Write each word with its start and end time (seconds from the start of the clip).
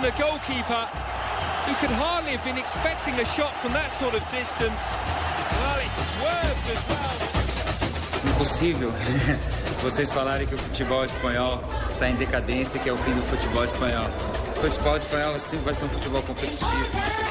Deceiving 0.00 0.02
the 0.02 0.22
goalkeeper, 0.22 0.86
who 1.66 1.74
could 1.74 1.90
hardly 1.90 2.32
have 2.32 2.44
been 2.44 2.58
expecting 2.58 3.14
a 3.20 3.24
shot 3.24 3.54
from 3.56 3.72
that 3.72 3.92
sort 3.94 4.14
of 4.14 4.22
distance. 4.30 4.84
Well, 5.60 5.78
it 5.80 5.92
swerved 6.16 6.66
as 6.70 6.82
well. 6.88 7.30
Impossível 8.24 8.92
vocês 9.82 10.12
falarem 10.12 10.46
que 10.46 10.54
o 10.54 10.58
futebol 10.58 11.04
espanhol 11.04 11.62
está 11.92 12.10
em 12.10 12.16
decadência, 12.16 12.78
que 12.78 12.88
é 12.88 12.92
o 12.92 12.98
fim 12.98 13.12
do 13.12 13.22
futebol 13.22 13.64
espanhol. 13.64 14.06
O 14.56 14.60
futebol 14.60 14.96
espanhol 14.96 15.38
sempre 15.38 15.64
vai 15.64 15.74
ser 15.74 15.84
um 15.86 15.88
futebol 15.88 16.22
competitivo. 16.22 17.29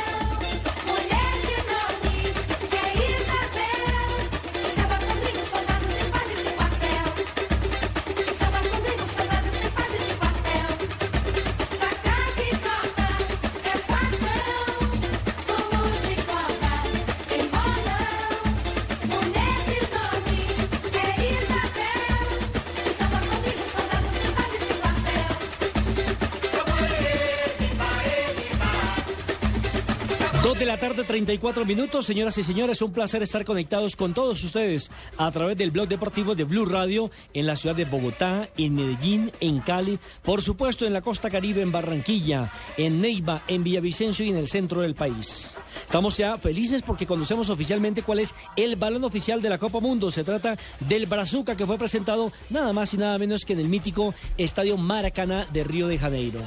Tarde, 31.00 31.08
34 31.08 31.66
minutos. 31.66 32.06
Señoras 32.06 32.38
y 32.38 32.44
señores, 32.44 32.82
un 32.82 32.92
placer 32.92 33.24
estar 33.24 33.46
conectados 33.46 33.96
con 33.96 34.14
todos 34.14 34.44
ustedes 34.44 34.92
a 35.18 35.32
través 35.32 35.58
del 35.58 35.72
blog 35.72 35.88
deportivo 35.88 36.36
de 36.36 36.44
Blue 36.44 36.66
Radio 36.66 37.12
en 37.34 37.46
la 37.46 37.56
ciudad 37.56 37.76
de 37.76 37.86
Bogotá, 37.86 38.50
en 38.58 38.76
Medellín, 38.76 39.32
en 39.40 39.60
Cali, 39.60 40.00
por 40.24 40.42
supuesto 40.42 40.86
en 40.86 40.94
la 40.94 41.02
costa 41.02 41.30
caribe, 41.30 41.62
en 41.62 41.72
Barranquilla, 41.72 42.52
en 42.78 43.02
Neiva, 43.02 43.44
en 43.48 43.64
Villavicencio 43.64 44.26
y 44.26 44.30
en 44.30 44.38
el 44.38 44.48
centro 44.48 44.82
del 44.82 44.96
país. 44.96 45.56
Estamos 45.86 46.18
ya 46.18 46.38
felices 46.38 46.82
porque 46.86 47.06
conocemos 47.06 47.50
oficialmente 47.50 48.02
cuál 48.02 48.20
es 48.20 48.34
el 48.56 48.76
balón 48.76 49.04
oficial 49.04 49.42
de 49.42 49.50
la 49.50 49.58
Copa 49.58 49.80
Mundo. 49.80 50.12
Se 50.12 50.24
trata 50.24 50.58
del 50.82 51.06
Brazuca 51.06 51.56
que 51.56 51.66
fue 51.66 51.78
presentado 51.78 52.32
nada 52.50 52.74
más 52.74 52.94
y 52.94 52.98
nada 52.98 53.18
menos 53.18 53.46
que 53.46 53.54
en 53.54 53.60
el 53.60 53.70
mítico 53.70 54.14
Estadio 54.38 54.78
Maracaná 54.78 55.46
de 55.52 55.64
Río 55.64 55.88
de 55.88 55.98
Janeiro. 55.98 56.40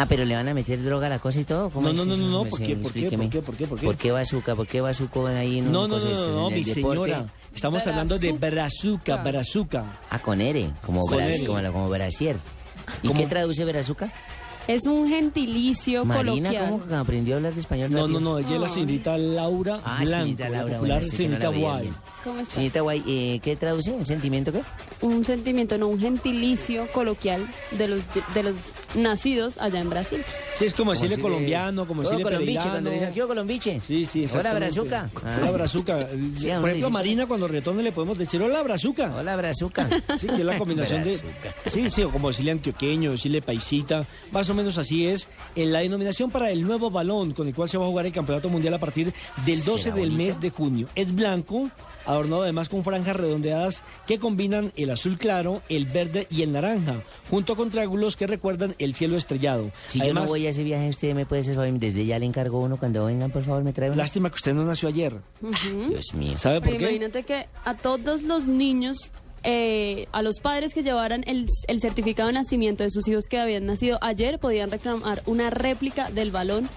Ah, 0.00 0.06
pero 0.08 0.24
le 0.24 0.34
van 0.36 0.46
a 0.46 0.54
meter 0.54 0.80
droga 0.84 1.08
a 1.08 1.10
la 1.10 1.18
cosa 1.18 1.40
y 1.40 1.44
todo. 1.44 1.70
¿Cómo 1.70 1.86
No, 1.86 1.90
es 1.90 1.96
no, 1.98 2.04
no, 2.04 2.16
no, 2.16 2.28
no, 2.28 2.44
¿por 2.44 2.60
qué, 2.60 2.76
por 2.76 2.92
qué, 2.92 3.00
explíqueme. 3.06 3.24
por 3.24 3.30
qué, 3.32 3.42
por 3.42 3.56
qué, 3.56 3.66
por 3.66 3.78
qué? 3.80 3.86
¿Por 3.86 3.96
qué 3.96 4.12
bazooka? 4.12 4.54
¿Por 4.54 4.66
qué 4.68 4.80
bazuco 4.80 5.26
ahí 5.26 5.58
en 5.58 5.66
un 5.66 5.72
No, 5.72 5.88
no, 5.88 5.98
no, 5.98 6.04
de 6.04 6.12
estos, 6.12 6.28
no, 6.28 6.42
no, 6.42 6.50
mi 6.50 6.62
deporte? 6.62 7.00
señora. 7.12 7.26
Estamos 7.54 7.86
hablando 7.86 8.18
de 8.18 8.32
brazuca, 8.32 9.16
brazuca. 9.22 9.84
Ah, 10.10 10.18
con 10.20 10.40
ere, 10.40 10.70
como, 10.86 11.00
Con 11.00 11.16
bras- 11.18 11.32
ere. 11.34 11.46
como, 11.46 11.60
la- 11.60 11.70
brasier. 11.88 12.36
¿Y 13.02 13.08
¿Cómo? 13.08 13.20
qué 13.20 13.26
traduce 13.26 13.64
brazuca? 13.64 14.12
Es 14.68 14.84
un 14.86 15.08
gentilicio 15.08 16.04
Marina, 16.04 16.50
coloquial. 16.50 16.70
¿cómo 16.70 16.86
que 16.86 16.94
aprendió 16.94 17.34
a 17.34 17.36
hablar 17.38 17.54
de 17.54 17.60
español? 17.60 17.90
No, 17.90 18.00
no, 18.00 18.04
rápido? 18.06 18.20
no, 18.20 18.38
ella 18.38 18.54
es 18.56 18.60
la 18.60 18.68
señorita 18.68 19.16
Laura 19.16 19.80
Ah, 19.82 19.96
Blanco, 20.00 20.10
señorita 20.12 20.44
la 20.44 20.50
Laura, 20.58 20.74
popular 20.76 20.78
bueno, 20.80 20.94
no 21.06 21.10
la 21.10 21.16
señorita 21.16 21.50
veía 21.50 21.68
Guay. 21.70 21.92
¿Cómo 22.22 22.40
está? 22.40 22.54
Señorita 22.54 22.80
Guay, 22.82 23.04
eh, 23.06 23.40
¿qué 23.42 23.56
traduce? 23.56 23.90
¿Un 23.92 24.04
sentimiento 24.04 24.52
qué? 24.52 24.60
Un 25.00 25.24
sentimiento, 25.24 25.78
no 25.78 25.88
un 25.88 25.98
gentilicio 25.98 26.86
coloquial 26.92 27.48
de 27.78 27.88
los 27.88 28.02
de 28.34 28.42
los 28.42 28.56
nacidos 28.94 29.58
allá 29.58 29.80
en 29.80 29.90
Brasil. 29.90 30.20
Sí, 30.54 30.64
es 30.64 30.74
como 30.74 30.92
decirle 30.92 31.16
decirle- 31.16 31.22
colombiano, 31.22 31.86
como 31.86 32.02
decirle 32.02 32.24
colombiche, 32.24 32.68
cuando 32.68 32.90
le 32.90 32.96
dicen, 32.96 33.12
¿qué 33.14 33.20
hubo, 33.20 33.28
colombiche? 33.28 33.80
Sí, 33.80 34.06
sí, 34.06 34.26
Hola, 34.34 34.54
brazuca. 34.54 35.10
Ah. 35.24 35.38
Hola, 35.40 35.50
brazuca. 35.52 36.08
Sí, 36.34 36.48
Por 36.60 36.68
ejemplo, 36.70 36.90
Marina, 36.90 37.26
cuando 37.26 37.48
retorne 37.48 37.82
le 37.82 37.92
podemos 37.92 38.18
decir 38.18 38.42
hola, 38.42 38.62
brazuca. 38.62 39.14
Hola, 39.14 39.36
brazuca. 39.36 39.88
Sí, 40.18 40.26
que 40.26 40.34
es 40.34 40.44
la 40.44 40.58
combinación 40.58 41.04
de... 41.04 41.18
Sí, 41.66 41.90
sí, 41.90 42.02
o 42.02 42.10
como 42.10 42.28
decirle 42.28 42.52
antioqueño, 42.52 43.12
decirle 43.12 43.42
paisita, 43.42 44.06
más 44.32 44.48
o 44.50 44.54
menos 44.54 44.78
así 44.78 45.06
es. 45.06 45.28
En 45.54 45.72
la 45.72 45.80
denominación 45.80 46.30
para 46.30 46.50
el 46.50 46.62
nuevo 46.66 46.90
balón 46.90 47.32
con 47.32 47.46
el 47.46 47.54
cual 47.54 47.68
se 47.68 47.78
va 47.78 47.84
a 47.84 47.88
jugar 47.88 48.06
el 48.06 48.12
Campeonato 48.12 48.48
Mundial 48.48 48.74
a 48.74 48.78
partir 48.78 49.12
del 49.46 49.64
12 49.64 49.82
¿Será 49.84 49.96
del 49.96 50.10
bonito? 50.10 50.24
mes 50.24 50.40
de 50.40 50.50
junio. 50.50 50.88
Es 50.94 51.14
blanco, 51.14 51.70
adornado 52.06 52.42
además 52.42 52.68
con 52.68 52.82
franjas 52.84 53.16
redondeadas 53.16 53.82
que 54.06 54.18
combinan 54.18 54.72
el 54.76 54.90
azul 54.90 55.18
claro, 55.18 55.62
el 55.68 55.86
verde 55.86 56.26
y 56.30 56.42
el 56.42 56.52
naranja, 56.52 56.96
junto 57.30 57.54
con 57.56 57.70
triángulos 57.70 58.16
que 58.16 58.26
recuerdan 58.26 58.74
el 58.78 58.87
cielo 58.94 59.16
estrellado. 59.16 59.70
Si 59.88 59.98
yo 59.98 60.04
además, 60.04 60.24
no 60.24 60.30
voy 60.30 60.46
a 60.46 60.50
ese 60.50 60.62
viaje, 60.64 60.88
usted 60.88 61.14
me 61.14 61.26
puede 61.26 61.42
hacer 61.42 61.58
desde 61.74 62.06
ya 62.06 62.18
le 62.18 62.26
encargo 62.26 62.60
uno 62.60 62.76
cuando 62.76 63.04
vengan, 63.06 63.30
por 63.30 63.44
favor, 63.44 63.62
me 63.64 63.72
trae 63.72 63.88
uno. 63.90 63.96
lástima 63.96 64.30
que 64.30 64.36
usted 64.36 64.54
no 64.54 64.64
nació 64.64 64.88
ayer. 64.88 65.14
Dios 65.88 66.14
mío. 66.14 66.38
¿Sabe 66.38 66.60
por 66.60 66.68
Pero 66.68 66.78
qué? 66.78 66.84
imagínate 66.84 67.22
que 67.24 67.46
a 67.64 67.74
todos 67.74 68.22
los 68.22 68.46
niños, 68.46 68.96
eh, 69.42 70.06
a 70.12 70.22
los 70.22 70.40
padres 70.40 70.74
que 70.74 70.82
llevaran 70.82 71.22
el, 71.26 71.46
el 71.68 71.80
certificado 71.80 72.28
de 72.28 72.34
nacimiento 72.34 72.84
de 72.84 72.90
sus 72.90 73.06
hijos 73.08 73.24
que 73.28 73.38
habían 73.38 73.66
nacido 73.66 73.98
ayer, 74.00 74.38
podían 74.38 74.70
reclamar 74.70 75.22
una 75.26 75.50
réplica 75.50 76.10
del 76.10 76.30
balón 76.30 76.68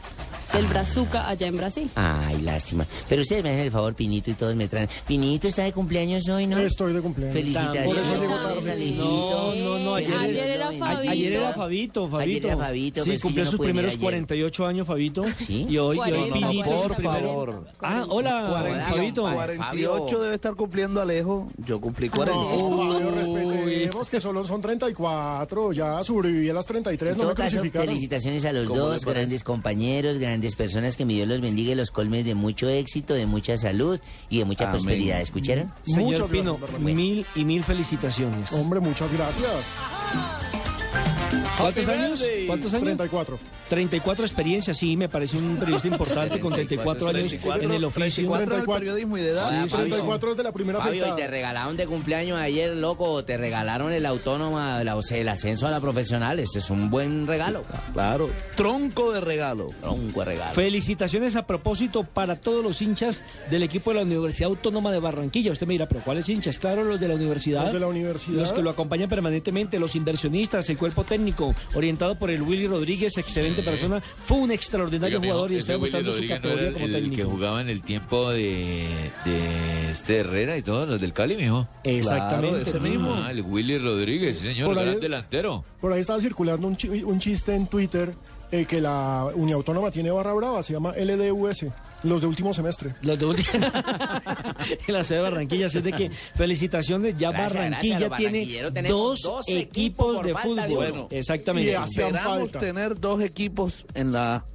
del 0.53 0.65
brazuca 0.67 1.27
allá 1.29 1.47
en 1.47 1.57
Brasil. 1.57 1.89
Ay, 1.95 2.41
lástima. 2.41 2.85
Pero 3.07 3.21
ustedes 3.21 3.43
me 3.43 3.49
hacen 3.51 3.63
el 3.65 3.71
favor, 3.71 3.93
Pinito, 3.93 4.29
y 4.31 4.33
todos 4.33 4.55
me 4.55 4.67
traen. 4.67 4.89
Pinito 5.07 5.47
está 5.47 5.63
de 5.63 5.71
cumpleaños 5.73 6.27
hoy, 6.29 6.47
¿no? 6.47 6.57
Estoy 6.59 6.93
de 6.93 7.01
cumpleaños. 7.01 7.35
Felicitaciones. 7.35 7.85
Por 7.87 7.97
eso 7.97 8.11
llego 8.21 8.37
Feliz 8.41 8.41
tarde. 8.41 8.71
Alejito. 8.71 9.03
No, 9.05 9.55
no, 9.55 9.79
no, 9.79 9.95
ayer, 9.95 10.13
Ayer 10.15 10.49
era. 10.49 10.71
Fabito. 10.71 11.11
Ayer 11.11 11.33
era 11.33 11.53
Fabito, 11.53 12.07
Fabito. 12.07 12.17
Ayer 12.19 12.45
era 12.45 12.57
Fabito, 12.57 13.03
Sí, 13.03 13.09
pues 13.11 13.21
cumplió 13.21 13.43
no 13.45 13.51
sus 13.51 13.59
venir 13.59 13.71
primeros 13.73 13.91
ayer. 13.93 14.01
48 14.01 14.65
años, 14.67 14.87
Fabito. 14.87 15.23
¿Sí? 15.37 15.65
Y 15.69 15.77
hoy, 15.77 15.97
y 15.97 15.99
hoy 15.99 16.29
40, 16.29 16.33
Pinito 16.33 16.69
por 16.69 17.01
favor. 17.01 17.65
Ah, 17.81 18.05
hola, 18.09 18.85
Fabito. 18.89 19.23
48 19.23 20.21
debe 20.21 20.35
estar 20.35 20.55
cumpliendo 20.55 21.01
Alejo. 21.01 21.49
Yo 21.65 21.79
cumplí 21.79 22.09
40. 22.09 22.39
No, 22.39 22.77
Fabio, 22.77 23.11
respetemos 23.11 24.09
que 24.09 24.19
solo 24.21 24.45
son 24.45 24.61
34. 24.61 25.71
Ya 25.73 26.03
sobreviví 26.03 26.49
a 26.49 26.53
las 26.53 26.65
33, 26.65 27.11
En 27.13 27.17
no 27.17 27.23
todo 27.23 27.35
me 27.35 27.43
caso, 27.43 27.61
felicitaciones 27.61 28.45
a 28.45 28.51
los 28.53 28.67
¿Cómo 28.67 28.79
le 28.79 28.85
dos, 28.87 29.05
grandes 29.05 29.43
compañeros, 29.43 30.17
grandes 30.17 30.40
personas, 30.55 30.97
que 30.97 31.05
mi 31.05 31.15
Dios 31.15 31.27
los 31.27 31.41
bendiga 31.41 31.71
y 31.71 31.75
los 31.75 31.91
colmes 31.91 32.25
de 32.25 32.35
mucho 32.35 32.67
éxito, 32.67 33.13
de 33.13 33.25
mucha 33.25 33.57
salud 33.57 33.99
y 34.29 34.39
de 34.39 34.45
mucha 34.45 34.65
Amén. 34.65 34.73
prosperidad. 34.73 35.21
¿Escucharon? 35.21 35.71
Señor 35.83 36.29
Pino, 36.29 36.59
mil 36.79 37.25
y 37.35 37.45
mil 37.45 37.63
felicitaciones. 37.63 38.51
Hombre, 38.53 38.79
muchas 38.79 39.11
gracias. 39.13 40.50
¿Cuántos 41.61 41.87
años? 41.87 42.23
¿Cuántos 42.47 42.73
años? 42.73 42.83
34. 42.85 43.39
34 43.69 44.25
experiencias, 44.25 44.77
sí, 44.77 44.97
me 44.97 45.07
parece 45.09 45.37
un 45.37 45.57
periodista 45.57 45.87
importante 45.91 46.39
con 46.39 46.53
34 46.53 47.07
años 47.09 47.33
en 47.61 47.71
el 47.71 47.83
oficio. 47.85 48.29
34 48.31 48.55
del 48.57 48.65
periodismo 48.65 49.17
y 49.17 49.21
de 49.21 49.29
edad. 49.29 49.65
Sí, 49.67 49.73
34 49.75 50.31
es 50.31 50.37
de 50.37 50.43
la 50.43 50.51
primera 50.51 50.79
Fabio, 50.79 51.07
¿y 51.07 51.15
te 51.15 51.27
regalaron 51.27 51.77
de 51.77 51.85
cumpleaños 51.87 52.39
ayer, 52.39 52.75
loco? 52.75 53.05
¿O 53.11 53.23
te 53.23 53.37
regalaron 53.37 53.91
el 53.93 54.05
autónomo, 54.05 54.59
la- 54.59 54.95
o 54.95 55.01
sea, 55.01 55.17
el 55.17 55.29
ascenso 55.29 55.67
a 55.67 55.71
la 55.71 55.79
profesional? 55.79 56.39
Este 56.39 56.59
es 56.59 56.69
un 56.69 56.89
buen 56.89 57.27
regalo. 57.27 57.63
Claro. 57.93 58.29
Tronco 58.55 59.11
de 59.11 59.21
regalo. 59.21 59.69
Un 59.89 60.11
buen 60.11 60.27
regalo. 60.27 60.53
Felicitaciones 60.53 61.35
a 61.35 61.45
propósito 61.47 62.03
para 62.03 62.35
todos 62.37 62.63
los 62.63 62.81
hinchas 62.81 63.23
del 63.49 63.63
equipo 63.63 63.91
de 63.91 63.97
la 63.97 64.01
Universidad 64.03 64.49
Autónoma 64.49 64.91
de 64.91 64.99
Barranquilla. 64.99 65.51
Usted 65.51 65.67
me 65.67 65.73
dirá, 65.73 65.87
¿pero 65.87 66.01
cuáles 66.01 66.27
hinchas? 66.29 66.59
Claro, 66.59 66.83
los 66.83 66.99
de 66.99 67.07
la 67.07 67.15
universidad. 67.15 67.63
Los 67.65 67.73
de 67.73 67.79
la 67.79 67.87
universidad. 67.87 68.37
Los 68.39 68.51
que 68.51 68.61
lo 68.61 68.69
acompañan 68.69 69.09
permanentemente, 69.09 69.79
los 69.79 69.95
inversionistas, 69.95 70.69
el 70.69 70.77
cuerpo 70.77 71.03
técnico, 71.03 71.50
Orientado 71.73 72.15
por 72.15 72.29
el 72.31 72.41
Willy 72.41 72.67
Rodríguez, 72.67 73.17
excelente 73.17 73.63
persona, 73.63 74.01
fue 74.01 74.37
un 74.37 74.51
extraordinario 74.51 75.19
Oiga, 75.19 75.29
jugador 75.31 75.51
y 75.51 75.55
está 75.57 75.73
demostrando 75.73 76.11
su 76.11 76.17
Rodríguez 76.17 76.37
no 76.41 76.49
categoría 76.49 76.73
como 76.73 76.85
el, 76.85 76.95
el 76.95 77.11
que 77.15 77.23
jugaba 77.23 77.61
en 77.61 77.69
el 77.69 77.81
tiempo 77.81 78.29
de, 78.31 78.87
de 79.25 79.89
este 79.91 80.17
Herrera 80.19 80.57
y 80.57 80.61
todos 80.61 80.87
los 80.87 80.99
del 81.01 81.13
Cali, 81.13 81.35
mijo. 81.35 81.67
Exactamente. 81.83 82.61
ese 82.69 82.79
mismo. 82.79 83.13
Ah, 83.13 83.31
el 83.31 83.41
Willy 83.41 83.77
Rodríguez, 83.77 84.37
sí, 84.37 84.43
señor, 84.47 84.69
Por 84.69 84.79
ahí- 84.79 84.85
gran 84.85 84.99
delantero. 84.99 85.63
Por 85.79 85.93
ahí 85.93 86.01
estaba 86.01 86.19
circulando 86.19 86.67
un, 86.67 86.75
chi- 86.77 87.03
un 87.03 87.19
chiste 87.19 87.55
en 87.55 87.67
Twitter 87.67 88.13
eh, 88.51 88.65
que 88.65 88.81
la 88.81 89.27
Uniautónoma 89.33 89.91
tiene 89.91 90.11
barra 90.11 90.33
brava, 90.33 90.61
se 90.63 90.73
llama 90.73 90.93
LDUS, 90.97 91.65
los 92.03 92.21
de 92.21 92.27
último 92.27 92.53
semestre. 92.53 92.93
Los 93.03 93.19
de 93.19 93.25
última- 93.25 93.71
en 94.87 94.93
la 94.93 95.03
ciudad 95.03 95.23
de 95.23 95.29
Barranquilla, 95.29 95.67
así 95.67 95.77
es 95.79 95.83
de 95.83 95.91
que 95.93 96.11
felicitaciones, 96.35 97.15
ya 97.17 97.31
Gracias, 97.31 97.53
Barranquilla 97.53 97.99
gracias, 97.99 98.17
tiene 98.17 98.87
dos, 98.89 99.19
dos 99.21 99.47
equipos, 99.49 100.23
de 100.23 100.33
fútbol. 100.33 100.55
de 100.57 100.63
uno. 100.67 100.75
Bueno, 100.75 101.07
Exactamente. 101.11 101.71
y 101.71 101.73
Esperamos 101.75 102.21
falta. 102.51 102.59
tener 102.59 102.99
dos 102.99 103.21
equipos 103.21 103.85
en 103.93 104.11
la. 104.11 104.45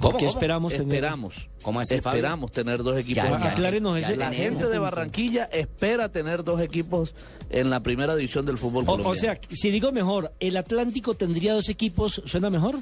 ¿Por 0.00 0.16
qué 0.16 0.26
esperamos 0.26 0.72
tener? 0.72 0.86
Esperamos. 0.86 1.48
¿Cómo 1.62 1.80
Fabio? 1.84 1.96
Esperamos 1.98 2.52
tener 2.52 2.82
dos 2.82 2.96
equipos. 2.96 3.16
Ya, 3.22 3.28
en 3.28 3.34
Ah, 3.34 3.54
la 3.58 4.28
ese- 4.30 4.36
gente 4.36 4.66
de 4.66 4.78
Barranquilla 4.78 5.44
espera 5.44 6.10
tener 6.10 6.42
dos 6.42 6.58
equipos 6.62 7.14
en 7.50 7.68
la 7.68 7.80
primera 7.80 8.16
división 8.16 8.46
del 8.46 8.56
fútbol 8.56 8.84
O, 8.84 8.86
colombiano. 8.86 9.10
o 9.10 9.14
sea, 9.14 9.38
si 9.52 9.70
digo 9.70 9.92
mejor, 9.92 10.32
¿el 10.40 10.56
Atlántico 10.56 11.12
tendría 11.14 11.52
dos 11.52 11.68
equipos? 11.68 12.22
¿Suena 12.24 12.48
mejor? 12.48 12.78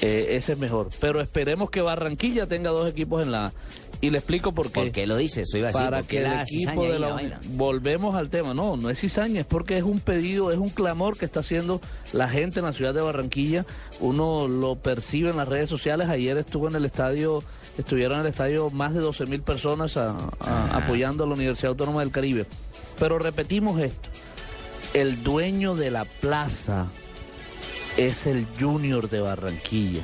Eh, 0.00 0.36
ese 0.36 0.52
es 0.54 0.58
mejor. 0.58 0.90
Pero 1.00 1.20
esperemos 1.20 1.70
que 1.70 1.80
Barranquilla 1.80 2.46
tenga 2.48 2.70
dos 2.70 2.88
equipos 2.88 3.22
en 3.22 3.30
la. 3.32 3.52
Y 4.00 4.10
le 4.10 4.18
explico 4.18 4.52
por 4.52 4.66
qué. 4.70 4.80
¿Por 4.80 4.90
qué 4.90 5.06
lo 5.06 5.18
iba 5.20 5.30
a 5.30 5.40
decir. 5.40 5.62
para 5.72 5.98
¿por 5.98 6.06
qué 6.08 6.16
que 6.18 6.26
el 6.26 6.40
equipo 6.40 6.82
de 6.84 6.98
la 6.98 6.98
la 6.98 7.14
Uni- 7.14 7.22
vaina? 7.22 7.40
volvemos 7.50 8.14
al 8.16 8.28
tema 8.28 8.52
no 8.52 8.76
no 8.76 8.90
es 8.90 9.00
cizaña 9.00 9.40
es 9.40 9.46
porque 9.46 9.78
es 9.78 9.82
un 9.84 9.98
pedido 10.00 10.50
es 10.52 10.58
un 10.58 10.68
clamor 10.68 11.16
que 11.16 11.24
está 11.24 11.40
haciendo 11.40 11.80
la 12.12 12.28
gente 12.28 12.58
en 12.60 12.66
la 12.66 12.72
ciudad 12.74 12.92
de 12.92 13.00
Barranquilla 13.00 13.64
uno 14.00 14.46
lo 14.46 14.76
percibe 14.76 15.30
en 15.30 15.36
las 15.38 15.48
redes 15.48 15.70
sociales 15.70 16.10
ayer 16.10 16.36
estuvo 16.36 16.68
en 16.68 16.74
el 16.74 16.84
estadio 16.84 17.42
estuvieron 17.78 18.18
en 18.20 18.26
el 18.26 18.30
estadio 18.32 18.68
más 18.68 18.92
de 18.92 19.00
12 19.00 19.24
mil 19.26 19.40
personas 19.40 19.96
a- 19.96 20.10
a- 20.10 20.28
Ah. 20.40 20.70
apoyando 20.82 21.24
a 21.24 21.26
la 21.26 21.32
Universidad 21.34 21.70
Autónoma 21.70 22.00
del 22.00 22.10
Caribe 22.10 22.44
pero 22.98 23.18
repetimos 23.18 23.80
esto 23.80 24.10
el 24.92 25.22
dueño 25.22 25.76
de 25.76 25.90
la 25.90 26.04
plaza 26.04 26.88
es 27.96 28.26
el 28.26 28.46
Junior 28.58 29.08
de 29.08 29.20
Barranquilla. 29.20 30.02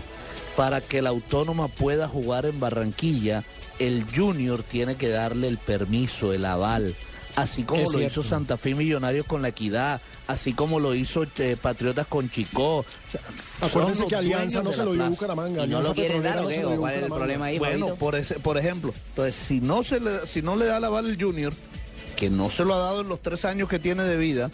Para 0.57 0.81
que 0.81 1.01
la 1.03 1.11
Autónoma 1.11 1.69
pueda 1.69 2.09
jugar 2.09 2.45
en 2.47 2.61
Barranquilla, 2.61 3.45
el 3.79 4.05
Junior 4.15 4.63
tiene 4.63 4.97
que 4.97 5.09
darle 5.09 5.49
el 5.49 5.59
permiso, 5.59 6.33
el 6.33 6.45
aval. 6.45 6.95
Así 7.37 7.63
como 7.63 7.81
Es 7.83 7.93
lo 7.93 7.99
cierto. 8.01 8.21
hizo 8.21 8.29
Santa 8.29 8.57
Fe 8.57 8.75
Millonarios 8.75 9.25
con 9.25 9.41
la 9.41 9.49
Equidad, 9.49 10.03
así 10.27 10.53
como 10.53 10.81
lo 10.81 10.95
hizo 10.97 11.25
eh, 11.39 11.57
Patriotas 11.61 12.09
con 12.09 12.29
Chicó. 12.29 12.79
O 12.79 12.85
sea, 13.11 13.21
Acuérdense 13.61 14.07
que 14.09 14.17
Alianza 14.17 14.63
no 14.63 14.73
se 14.73 14.85
lo 14.85 14.93
dio. 14.93 15.09
Bucaramanga. 15.09 15.65
¿Y 15.65 15.69
no 15.69 15.81
lo 15.81 15.95
quieren 15.95 16.23
dar 16.25 16.43
cuál 16.43 16.95
es 16.95 17.03
el 17.05 17.09
problema 17.09 17.45
ahí, 17.47 17.59
Bueno, 17.59 17.87
Fabito? 17.87 17.97
por, 17.99 18.17
ese, 18.17 18.41
por 18.41 18.59
ejemplo, 18.59 18.93
entonces, 19.11 19.37
si 19.37 19.61
no, 19.61 19.85
se 19.85 20.01
le, 20.01 20.27
si 20.27 20.43
no 20.43 20.57
le 20.57 20.67
da 20.67 20.79
el 20.79 20.85
aval 20.85 21.07
el 21.07 21.23
Junior, 21.23 21.53
que 22.17 22.29
no 22.31 22.51
se 22.51 22.65
lo 22.65 22.75
ha 22.75 22.79
dado 22.79 23.03
en 23.03 23.09
los 23.09 23.23
tres 23.23 23.45
años 23.45 23.69
que 23.69 23.79
tiene 23.79 24.03
de 24.03 24.17
vida, 24.17 24.51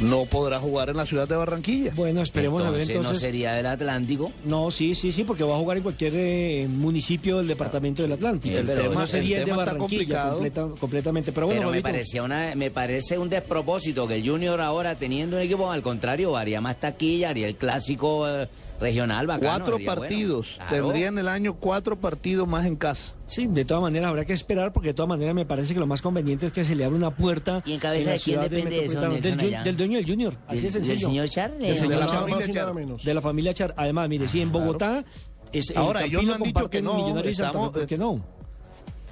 no 0.00 0.24
podrá 0.24 0.58
jugar 0.58 0.90
en 0.90 0.96
la 0.96 1.06
ciudad 1.06 1.28
de 1.28 1.36
Barranquilla. 1.36 1.92
Bueno, 1.94 2.22
esperemos 2.22 2.62
a 2.62 2.70
ver 2.70 2.80
entonces, 2.80 2.96
entonces. 2.96 3.12
no 3.14 3.20
sería 3.20 3.52
del 3.54 3.66
Atlántico. 3.66 4.32
No, 4.44 4.70
sí, 4.70 4.94
sí, 4.94 5.12
sí, 5.12 5.24
porque 5.24 5.44
va 5.44 5.54
a 5.54 5.58
jugar 5.58 5.76
en 5.76 5.82
cualquier 5.82 6.12
eh, 6.16 6.66
municipio 6.68 7.38
del 7.38 7.46
departamento 7.48 8.02
del 8.02 8.12
Atlántico. 8.12 8.56
El 8.58 8.66
tema- 8.66 8.94
no 8.94 9.06
sería 9.06 9.36
el 9.36 9.42
el 9.42 9.46
de 9.46 9.50
tema 9.52 9.62
está 9.62 9.72
Barranquilla 9.74 9.98
complicado. 10.00 10.32
completa- 10.38 10.80
completamente. 10.80 11.32
Pero 11.32 11.46
bueno, 11.46 11.60
Pero 11.62 11.72
me 11.72 11.82
parecía 11.82 12.22
una, 12.22 12.54
me 12.54 12.70
parece 12.70 13.18
un 13.18 13.28
despropósito 13.28 14.06
que 14.06 14.16
el 14.16 14.28
Junior 14.28 14.60
ahora 14.60 14.94
teniendo 14.94 15.36
un 15.36 15.42
equipo, 15.42 15.70
al 15.70 15.82
contrario, 15.82 16.36
haría 16.36 16.60
más 16.60 16.80
taquilla, 16.80 17.30
haría 17.30 17.46
el 17.46 17.56
clásico 17.56 18.28
eh, 18.28 18.48
regional 18.80 19.26
bacano. 19.26 19.48
Cuatro 19.58 19.74
sería 19.76 19.86
bueno. 19.90 20.00
partidos. 20.00 20.54
Claro. 20.56 20.86
Tendría 20.86 21.08
en 21.08 21.18
el 21.18 21.28
año 21.28 21.54
cuatro 21.54 22.00
partidos 22.00 22.48
más 22.48 22.64
en 22.66 22.76
casa. 22.76 23.14
Sí, 23.26 23.46
de 23.46 23.64
todas 23.64 23.82
maneras 23.82 24.08
habrá 24.08 24.24
que 24.24 24.32
esperar 24.32 24.72
porque 24.72 24.88
de 24.88 24.94
todas 24.94 25.08
maneras 25.08 25.34
me 25.34 25.46
parece 25.46 25.72
que 25.74 25.78
lo 25.80 25.86
más 25.86 26.02
conveniente 26.02 26.46
es 26.46 26.52
que 26.52 26.64
se 26.64 26.74
le 26.74 26.84
abra 26.84 26.96
una 26.96 27.14
puerta 27.14 27.62
¿Y 27.64 27.74
en 27.74 27.78
cabeza 27.80 28.10
la 28.10 28.14
de 28.16 28.20
quién 28.20 28.40
depende 28.40 28.84
eso, 28.84 28.94
Metropolitano. 28.94 29.36
Nelson, 29.42 29.64
del, 29.64 29.76
dueño 29.76 29.96
del 29.98 30.06
Junior, 30.06 30.34
así 30.48 30.56
Del- 30.56 30.66
es 30.66 30.72
sencillo. 30.72 30.94
del 30.94 31.00
señor 31.06 31.28
Char, 31.28 31.52
Del 31.52 31.64
eh, 31.64 31.78
señor 31.78 31.94
de 31.94 32.00
la 32.00 32.06
Char. 32.06 32.20
familia 32.28 32.52
Char. 32.54 32.74
menos. 32.74 33.04
De 33.04 33.14
la 33.14 33.20
familia 33.20 33.54
Char. 33.54 33.74
Además, 33.76 34.08
mire, 34.08 34.26
si 34.26 34.40
en 34.40 34.50
Bogotá 34.50 35.04
es 35.52 35.70
el 35.70 35.76
Ahora, 35.76 36.04
ellos 36.04 36.24
no 36.24 36.34
han 36.34 36.42
dicho 36.42 36.68
que 36.70 36.82
no, 36.82 37.18
estamos- 37.20 37.70
¿por 37.72 37.86
qué 37.86 37.96
no? 37.96 38.24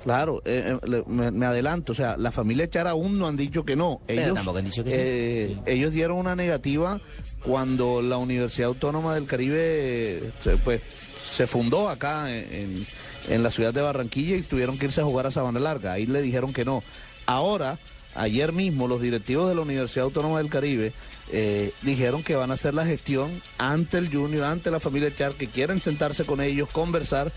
Claro, 0.04 0.42
eh, 0.44 0.78
eh, 0.82 1.02
me, 1.06 1.30
me 1.30 1.46
adelanto, 1.46 1.92
o 1.92 1.94
sea, 1.94 2.16
la 2.16 2.30
familia 2.32 2.68
Char 2.70 2.86
aún 2.86 3.18
no 3.18 3.26
han 3.26 3.36
dicho 3.36 3.64
que 3.64 3.76
no. 3.76 4.00
Pero 4.06 4.22
Ellos, 4.22 4.34
tampoco 4.36 4.58
han 4.58 4.64
dicho 4.64 4.84
que 4.84 4.90
sí. 4.90 4.96
eh, 4.98 5.56
ellos 5.66 5.92
dieron 5.92 6.16
una 6.18 6.36
negativa 6.36 7.00
cuando 7.44 8.00
la 8.02 8.16
Universidad 8.16 8.68
Autónoma 8.68 9.14
del 9.14 9.26
Caribe 9.26 10.22
se, 10.38 10.56
pues, 10.58 10.80
se 11.34 11.46
fundó 11.46 11.88
acá 11.88 12.34
en, 12.34 12.52
en- 12.52 12.86
en 13.28 13.42
la 13.42 13.50
ciudad 13.50 13.74
de 13.74 13.82
Barranquilla 13.82 14.36
y 14.36 14.42
tuvieron 14.42 14.78
que 14.78 14.86
irse 14.86 15.02
a 15.02 15.04
jugar 15.04 15.26
a 15.26 15.30
Sabana 15.30 15.60
Larga. 15.60 15.92
Ahí 15.92 16.06
le 16.06 16.22
dijeron 16.22 16.52
que 16.54 16.64
no. 16.64 16.82
Ahora, 17.26 17.78
ayer 18.14 18.52
mismo, 18.52 18.88
los 18.88 19.02
directivos 19.02 19.48
de 19.50 19.54
la 19.54 19.60
Universidad 19.60 20.04
Autónoma 20.04 20.38
del 20.38 20.48
Caribe 20.48 20.94
eh, 21.30 21.72
dijeron 21.82 22.22
que 22.22 22.36
van 22.36 22.50
a 22.50 22.54
hacer 22.54 22.72
la 22.74 22.86
gestión 22.86 23.42
ante 23.58 23.98
el 23.98 24.10
Junior, 24.10 24.44
ante 24.44 24.70
la 24.70 24.80
familia 24.80 25.14
Char, 25.14 25.32
que 25.34 25.46
quieren 25.48 25.82
sentarse 25.82 26.24
con 26.24 26.40
ellos, 26.40 26.70
conversar, 26.72 27.30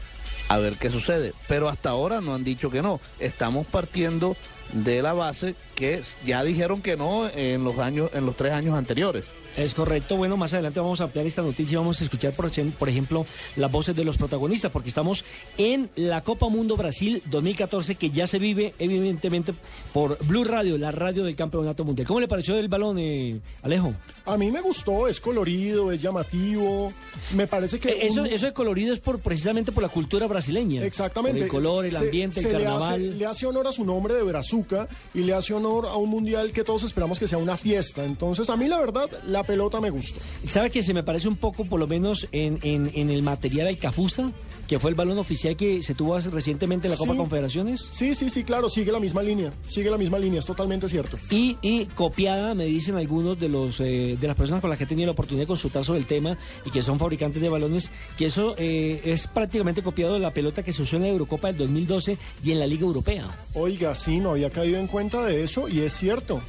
a 0.52 0.58
ver 0.58 0.78
qué 0.78 0.92
sucede. 0.92 1.34
Pero 1.48 1.70
hasta 1.70 1.90
ahora 1.90 2.20
no 2.20 2.34
han 2.36 2.44
dicho 2.44 2.70
que 2.70 2.82
no. 2.82 3.00
Estamos 3.20 3.66
partiendo 3.66 4.36
de 4.74 5.02
la 5.02 5.14
base 5.14 5.56
que 5.76 6.02
ya 6.26 6.44
dijeron 6.44 6.82
que 6.82 6.98
no 6.98 7.30
en 7.30 7.64
los 7.64 7.78
años, 7.80 8.10
en 8.14 8.26
los 8.26 8.36
tres 8.36 8.52
años 8.52 8.78
anteriores. 8.78 9.26
Es 9.58 9.74
correcto. 9.74 10.16
Bueno, 10.18 10.38
más 10.38 10.54
adelante 10.54 10.80
vamos 10.80 11.02
a 11.02 11.06
ampliar 11.06 11.26
esta 11.28 11.42
noticia 11.42 11.74
y 11.74 11.76
vamos 11.78 12.00
a 12.00 12.04
escuchar, 12.04 12.34
por, 12.34 12.50
ejem- 12.50 12.72
por 12.72 12.88
ejemplo, 12.90 13.26
las 13.58 13.72
voces 13.72 13.96
de 13.96 14.04
los 14.04 14.18
protagonistas, 14.18 14.72
porque 14.72 14.90
estamos 14.90 15.26
en 15.58 15.90
la 15.96 16.22
Copa 16.24 16.48
Mundo 16.50 16.78
Brasil 16.78 17.22
2014, 17.26 17.96
que 17.96 18.10
ya 18.12 18.28
se 18.28 18.40
vive, 18.40 18.74
evidentemente, 18.80 19.54
por 19.94 20.18
Blue 20.26 20.44
Radio, 20.44 20.78
la 20.78 20.92
radio 20.92 21.24
del 21.24 21.36
Campeonato 21.36 21.84
Mundial. 21.84 22.08
¿Cómo 22.08 22.20
le 22.20 22.28
pareció 22.28 22.58
el 22.58 22.68
balón, 22.70 22.98
eh, 23.00 23.40
Alejo? 23.64 23.94
A 24.26 24.38
mí 24.38 24.50
me 24.52 24.62
gustó, 24.62 25.08
es 25.08 25.20
colorido, 25.20 25.92
es 25.92 26.02
llamativo. 26.02 26.92
Me 27.34 27.48
parece 27.48 27.80
que. 27.80 27.90
Eh, 27.90 28.06
Eso, 28.06 28.22
un- 28.22 28.28
eso 28.28 28.46
de 28.46 28.54
colorido 28.54 28.94
es 28.94 29.00
por 29.00 29.20
precisamente 29.20 29.72
por 29.72 29.84
la 29.84 29.90
cultura 29.90 30.28
brasileña. 30.28 30.84
Exactamente. 30.86 31.40
Por 31.40 31.44
el 31.46 31.50
color, 31.52 31.86
el 31.86 31.92
Se- 31.92 31.98
ambiente, 31.98 32.40
el 32.40 32.46
le 32.46 32.52
carnaval. 32.54 32.94
hace- 32.94 33.00
Le 33.18 33.26
hace, 33.26 33.46
honor 33.46 33.68
a 33.68 33.72
su 33.72 33.84
nombre 33.86 34.14
de 34.14 34.24
Brazuca 34.24 34.88
y 35.14 35.20
le 35.24 35.34
hace 35.34 35.54
honor 35.54 35.86
a 35.88 35.96
un 35.98 36.10
mundial 36.10 36.52
que 36.52 36.64
todos 36.64 36.84
esperamos 36.84 37.20
que 37.20 37.28
sea 37.28 37.38
una 37.38 37.58
fiesta. 37.58 38.06
Entonces, 38.06 38.50
a 38.50 38.56
mí 38.56 38.68
la 38.68 38.80
verdad, 38.80 39.10
la 39.28 39.41
pelota 39.44 39.80
me 39.82 39.90
gustó. 39.90 40.20
¿Sabe 40.48 40.70
que 40.70 40.84
se 40.84 40.94
me 40.94 41.04
parece 41.04 41.28
un 41.28 41.36
poco, 41.36 41.66
por 41.66 41.80
lo 41.80 41.88
menos, 41.88 42.28
en, 42.32 42.60
en- 42.62 42.92
en 42.94 43.10
el 43.10 43.22
material 43.24 43.68
al 43.68 43.78
Cafusa, 43.78 44.32
que 44.68 44.80
fue 44.80 44.90
el 44.90 44.96
balón 44.96 45.18
oficial 45.18 45.56
que 45.58 45.82
se 45.82 45.94
tuvo 45.96 46.18
recientemente 46.20 46.88
en 46.88 46.92
la 46.92 46.98
Copa 46.98 47.12
Sí. 47.14 47.18
Confederaciones? 47.18 47.90
Sí, 47.92 48.16
sí, 48.16 48.30
sí, 48.30 48.44
claro, 48.44 48.70
sigue 48.70 48.92
la 48.92 49.00
misma 49.00 49.22
línea. 49.22 49.52
Sigue 49.68 49.90
la 49.90 49.98
misma 49.98 50.18
línea, 50.20 50.40
es 50.40 50.46
totalmente 50.46 50.88
cierto. 50.88 51.18
Y, 51.30 51.58
y 51.62 51.86
copiada, 51.88 52.54
me 52.56 52.66
dicen 52.66 52.96
algunos 52.96 53.40
de 53.40 53.50
los 53.50 53.80
eh, 53.82 54.18
de 54.20 54.28
las 54.28 54.36
personas 54.38 54.62
con 54.62 54.70
las 54.70 54.78
que 54.78 54.86
he 54.86 54.88
tenido 54.88 55.08
la 55.08 55.12
oportunidad 55.12 55.44
de 55.44 55.48
consultar 55.48 55.84
sobre 55.84 56.00
el 56.00 56.06
tema 56.06 56.38
y 56.66 56.70
que 56.72 56.82
son 56.82 56.98
fabricantes 57.00 57.42
de 57.42 57.50
balones, 57.50 57.92
que 58.18 58.26
eso 58.28 58.56
eh, 58.58 59.02
es 59.06 59.28
prácticamente 59.28 59.82
copiado 59.82 60.14
de 60.14 60.20
la 60.20 60.32
pelota 60.32 60.64
que 60.64 60.72
se 60.74 60.82
usó 60.84 60.96
en 60.96 61.02
la 61.04 61.08
Eurocopa 61.10 61.48
del 61.50 61.58
2012 61.58 62.18
y 62.44 62.52
en 62.52 62.60
la 62.60 62.68
Liga 62.68 62.84
Europea. 62.86 63.26
Oiga, 63.54 63.94
sí, 63.96 64.20
no 64.20 64.32
había 64.32 64.50
caído 64.50 64.78
en 64.80 64.88
cuenta 64.88 65.26
de 65.26 65.44
eso 65.44 65.68
y 65.68 65.82
es 65.82 65.94
cierto. 65.94 66.42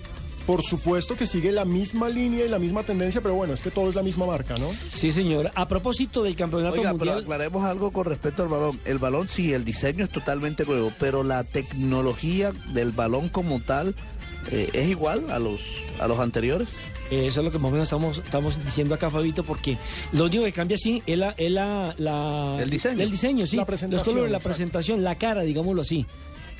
Por 0.46 0.62
supuesto 0.64 1.16
que 1.16 1.26
sigue 1.26 1.52
la 1.52 1.64
misma 1.64 2.08
línea 2.08 2.44
y 2.44 2.48
la 2.48 2.58
misma 2.58 2.82
tendencia, 2.82 3.20
pero 3.20 3.34
bueno, 3.34 3.54
es 3.54 3.62
que 3.62 3.70
todo 3.70 3.88
es 3.88 3.94
la 3.94 4.02
misma 4.02 4.26
marca, 4.26 4.56
¿no? 4.58 4.70
Sí, 4.92 5.12
señor. 5.12 5.50
A 5.54 5.68
propósito 5.68 6.22
del 6.24 6.34
campeonato 6.34 6.74
Oiga, 6.74 6.90
pero 6.92 6.98
mundial. 7.12 7.18
aclaremos 7.22 7.64
algo 7.64 7.92
con 7.92 8.06
respecto 8.06 8.42
al 8.42 8.48
balón. 8.48 8.80
El 8.84 8.98
balón 8.98 9.28
sí, 9.28 9.52
el 9.52 9.64
diseño 9.64 10.04
es 10.04 10.10
totalmente 10.10 10.64
nuevo, 10.64 10.92
pero 10.98 11.22
la 11.22 11.44
tecnología 11.44 12.52
del 12.72 12.90
balón 12.90 13.28
como 13.28 13.60
tal 13.60 13.94
eh, 14.50 14.68
es 14.72 14.88
igual 14.88 15.30
a 15.30 15.38
los 15.38 15.60
a 16.00 16.08
los 16.08 16.18
anteriores. 16.18 16.68
Eh, 17.12 17.26
Eso 17.26 17.40
es 17.40 17.44
lo 17.44 17.52
que 17.52 17.58
más 17.58 17.68
o 17.68 17.72
menos 17.72 17.86
estamos, 17.86 18.18
estamos 18.18 18.64
diciendo 18.64 18.94
acá, 18.94 19.10
Fabito, 19.10 19.44
porque 19.44 19.76
lo 20.12 20.24
único 20.24 20.42
que 20.44 20.52
cambia 20.52 20.76
sí 20.78 21.02
es 21.06 21.18
la, 21.18 21.34
es 21.36 21.50
la, 21.52 21.94
la- 21.98 22.56
El 22.60 22.70
diseño. 22.70 23.00
El 23.02 23.10
diseño, 23.10 23.46
sí. 23.46 23.56
La 23.56 23.62
Los 23.62 23.66
presentación, 23.68 24.14
colores, 24.14 24.32
la 24.32 24.40
presentación, 24.40 25.04
la 25.04 25.14
cara, 25.16 25.42
digámoslo 25.42 25.82
así. 25.82 26.06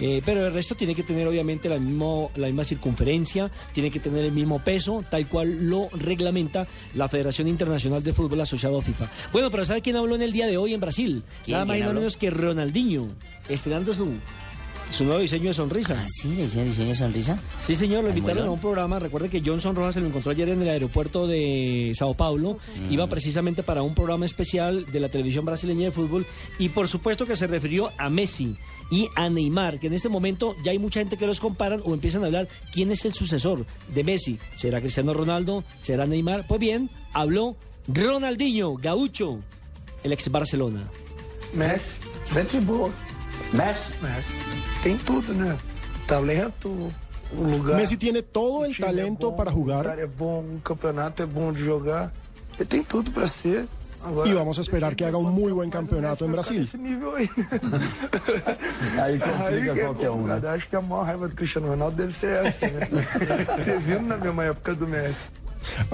Eh, 0.00 0.22
pero 0.24 0.46
el 0.46 0.52
resto 0.52 0.74
tiene 0.74 0.94
que 0.94 1.02
tener 1.02 1.26
obviamente 1.26 1.68
la, 1.68 1.78
mismo, 1.78 2.30
la 2.36 2.46
misma 2.46 2.64
circunferencia, 2.64 3.50
tiene 3.72 3.90
que 3.90 4.00
tener 4.00 4.24
el 4.24 4.32
mismo 4.32 4.58
peso, 4.58 5.04
tal 5.10 5.26
cual 5.28 5.68
lo 5.68 5.88
reglamenta 5.92 6.66
la 6.94 7.08
Federación 7.08 7.48
Internacional 7.48 8.02
de 8.02 8.12
Fútbol 8.12 8.40
asociado 8.40 8.78
a 8.78 8.82
FIFA. 8.82 9.06
Bueno, 9.32 9.50
pero 9.50 9.64
¿sabe 9.64 9.82
quién 9.82 9.96
habló 9.96 10.14
en 10.14 10.22
el 10.22 10.32
día 10.32 10.46
de 10.46 10.56
hoy 10.56 10.74
en 10.74 10.80
Brasil? 10.80 11.22
¿Quién, 11.44 11.54
Nada 11.54 11.66
más 11.66 11.76
y 11.76 11.80
nada 11.80 11.92
menos 11.92 12.16
que 12.16 12.30
Ronaldinho, 12.30 13.08
estrenando 13.48 13.94
su 13.94 14.08
su 14.92 15.04
nuevo 15.04 15.20
diseño 15.20 15.48
de 15.48 15.54
sonrisa. 15.54 16.02
¿Ah, 16.04 16.06
sí? 16.08 16.28
¿Le 16.36 16.44
hicieron 16.44 16.68
diseño 16.68 16.90
de 16.90 16.94
sonrisa? 16.96 17.38
Sí, 17.60 17.74
señor, 17.74 18.04
lo 18.04 18.10
invitaron 18.10 18.46
a 18.46 18.50
un 18.50 18.60
programa. 18.60 18.98
Recuerde 18.98 19.28
que 19.28 19.40
Johnson 19.44 19.74
Rojas 19.74 19.94
se 19.94 20.00
lo 20.00 20.06
encontró 20.06 20.30
ayer 20.30 20.50
en 20.50 20.60
el 20.60 20.68
aeropuerto 20.68 21.26
de 21.26 21.92
Sao 21.96 22.14
Paulo. 22.14 22.58
Mm. 22.76 22.92
Iba 22.92 23.06
precisamente 23.06 23.62
para 23.62 23.82
un 23.82 23.94
programa 23.94 24.26
especial 24.26 24.84
de 24.84 25.00
la 25.00 25.08
televisión 25.08 25.44
brasileña 25.44 25.86
de 25.86 25.90
fútbol. 25.92 26.26
Y 26.58 26.68
por 26.68 26.88
supuesto 26.88 27.26
que 27.26 27.36
se 27.36 27.46
refirió 27.46 27.90
a 27.96 28.10
Messi 28.10 28.56
y 28.92 29.08
a 29.16 29.30
Neymar, 29.30 29.80
que 29.80 29.86
en 29.86 29.94
este 29.94 30.10
momento 30.10 30.54
ya 30.62 30.70
hay 30.70 30.78
mucha 30.78 31.00
gente 31.00 31.16
que 31.16 31.26
los 31.26 31.40
comparan 31.40 31.80
o 31.82 31.94
empiezan 31.94 32.22
a 32.22 32.26
hablar 32.26 32.46
quién 32.72 32.92
es 32.92 33.06
el 33.06 33.14
sucesor 33.14 33.64
de 33.88 34.04
Messi. 34.04 34.38
¿Será 34.54 34.80
Cristiano 34.80 35.14
Ronaldo? 35.14 35.64
¿Será 35.82 36.06
Neymar? 36.06 36.46
Pues 36.46 36.60
bien, 36.60 36.90
habló 37.14 37.56
Ronaldinho, 37.88 38.76
gaucho, 38.76 39.38
el 40.04 40.12
ex 40.12 40.30
Barcelona. 40.30 40.82
Messi, 41.54 41.98
gente 42.34 42.60
boa. 42.60 42.90
Messi, 43.54 43.94
Messi. 44.02 44.34
Tem 44.82 44.98
tudo, 44.98 45.32
né? 45.32 45.56
Talento, 46.06 46.68
o 46.68 47.44
lugar. 47.44 47.78
Messi 47.78 47.96
tiene 47.96 48.20
todo 48.22 48.66
el 48.66 48.76
talento 48.76 49.30
bom, 49.30 49.36
para 49.38 49.50
O 49.50 49.54
jugar 49.54 49.78
lugar 49.78 49.98
é 49.98 50.06
bom, 50.06 50.56
o 50.56 50.60
campeonato 50.60 51.22
é 51.22 51.26
bom 51.26 51.50
de 51.50 51.64
jogar. 51.64 52.12
Ele 52.58 52.66
tem 52.66 52.84
tudo 52.84 53.10
para 53.10 53.26
ser. 53.26 53.66
Y 54.24 54.32
vamos 54.32 54.58
a 54.58 54.60
esperar 54.60 54.96
que 54.96 55.04
haga 55.04 55.18
un 55.18 55.32
muy 55.32 55.52
buen 55.52 55.70
campeonato 55.70 56.24
en 56.24 56.32
Brasil. 56.32 56.68
Aí 59.00 59.18
complica 59.18 59.74
qualquer 59.74 60.10
um. 60.10 60.30
Acho 60.30 60.68
que 60.68 60.76
a 60.76 60.80
maior 60.80 61.06
raiva 61.06 61.28
do 61.28 61.34
Cristiano 61.34 61.68
Ronaldo 61.68 61.96
deve 61.96 62.12
ser 62.12 62.46
essa, 62.46 62.68
né? 62.68 62.88
Ter 63.64 63.80
vindo 63.80 64.02
na 64.08 64.16
mesma 64.16 64.44
época 64.44 64.74
do 64.74 64.86
Messi. 64.86 65.42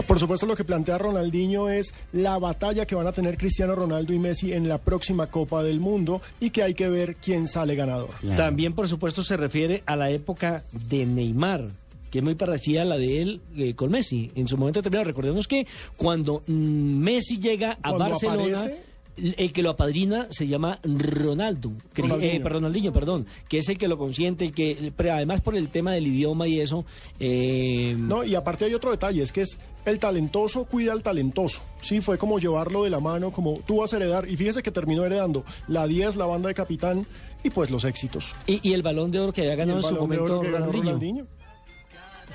Por 0.07 0.19
supuesto, 0.19 0.47
lo 0.47 0.57
que 0.57 0.65
plantea 0.65 0.99
Ronaldinho 0.99 1.69
es 1.69 1.93
la 2.13 2.39
batalla 2.39 2.87
que 2.87 2.95
van 2.95 3.07
a 3.07 3.13
tener 3.13 3.37
Cristiano 3.37 3.75
Ronaldo 3.75 4.13
y 4.13 4.19
Messi 4.19 4.53
en 4.53 4.69
la 4.69 4.79
próxima 4.79 5.27
Copa 5.27 5.63
del 5.63 5.81
Mundo 5.81 6.23
y 6.41 6.51
que 6.51 6.63
hay 6.63 6.75
que 6.75 6.89
ver 6.89 7.17
quién 7.17 7.47
sale 7.47 7.75
ganador. 7.75 8.11
También, 8.37 8.73
por 8.75 8.89
supuesto, 8.89 9.23
se 9.23 9.37
refiere 9.37 9.83
a 9.87 9.97
la 9.97 10.11
época 10.11 10.63
de 10.73 11.07
Neymar, 11.07 11.67
que 12.11 12.19
es 12.19 12.25
muy 12.25 12.35
parecida 12.35 12.83
a 12.83 12.85
la 12.85 12.97
de 12.97 13.23
él 13.23 13.41
eh, 13.57 13.75
con 13.75 13.91
Messi. 13.91 14.31
En 14.35 14.49
su 14.49 14.57
momento 14.57 14.81
determinado, 14.81 15.05
recordemos 15.07 15.47
que 15.49 15.67
cuando 15.97 16.43
mm, 16.47 16.53
Messi 16.53 17.39
llega 17.39 17.73
a 17.83 17.91
Cuando 17.91 17.99
Barcelona, 18.11 18.45
aparece- 18.63 18.89
el 19.37 19.53
que 19.53 19.65
lo 19.65 19.71
apadrina 19.71 20.29
se 20.31 20.47
llama 20.47 20.79
Ronaldo, 20.85 21.73
Ronaldinho. 21.93 22.33
eh, 22.35 22.39
perdón, 22.41 22.63
Ronaldinho, 22.63 22.93
perdón, 22.93 23.27
que 23.49 23.59
es 23.59 23.69
el 23.69 23.77
que 23.77 23.89
lo 23.89 23.99
consiente, 23.99 24.45
el 24.45 24.53
que, 24.53 24.93
pero 24.97 25.13
además 25.13 25.41
por 25.41 25.57
el 25.57 25.71
tema 25.71 25.91
del 25.91 26.07
idioma 26.07 26.47
y 26.47 26.61
eso, 26.61 26.85
eh, 27.19 27.97
No, 27.99 28.23
y 28.23 28.37
aparte 28.37 28.67
hay 28.67 28.75
otro 28.75 28.93
detalle, 28.93 29.21
es 29.23 29.33
que 29.33 29.41
es 29.41 29.59
el 29.87 29.99
talentoso 29.99 30.67
cuida 30.67 30.93
al 30.93 31.03
talentoso. 31.03 31.61
Sí, 31.83 32.01
fue 32.01 32.17
como 32.17 32.39
llevarlo 32.39 32.85
de 32.85 32.91
la 32.91 33.01
mano, 33.01 33.33
como 33.33 33.59
tú 33.67 33.79
vas 33.79 33.93
a 33.93 33.97
heredar. 33.97 34.29
Y 34.31 34.37
fíjese 34.37 34.63
que 34.63 34.71
terminó 34.71 35.05
heredando 35.05 35.45
la 35.67 35.89
10, 35.89 36.15
la 36.15 36.27
banda 36.27 36.47
de 36.49 36.55
capitán 36.55 37.05
y 37.43 37.51
pues 37.51 37.71
los 37.73 37.83
éxitos. 37.85 38.33
y, 38.47 38.61
y 38.69 38.73
el 38.73 38.83
balón 38.85 39.11
de 39.11 39.19
oro 39.19 39.33
que 39.33 39.41
había 39.41 39.57
ganado 39.57 39.79
en 39.79 39.85
su 39.85 39.95
momento 39.97 40.41
que 40.41 40.49
Ronaldinho. 40.49 40.83
Ronaldinho. 40.85 41.27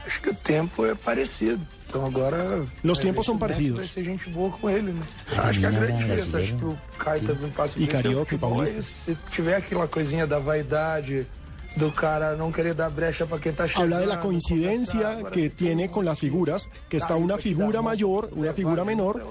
Acho 0.05 0.21
que 0.21 0.29
o 0.29 0.35
tempo 0.35 0.85
é 0.85 0.93
parecido. 0.95 1.65
Então 1.87 2.05
agora. 2.05 2.65
Los 2.83 2.97
vai 2.97 3.05
tiempos 3.05 3.25
ver 3.25 3.31
são 3.31 3.37
parecidos. 3.37 3.75
Vai 3.77 3.87
ser 3.87 4.03
gente 4.03 4.29
boa 4.29 4.49
com 4.51 4.69
ele, 4.69 4.91
né? 4.91 5.01
Ah, 5.37 5.49
Acho 5.49 5.59
que 5.59 5.65
a 5.65 5.69
grande 5.69 5.91
não 5.93 5.99
é 5.99 6.15
diferença, 6.15 6.37
acho 6.39 6.55
que 6.57 6.65
o 6.65 6.77
Caio 6.97 7.23
também 7.23 7.49
passa 7.51 7.79
E 7.79 7.87
carioca, 7.87 8.35
e 8.35 8.37
paulista. 8.37 8.81
Se 8.81 9.17
tiver 9.31 9.55
aquela 9.57 9.87
coisinha 9.87 10.25
da 10.25 10.39
vaidade, 10.39 11.25
do 11.75 11.91
cara 11.91 12.35
não 12.35 12.51
querer 12.51 12.73
dar 12.73 12.89
brecha 12.89 13.25
para 13.25 13.39
quem 13.39 13.53
tá 13.53 13.67
chegando. 13.67 13.93
Habla 13.93 13.99
de 13.99 14.05
la 14.05 14.19
coincidencia 14.19 15.23
que 15.31 15.49
tiene 15.49 15.89
con 15.89 16.05
las 16.05 16.19
figuras, 16.19 16.69
que 16.89 16.97
está 16.97 17.15
una 17.15 17.37
figura 17.37 17.81
mayor, 17.81 18.29
una 18.33 18.53
figura 18.53 18.85
menor. 18.85 19.21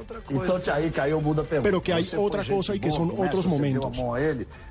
Pero 1.62 1.82
que 1.82 1.92
hay 1.92 2.08
otra 2.16 2.44
cosa 2.44 2.74
y 2.74 2.80
que 2.80 2.90
son 2.90 3.12
otros 3.16 3.46
momentos. 3.46 3.96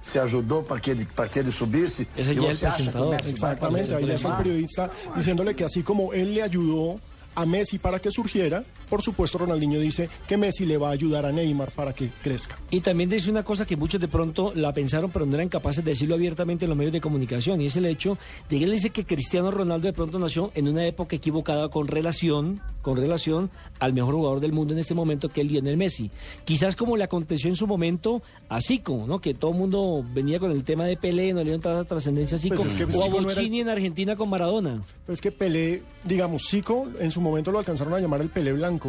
Se 0.03 0.19
ajudou 0.19 0.63
para 0.63 0.81
que 0.81 0.91
ele 0.91 1.05
para 1.05 1.29
que 1.29 1.39
ele 1.39 1.51
subisse. 1.51 2.07
Ese 2.17 2.31
e 2.31 2.35
ya 2.35 2.51
es 2.51 2.61
el 2.63 2.69
presentador. 2.69 3.15
Exactamente, 3.25 3.95
ahí 3.95 4.09
está 4.09 4.29
el 4.29 4.37
periodista 4.37 4.91
diciéndole 5.15 5.53
que 5.53 5.63
así 5.63 5.83
como 5.83 6.11
él 6.11 6.33
le 6.33 6.41
ayudó 6.41 6.99
a 7.35 7.45
Messi 7.45 7.77
para 7.77 7.99
que 7.99 8.11
surgiera, 8.11 8.63
por 8.91 9.01
supuesto 9.01 9.38
Ronaldinho 9.39 9.79
dice 9.79 10.10
que 10.27 10.36
Messi 10.38 10.65
le 10.65 10.77
va 10.77 10.89
a 10.89 10.91
ayudar 10.91 11.25
a 11.25 11.31
Neymar 11.31 11.71
para 11.71 11.93
que 11.93 12.10
crezca. 12.21 12.57
Y 12.69 12.81
también 12.81 13.10
dice 13.10 13.31
una 13.31 13.41
cosa 13.43 13.65
que 13.65 13.77
muchos 13.77 14.01
de 14.01 14.10
pronto 14.10 14.51
la 14.53 14.74
pensaron, 14.74 15.10
pero 15.10 15.25
no 15.25 15.33
eran 15.36 15.48
capaces 15.50 15.83
de 15.83 15.91
decirlo 15.91 16.15
abiertamente 16.15 16.65
en 16.65 16.69
los 16.69 16.77
medios 16.77 16.91
de 16.91 17.00
comunicación, 17.00 17.62
y 17.62 17.67
es 17.67 17.75
el 17.77 17.86
hecho 17.86 18.17
de 18.50 18.57
que 18.60 18.65
él 18.65 18.71
dice 18.71 18.89
que 18.89 19.05
Cristiano 19.05 19.50
Ronaldo 19.50 19.88
de 19.88 19.93
pronto 19.93 20.19
nació 20.19 20.51
en 20.55 20.67
una 20.67 20.86
época 20.86 21.15
equivocada 21.15 21.69
con 21.69 21.88
relación, 21.88 22.60
con 22.81 22.98
relación 22.98 23.50
al 23.79 23.93
mejor 23.93 24.15
jugador 24.15 24.41
del 24.41 24.51
mundo 24.51 24.74
en 24.74 24.79
este 24.79 24.93
momento, 24.93 25.29
que 25.29 25.39
es 25.41 25.48
Lionel 25.48 25.77
Messi. 25.77 26.12
Quizás 26.43 26.75
como 26.75 26.98
le 26.98 27.05
aconteció 27.05 27.50
en 27.50 27.55
su 27.55 27.67
momento 27.67 28.21
a 28.50 28.60
Zico, 28.60 29.05
¿no? 29.07 29.19
Que 29.21 29.33
todo 29.33 29.51
el 29.51 29.57
mundo 29.57 30.03
venía 30.13 30.38
con 30.39 30.51
el 30.51 30.63
tema 30.65 30.83
de 30.83 30.98
Pelé, 30.98 31.31
no 31.31 31.39
le 31.39 31.45
dieron 31.45 31.62
tanta 31.62 31.86
trascendencia 31.86 32.36
a 32.36 32.39
Zico, 32.41 32.55
Pues 32.57 32.69
es 32.69 32.75
que 32.75 32.83
o 32.83 32.88
a 32.89 32.91
Zico 32.91 33.21
no 33.21 33.29
era- 33.29 33.36
Bochini 33.39 33.62
en 33.62 33.69
Argentina 33.69 34.15
con 34.17 34.29
Maradona. 34.29 34.81
Pero 35.05 35.13
es 35.13 35.21
que 35.21 35.31
Pelé, 35.31 35.81
digamos, 36.03 36.43
Zico 36.50 36.89
en 37.00 37.12
su 37.12 37.21
momento 37.21 37.51
lo 37.51 37.60
alcanzaron 37.60 37.93
a 37.93 38.00
llamar 38.00 38.19
el 38.21 38.29
Pelé 38.29 38.51
blanco. 38.53 38.80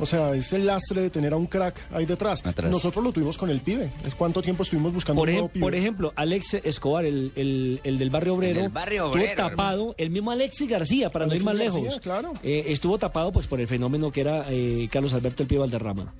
O 0.00 0.06
sea, 0.06 0.34
es 0.34 0.52
el 0.52 0.66
lastre 0.66 1.02
de 1.02 1.10
tener 1.10 1.32
a 1.32 1.36
un 1.36 1.46
crack 1.46 1.80
ahí 1.92 2.04
detrás. 2.04 2.44
Atrás. 2.44 2.68
Nosotros 2.68 3.04
lo 3.04 3.12
tuvimos 3.12 3.38
con 3.38 3.48
el 3.48 3.60
pibe. 3.60 3.90
¿Es 4.04 4.14
cuánto 4.16 4.42
tiempo 4.42 4.64
estuvimos 4.64 4.92
buscando 4.92 5.20
Por, 5.20 5.28
un 5.28 5.34
nuevo 5.34 5.48
pibe? 5.48 5.60
por 5.64 5.74
ejemplo, 5.76 6.12
Alex 6.16 6.54
Escobar, 6.64 7.04
el, 7.04 7.30
el- 7.36 7.80
el 7.84 7.96
del 7.98 8.10
barrio 8.10 8.34
obrero, 8.34 8.60
del 8.60 8.70
barrio 8.70 9.04
estuvo 9.06 9.22
obrero, 9.22 9.36
tapado, 9.50 9.94
el 9.96 10.10
mismo 10.10 10.32
Alexis 10.32 10.68
García, 10.68 11.10
para 11.10 11.26
Alexis 11.26 11.44
no 11.44 11.52
ir 11.52 11.58
más 11.58 11.64
García, 11.66 11.82
lejos, 11.84 12.00
claro. 12.00 12.32
eh, 12.42 12.64
estuvo 12.68 12.98
tapado 12.98 13.30
pues 13.30 13.46
por 13.46 13.60
el 13.60 13.68
fenómeno 13.68 14.10
que 14.10 14.22
era 14.22 14.46
eh, 14.48 14.88
Carlos 14.90 15.14
Alberto 15.14 15.44
El 15.44 15.48
Pío 15.48 15.60
Valderrama. 15.60 16.12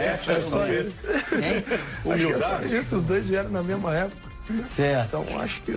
É 0.00 0.16
só 0.18 0.66
isso. 0.66 0.96
É 1.34 2.38
só 2.38 2.64
isso. 2.64 2.96
Os 2.96 3.04
dois 3.04 3.28
vieram 3.28 3.50
na 3.50 3.62
mesma 3.62 3.94
época. 3.94 4.16
Certo. 4.74 5.18
Então 5.22 5.38
acho 5.40 5.62
que 5.62 5.72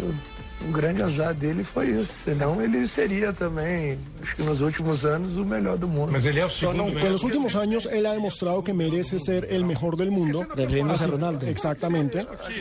o, 0.66 0.70
o 0.70 0.72
grande 0.72 1.02
azar 1.02 1.34
dele 1.34 1.64
foi 1.64 1.90
isso. 1.90 2.14
Senão 2.26 2.62
ele 2.62 2.88
seria 2.88 3.32
também, 3.34 3.98
acho 4.22 4.36
que 4.36 4.44
nos 4.44 4.62
últimos 4.62 5.06
anos, 5.06 5.38
o 5.38 5.46
melhor 5.46 5.78
do 5.78 5.88
mundo. 5.88 6.12
Mas 6.12 6.26
ele 6.26 6.40
é 6.40 6.46
o 6.46 6.50
Con 6.50 7.12
los 7.12 7.24
últimos 7.24 7.56
años 7.56 7.86
él 7.92 8.06
ha 8.06 8.14
demostrado 8.14 8.64
que 8.64 8.74
merece 8.74 9.20
ser 9.20 9.46
el 9.52 9.64
mejor 9.66 9.96
del 9.96 10.12
mundo. 10.12 10.46
Refiriéndose 10.56 11.04
a 11.04 11.08
Ronaldo. 11.08 11.46
Exactamente. 11.48 12.18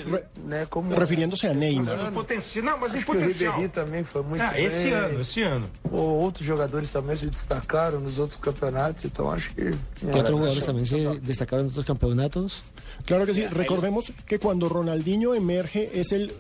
Re- 0.07 0.25
né, 0.45 0.67
como 0.69 0.95
refiriéndose 0.95 1.47
a 1.49 1.55
Neymar. 1.55 2.13
Potencial, 2.13 2.65
não, 2.65 2.79
mas 2.79 2.95
acho 2.95 3.05
que 3.07 3.17
o 3.17 3.21
Ribéry 3.21 3.69
também 3.69 4.05
foi 4.05 4.23
muito 4.23 4.43
Ah, 4.43 4.59
esse 4.61 4.85
bem. 4.85 4.93
ano, 4.93 5.21
esse 5.21 5.43
ano. 5.43 5.67
Ou 5.91 6.21
outros 6.21 6.45
jogadores 6.47 6.91
também 6.91 7.17
se 7.17 7.29
destacaram 7.29 8.01
nos 8.01 8.19
outros 8.19 8.39
campeonatos, 8.39 9.05
então 9.05 9.31
acho 9.31 9.51
que. 9.55 9.71
Que 10.01 10.07
otros 10.19 10.31
jugadores 10.31 10.65
también 10.65 10.87
se 10.87 10.97
destacaron 11.21 11.67
en 11.67 11.71
otros 11.71 11.87
campeonatos. 11.87 12.63
Claro 13.07 13.27
que 13.27 13.35
sí. 13.35 13.47
Recordemos 13.47 14.13
que 14.27 14.39
cuando 14.39 14.69
Ronaldinho 14.69 15.35
emerge 15.35 15.91
es 15.93 16.13
el 16.13 16.33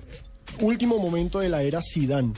último 0.60 0.98
momento 0.98 1.38
de 1.40 1.48
la 1.48 1.62
era 1.62 1.80
Zidane. 1.82 2.32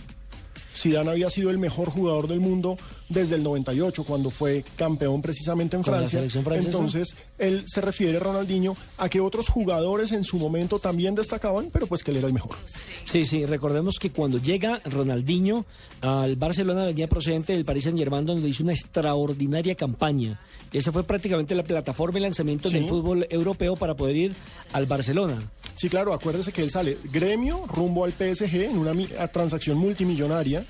Zidane 0.75 1.11
había 1.11 1.31
sido 1.31 1.51
el 1.51 1.59
mejor 1.59 1.91
jugador 1.91 2.29
del 2.29 2.41
mundo 2.41 2.77
desde 3.11 3.35
el 3.35 3.43
98, 3.43 4.05
cuando 4.05 4.31
fue 4.31 4.65
campeón 4.77 5.21
precisamente 5.21 5.77
en 5.77 5.85
Francia. 5.85 6.23
Entonces, 6.23 7.15
él 7.39 7.65
se 7.67 7.81
refiere, 7.83 8.19
Ronaldinho, 8.19 8.75
a 8.97 9.09
que 9.09 9.21
otros 9.21 9.49
jugadores 9.49 10.13
en 10.13 10.25
su 10.25 10.39
momento 10.39 10.79
también 10.79 11.15
destacaban, 11.15 11.69
pero 11.73 11.87
pues 11.87 12.03
que 12.03 12.13
él 12.13 12.19
era 12.19 12.29
el 12.29 12.33
mejor. 12.33 12.57
Sí, 13.05 13.25
sí, 13.25 13.45
recordemos 13.45 13.99
que 13.99 14.11
cuando 14.11 14.39
llega 14.39 14.81
Ronaldinho 14.85 15.67
al 16.01 16.37
Barcelona 16.37 16.85
venía 16.87 17.09
procedente 17.09 17.53
del 17.53 17.65
Paris 17.65 17.85
Saint 17.85 17.99
Germain 17.99 18.25
donde 18.25 18.49
hizo 18.49 18.63
una 18.63 18.73
extraordinaria 18.73 19.75
campaña. 19.75 20.41
Esa 20.73 20.93
fue 20.93 21.03
prácticamente 21.03 21.55
la 21.57 21.65
plataforma 21.65 22.15
de 22.15 22.21
lanzamiento 22.21 22.69
Sí. 22.69 22.77
del 22.77 22.89
fútbol 22.89 23.27
europeo 23.29 23.75
para 23.75 23.95
poder 23.97 24.17
ir 24.17 24.35
al 24.73 24.87
Barcelona. 24.87 25.37
Sí, 25.75 25.89
claro, 25.89 26.13
acuérdese 26.13 26.53
que 26.53 26.63
él 26.63 26.71
sale 26.71 26.97
gremio 27.13 27.65
rumbo 27.67 28.05
al 28.05 28.13
PSG 28.13 28.71
en 28.71 28.79
una 28.79 28.95
transacción 29.29 29.79
multimillonaria. 29.79 30.65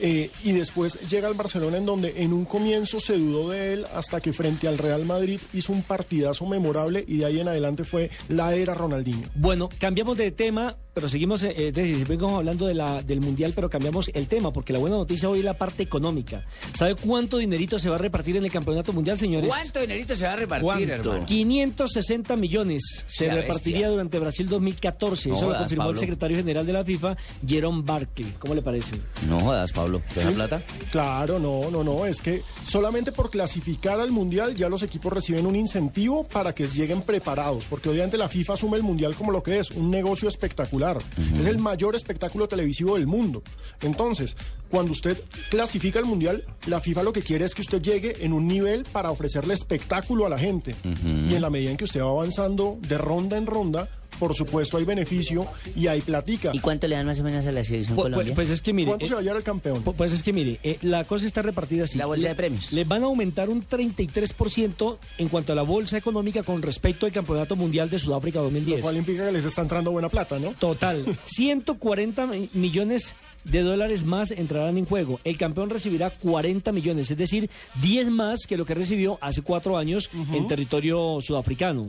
Eh, 0.00 0.30
y 0.42 0.52
después 0.52 0.98
llega 1.08 1.28
al 1.28 1.34
Barcelona 1.34 1.76
en 1.76 1.86
donde 1.86 2.22
en 2.22 2.32
un 2.32 2.44
comienzo 2.44 3.00
se 3.00 3.16
dudó 3.18 3.50
de 3.50 3.74
él 3.74 3.86
hasta 3.94 4.20
que 4.20 4.32
frente 4.32 4.68
al 4.68 4.78
Real 4.78 5.04
Madrid 5.04 5.40
hizo 5.52 5.72
un 5.72 5.82
partidazo 5.82 6.46
memorable 6.46 7.04
y 7.06 7.18
de 7.18 7.24
ahí 7.26 7.40
en 7.40 7.48
adelante 7.48 7.84
fue 7.84 8.10
la 8.28 8.54
era 8.54 8.74
Ronaldinho. 8.74 9.28
Bueno, 9.34 9.68
cambiamos 9.78 10.16
de 10.18 10.30
tema, 10.32 10.76
pero 10.92 11.08
seguimos, 11.08 11.42
eh, 11.42 11.72
seguimos 11.74 12.32
hablando 12.32 12.66
de 12.66 12.74
la, 12.74 13.02
del 13.02 13.20
Mundial, 13.20 13.52
pero 13.54 13.68
cambiamos 13.70 14.10
el 14.14 14.26
tema, 14.28 14.52
porque 14.52 14.72
la 14.72 14.78
buena 14.78 14.96
noticia 14.96 15.28
hoy 15.28 15.38
es 15.40 15.44
la 15.44 15.54
parte 15.58 15.82
económica. 15.82 16.44
¿Sabe 16.74 16.94
cuánto 16.96 17.38
dinerito 17.38 17.78
se 17.78 17.88
va 17.88 17.96
a 17.96 17.98
repartir 17.98 18.36
en 18.36 18.44
el 18.44 18.50
Campeonato 18.52 18.92
Mundial, 18.92 19.18
señores? 19.18 19.48
¿Cuánto 19.48 19.80
dinerito 19.80 20.14
se 20.16 20.24
va 20.26 20.34
a 20.34 20.36
repartir, 20.36 20.90
hermano? 20.90 21.26
560 21.26 22.36
millones 22.36 23.04
se 23.06 23.26
La 23.26 23.34
repartiría 23.36 23.72
bestia. 23.80 23.88
durante 23.90 24.18
Brasil 24.18 24.48
2014. 24.48 25.28
No 25.30 25.34
Eso 25.36 25.50
lo 25.50 25.58
confirmó 25.58 25.84
Pablo. 25.84 25.94
el 25.94 25.98
secretario 26.00 26.36
general 26.36 26.66
de 26.66 26.72
la 26.72 26.84
FIFA, 26.84 27.16
Jerome 27.46 27.82
Barkley. 27.84 28.32
¿Cómo 28.38 28.54
le 28.54 28.62
parece? 28.62 28.96
No 29.28 29.40
jodas, 29.40 29.72
Pablo. 29.72 29.83
¿Deja 30.14 30.28
Sí. 30.28 30.34
plata? 30.34 30.62
Claro, 30.90 31.38
no, 31.38 31.70
no, 31.70 31.82
no, 31.84 32.06
es 32.06 32.20
que 32.22 32.42
solamente 32.66 33.12
por 33.12 33.30
clasificar 33.30 34.00
al 34.00 34.10
Mundial 34.10 34.54
ya 34.56 34.68
los 34.68 34.82
equipos 34.82 35.12
reciben 35.12 35.46
un 35.46 35.56
incentivo 35.56 36.24
para 36.24 36.54
que 36.54 36.66
lleguen 36.66 37.02
preparados, 37.02 37.64
porque 37.68 37.88
obviamente 37.88 38.16
la 38.18 38.28
FIFA 38.28 38.54
asume 38.54 38.76
el 38.76 38.82
Mundial 38.82 39.14
como 39.14 39.32
lo 39.32 39.42
que 39.42 39.58
es, 39.58 39.70
un 39.72 39.90
negocio 39.90 40.28
espectacular. 40.28 40.98
Es 41.38 41.46
el 41.46 41.58
mayor 41.58 41.94
espectáculo 41.96 42.48
televisivo 42.48 42.94
del 42.94 43.06
mundo. 43.06 43.42
Entonces, 43.82 44.36
cuando 44.70 44.92
usted 44.92 45.20
clasifica 45.50 45.98
al 45.98 46.04
Mundial, 46.04 46.44
la 46.66 46.80
FIFA 46.80 47.02
lo 47.02 47.12
que 47.12 47.22
quiere 47.22 47.44
es 47.44 47.54
que 47.54 47.62
usted 47.62 47.80
llegue 47.82 48.24
en 48.24 48.32
un 48.32 48.46
nivel 48.48 48.84
para 48.84 49.10
ofrecerle 49.10 49.54
espectáculo 49.54 50.26
a 50.26 50.28
la 50.28 50.38
gente. 50.38 50.74
Y 50.84 51.34
en 51.34 51.40
la 51.42 51.50
medida 51.50 51.70
en 51.70 51.76
que 51.76 51.84
usted 51.84 52.00
va 52.02 52.08
avanzando 52.10 52.78
de 52.88 52.98
ronda 52.98 53.36
en 53.36 53.46
ronda, 53.46 53.88
por 54.18 54.34
supuesto 54.34 54.76
hay 54.78 54.84
beneficio 54.84 55.46
y 55.76 55.86
hay 55.86 56.00
platica. 56.00 56.50
¿Y 56.52 56.58
cuánto 56.60 56.86
le 56.88 56.96
dan 56.96 57.06
más 57.06 57.20
o 57.20 57.24
menos 57.24 57.46
a 57.46 57.52
la 57.52 57.62
selección 57.64 57.94
Pues, 57.96 58.10
Colombia? 58.12 58.34
pues 58.34 58.50
es 58.50 58.60
que 58.60 58.72
mire, 58.72 58.88
¿Cuánto 58.88 59.04
eh, 59.04 59.08
se 59.08 59.14
va 59.14 59.20
a 59.20 59.22
llevar 59.22 59.38
el 59.38 59.44
campeón? 59.44 59.84
Pu- 59.84 59.94
Pues 59.94 60.12
es 60.12 60.22
que 60.22 60.32
mire, 60.32 60.58
eh, 60.62 60.78
la 60.82 61.04
cosa 61.04 61.26
está 61.26 61.42
repartida 61.42 61.84
así. 61.84 61.98
La 61.98 62.06
bolsa 62.06 62.22
Le- 62.24 62.28
de 62.30 62.34
premios. 62.34 62.72
Les 62.72 62.86
van 62.86 63.02
a 63.02 63.06
aumentar 63.06 63.48
un 63.48 63.62
33% 63.66 64.98
en 65.18 65.28
cuanto 65.28 65.52
a 65.52 65.56
la 65.56 65.62
bolsa 65.62 65.96
económica 65.98 66.42
con 66.42 66.62
respecto 66.62 67.06
al 67.06 67.12
Campeonato 67.12 67.56
Mundial 67.56 67.90
de 67.90 67.98
Sudáfrica 67.98 68.38
Lo 68.38 68.44
2010. 68.44 68.82
cual 68.82 68.96
implica 68.96 69.26
que 69.26 69.32
les 69.32 69.44
está 69.44 69.62
entrando 69.62 69.90
buena 69.90 70.08
plata, 70.08 70.38
¿no? 70.38 70.52
Total, 70.54 71.04
140 71.24 72.26
mi- 72.26 72.50
millones 72.52 73.16
de 73.44 73.62
dólares 73.62 74.04
más 74.04 74.30
entrarán 74.30 74.78
en 74.78 74.86
juego. 74.86 75.20
El 75.24 75.36
campeón 75.36 75.70
recibirá 75.70 76.10
40 76.10 76.72
millones, 76.72 77.10
es 77.10 77.18
decir, 77.18 77.50
10 77.82 78.10
más 78.10 78.40
que 78.46 78.56
lo 78.56 78.64
que 78.64 78.74
recibió 78.74 79.18
hace 79.20 79.42
cuatro 79.42 79.76
años 79.76 80.10
en 80.32 80.46
territorio 80.48 81.18
sudafricano. 81.20 81.88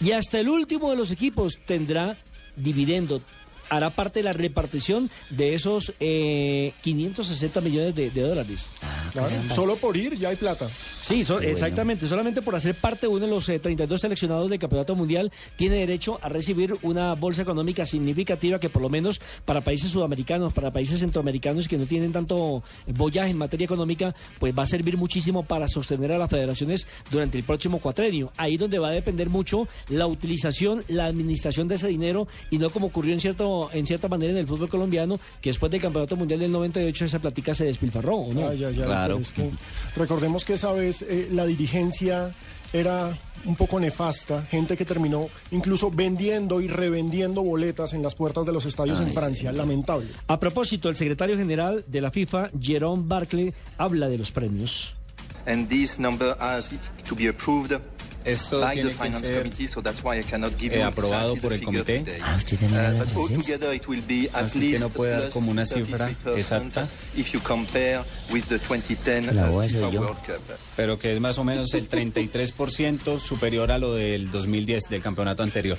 Y 0.00 0.12
hasta 0.12 0.40
el 0.40 0.48
último 0.48 0.90
de 0.90 0.96
los 0.96 1.10
equipos 1.10 1.58
tendrá 1.64 2.16
dividendo. 2.56 3.20
Hará 3.68 3.90
parte 3.90 4.20
de 4.20 4.24
la 4.24 4.32
repartición 4.32 5.10
de 5.30 5.54
esos 5.54 5.92
eh, 6.00 6.72
560 6.82 7.60
millones 7.60 7.94
de, 7.94 8.10
de 8.10 8.20
dólares. 8.22 8.66
Claro, 9.12 9.30
solo 9.54 9.76
por 9.76 9.96
ir 9.96 10.16
ya 10.18 10.28
hay 10.30 10.36
plata. 10.36 10.68
Sí, 11.00 11.24
so- 11.24 11.34
Qué 11.34 11.46
bueno. 11.46 11.52
exactamente. 11.52 12.08
Solamente 12.08 12.42
por 12.42 12.54
hacer 12.54 12.74
parte 12.74 13.02
de 13.06 13.12
uno 13.12 13.26
de 13.26 13.30
los 13.30 13.48
eh, 13.48 13.58
32 13.58 14.00
seleccionados 14.00 14.50
del 14.50 14.58
Campeonato 14.58 14.94
Mundial, 14.94 15.32
tiene 15.56 15.76
derecho 15.76 16.18
a 16.22 16.28
recibir 16.28 16.74
una 16.82 17.14
bolsa 17.14 17.42
económica 17.42 17.86
significativa 17.86 18.58
que 18.60 18.68
por 18.68 18.82
lo 18.82 18.88
menos 18.88 19.20
para 19.44 19.60
países 19.60 19.90
sudamericanos, 19.90 20.52
para 20.52 20.70
países 20.72 21.00
centroamericanos 21.00 21.68
que 21.68 21.78
no 21.78 21.86
tienen 21.86 22.12
tanto 22.12 22.62
bollaje 22.86 23.30
en 23.30 23.38
materia 23.38 23.64
económica, 23.64 24.14
pues 24.38 24.56
va 24.56 24.62
a 24.62 24.66
servir 24.66 24.96
muchísimo 24.96 25.42
para 25.44 25.68
sostener 25.68 26.12
a 26.12 26.18
las 26.18 26.30
federaciones 26.30 26.86
durante 27.10 27.38
el 27.38 27.44
próximo 27.44 27.78
cuatrenio. 27.78 28.32
Ahí 28.36 28.56
donde 28.56 28.78
va 28.78 28.88
a 28.88 28.92
depender 28.92 29.30
mucho 29.30 29.68
la 29.88 30.06
utilización, 30.06 30.84
la 30.88 31.06
administración 31.06 31.68
de 31.68 31.76
ese 31.76 31.88
dinero 31.88 32.28
y 32.50 32.58
no 32.58 32.70
como 32.70 32.86
ocurrió 32.88 33.12
en 33.14 33.20
cierto 33.20 33.55
en 33.72 33.86
cierta 33.86 34.08
manera 34.08 34.32
en 34.32 34.38
el 34.38 34.46
fútbol 34.46 34.68
colombiano, 34.68 35.18
que 35.40 35.50
después 35.50 35.70
del 35.70 35.80
Campeonato 35.80 36.16
Mundial 36.16 36.40
del 36.40 36.52
98 36.52 37.04
esa 37.04 37.18
platica 37.18 37.54
se 37.54 37.64
despilfarró, 37.64 38.16
¿o 38.16 38.32
no? 38.32 38.50
Claro. 38.52 39.16
pero 39.16 39.18
es 39.18 39.32
que 39.32 39.50
recordemos 39.96 40.44
que 40.44 40.54
esa 40.54 40.72
vez 40.72 41.02
eh, 41.02 41.28
la 41.32 41.44
dirigencia 41.46 42.30
era 42.72 43.16
un 43.44 43.54
poco 43.54 43.78
nefasta, 43.78 44.42
gente 44.42 44.76
que 44.76 44.84
terminó 44.84 45.28
incluso 45.52 45.90
vendiendo 45.90 46.60
y 46.60 46.66
revendiendo 46.66 47.42
boletas 47.42 47.92
en 47.92 48.02
las 48.02 48.14
puertas 48.14 48.44
de 48.44 48.52
los 48.52 48.66
estadios 48.66 48.98
en 49.00 49.12
Francia, 49.12 49.52
lamentable. 49.52 50.08
A 50.26 50.40
propósito, 50.40 50.88
el 50.88 50.96
secretario 50.96 51.36
general 51.36 51.84
de 51.86 52.00
la 52.00 52.10
FIFA, 52.10 52.50
Jerome 52.60 53.04
Barclay, 53.06 53.54
habla 53.78 54.08
de 54.08 54.18
los 54.18 54.32
premios. 54.32 54.96
and 55.46 55.68
this 55.68 55.98
number 55.98 56.34
has 56.38 56.74
to 57.04 57.14
be 57.14 57.28
approved 57.28 57.72
Esto 58.26 58.60
by 58.60 58.68
the 58.70 58.74
tiene 58.82 58.90
que 58.90 58.96
finance 58.96 59.26
ser, 59.26 59.38
committee, 59.42 59.68
so 59.68 59.80
that's 59.80 60.02
why 60.02 60.18
I 60.18 60.22
cannot 60.24 60.52
give 60.58 60.74
eh, 60.74 60.80
you 60.80 60.84
aprobado 60.86 61.36
por 61.36 61.50
the 61.50 61.54
el 61.56 61.62
comité. 61.64 62.04
Ah, 62.22 62.34
usted 62.36 62.60
Uh, 62.62 62.66
habla 62.74 62.90
but 62.98 63.08
francés. 63.08 63.36
altogether 63.36 63.74
it 63.74 63.86
will 63.88 64.02
be 64.06 64.28
at 64.34 64.44
Así 64.46 64.58
que 64.60 64.66
least 64.66 64.82
no 64.82 64.88
puede 64.90 65.12
dar 65.12 65.30
como 65.30 65.50
una 65.52 65.64
cifra 65.64 66.08
33% 66.10 66.36
exacta. 66.36 66.88
if 67.16 67.32
you 67.32 67.40
compare 67.40 68.00
with 68.32 68.42
the 68.48 68.58
2010 68.58 69.32
La 69.34 69.50
soy 69.52 69.68
FIFA 69.68 69.90
yo. 69.92 70.00
World 70.00 70.18
Cup. 70.26 70.56
pero 70.76 70.98
que 70.98 71.14
es 71.14 71.20
más 71.20 71.38
o 71.38 71.44
menos 71.44 71.72
el 71.74 71.88
33% 71.88 73.18
superior 73.18 73.70
a 73.70 73.78
lo 73.78 73.94
del 73.94 74.30
2010, 74.30 74.84
del 74.90 75.02
campeonato 75.02 75.42
anterior. 75.42 75.78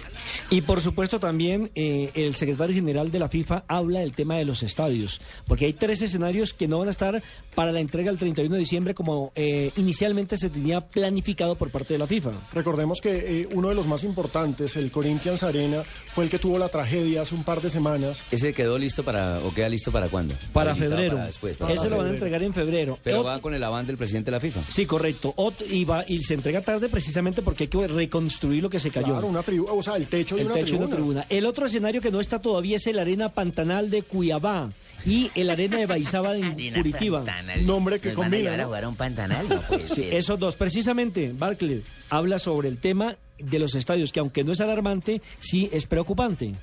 Y 0.49 0.61
por 0.61 0.81
supuesto 0.81 1.19
también 1.19 1.69
eh, 1.75 2.11
el 2.15 2.35
secretario 2.35 2.73
general 2.75 3.11
de 3.11 3.19
la 3.19 3.29
FIFA 3.29 3.65
habla 3.67 3.99
del 3.99 4.13
tema 4.13 4.35
de 4.37 4.45
los 4.45 4.63
estadios, 4.63 5.19
porque 5.47 5.65
hay 5.65 5.73
tres 5.73 6.01
escenarios 6.01 6.53
que 6.53 6.67
no 6.67 6.79
van 6.79 6.87
a 6.87 6.91
estar 6.91 7.21
para 7.55 7.71
la 7.71 7.79
entrega 7.79 8.09
el 8.11 8.17
31 8.17 8.53
de 8.53 8.59
diciembre 8.59 8.93
como 8.93 9.31
eh, 9.35 9.71
inicialmente 9.75 10.37
se 10.37 10.49
tenía 10.49 10.81
planificado 10.81 11.55
por 11.55 11.69
parte 11.71 11.93
de 11.93 11.99
la 11.99 12.07
FIFA. 12.07 12.31
Recordemos 12.53 13.01
que 13.01 13.41
eh, 13.41 13.49
uno 13.53 13.69
de 13.69 13.75
los 13.75 13.87
más 13.87 14.03
importantes, 14.03 14.75
el 14.75 14.91
Corinthians 14.91 15.43
Arena, 15.43 15.83
fue 16.13 16.23
el 16.25 16.29
que 16.29 16.39
tuvo 16.39 16.57
la 16.57 16.69
tragedia 16.69 17.21
hace 17.21 17.35
un 17.35 17.43
par 17.43 17.61
de 17.61 17.69
semanas. 17.69 18.23
¿Ese 18.31 18.53
quedó 18.53 18.77
listo 18.77 19.03
para, 19.03 19.39
o 19.39 19.53
queda 19.53 19.69
listo 19.69 19.91
para 19.91 20.07
cuándo? 20.09 20.35
Para 20.53 20.71
Habilitado 20.71 20.95
febrero. 20.95 21.15
para 21.15 21.25
después, 21.27 21.57
para 21.57 21.73
Eso 21.73 21.89
lo 21.89 21.97
van 21.97 22.07
a 22.07 22.09
entregar 22.11 22.43
en 22.43 22.53
febrero. 22.53 22.97
Pero 23.03 23.21
Ot- 23.23 23.25
va 23.27 23.39
con 23.41 23.53
el 23.53 23.63
avance 23.63 23.87
del 23.87 23.97
presidente 23.97 24.31
de 24.31 24.37
la 24.37 24.39
FIFA. 24.39 24.61
Sí, 24.69 24.85
correcto. 24.85 25.33
Ot- 25.37 25.65
y, 25.69 25.83
va, 25.85 26.03
y 26.07 26.23
se 26.23 26.33
entrega 26.33 26.61
tarde 26.61 26.89
precisamente 26.89 27.41
porque 27.41 27.65
hay 27.65 27.67
que 27.69 27.87
reconstruir 27.87 28.63
lo 28.63 28.69
que 28.69 28.79
se 28.79 28.91
cayó. 28.91 29.07
Claro, 29.13 29.27
una 29.27 29.43
tribuna, 29.43 29.73
o 29.73 29.81
sea, 29.83 29.95
el 29.97 30.07
techo 30.07 30.35
de 30.35 30.41
el 30.41 30.47
una 30.47 30.55
techo 30.55 30.65
de 30.65 30.71
tribuna. 30.71 30.85
una 30.87 30.95
tribuna. 30.95 31.25
El 31.29 31.45
otro 31.45 31.65
escenario 31.65 32.01
que 32.01 32.11
no 32.11 32.19
está 32.19 32.39
todavía 32.39 32.77
es 32.77 32.87
el 32.87 32.99
Arena 32.99 33.29
Pantanal 33.29 33.89
de 33.89 34.01
Cuiabá 34.03 34.71
y 35.05 35.31
el 35.35 35.49
Arena 35.49 35.77
de 35.77 35.85
Baizaba 35.85 36.35
en 36.35 36.53
Curitiba. 36.73 37.23
Nombre 37.61 37.99
que 37.99 38.09
Nos 38.09 38.17
van 38.17 38.25
a 38.25 38.29
combina, 38.29 38.43
llevar 38.43 38.59
a 38.59 38.63
¿no? 38.63 38.67
jugar 38.67 38.83
a 38.83 38.89
un 38.89 38.95
pantanal, 38.95 39.47
no 39.49 39.61
puede 39.61 39.87
Sí, 39.87 39.95
ser. 40.03 40.13
esos 40.15 40.39
dos. 40.39 40.55
Precisamente, 40.55 41.33
Barclay 41.37 41.83
habla 42.09 42.39
sobre 42.39 42.69
el 42.69 42.77
tema 42.79 43.15
de 43.37 43.59
los 43.59 43.75
estadios, 43.75 44.11
que 44.11 44.19
aunque 44.19 44.43
no 44.43 44.51
es 44.53 44.61
alarmante, 44.61 45.21
sí 45.39 45.69
es 45.71 45.85
preocupante. 45.85 46.53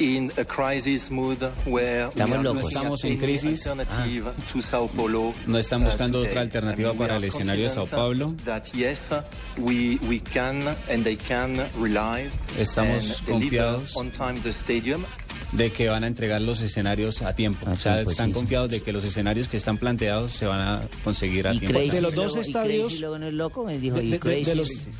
In 0.00 0.32
a 0.36 0.44
crisis 0.44 1.08
mood 1.08 1.38
where 1.66 2.08
Estamos 2.08 2.42
locos. 2.42 2.66
Estamos 2.66 3.04
en 3.04 3.16
crisis. 3.16 3.62
Paulo, 4.88 5.32
No 5.46 5.56
están 5.56 5.84
buscando 5.84 6.18
otra 6.18 6.40
alternativa 6.40 6.88
I 6.88 6.92
mean, 6.94 6.98
para 6.98 7.12
we 7.12 7.18
el 7.18 7.24
escenario 7.24 7.62
de 7.62 7.70
Sao 7.70 7.86
Paulo. 7.86 8.34
That 8.44 8.64
yes, 8.72 9.12
we 9.56 10.00
we 10.08 10.18
can 10.20 10.66
and 10.90 11.04
they 11.04 11.14
can 11.16 11.54
realize 11.80 12.36
Estamos 12.58 13.22
confiados. 13.24 13.92
De 15.52 15.70
que 15.70 15.88
van 15.88 16.04
a 16.04 16.06
entregar 16.06 16.40
los 16.40 16.60
escenarios 16.62 17.22
a 17.22 17.34
tiempo. 17.34 17.66
A 17.68 17.72
o 17.72 17.76
sea, 17.76 17.94
tiempo, 17.94 18.10
están 18.10 18.26
sí, 18.28 18.32
sí. 18.32 18.38
confiados 18.40 18.70
de 18.70 18.82
que 18.82 18.92
los 18.92 19.04
escenarios 19.04 19.48
que 19.48 19.56
están 19.56 19.78
planteados 19.78 20.32
se 20.32 20.46
van 20.46 20.60
a 20.60 20.82
conseguir 21.04 21.46
a 21.46 21.54
Y 21.54 21.58
tiempo. 21.60 21.78
Crazy 21.78 21.90
De 21.90 22.00
los 22.02 22.14
dos 22.14 22.36
estadios- 22.36 23.00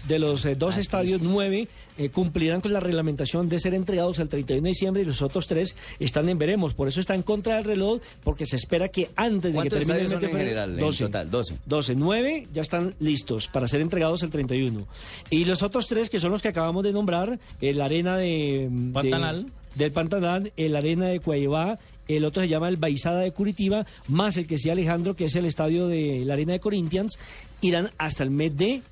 De, 0.09 0.19
los, 0.19 0.45
eh, 0.45 0.55
dos 0.55 0.77
Ah, 0.77 0.81
estadios, 0.81 1.19
Crazy. 1.21 1.33
nueve 1.33 1.69
eh, 1.97 2.09
cumplirán 2.09 2.61
con 2.61 2.73
la 2.73 2.81
reglamentación 2.81 3.49
de 3.49 3.59
ser 3.61 3.75
entregados 3.75 4.19
el 4.19 4.29
31 4.29 4.63
de 4.65 4.69
diciembre 4.71 5.03
y 5.03 5.05
los 5.05 5.23
otros 5.23 5.47
tres 5.47 5.77
están 6.01 6.29
en 6.29 6.39
veremos. 6.39 6.75
Por 6.75 6.89
eso 6.89 7.01
está 7.01 7.15
en 7.15 7.23
contra 7.23 7.57
del 7.57 7.65
reloj, 7.65 8.01
porque 8.23 8.47
se 8.47 8.57
espera 8.57 8.89
que 8.89 9.11
antes 9.17 9.53
de 9.53 9.63
que 9.63 9.69
¿Cuántos 9.71 9.79
termine 9.79 9.99
el 10.01 10.09
mes 10.11 10.21
de 10.21 10.29
general, 10.29 10.79
en 10.79 10.91
total? 10.97 11.31
12. 11.31 11.55
12, 11.67 11.95
9 11.95 12.47
ya 12.53 12.63
están 12.63 12.95
listos 13.01 13.49
para 13.49 13.69
ser 13.69 13.81
entregados 13.81 14.23
el 14.23 14.31
31. 14.31 14.87
Y 15.31 15.45
los 15.45 15.63
otros 15.63 15.87
tres, 15.87 16.11
que 16.11 16.19
son 16.21 16.31
los 16.33 16.43
que 16.43 16.49
acabamos 16.49 16.83
de 16.85 16.93
nombrar, 16.93 17.39
el 17.61 17.81
Arena 17.81 18.17
de... 18.17 18.69
de- 18.71 18.93
Pantanal. 18.93 19.47
Del 19.75 19.93
Pantanal, 19.93 20.53
el 20.57 20.77
Arena 20.77 21.07
de 21.07 21.21
Cuayabá, 21.21 21.79
el 22.09 22.25
otro 22.25 22.43
se 22.43 22.49
llama 22.49 22.69
el 22.69 22.77
Baizada 22.77 23.21
de 23.21 23.33
Curitiba, 23.33 23.87
más 24.09 24.37
el 24.37 24.47
que 24.47 24.57
decía 24.57 24.73
Alejandro, 24.73 25.17
que 25.17 25.25
es 25.27 25.35
el 25.37 25.47
estadio 25.47 25.89
de 25.89 26.23
la 26.25 26.35
Arena 26.35 26.53
de 26.53 26.61
Corinthians, 26.61 27.19
irán 27.63 27.91
hasta 27.99 28.23
el 28.23 28.31
mes 28.31 28.57
de 28.57 28.83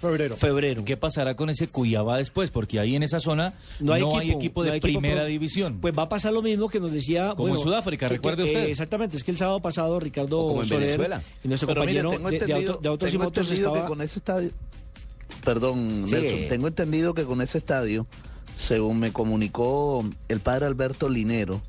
febrero. 0.00 0.36
febrero. 0.36 0.84
¿Qué 0.84 0.96
pasará 0.96 1.34
con 1.34 1.48
ese 1.50 1.66
Cuyabá 1.66 2.18
después? 2.18 2.50
Porque 2.50 2.78
ahí 2.78 2.94
en 2.94 3.02
esa 3.02 3.20
zona 3.20 3.54
no 3.80 3.94
hay, 3.94 4.02
equipo, 4.30 4.62
de 4.62 4.68
no 4.68 4.72
hay 4.74 4.78
equipo 4.78 5.00
primera 5.00 5.22
pro- 5.22 5.30
división. 5.30 5.78
Pues 5.80 5.96
va 5.98 6.02
a 6.04 6.08
pasar 6.08 6.32
lo 6.32 6.42
mismo 6.42 6.68
que 6.68 6.78
nos 6.78 6.92
decía. 6.92 7.32
Como 7.36 7.48
en 7.54 7.58
Sudáfrica, 7.58 8.06
recuerde 8.06 8.44
que- 8.44 8.50
usted. 8.50 8.64
eh, 8.66 8.70
exactamente, 8.70 9.16
es 9.16 9.24
que 9.24 9.30
el 9.32 9.38
sábado 9.38 9.60
pasado 9.60 9.98
Ricardo 9.98 10.38
O 10.40 10.48
como 10.48 10.62
en 10.62 10.68
Soler 10.68 10.82
Venezuela. 10.84 11.22
y 11.42 11.48
nuestro 11.48 11.66
Pero 11.68 11.80
mire, 11.86 12.02
compañero 12.02 12.10
tengo 12.10 12.30
de- 12.30 12.38
de, 12.38 12.44
entendido, 12.44 12.72
auto- 12.72 12.82
de 12.82 12.88
autos 12.90 13.08
y 13.08 13.12
tengo 13.12 13.24
motos 13.24 13.44
entendido 13.46 13.68
estaba. 13.70 13.84
que 13.86 13.88
con 13.88 14.02
ese 14.02 14.18
estadio, 14.18 14.50
perdón, 15.44 16.04
Sí. 16.06 16.14
Nelson, 16.14 16.48
tengo 16.48 16.68
entendido 16.68 17.14
que 17.14 17.24
con 17.24 17.40
ese 17.40 17.58
estadio, 17.58 18.06
según 18.58 18.98
me 19.00 19.12
comunicó 19.12 20.04
el 20.28 20.40
padre 20.40 20.66
Alberto 20.66 21.08
Linero, 21.08 21.62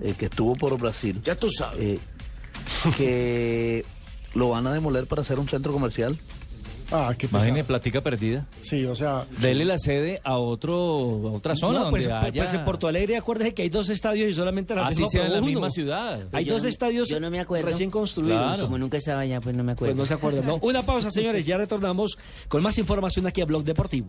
eh, 0.00 0.14
que 0.18 0.26
estuvo 0.26 0.54
por 0.56 0.78
Brasil, 0.78 1.20
Ya 1.24 1.34
tú 1.34 1.48
sabes. 1.50 1.80
eh, 1.80 1.98
que 2.96 3.84
lo 4.34 4.50
van 4.50 4.66
a 4.66 4.72
demoler 4.72 5.06
para 5.06 5.22
hacer 5.22 5.38
un 5.38 5.48
centro 5.48 5.72
comercial. 5.72 6.18
Ah, 6.92 7.14
qué. 7.18 7.26
Imagine 7.26 7.64
platica 7.64 8.02
perdida. 8.02 8.46
Sí, 8.60 8.84
o 8.84 8.94
sea, 8.94 9.26
Dele 9.40 9.64
la 9.64 9.78
sede 9.78 10.20
a 10.22 10.36
otro 10.36 10.74
a 11.28 11.32
otra 11.32 11.54
zona 11.56 11.78
No, 11.80 11.90
pues, 11.90 12.04
donde 12.04 12.20
pues, 12.20 12.32
haya... 12.32 12.42
pues 12.42 12.54
en 12.54 12.64
Porto 12.64 12.86
Alegre, 12.86 13.16
acuérdese 13.16 13.54
que 13.54 13.62
hay 13.62 13.70
dos 13.70 13.88
estadios 13.88 14.28
y 14.28 14.32
solamente 14.34 14.74
la 14.74 14.86
Así 14.88 14.96
misma 15.00 15.08
sea 15.10 15.26
en 15.26 15.32
la 15.32 15.40
misma 15.40 15.70
ciudad. 15.70 16.20
Hay 16.32 16.44
Yo 16.44 16.52
dos 16.52 16.62
no- 16.64 16.68
estadios 16.68 17.08
yo 17.08 17.18
no 17.20 17.30
me 17.30 17.40
acuerdo. 17.40 17.66
recién 17.68 17.90
construidos. 17.90 18.38
Claro. 18.38 18.64
Como 18.64 18.76
nunca 18.78 18.98
estaba 18.98 19.20
allá, 19.20 19.40
pues 19.40 19.56
no 19.56 19.64
me 19.64 19.72
acuerdo. 19.72 19.94
Pues 19.94 19.98
no 19.98 20.06
se 20.06 20.14
acuerdan, 20.14 20.46
¿no? 20.46 20.58
Una 20.60 20.82
pausa, 20.82 21.10
señores. 21.10 21.46
Ya 21.46 21.56
retornamos 21.56 22.18
con 22.48 22.62
más 22.62 22.76
información 22.76 23.26
aquí 23.26 23.40
a 23.40 23.46
Blog 23.46 23.64
Deportivo. 23.64 24.08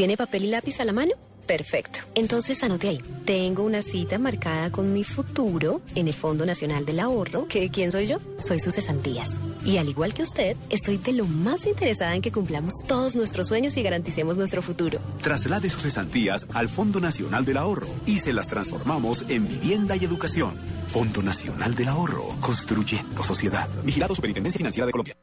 ¿Tiene 0.00 0.16
papel 0.16 0.46
y 0.46 0.46
lápiz 0.46 0.80
a 0.80 0.86
la 0.86 0.94
mano? 0.94 1.12
Perfecto. 1.50 1.98
Entonces 2.14 2.62
anote 2.62 2.90
ahí. 2.90 3.02
Tengo 3.24 3.64
una 3.64 3.82
cita 3.82 4.20
marcada 4.20 4.70
con 4.70 4.92
mi 4.92 5.02
futuro 5.02 5.80
en 5.96 6.06
el 6.06 6.14
Fondo 6.14 6.46
Nacional 6.46 6.86
del 6.86 7.00
Ahorro. 7.00 7.48
¿Que 7.48 7.70
quién 7.70 7.90
soy 7.90 8.06
yo? 8.06 8.18
Soy 8.38 8.60
sus 8.60 8.76
cesantías. 8.76 9.30
Y 9.64 9.78
al 9.78 9.88
igual 9.88 10.14
que 10.14 10.22
usted, 10.22 10.56
estoy 10.68 10.98
de 10.98 11.12
lo 11.12 11.24
más 11.24 11.66
interesada 11.66 12.14
en 12.14 12.22
que 12.22 12.30
cumplamos 12.30 12.74
todos 12.86 13.16
nuestros 13.16 13.48
sueños 13.48 13.76
y 13.76 13.82
garanticemos 13.82 14.36
nuestro 14.36 14.62
futuro. 14.62 15.00
Traslade 15.22 15.70
sus 15.70 15.82
cesantías 15.82 16.46
al 16.54 16.68
Fondo 16.68 17.00
Nacional 17.00 17.44
del 17.44 17.56
Ahorro 17.56 17.88
y 18.06 18.18
se 18.20 18.32
las 18.32 18.46
transformamos 18.46 19.24
en 19.28 19.48
vivienda 19.48 19.96
y 19.96 20.04
educación. 20.04 20.54
Fondo 20.86 21.20
Nacional 21.20 21.74
del 21.74 21.88
Ahorro, 21.88 22.28
construyendo 22.40 23.24
sociedad. 23.24 23.68
Vigilado 23.84 24.14
Superintendencia 24.14 24.58
Financiera 24.58 24.86
de 24.86 24.92
Colombia. 24.92 25.16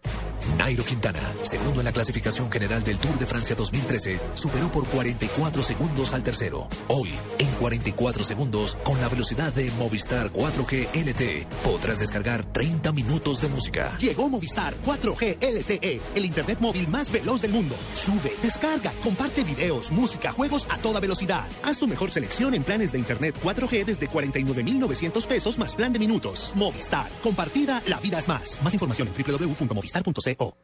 Nairo 0.57 0.83
Quintana, 0.83 1.19
segundo 1.43 1.81
en 1.81 1.85
la 1.85 1.91
clasificación 1.91 2.49
general 2.49 2.83
del 2.83 2.97
Tour 2.97 3.19
de 3.19 3.25
Francia 3.25 3.55
2013, 3.55 4.19
superó 4.33 4.71
por 4.71 4.85
44 4.85 5.61
segundos 5.61 6.13
al 6.17 6.23
tercero. 6.23 6.67
Hoy, 6.87 7.11
en 7.37 7.47
44 7.59 8.23
segundos, 8.23 8.75
con 8.83 8.99
la 8.99 9.07
velocidad 9.07 9.53
de 9.53 9.71
Movistar 9.71 10.31
4G 10.33 10.89
LTE, 10.93 11.47
podrás 11.63 11.99
descargar 11.99 12.43
30 12.51 12.91
minutos 12.91 13.41
de 13.41 13.47
música. 13.47 13.95
Llegó 13.97 14.27
Movistar 14.27 14.73
4G 14.85 15.37
LTE, 15.39 16.01
el 16.15 16.25
internet 16.25 16.59
móvil 16.59 16.87
más 16.87 17.11
veloz 17.11 17.41
del 17.41 17.51
mundo. 17.51 17.75
Sube, 17.95 18.33
descarga, 18.41 18.91
comparte 19.03 19.43
videos, 19.43 19.91
música, 19.91 20.31
juegos 20.31 20.67
a 20.69 20.77
toda 20.77 20.99
velocidad. 20.99 21.45
Haz 21.63 21.79
tu 21.79 21.87
mejor 21.87 22.11
selección 22.11 22.53
en 22.53 22.63
planes 22.63 22.91
de 22.91 22.99
internet 22.99 23.35
4G 23.43 23.85
desde 23.85 24.07
49,900 24.07 25.25
pesos 25.25 25.57
más 25.57 25.75
plan 25.75 25.93
de 25.93 25.99
minutos. 25.99 26.51
Movistar, 26.55 27.07
compartida, 27.21 27.81
la 27.87 27.99
vida 27.99 28.19
es 28.19 28.27
más. 28.27 28.59
Más 28.63 28.73
información 28.73 29.07
en 29.07 29.23
www.movistar.co. 29.23 30.57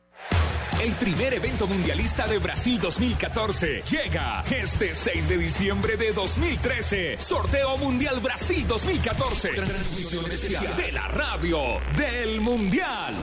El 0.84 0.92
primer 0.96 1.34
evento 1.34 1.66
mundialista 1.66 2.28
de 2.28 2.40
Brasil 2.40 2.78
2014 2.78 3.84
llega 3.90 4.44
este 4.52 4.94
6 4.94 5.30
de 5.30 5.38
diciembre 5.38 5.96
de 5.96 6.12
2013. 6.12 7.18
Sorteo 7.20 7.78
Mundial 7.78 8.20
Brasil 8.20 8.68
2014. 8.68 9.52
Transmisión 9.52 10.30
especial 10.30 10.76
de 10.76 10.92
la 10.92 11.08
radio 11.08 11.80
del 11.96 12.42
Mundial. 12.42 13.14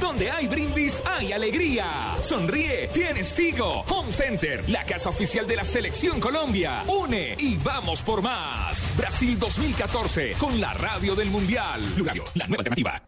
Donde 0.00 0.30
hay 0.30 0.48
brindis, 0.48 1.00
hay 1.06 1.32
alegría. 1.32 2.16
Sonríe, 2.22 2.88
tienes 2.88 3.32
Tigo. 3.34 3.84
Home 3.88 4.12
Center, 4.12 4.68
la 4.68 4.84
casa 4.84 5.10
oficial 5.10 5.46
de 5.46 5.54
la 5.54 5.64
Selección 5.64 6.18
Colombia. 6.18 6.82
Une 6.88 7.36
y 7.38 7.56
vamos 7.56 8.02
por 8.02 8.20
más. 8.20 8.96
Brasil 8.96 9.38
2014, 9.38 10.32
con 10.32 10.60
la 10.60 10.74
radio 10.74 11.14
del 11.14 11.30
Mundial. 11.30 11.80
Blue 11.94 12.04
Radio, 12.04 12.24
la 12.34 12.48
nueva 12.48 12.62
alternativa. 12.62 13.07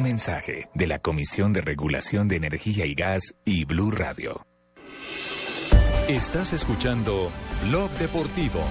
Mensaje 0.21 0.69
de 0.75 0.85
la 0.85 0.99
Comisión 0.99 1.51
de 1.51 1.61
Regulación 1.61 2.27
de 2.27 2.35
Energía 2.35 2.85
y 2.85 2.93
Gas 2.93 3.33
y 3.43 3.65
Blue 3.65 3.89
Radio. 3.89 4.45
Estás 6.07 6.53
escuchando 6.53 7.31
Blog 7.67 7.89
Deportivo. 7.93 8.63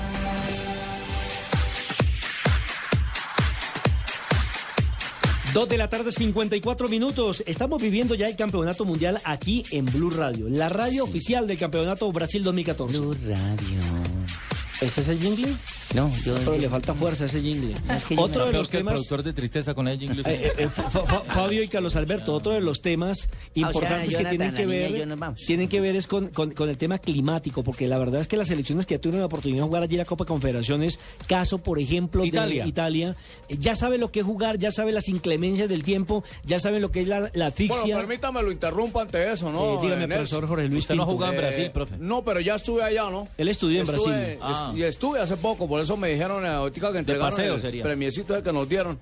Dos 5.53 5.69
de 5.69 5.77
la 5.77 5.89
tarde, 5.89 6.13
54 6.13 6.87
minutos. 6.87 7.43
Estamos 7.45 7.83
viviendo 7.83 8.15
ya 8.15 8.29
el 8.29 8.37
campeonato 8.37 8.85
mundial 8.85 9.21
aquí 9.25 9.65
en 9.73 9.87
Blue 9.87 10.11
Radio, 10.11 10.49
la 10.49 10.69
radio 10.69 11.03
oficial 11.03 11.49
del 11.49 11.59
campeonato 11.59 12.13
Brasil 12.13 12.45
2014. 12.45 12.97
Blue 12.97 13.17
Radio. 13.25 14.60
¿Ese 14.81 15.03
es 15.03 15.09
el 15.09 15.21
jingle? 15.21 15.53
No, 15.95 16.11
yo. 16.25 16.35
Pero 16.39 16.57
le 16.57 16.69
falta 16.69 16.95
fuerza 16.95 17.25
a 17.25 17.27
ese 17.27 17.43
jingle. 17.43 17.75
Es 17.95 18.05
que 18.05 18.17
yo 18.17 18.23
otro 18.23 18.47
de 18.47 18.53
los 18.53 18.69
que 18.69 18.79
el 18.79 18.81
temas. 18.83 18.95
productor 18.95 19.23
de 19.23 19.33
tristeza 19.35 19.75
con 19.75 19.87
el 19.89 19.99
jingle. 19.99 20.23
Eh, 20.25 20.53
eh, 20.57 20.69
Fa- 20.69 20.89
Fa- 20.89 21.21
Fabio 21.25 21.63
y 21.63 21.69
Carlos 21.69 21.97
Alberto, 21.97 22.33
otro 22.33 22.53
de 22.53 22.61
los 22.61 22.81
temas 22.81 23.29
importantes 23.55 24.07
que 24.17 24.23
Jonathan, 24.25 24.31
tienen 24.39 24.55
que 24.55 24.67
ver, 24.67 24.97
yo 24.97 25.07
nos 25.07 25.19
vamos. 25.19 25.41
tienen 25.45 25.69
que 25.69 25.81
ver 25.83 25.97
es 25.97 26.07
con, 26.07 26.29
con- 26.29 26.53
con 26.53 26.69
el 26.71 26.79
tema 26.79 26.99
climático, 26.99 27.63
porque 27.63 27.87
la 27.89 27.99
verdad 27.99 28.23
es 28.23 28.29
que 28.29 28.37
las 28.39 28.49
selecciones 28.49 28.87
que 28.87 28.95
ya 28.95 29.01
tuvieron 29.01 29.21
la 29.21 29.27
oportunidad 29.27 29.63
de 29.63 29.67
jugar 29.67 29.83
allí 29.83 29.97
la 29.99 30.05
Copa 30.07 30.25
Confederaciones, 30.25 30.99
caso 31.27 31.59
por 31.59 31.79
ejemplo 31.79 32.25
Italia. 32.25 32.63
de 32.63 32.69
Italia, 32.69 33.17
eh, 33.49 33.57
ya 33.59 33.75
sabe 33.75 33.99
lo 33.99 34.11
que 34.11 34.21
es 34.21 34.27
jugar, 34.27 34.59
ya 34.59 34.71
sabe 34.71 34.93
las 34.93 35.09
inclemencias 35.09 35.69
del 35.69 35.83
tiempo, 35.83 36.25
ya 36.45 36.59
sabe 36.59 36.81
lo 36.81 36.91
que 36.91 37.01
es 37.01 37.09
la, 37.09 37.31
la 37.35 37.47
asfixia. 37.47 37.83
Bueno, 37.83 37.99
permítame 37.99 38.43
lo 38.43 38.51
interrumpa 38.53 39.03
ante 39.03 39.31
eso, 39.31 39.51
¿no? 39.53 39.75
Eh, 39.75 39.79
dígame, 39.83 40.05
eh, 40.05 40.09
profesor 40.09 40.47
Jorge 40.47 40.69
Luis 40.69 40.85
Usted 40.85 40.95
no 40.95 41.03
Pinto. 41.03 41.13
jugaba 41.15 41.33
en 41.35 41.39
Eh, 41.39 41.43
Brasil, 41.43 41.71
profe. 41.73 41.97
No, 41.99 42.25
pero 42.25 42.41
ya 42.41 42.55
estuve 42.55 42.83
allá, 42.83 43.11
¿no? 43.11 43.29
Él 43.37 43.49
estudió 43.49 43.81
en 43.83 43.87
Estuve- 43.91 44.13
Brasil. 44.39 44.39
est- 44.70 44.70
Ah. 44.71 44.79
Y 44.79 44.83
estuve 44.83 45.21
hace 45.21 45.37
poco, 45.37 45.69
por 45.69 45.81
eso 45.81 45.97
me 45.97 46.09
dijeron 46.09 46.45
eh, 46.45 46.49
ahorita 46.49 46.93
que 46.93 46.99
entregaron 46.99 47.31
paseo 47.31 47.55
el 47.55 47.61
sería. 47.61 47.83
premiecito 47.83 48.43
que 48.43 48.53
nos 48.53 48.69
dieron. 48.69 48.99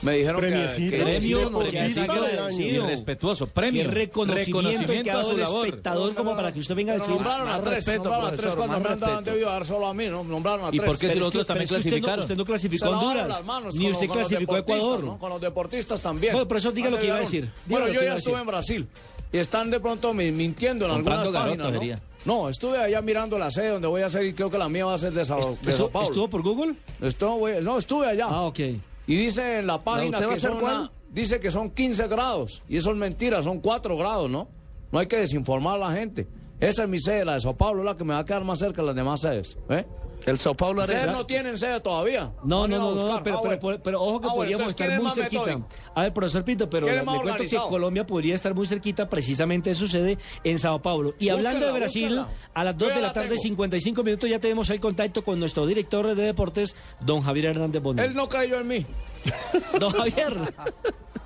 Me 0.00 0.12
dijeron 0.14 0.40
que- 0.40 0.46
Premiecito. 0.48 0.96
que... 0.96 1.02
Premio, 1.02 1.38
Deportista 1.38 1.58
o 1.58 1.70
sea, 1.70 1.82
del 1.82 1.94
saca- 2.36 2.46
año. 2.46 2.56
sí, 2.56 2.62
Irrespetuoso. 2.64 3.46
Premio. 3.46 3.82
Qué 3.84 3.88
reconocimiento, 3.88 5.02
que 5.04 5.10
ha 5.10 5.16
dado 5.16 5.32
el 5.32 5.40
espectador 5.40 6.14
como 6.14 6.34
para 6.34 6.50
que 6.52 6.58
usted 6.60 6.74
venga 6.74 6.94
a 6.94 6.96
decir. 6.96 7.10
nombraron 7.14 7.48
a 7.48 7.60
tres, 7.60 7.74
respeto, 7.74 8.02
nombraron 8.04 8.26
a 8.26 8.36
tres 8.36 8.54
cuando 8.56 8.78
respeto. 8.80 9.20
debido 9.22 9.48
dar 9.50 9.66
solo 9.66 9.86
a 9.86 9.94
mí, 9.94 10.06
¿no? 10.08 10.24
Nombraron 10.24 10.64
a 10.64 10.68
¿Y 10.68 10.78
tres. 10.78 10.86
por 10.86 10.98
qué 10.98 11.10
si 11.10 11.18
los 11.18 11.26
que- 11.26 11.28
otros 11.28 11.46
también 11.46 11.68
que 11.68 11.74
no- 11.74 11.80
clasificaron? 11.80 12.20
Usted 12.20 12.36
no 12.36 12.44
clasificó 12.44 12.88
Honduras, 12.88 13.42
ni 13.74 13.90
usted 13.90 14.08
clasificó 14.08 14.56
Ecuador. 14.56 15.04
¿no? 15.04 15.18
Con 15.18 15.30
los 15.30 15.40
deportistas 15.40 16.00
también. 16.00 16.32
Bueno, 16.32 16.48
profesor, 16.48 16.72
diga 16.72 16.90
lo 16.90 16.98
que 16.98 17.06
iba 17.06 17.16
a 17.16 17.20
decir. 17.20 17.48
Bueno, 17.66 17.86
que 17.86 17.94
yo 17.94 18.02
ya 18.02 18.14
estuve 18.14 18.40
en 18.40 18.46
Brasil 18.46 18.88
y 19.32 19.38
están 19.38 19.70
de 19.70 19.78
pronto 19.78 20.12
mi- 20.14 20.32
mintiendo 20.32 20.86
en 20.86 20.92
Comprando 20.92 21.26
algunas 21.38 21.58
garoto, 21.58 21.78
páginas. 21.78 22.00
¿No? 22.24 22.48
Estuve 22.48 22.78
allá 22.78 23.00
mirando 23.02 23.38
la 23.38 23.50
sede 23.50 23.68
donde 23.70 23.88
voy 23.88 24.02
a 24.02 24.06
hacer 24.06 24.24
y 24.26 24.32
creo 24.32 24.50
que 24.50 24.58
la 24.58 24.68
mía 24.68 24.84
va 24.84 24.94
a 24.94 24.98
ser 24.98 25.12
de 25.12 25.24
Sao, 25.24 25.38
de 25.40 25.44
Sao 25.44 25.70
¿Estuvo, 25.70 25.88
Paulo. 25.90 26.08
estuvo 26.08 26.28
por 26.28 26.42
Google? 26.42 26.74
Estuve- 27.00 27.60
no, 27.62 27.78
estuve 27.78 28.06
allá. 28.06 28.26
Ah, 28.28 28.42
ok. 28.42 28.58
Y 29.06 29.16
dice 29.16 29.58
en 29.58 29.66
la 29.66 29.78
página 29.80 30.18
¿Usted 30.18 30.26
va 30.28 30.30
a 30.30 30.34
que 30.34 30.40
son 30.40 30.60
cuál? 30.60 30.76
una- 30.80 30.92
dice 31.10 31.40
que 31.40 31.50
son 31.50 31.70
15 31.70 32.06
grados. 32.08 32.62
Y 32.68 32.76
eso 32.76 32.90
es 32.92 32.96
mentira, 32.96 33.42
son 33.42 33.60
4 33.60 33.96
grados, 33.96 34.30
¿no? 34.30 34.48
No 34.90 34.98
hay 34.98 35.06
que 35.06 35.16
desinformar 35.16 35.76
a 35.76 35.88
la 35.90 35.92
gente. 35.96 36.26
Esa 36.60 36.84
es 36.84 36.88
mi 36.88 37.00
sede, 37.00 37.24
la 37.24 37.34
de 37.34 37.40
Sao 37.40 37.56
Paulo, 37.56 37.82
la 37.82 37.96
que 37.96 38.04
me 38.04 38.14
va 38.14 38.20
a 38.20 38.24
quedar 38.24 38.44
más 38.44 38.60
cerca 38.60 38.82
de 38.82 38.86
las 38.86 38.94
demás 38.96 39.20
sedes. 39.20 39.58
¿eh? 39.68 39.84
El 40.26 40.38
Sao 40.38 40.54
Paulo 40.54 40.82
Ustedes 40.82 41.02
Arena. 41.02 41.18
no 41.18 41.26
tienen 41.26 41.58
sede 41.58 41.80
todavía. 41.80 42.30
No, 42.44 42.66
no, 42.68 42.78
no, 42.78 42.94
no, 42.94 42.96
pero, 43.02 43.12
Ah, 43.12 43.20
pero, 43.22 43.40
bueno. 43.40 43.58
pero, 43.60 43.82
pero 43.82 44.02
ojo 44.02 44.20
que 44.20 44.26
Ah, 44.26 44.30
bueno, 44.30 44.34
podríamos 44.36 44.60
entonces, 44.70 44.76
¿quién 44.76 44.90
estar 44.90 44.98
es 44.98 45.02
muy 45.02 45.22
cerquita. 45.22 45.56
metódico? 45.58 45.92
A 45.94 46.00
ver, 46.02 46.12
profesor 46.14 46.44
Pinto, 46.44 46.70
pero 46.70 46.86
¿Quién 46.86 46.98
le 46.98 47.02
más 47.04 47.20
cuento 47.22 47.42
que? 47.44 47.56
Colombia 47.56 48.06
podría 48.06 48.34
estar 48.34 48.54
muy 48.54 48.66
cerquita 48.66 49.08
precisamente 49.08 49.70
de 49.70 49.74
su 49.74 49.86
sede 49.88 50.18
en 50.44 50.58
Sao 50.58 50.80
Paulo. 50.80 51.14
Y 51.18 51.28
hablando 51.28 51.66
de 51.66 51.72
Brasil, 51.72 52.22
a 52.54 52.64
las 52.64 52.76
Yo 52.76 52.86
2 52.86 52.88
ya 52.88 52.94
de 52.94 53.00
la 53.02 53.06
la 53.08 53.12
tarde, 53.12 53.28
tengo. 53.30 53.42
55 53.42 54.02
minutos, 54.04 54.30
ya 54.30 54.38
tenemos 54.38 54.70
el 54.70 54.80
contacto 54.80 55.22
con 55.24 55.38
nuestro 55.40 55.66
director 55.66 56.14
de 56.14 56.22
deportes, 56.22 56.74
don 57.00 57.22
Javier 57.22 57.46
Hernández 57.46 57.82
Bonet. 57.82 58.04
Él 58.06 58.14
no 58.14 58.28
creyó 58.28 58.60
en 58.60 58.68
mí. 58.68 58.86
Don 59.78 59.90
Javier. 59.92 60.36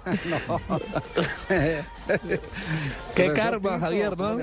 Qué 3.15 3.33
karma, 3.33 3.79
Javier, 3.81 4.17
¿no? 4.19 4.35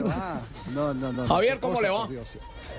No, 0.74 0.94
no, 0.94 1.14
no. 1.14 1.28
Javier, 1.28 1.60
¿cómo 1.60 1.82
le 1.82 1.90
va? 1.90 2.08
Dios. 2.08 2.28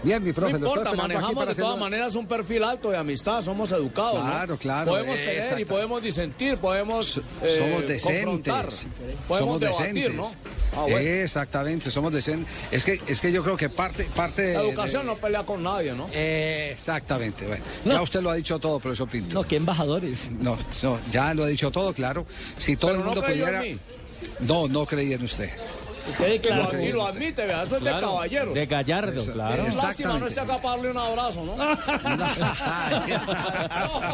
Bien, 0.03 0.23
mi 0.23 0.33
profe. 0.33 0.59
no 0.59 0.67
importa, 0.67 0.93
manejamos 0.95 1.47
de 1.47 1.55
todas 1.55 1.79
maneras 1.79 2.15
un 2.15 2.27
perfil 2.27 2.63
alto 2.65 2.91
de 2.91 2.97
amistad, 2.97 3.43
somos 3.43 3.73
educados. 3.73 4.23
¿no? 4.23 4.31
Claro, 4.31 4.57
claro, 4.59 4.91
Podemos 4.91 5.17
tener 5.17 5.61
y 5.61 5.65
podemos 5.65 6.03
disentir, 6.03 6.59
podemos 6.59 7.17
eh, 7.43 7.57
somos 7.59 7.89
decentes. 7.89 8.03
confrontar, 8.03 8.69
podemos 9.29 9.49
somos 9.49 9.61
debatir, 9.61 9.95
decentes. 9.95 10.15
¿no? 10.15 10.33
Ah, 10.77 10.83
bueno. 10.83 10.99
Exactamente, 10.99 11.91
somos 11.91 12.13
decentes. 12.13 12.53
Es 12.73 12.85
que, 12.85 13.01
es 13.07 13.21
que 13.21 13.31
yo 13.31 13.43
creo 13.45 13.57
que 13.57 13.69
parte, 13.69 14.05
parte 14.15 14.43
de- 14.43 14.55
La 14.55 14.61
educación 14.63 15.03
de- 15.03 15.07
no 15.13 15.17
pelea 15.17 15.45
con 15.45 15.63
nadie, 15.63 15.93
¿no? 15.95 16.09
Exactamente. 16.13 17.47
Bueno, 17.47 17.65
Ya 17.85 18.03
usted 18.03 18.21
lo 18.21 18.31
ha 18.31 18.35
dicho 18.35 18.59
todo, 18.59 18.79
profesor 18.81 19.09
Pinto. 19.09 19.35
No, 19.35 19.43
qué 19.45 19.57
embajadores. 19.57 20.31
No, 20.33 20.59
no, 20.83 20.99
ya 21.13 21.33
lo 21.35 21.45
ha 21.45 21.47
dicho 21.47 21.71
todo, 21.71 21.93
claro. 21.93 22.27
Si 22.59 22.77
todo 22.77 22.91
Pero 22.91 23.01
el 23.01 23.05
no 23.07 23.13
mundo 23.15 23.27
en 23.27 23.33
pudiera. 23.33 23.61
mí. 23.61 23.79
No, 24.41 24.69
no 24.69 24.85
creía 24.87 25.17
en 25.17 25.25
usted. 25.25 25.51
Y 26.35 26.39
claro. 26.39 26.69
lo- 26.73 26.81
y 26.83 26.93
lo 26.93 27.07
admite, 27.07 27.47
vea, 27.47 27.63
eso 27.63 27.77
es 27.77 27.85
de 27.85 27.91
caballero. 27.91 28.53
De 28.53 28.67
Gallardo, 28.67 29.21
Eso, 29.21 29.33
claro. 29.33 29.67
eso. 29.67 29.83
Lástima 29.83 30.19
no 30.19 30.27
esté 30.27 30.41
acá 30.41 30.59
para 30.59 30.77
darle 30.77 30.91
un 30.91 30.99
abrazo, 30.99 31.43
¿no? 31.45 31.57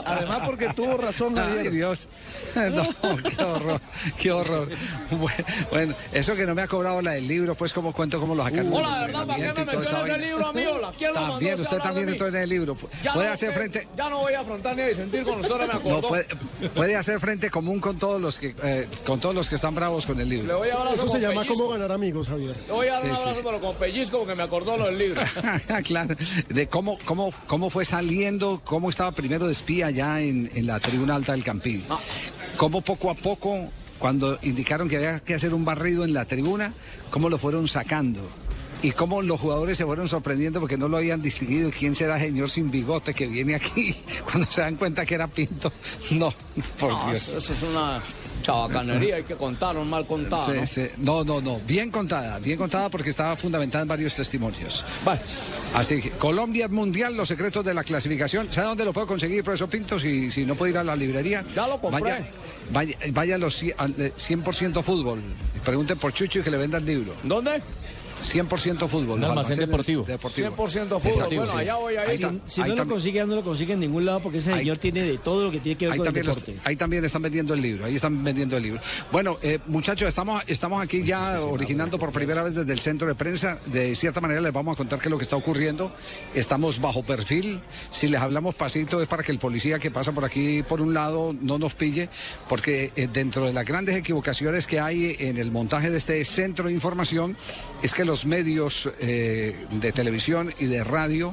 Además, 0.07 0.38
porque 0.46 0.68
tuvo 0.74 0.96
razón, 0.96 1.38
Ay, 1.38 1.44
Javier. 1.57 1.72
Dios. 1.72 2.09
No, 2.50 2.83
qué 3.22 3.42
horror, 3.44 3.81
qué 4.18 4.33
horror. 4.33 4.68
Bueno, 5.70 5.94
eso 6.12 6.35
que 6.35 6.44
no 6.46 6.55
me 6.55 6.62
ha 6.62 6.66
cobrado 6.66 7.00
la 7.00 7.12
del 7.12 7.29
libro, 7.29 7.55
pues 7.55 7.72
como 7.72 7.92
cuento 7.92 8.18
cómo 8.18 8.35
lo 8.35 8.42
sacaron. 8.42 8.72
Hola, 8.72 9.00
¿verdad? 9.07 9.24
¿Para 9.26 9.38
qué 9.38 9.53
me 9.53 9.64
metió 9.64 9.79
en 9.79 9.85
ese 9.85 9.92
vaina. 9.94 10.16
libro 10.16 10.46
a 10.48 10.53
mí, 10.53 10.64
hola? 10.66 10.92
¿Quién 10.98 11.11
lo 11.14 11.20
mandó 11.20 11.35
También, 11.35 11.53
usted 11.55 11.64
usted 11.66 11.79
también 11.79 12.09
entró 12.09 12.26
en 12.26 12.35
el 12.37 12.48
libro. 12.48 12.76
Ya 13.05 13.12
Puede 13.12 13.29
no, 13.29 13.35
hacer 13.35 13.48
usted- 13.50 13.61
frente. 13.61 13.88
Ya 13.96 14.09
no 14.11 14.18
voy 14.18 14.35
a 14.35 14.40
afrontar 14.40 14.74
ni 14.74 14.83
a 14.83 14.87
disentir 14.88 15.22
con 15.22 15.38
usted, 15.40 15.53
ahora 15.53 15.66
me 15.68 15.72
No, 15.74 15.79
acordó. 15.79 16.09
puede, 16.09 16.26
puede 16.74 16.96
hacer 16.96 17.20
frente 17.20 17.50
común 17.50 17.79
con 17.81 17.98
todos 17.98 18.20
los 18.20 18.37
que 18.38 18.53
eh, 18.64 18.88
con 19.07 19.20
todos 19.20 19.35
los 19.35 19.48
que 19.48 19.55
están 19.55 19.74
bravos 19.76 20.05
con 20.07 20.20
el 20.20 20.29
Le 20.29 20.37
libro. 20.37 20.59
voy 20.59 20.70
a 20.70 20.74
dar 20.76 20.94
Eso 20.94 21.09
se 21.09 21.20
llama 21.20 21.42
pellizco. 21.42 21.55
Ganar 21.81 21.95
amigos, 21.95 22.29
Javier. 22.29 22.57
Le 22.66 22.73
voy 22.73 22.87
a 22.88 22.93
dar 22.93 23.03
Sí, 23.03 23.09
un 23.09 23.14
abrazo, 23.16 23.35
sí. 23.35 23.40
pero 23.45 23.61
con 23.61 23.77
pellizco 23.77 24.19
porque 24.19 24.35
me 24.35 24.43
acordó 24.43 24.77
lo 24.77 24.87
del 24.87 24.99
libro. 24.99 25.23
claro, 25.85 26.14
de 26.49 26.66
cómo, 26.66 26.99
cómo, 27.05 27.33
cómo 27.47 27.71
fue 27.71 27.85
saliendo, 27.85 28.61
cómo 28.64 28.90
estaba 28.90 29.12
primero 29.12 29.47
de 29.47 29.53
espía 29.53 29.90
ya 29.90 30.21
en, 30.21 30.51
en 30.55 30.66
la 30.66 30.79
tribuna 30.81 31.14
alta 31.14 31.33
del 31.33 31.45
Campín. 31.45 31.85
Cómo 32.57 32.83
poco 32.83 33.11
a 33.11 33.14
poco, 33.14 33.71
cuando 33.99 34.38
indicaron 34.43 34.88
que 34.88 34.97
había 34.97 35.21
que 35.21 35.35
hacer 35.35 35.55
un 35.55 35.64
barrido 35.64 36.05
en 36.05 36.12
la 36.12 36.25
tribuna, 36.27 36.73
cómo 37.11 37.29
lo 37.29 37.38
fueron 37.38 37.66
sacando. 37.69 38.21
Y 38.83 38.93
cómo 38.93 39.21
los 39.21 39.38
jugadores 39.40 39.77
se 39.77 39.85
fueron 39.85 40.09
sorprendiendo 40.09 40.59
porque 40.59 40.79
no 40.79 40.88
lo 40.88 40.97
habían 40.97 41.21
distinguido. 41.21 41.71
¿Quién 41.71 41.95
será 41.95 42.16
el 42.16 42.23
señor 42.31 42.49
sin 42.49 42.71
bigote 42.71 43.12
que 43.12 43.27
viene 43.27 43.55
aquí? 43.55 43.95
Cuando 44.31 44.51
se 44.51 44.62
dan 44.62 44.77
cuenta 44.77 45.05
que 45.05 45.14
era 45.16 45.27
Pinto. 45.29 45.71
No, 46.12 46.33
por 46.79 46.90
No, 46.93 47.07
Dios. 47.11 47.29
eso, 47.29 47.53
es 47.53 47.62
una 47.62 48.01
chabacanería, 48.43 49.16
hay 49.16 49.23
que 49.25 49.35
contar, 49.37 49.77
un 49.77 49.88
mal 49.90 50.07
contado. 50.07 50.47
Sí, 50.47 50.53
¿no? 50.59 50.66
sí. 50.66 50.87
No, 50.97 51.23
no, 51.25 51.40
no. 51.43 51.61
Bien 51.66 51.90
contada, 51.90 52.38
bien 52.38 52.57
contada 52.57 52.88
porque 52.88 53.11
estaba 53.11 53.37
fundamentada 53.37 53.83
en 53.83 53.88
varios 53.88 54.14
testimonios. 54.14 54.83
Vale. 55.05 55.21
Así 55.75 56.01
que 56.01 56.11
Colombia 56.12 56.64
es 56.64 56.71
mundial, 56.71 57.14
los 57.16 57.29
secretos 57.29 57.62
de 57.64 57.75
la 57.75 57.85
clasificación. 57.85 58.51
¿Sabe 58.51 58.69
dónde 58.69 58.85
lo 58.87 58.93
puedo 58.95 59.07
conseguir, 59.07 59.45
profesor 59.45 59.69
Pinto? 59.69 60.01
Si, 60.01 60.31
si 60.31 60.47
no 60.47 60.55
puede 60.55 60.73
ir 60.73 60.79
a 60.79 60.85
la 60.85 60.97
librería. 60.97 61.45
Ya 61.55 61.69
lo 61.69 61.79
compré. 61.81 62.01
Vaya, 62.01 62.31
vaya, 62.73 62.97
vaya 63.12 63.35
a 63.35 63.38
los 63.38 63.62
cien- 63.62 63.75
al, 63.77 63.95
eh, 63.99 64.12
100% 64.16 64.83
fútbol. 64.83 65.21
Pregunten 65.64 65.99
por 65.99 66.12
Chucho 66.14 66.38
y 66.38 66.43
que 66.43 66.51
le 66.51 66.57
venda 66.57 66.79
el 66.79 66.87
libro. 66.87 67.14
¿Dónde? 67.23 67.62
100% 68.22 68.88
fútbol. 68.88 69.18
Un 69.18 69.24
almacén 69.24 69.30
almacenes 69.30 69.59
deportivo. 69.59 70.02
fútbol. 70.04 70.12
deportivos. 70.14 70.50
Bueno, 71.46 71.52
allá 71.59 71.74
voy 71.76 71.96
a 71.96 72.04
ir. 72.04 72.11
Ahí 72.11 72.16
Si, 72.16 72.22
tam- 72.22 72.40
si 72.46 72.61
ahí 72.62 72.68
no 72.70 72.76
lo 72.76 72.88
consigue, 72.88 73.16
ya 73.16 73.26
no 73.26 73.35
lo 73.35 73.42
consigue 73.44 73.72
en 73.74 73.80
ningún 73.80 74.04
lado 74.04 74.20
porque 74.20 74.38
ese 74.38 74.52
señor 74.54 74.78
tiene 74.78 75.02
de 75.02 75.18
todo 75.18 75.44
lo 75.44 75.50
que 75.50 75.61
tiene 75.61 75.78
que 75.78 75.88
ver 75.88 75.96
con 75.96 76.06
el 76.06 76.26
los- 76.26 76.37
deporte. 76.44 76.61
ahí 76.64 76.76
también 76.76 77.04
están 77.04 77.22
vendiendo 77.22 77.54
el 77.54 77.62
libro, 77.62 77.85
ahí 77.85 77.96
están 77.96 78.22
vendiendo 78.22 78.56
el 78.56 78.62
libro. 78.62 78.80
Bueno, 79.11 79.37
eh, 79.42 79.59
muchachos, 79.66 80.09
estamos, 80.09 80.42
estamos 80.46 80.83
aquí 80.83 81.02
ya 81.02 81.40
originando 81.40 81.98
por 81.98 82.12
primera 82.12 82.42
vez 82.42 82.54
desde 82.54 82.72
el 82.72 82.80
centro 82.80 83.06
de 83.09 83.14
prensa. 83.14 83.59
De 83.66 83.94
cierta 83.94 84.20
manera 84.20 84.40
les 84.40 84.52
vamos 84.52 84.74
a 84.74 84.76
contar 84.76 84.98
qué 84.98 85.09
es 85.09 85.11
lo 85.11 85.18
que 85.18 85.24
está 85.24 85.37
ocurriendo. 85.37 85.92
Estamos 86.35 86.80
bajo 86.80 87.02
perfil. 87.02 87.61
Si 87.90 88.09
les 88.09 88.20
hablamos 88.20 88.54
pasito 88.54 89.00
es 89.02 89.09
para 89.09 89.22
que 89.22 89.33
el 89.33 89.38
policía 89.38 89.78
que 89.78 89.90
pasa 89.90 90.12
por 90.12 90.24
aquí 90.24 90.62
por 90.62 90.80
un 90.80 90.94
lado 90.94 91.35
no 91.40 91.59
nos 91.59 91.74
pille, 91.74 92.09
porque 92.48 92.92
eh, 92.96 93.09
dentro 93.12 93.46
de 93.46 93.52
las 93.52 93.64
grandes 93.64 93.96
equivocaciones 93.96 94.66
que 94.66 94.80
hay 94.80 95.16
en 95.18 95.38
el 95.38 95.50
montaje 95.50 95.90
de 95.90 95.98
este 95.98 96.24
centro 96.24 96.66
de 96.66 96.72
información 96.72 97.37
es 97.83 97.94
que 97.94 98.04
los 98.11 98.27
medios 98.27 98.88
eh, 98.99 99.66
de 99.70 99.92
televisión 99.92 100.53
y 100.59 100.64
de 100.66 100.83
radio 100.83 101.33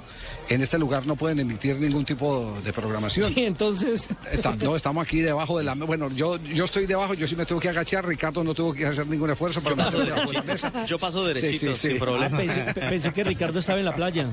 en 0.50 0.62
este 0.62 0.78
lugar 0.78 1.06
no 1.08 1.16
pueden 1.16 1.40
emitir 1.40 1.76
ningún 1.80 2.06
tipo 2.06 2.56
de 2.63 2.72
programación. 2.72 3.34
Y 3.36 3.46
entonces... 3.46 4.08
Está- 4.32 4.56
no, 4.56 4.76
estamos 4.76 5.04
aquí 5.06 5.20
debajo 5.22 5.58
de 5.58 5.63
la 5.63 5.74
mesa. 5.76 5.88
Bueno, 5.88 6.10
yo, 6.12 6.38
yo 6.38 6.66
estoy 6.66 6.86
debajo, 6.86 7.16
yo 7.16 7.28
sí 7.28 7.36
me 7.36 7.46
tengo 7.46 7.60
que 7.60 7.70
agachar. 7.70 8.06
Ricardo 8.08 8.44
no 8.44 8.54
tuvo 8.54 8.74
que 8.74 8.86
hacer 8.86 9.08
ningún 9.08 9.30
esfuerzo 9.32 9.60
para 9.62 9.76
meterse 9.76 10.06
debajo 10.12 10.28
de 10.32 10.34
la 10.38 10.44
mesa. 10.44 10.86
Yo 10.86 10.98
paso 11.00 11.26
derechito, 11.26 11.76
sí, 11.76 11.82
sí. 11.82 11.88
sin 11.90 12.00
problema. 12.00 12.38
Ah, 12.38 12.40
pensé, 12.40 12.62
pe- 12.74 12.82
pensé 12.90 13.12
que 13.13 13.24
Ricardo 13.24 13.60
estaba 13.60 13.80
en 13.80 13.86
la 13.86 13.96
playa. 13.96 14.30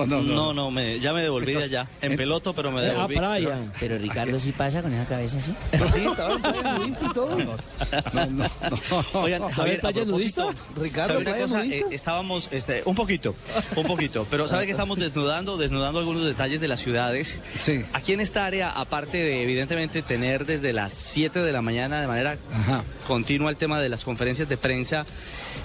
No, 0.00 0.06
no, 0.06 0.22
No, 0.22 0.52
no, 0.52 0.70
me, 0.70 0.98
ya 1.00 1.12
me 1.12 1.22
devolví 1.22 1.46
de 1.46 1.52
Entonces, 1.52 1.70
allá. 1.78 1.88
En 2.02 2.16
peloto, 2.16 2.52
pero 2.54 2.70
me 2.72 2.80
Ah, 2.80 2.84
devolví. 2.84 3.14
playa. 3.16 3.58
Pero 3.80 3.98
Ricardo 3.98 4.38
sí 4.40 4.52
pasa 4.52 4.82
con 4.82 4.92
esa 4.92 5.04
cabeza 5.06 5.36
así. 5.38 5.54
Sí, 5.92 6.06
estaba 6.06 6.32
en 6.34 6.42
playa 6.42 6.72
nudista 6.78 7.06
y 7.06 7.12
todo. 7.12 7.36
No, 8.12 8.26
no, 8.26 8.26
no. 8.26 8.50
Oigan, 9.20 9.48
Javier, 9.50 9.78
a 9.78 9.80
playa 9.80 10.02
propósito, 10.04 10.44
nudista? 10.46 10.80
Ricardo, 10.80 11.08
¿sabe 11.14 11.18
una 11.22 11.30
playa 11.30 11.44
cosa? 11.44 11.58
nudista. 11.64 11.76
Eh, 11.90 11.94
estábamos, 11.94 12.48
este, 12.52 12.82
un 12.84 12.94
poquito, 12.94 13.34
un 13.76 13.86
poquito, 13.86 14.26
pero 14.30 14.46
¿sabe 14.48 14.64
que 14.66 14.72
estamos 14.72 14.98
desnudando, 14.98 15.56
desnudando 15.56 15.98
algunos 16.00 16.24
detalles 16.24 16.60
de 16.60 16.68
las 16.68 16.80
ciudades? 16.80 17.38
Sí. 17.60 17.84
Aquí 17.92 18.12
en 18.12 18.20
esta 18.20 18.44
área, 18.46 18.70
aparte 18.70 19.18
de 19.18 19.42
evidentemente 19.42 20.02
tener 20.02 20.46
desde 20.46 20.72
las 20.72 20.92
7 20.92 21.40
de 21.40 21.52
la 21.52 21.62
mañana 21.62 22.00
de 22.00 22.06
manera 22.06 22.36
Ajá. 22.52 22.84
continua 23.06 23.50
el 23.50 23.56
tema 23.56 23.80
de 23.80 23.88
las 23.88 24.04
conferencias 24.04 24.48
de 24.48 24.56
prensa, 24.56 25.06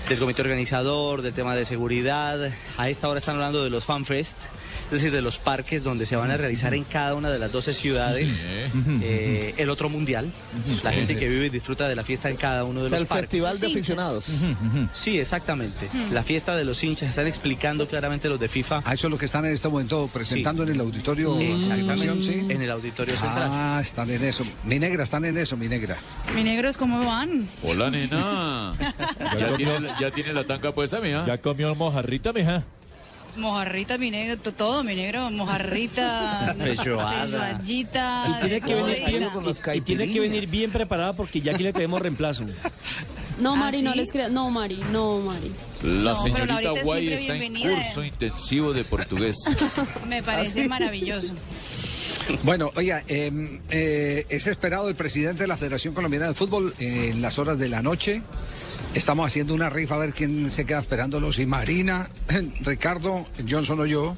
del 0.07 0.19
comité 0.19 0.41
organizador, 0.41 1.21
del 1.21 1.33
tema 1.33 1.55
de 1.55 1.65
seguridad, 1.65 2.51
a 2.77 2.89
esta 2.89 3.07
hora 3.09 3.19
están 3.19 3.35
hablando 3.35 3.63
de 3.63 3.69
los 3.69 3.85
Es 4.19 4.91
decir, 4.91 5.11
de 5.11 5.21
los 5.21 5.37
parques 5.37 5.83
donde 5.83 6.05
se 6.07 6.15
van 6.15 6.31
a 6.31 6.37
realizar 6.37 6.73
en 6.73 6.83
cada 6.83 7.13
una 7.13 7.29
de 7.29 7.37
las 7.37 7.51
12 7.51 7.73
ciudades 7.73 8.43
eh, 8.43 9.53
el 9.57 9.69
otro 9.69 9.87
mundial, 9.87 10.31
la 10.83 10.91
gente 10.91 11.15
que 11.15 11.27
vive 11.29 11.45
y 11.45 11.49
disfruta 11.49 11.87
de 11.87 11.95
la 11.95 12.03
fiesta 12.03 12.29
en 12.29 12.37
cada 12.37 12.63
uno 12.63 12.79
de 12.81 12.87
O 12.87 12.89
sea, 12.89 12.97
los 12.99 13.03
el 13.03 13.07
parques. 13.07 13.25
festival 13.25 13.59
de 13.59 13.67
aficionados. 13.67 14.25
Sí, 14.93 15.19
exactamente. 15.19 15.87
La 16.11 16.23
fiesta 16.23 16.55
de 16.57 16.65
los 16.65 16.83
hinchas, 16.83 17.09
están 17.09 17.27
explicando 17.27 17.87
claramente 17.87 18.29
los 18.29 18.39
de 18.39 18.47
FIFA. 18.47 18.81
Ah, 18.83 18.93
eso 18.95 19.07
es 19.07 19.11
lo 19.11 19.17
que 19.19 19.25
están 19.25 19.45
en 19.45 19.53
este 19.53 19.67
momento 19.69 20.09
presentando 20.11 20.63
en 20.63 20.69
el 20.69 20.79
auditorio. 20.79 21.39
Exactamente, 21.39 22.39
en 22.53 22.61
el 22.61 22.71
auditorio 22.71 23.15
central. 23.15 23.49
Ah, 23.51 23.79
están 23.81 24.09
en 24.09 24.23
eso. 24.23 24.43
Mi 24.65 24.79
negra, 24.79 25.03
están 25.03 25.23
en 25.25 25.37
eso, 25.37 25.55
mi 25.55 25.67
negra. 25.69 25.97
Mi 26.33 26.43
negros, 26.43 26.77
¿cómo 26.77 27.05
van? 27.05 27.47
Hola, 27.63 27.91
nena. 27.91 28.73
¿Ya 29.39 29.53
tiene, 29.57 29.89
ya 30.01 30.11
tiene 30.11 30.33
la 30.33 30.45
tanca 30.45 30.71
puesta, 30.71 30.99
mija? 30.99 31.25
¿Ya 31.27 31.39
comió 31.39 31.75
mojarrita, 31.75 32.33
mija? 32.33 32.63
Mojarrita, 33.37 33.97
mi 33.97 34.11
negro, 34.11 34.37
to- 34.37 34.51
todo, 34.53 34.83
mi 34.83 34.95
negro, 34.95 35.29
mojarrita, 35.31 36.55
feijoadita, 36.59 38.25
Y 38.27 38.41
tiene, 38.41 38.61
que 38.61 38.75
venir 38.75 39.05
bien, 39.05 39.23
y- 39.23 39.77
y 39.77 39.81
tiene 39.81 40.11
que 40.11 40.19
venir 40.19 40.49
bien 40.49 40.71
preparada 40.71 41.13
porque 41.13 41.39
ya 41.41 41.53
aquí 41.53 41.63
le 41.63 41.73
tenemos 41.73 42.01
reemplazo. 42.01 42.45
No, 43.39 43.53
¿Ah, 43.53 43.55
Mari, 43.55 43.81
no 43.83 43.95
les 43.95 44.11
creas. 44.11 44.29
No, 44.29 44.49
Mari, 44.51 44.81
no, 44.91 45.19
Mari. 45.21 45.53
La 45.81 46.11
No, 46.11 46.21
señorita 46.23 46.71
Guay 46.83 47.13
está 47.13 47.35
en 47.35 47.39
bienvenida. 47.39 47.73
curso 47.85 48.03
intensivo 48.03 48.73
de 48.73 48.83
portugués. 48.83 49.37
Me 50.09 50.21
parece 50.21 50.67
maravilloso. 50.67 51.31
Bueno, 52.43 52.69
oiga, 52.75 53.01
eh, 53.07 53.31
eh, 53.69 54.25
es 54.27 54.45
esperado 54.45 54.89
el 54.89 54.95
presidente 54.95 55.43
de 55.43 55.47
la 55.47 55.55
Federación 55.55 55.93
Colombiana 55.93 56.27
de 56.27 56.33
Fútbol 56.33 56.73
eh, 56.79 57.11
en 57.13 57.21
las 57.21 57.39
horas 57.39 57.57
de 57.57 57.69
la 57.69 57.81
noche. 57.81 58.21
Estamos 58.93 59.27
haciendo 59.27 59.53
una 59.53 59.69
rifa 59.69 59.95
a 59.95 59.99
ver 59.99 60.13
quién 60.13 60.49
se 60.49 60.65
queda 60.65 60.79
esperándolo. 60.79 61.31
Si 61.31 61.45
Marina, 61.45 62.09
Ricardo, 62.61 63.27
Johnson 63.47 63.81
o 63.81 63.85
yo. 63.85 64.17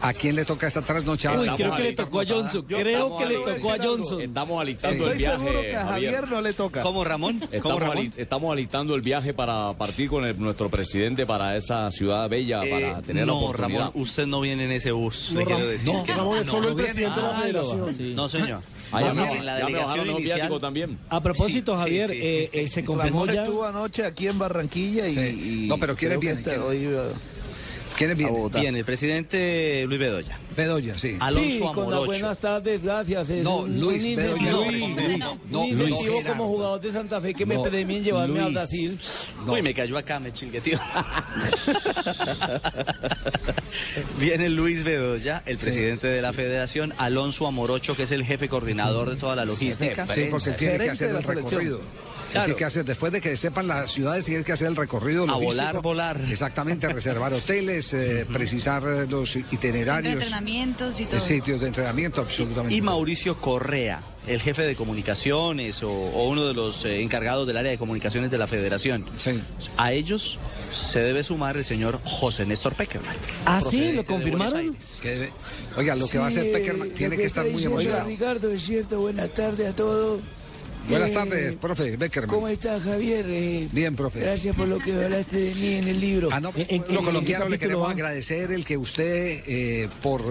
¿A 0.00 0.12
quién 0.12 0.36
le 0.36 0.44
toca 0.44 0.66
esta 0.66 0.82
trasnochada? 0.82 1.40
Uy, 1.40 1.48
creo 1.56 1.74
que 1.74 1.82
le 1.82 1.92
tocó 1.92 2.20
a 2.20 2.26
Johnson. 2.26 2.64
Creo 2.68 3.16
que 3.16 3.26
le 3.26 3.34
tocó 3.38 3.72
a 3.72 3.78
Johnson. 3.78 4.20
Estamos 4.22 4.60
alistando 4.60 4.96
Estoy 4.98 5.12
el 5.12 5.18
viaje. 5.18 5.36
seguro 5.36 5.60
que 5.62 5.76
a 5.76 5.86
Javier 5.86 6.28
no 6.28 6.40
le 6.40 6.52
toca. 6.52 6.82
¿Cómo, 6.82 7.04
Ramón? 7.04 7.38
¿Cómo, 7.40 7.52
Estamos, 7.52 7.80
Ramón? 7.80 7.96
ali- 7.98 8.12
estamos 8.16 8.52
alistando 8.52 8.94
el 8.94 9.02
viaje 9.02 9.34
para 9.34 9.72
partir 9.74 10.08
con 10.08 10.24
el- 10.24 10.38
nuestro 10.38 10.68
presidente 10.68 11.26
para 11.26 11.56
esa 11.56 11.90
ciudad 11.90 12.28
bella, 12.28 12.60
para 12.60 12.98
Eh, 12.98 13.02
tener 13.06 13.26
la 13.26 13.32
no, 13.32 13.38
oportunidad. 13.40 13.78
Ramón, 13.86 13.92
usted 14.02 14.26
no 14.26 14.40
viene 14.40 14.64
en 14.64 14.72
ese 14.72 14.92
bus. 14.92 15.30
No, 15.32 15.40
le 15.40 15.46
quiero 15.46 15.66
decir 15.66 15.92
no, 15.92 16.04
que 16.04 16.14
Ramón 16.14 16.38
es 16.38 16.46
solo 16.46 16.68
el 16.68 16.74
presidente 16.74 17.20
de 17.20 17.26
la 17.26 17.40
federación. 17.40 17.94
sí. 17.96 18.12
No, 18.14 18.28
señor. 18.28 18.60
Ah, 18.92 19.02
ya 19.02 19.12
No, 19.12 19.26
me, 19.26 19.42
la 19.42 19.56
delegación 19.56 20.10
inicial. 20.10 20.60
también. 20.60 20.98
A 21.10 21.20
propósito, 21.20 21.72
Sí, 21.74 21.78
sí, 21.78 21.82
Javier, 21.82 22.10
sí. 22.10 22.18
eh, 22.22 22.50
eh, 22.52 22.66
se 22.68 22.84
confirmó 22.84 23.20
Ramón 23.26 23.34
ya. 23.34 23.42
estuvo 23.42 23.64
anoche 23.64 24.04
aquí 24.04 24.26
en 24.28 24.38
Barranquilla 24.38 25.06
y. 25.08 25.14
Sí. 25.14 25.66
No, 25.68 25.76
pero 25.78 25.94
¿quiénes 25.96 26.18
creo 26.18 26.72
¿Quiénes 27.98 28.16
vienen? 28.16 28.48
Bien, 28.52 28.76
el 28.76 28.84
presidente 28.84 29.84
Luis 29.86 29.98
Bedoya. 29.98 30.38
Bedoya, 30.56 30.96
sí. 30.96 31.16
Alonso 31.18 31.68
Amorocho. 31.68 32.36
tardes, 32.36 32.82
gracias. 32.82 33.28
No, 33.42 33.66
Luis, 33.66 34.04
un 34.04 34.16
Bedoya, 34.16 34.42
incentivo- 34.42 34.64
no, 34.64 34.70
Luis, 34.70 35.24
no, 35.50 35.58
Luis. 35.58 35.72
incentivo 35.72 36.22
como 36.28 36.46
jugador 36.48 36.80
de 36.80 36.92
Santa 36.92 37.20
Fe 37.20 37.34
que 37.34 37.44
me 37.44 37.56
No, 37.56 37.62
premien 37.64 38.04
llevarme 38.04 38.38
a 38.38 38.42
Luis. 38.44 38.54
Brasil. 38.54 38.98
No. 39.44 39.52
Uy, 39.54 39.62
me 39.62 39.74
cayó 39.74 39.98
acá, 39.98 40.20
me 40.20 40.32
chingueteó. 40.32 40.78
Viene 44.18 44.48
Luis 44.48 44.84
Bedoya, 44.84 45.42
el 45.46 45.58
Sí. 45.58 45.64
presidente 45.64 46.06
de 46.06 46.22
la 46.22 46.32
federación, 46.32 46.94
Alonso 46.98 47.46
Amorocho, 47.46 47.96
que 47.96 48.04
es 48.04 48.10
el 48.12 48.24
jefe 48.24 48.48
coordinador 48.48 49.10
de 49.10 49.16
toda 49.16 49.34
la 49.36 49.44
logística. 49.44 50.06
Sí, 50.06 50.26
porque 50.30 50.50
él 50.50 50.56
tiene 50.56 50.78
que 50.78 50.90
hacer 50.90 51.08
el 51.10 51.24
selección. 51.24 51.44
recorrido. 51.60 51.80
Claro. 52.30 52.46
Tiene 52.46 52.58
que 52.58 52.64
hacer, 52.64 52.84
después 52.84 53.12
de 53.12 53.20
que 53.20 53.36
sepan 53.36 53.66
las 53.66 53.90
ciudades, 53.90 54.24
tiene 54.24 54.44
que 54.44 54.52
hacer 54.52 54.68
el 54.68 54.76
recorrido 54.76 55.28
A 55.28 55.36
volar, 55.36 55.80
volar. 55.80 56.20
Exactamente, 56.30 56.88
reservar 56.88 57.32
hoteles, 57.32 57.92
eh, 57.94 58.26
precisar 58.32 58.82
eh, 58.86 59.06
los 59.08 59.30
Centro 59.30 59.50
de 59.50 59.54
itinerarios, 59.56 60.14
entrenamientos 60.14 61.00
y 61.00 61.06
todo. 61.06 61.20
sitios 61.20 61.60
de 61.60 61.68
entrenamiento, 61.68 62.20
absolutamente. 62.20 62.74
Y. 62.74 62.80
Mauricio 62.80 63.36
Correa, 63.36 64.00
el 64.26 64.40
jefe 64.40 64.62
de 64.62 64.74
comunicaciones 64.74 65.82
o, 65.82 65.90
o 65.90 66.28
uno 66.28 66.46
de 66.46 66.54
los 66.54 66.84
eh, 66.84 67.02
encargados 67.02 67.46
del 67.46 67.56
área 67.56 67.70
de 67.70 67.78
comunicaciones 67.78 68.30
de 68.30 68.38
la 68.38 68.46
federación. 68.46 69.06
Sí. 69.18 69.42
A 69.76 69.92
ellos 69.92 70.38
se 70.72 71.00
debe 71.00 71.22
sumar 71.22 71.56
el 71.56 71.64
señor 71.64 72.00
José 72.04 72.46
Néstor 72.46 72.74
Peckerman. 72.74 73.16
Ah, 73.44 73.60
sí, 73.60 73.92
lo 73.92 74.04
confirmaron. 74.04 74.76
Que 75.00 75.30
Oiga, 75.76 75.94
lo 75.96 76.08
que 76.08 76.18
va 76.18 76.26
a 76.26 76.28
hacer 76.28 76.52
Peckerman 76.52 76.90
tiene 76.90 77.16
que 77.16 77.24
estar 77.24 77.46
muy 77.48 77.62
emocionado. 77.62 78.06
Ricardo, 78.06 78.50
es 78.50 78.62
cierto, 78.62 79.00
buenas 79.00 79.32
tardes 79.32 79.68
a 79.68 79.76
todos. 79.76 80.20
Buenas 80.88 81.10
Eh, 81.10 81.14
tardes, 81.14 81.56
profe 81.56 81.96
Beckerman. 81.96 82.30
¿Cómo 82.34 82.48
está 82.48 82.80
Javier? 82.80 83.26
Eh, 83.28 83.68
Bien, 83.72 83.94
profe. 83.94 84.20
Gracias 84.20 84.56
por 84.56 84.66
lo 84.68 84.78
que 84.78 84.92
hablaste 84.92 85.36
de 85.36 85.54
mí 85.54 85.74
en 85.74 85.88
el 85.88 86.00
libro. 86.00 86.28
Ah, 86.32 86.40
no, 86.40 86.50
¿En- 86.56 86.66
en- 86.68 86.80
los 86.88 86.98
en 87.00 87.04
colombianos 87.04 87.46
qué 87.46 87.50
le 87.52 87.58
queremos 87.58 87.86
va? 87.88 87.92
agradecer 87.92 88.52
el 88.52 88.64
que 88.64 88.76
usted, 88.78 89.42
eh, 89.46 89.88
por 90.02 90.22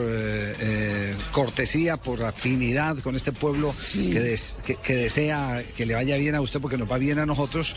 cortesía, 1.31 1.97
por 1.97 2.23
afinidad 2.23 2.97
con 2.99 3.15
este 3.15 3.31
pueblo 3.31 3.71
Sí. 3.71 4.09
que, 4.11 4.19
des- 4.19 4.57
que- 4.65 4.75
que 4.75 4.95
desea 4.95 5.63
que 5.75 5.85
le 5.85 5.93
vaya 5.93 6.17
bien 6.17 6.35
a 6.35 6.41
usted 6.41 6.59
porque 6.59 6.77
nos 6.77 6.89
va 6.91 6.97
bien 6.97 7.19
a 7.19 7.25
nosotros, 7.25 7.75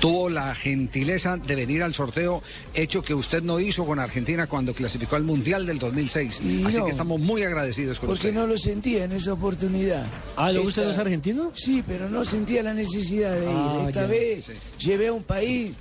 tuvo 0.00 0.28
la 0.28 0.54
gentileza 0.54 1.36
de 1.36 1.54
venir 1.54 1.82
al 1.82 1.94
sorteo, 1.94 2.42
hecho 2.74 3.02
que 3.02 3.14
usted 3.14 3.42
no 3.42 3.58
hizo 3.60 3.84
con 3.86 3.98
Argentina 3.98 4.46
cuando 4.46 4.74
clasificó 4.74 5.16
al 5.16 5.24
Mundial 5.24 5.64
del 5.66 5.78
2006. 5.78 6.40
Y 6.44 6.64
Así 6.64 6.78
no. 6.78 6.84
que 6.84 6.90
estamos 6.90 7.18
muy 7.20 7.42
agradecidos 7.42 7.98
con 7.98 8.08
Porque 8.08 8.28
usted. 8.28 8.40
no 8.40 8.46
lo 8.46 8.56
sentía 8.58 9.04
en 9.04 9.12
esa 9.12 9.32
oportunidad. 9.32 10.04
Ah, 10.36 10.52
¿luego 10.52 10.68
usted 10.68 10.82
Esta- 10.82 10.94
es 10.94 10.98
argentino? 10.98 11.50
Sí, 11.54 11.82
pero 11.86 12.08
no 12.10 12.24
sentía 12.24 12.62
la 12.62 12.74
necesidad 12.74 13.32
de 13.34 13.44
ir. 13.44 13.50
Ah, 13.50 13.84
Esta 13.88 14.02
ya, 14.02 14.06
vez 14.06 14.44
sí. 14.44 14.52
llevé 14.86 15.08
a 15.08 15.12
un 15.12 15.22
país 15.22 15.72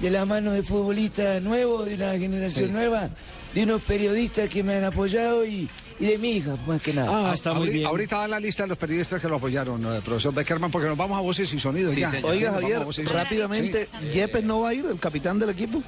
de 0.00 0.10
la 0.10 0.24
mano 0.24 0.52
de 0.52 0.62
futbolistas 0.62 1.42
nuevos, 1.42 1.84
de 1.86 1.94
una 1.96 2.12
generación 2.18 2.66
Sí. 2.68 2.72
nueva, 2.72 3.10
de 3.54 3.62
unos 3.64 3.82
periodistas 3.82 4.48
que 4.48 4.62
me 4.62 4.74
han 4.76 4.84
apoyado 4.84 5.44
y, 5.44 5.68
y 6.00 6.06
de 6.06 6.18
mi 6.18 6.30
hija, 6.32 6.56
más 6.66 6.80
que 6.80 6.92
nada. 6.92 7.08
Ah, 7.30 7.34
ahori- 7.34 7.84
Ahorita 7.86 8.18
da 8.18 8.28
la 8.28 8.40
lista 8.40 8.62
de 8.64 8.68
los 8.68 8.78
periodistas 8.78 9.20
que 9.20 9.28
lo 9.28 9.36
apoyaron, 9.36 9.82
eh, 9.84 10.00
profesor 10.04 10.32
Beckerman, 10.34 10.70
porque 10.70 10.88
nos 10.88 10.96
vamos 10.96 11.16
a 11.18 11.20
voces 11.20 11.52
y 11.52 11.58
sonidos 11.60 11.94
ya. 11.94 12.10
Oiga, 12.22 12.50
Sí, 12.58 12.60
Javier, 12.60 12.86
rápidamente, 13.12 13.88
Sí. 14.00 14.08
¿Yepes 14.18 14.44
no 14.44 14.60
va 14.60 14.70
a 14.70 14.74
ir, 14.74 14.86
el 14.86 14.98
capitán 14.98 15.38
del 15.38 15.50
equipo? 15.50 15.82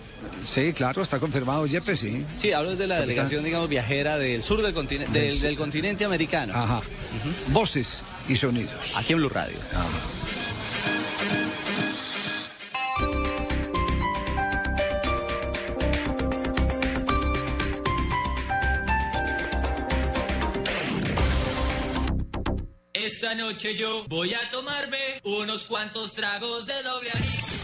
Sí, 0.45 0.73
claro, 0.73 1.03
está 1.03 1.19
confirmado 1.19 1.67
Yepes, 1.67 2.01
sí. 2.01 2.25
Sí, 2.39 2.53
hablo 2.53 2.71
de 2.75 2.87
la 2.87 2.97
Capitán. 2.97 3.01
delegación, 3.09 3.45
digamos, 3.45 3.69
viajera 3.69 4.19
del 4.19 4.43
sur 4.43 4.63
del 4.63 4.73
continente, 4.75 5.19
del, 5.19 5.57
continente 5.57 6.05
americano. 6.05 6.55
Ajá. 6.55 6.81
Voces 7.53 8.03
y 8.29 8.37
sonidos. 8.37 8.95
Aquí 8.97 9.13
en 9.13 9.19
Blue 9.19 9.29
Radio. 9.29 9.57
Esta 23.13 23.35
noche 23.35 23.75
yo 23.75 24.05
voy 24.07 24.33
a 24.35 24.51
tomarme 24.51 25.21
unos 25.25 25.65
cuantos 25.65 26.13
tragos 26.13 26.65
de 26.65 26.81
doble 26.85 27.11
anís. 27.11 27.50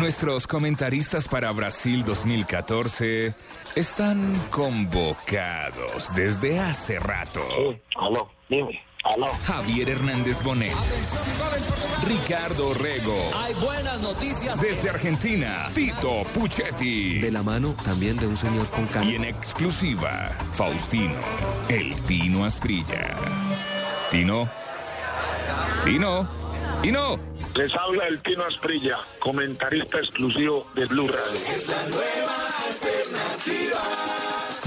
Nuestros 0.00 0.46
comentaristas 0.46 1.28
para 1.28 1.50
Brasil 1.52 2.04
2014 2.04 3.34
están 3.76 4.42
convocados 4.50 6.14
desde 6.14 6.58
hace 6.58 6.98
rato. 6.98 7.40
Aló, 7.96 8.28
dime, 8.48 8.82
aló. 9.04 9.28
Javier 9.44 9.90
Hernández 9.90 10.42
Bonet. 10.42 10.74
Ricardo 12.06 12.74
Rego. 12.74 13.16
Hay 13.36 13.54
buenas 13.54 14.00
noticias. 14.02 14.60
Desde 14.60 14.90
Argentina, 14.90 15.68
Tito 15.74 16.24
Puchetti. 16.34 17.20
De 17.20 17.30
la 17.30 17.42
mano 17.42 17.74
también 17.84 18.16
de 18.16 18.26
un 18.26 18.36
señor 18.36 18.68
con 18.70 18.86
canas. 18.86 19.08
Y 19.08 19.14
en 19.16 19.24
exclusiva, 19.24 20.30
Faustino, 20.52 21.14
el 21.68 21.94
Tino 22.02 22.44
Asprilla. 22.44 23.16
Tino. 24.10 24.50
Tino. 25.84 26.43
Tino. 26.84 27.18
Les 27.54 27.74
habla 27.74 28.06
el 28.08 28.20
Tino 28.20 28.44
Asprilla, 28.44 28.98
comentarista 29.18 30.00
exclusivo 30.00 30.66
de 30.74 30.84
Blue 30.84 31.08
Radio. 31.08 31.40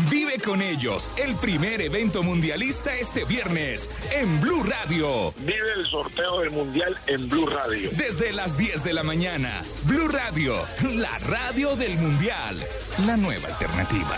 Vive 0.10 0.40
con 0.40 0.64
ellos 0.64 1.12
el 1.18 1.36
primer 1.36 1.80
evento 1.80 2.24
mundialista 2.24 2.96
este 2.96 3.24
viernes 3.26 3.88
en 4.12 4.42
Blue 4.42 4.64
Radio. 4.64 5.32
Vive 5.38 5.74
el 5.76 5.86
sorteo 5.86 6.40
del 6.40 6.50
Mundial 6.50 6.98
en 7.06 7.30
Blue 7.30 7.46
Radio. 7.46 7.92
Desde 7.94 8.34
las 8.34 8.58
10 8.58 8.84
de 8.84 8.94
la 8.94 9.04
mañana, 9.04 9.62
Blue 9.84 10.08
Radio, 10.08 10.56
la 10.96 11.20
radio 11.20 11.76
del 11.76 11.96
Mundial, 11.98 12.58
la 13.06 13.16
nueva 13.16 13.48
alternativa. 13.48 14.18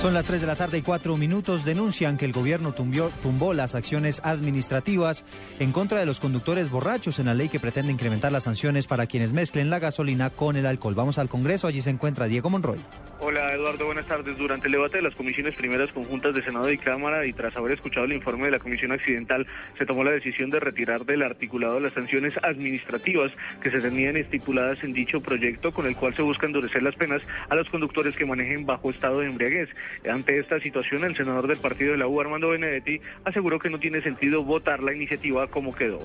Son 0.00 0.14
las 0.14 0.24
3 0.24 0.40
de 0.40 0.46
la 0.46 0.56
tarde 0.56 0.78
y 0.78 0.80
4 0.80 1.14
minutos. 1.18 1.66
Denuncian 1.66 2.16
que 2.16 2.24
el 2.24 2.32
gobierno 2.32 2.72
tumbó 2.72 3.52
las 3.52 3.74
acciones 3.74 4.22
administrativas 4.24 5.26
en 5.58 5.72
contra 5.72 5.98
de 5.98 6.06
los 6.06 6.20
conductores 6.20 6.70
borrachos 6.70 7.18
en 7.18 7.26
la 7.26 7.34
ley 7.34 7.50
que 7.50 7.60
pretende 7.60 7.92
incrementar 7.92 8.32
las 8.32 8.44
sanciones 8.44 8.86
para 8.86 9.04
quienes 9.04 9.34
mezclen 9.34 9.68
la 9.68 9.78
gasolina 9.78 10.30
con 10.30 10.56
el 10.56 10.64
alcohol. 10.64 10.94
Vamos 10.94 11.18
al 11.18 11.28
Congreso. 11.28 11.66
Allí 11.66 11.82
se 11.82 11.90
encuentra 11.90 12.28
Diego 12.28 12.48
Monroy. 12.48 12.80
Hola 13.22 13.52
Eduardo, 13.52 13.84
buenas 13.84 14.06
tardes. 14.06 14.38
Durante 14.38 14.68
el 14.68 14.72
debate 14.72 14.96
de 14.96 15.02
las 15.02 15.14
comisiones 15.14 15.54
primeras 15.54 15.92
conjuntas 15.92 16.34
de 16.34 16.42
Senado 16.42 16.72
y 16.72 16.78
Cámara 16.78 17.26
y 17.26 17.34
tras 17.34 17.54
haber 17.54 17.72
escuchado 17.72 18.06
el 18.06 18.14
informe 18.14 18.46
de 18.46 18.52
la 18.52 18.58
Comisión 18.58 18.92
Accidental, 18.92 19.46
se 19.76 19.84
tomó 19.84 20.02
la 20.02 20.12
decisión 20.12 20.48
de 20.48 20.58
retirar 20.58 21.04
del 21.04 21.22
articulado 21.22 21.78
las 21.78 21.92
sanciones 21.92 22.32
administrativas 22.42 23.30
que 23.60 23.70
se 23.70 23.78
tenían 23.78 24.16
estipuladas 24.16 24.82
en 24.82 24.94
dicho 24.94 25.20
proyecto, 25.20 25.70
con 25.70 25.86
el 25.86 25.96
cual 25.96 26.16
se 26.16 26.22
busca 26.22 26.46
endurecer 26.46 26.82
las 26.82 26.96
penas 26.96 27.20
a 27.50 27.54
los 27.54 27.68
conductores 27.68 28.16
que 28.16 28.24
manejen 28.24 28.64
bajo 28.64 28.88
estado 28.88 29.20
de 29.20 29.26
embriaguez. 29.26 29.68
Ante 30.08 30.38
esta 30.38 30.60
situación, 30.60 31.04
el 31.04 31.16
senador 31.16 31.46
del 31.46 31.58
partido 31.58 31.92
de 31.92 31.98
la 31.98 32.06
U, 32.06 32.20
Armando 32.20 32.50
Benedetti, 32.50 33.00
aseguró 33.24 33.58
que 33.58 33.70
no 33.70 33.78
tiene 33.78 34.02
sentido 34.02 34.42
votar 34.42 34.82
la 34.82 34.94
iniciativa 34.94 35.46
como 35.46 35.74
quedó. 35.74 36.00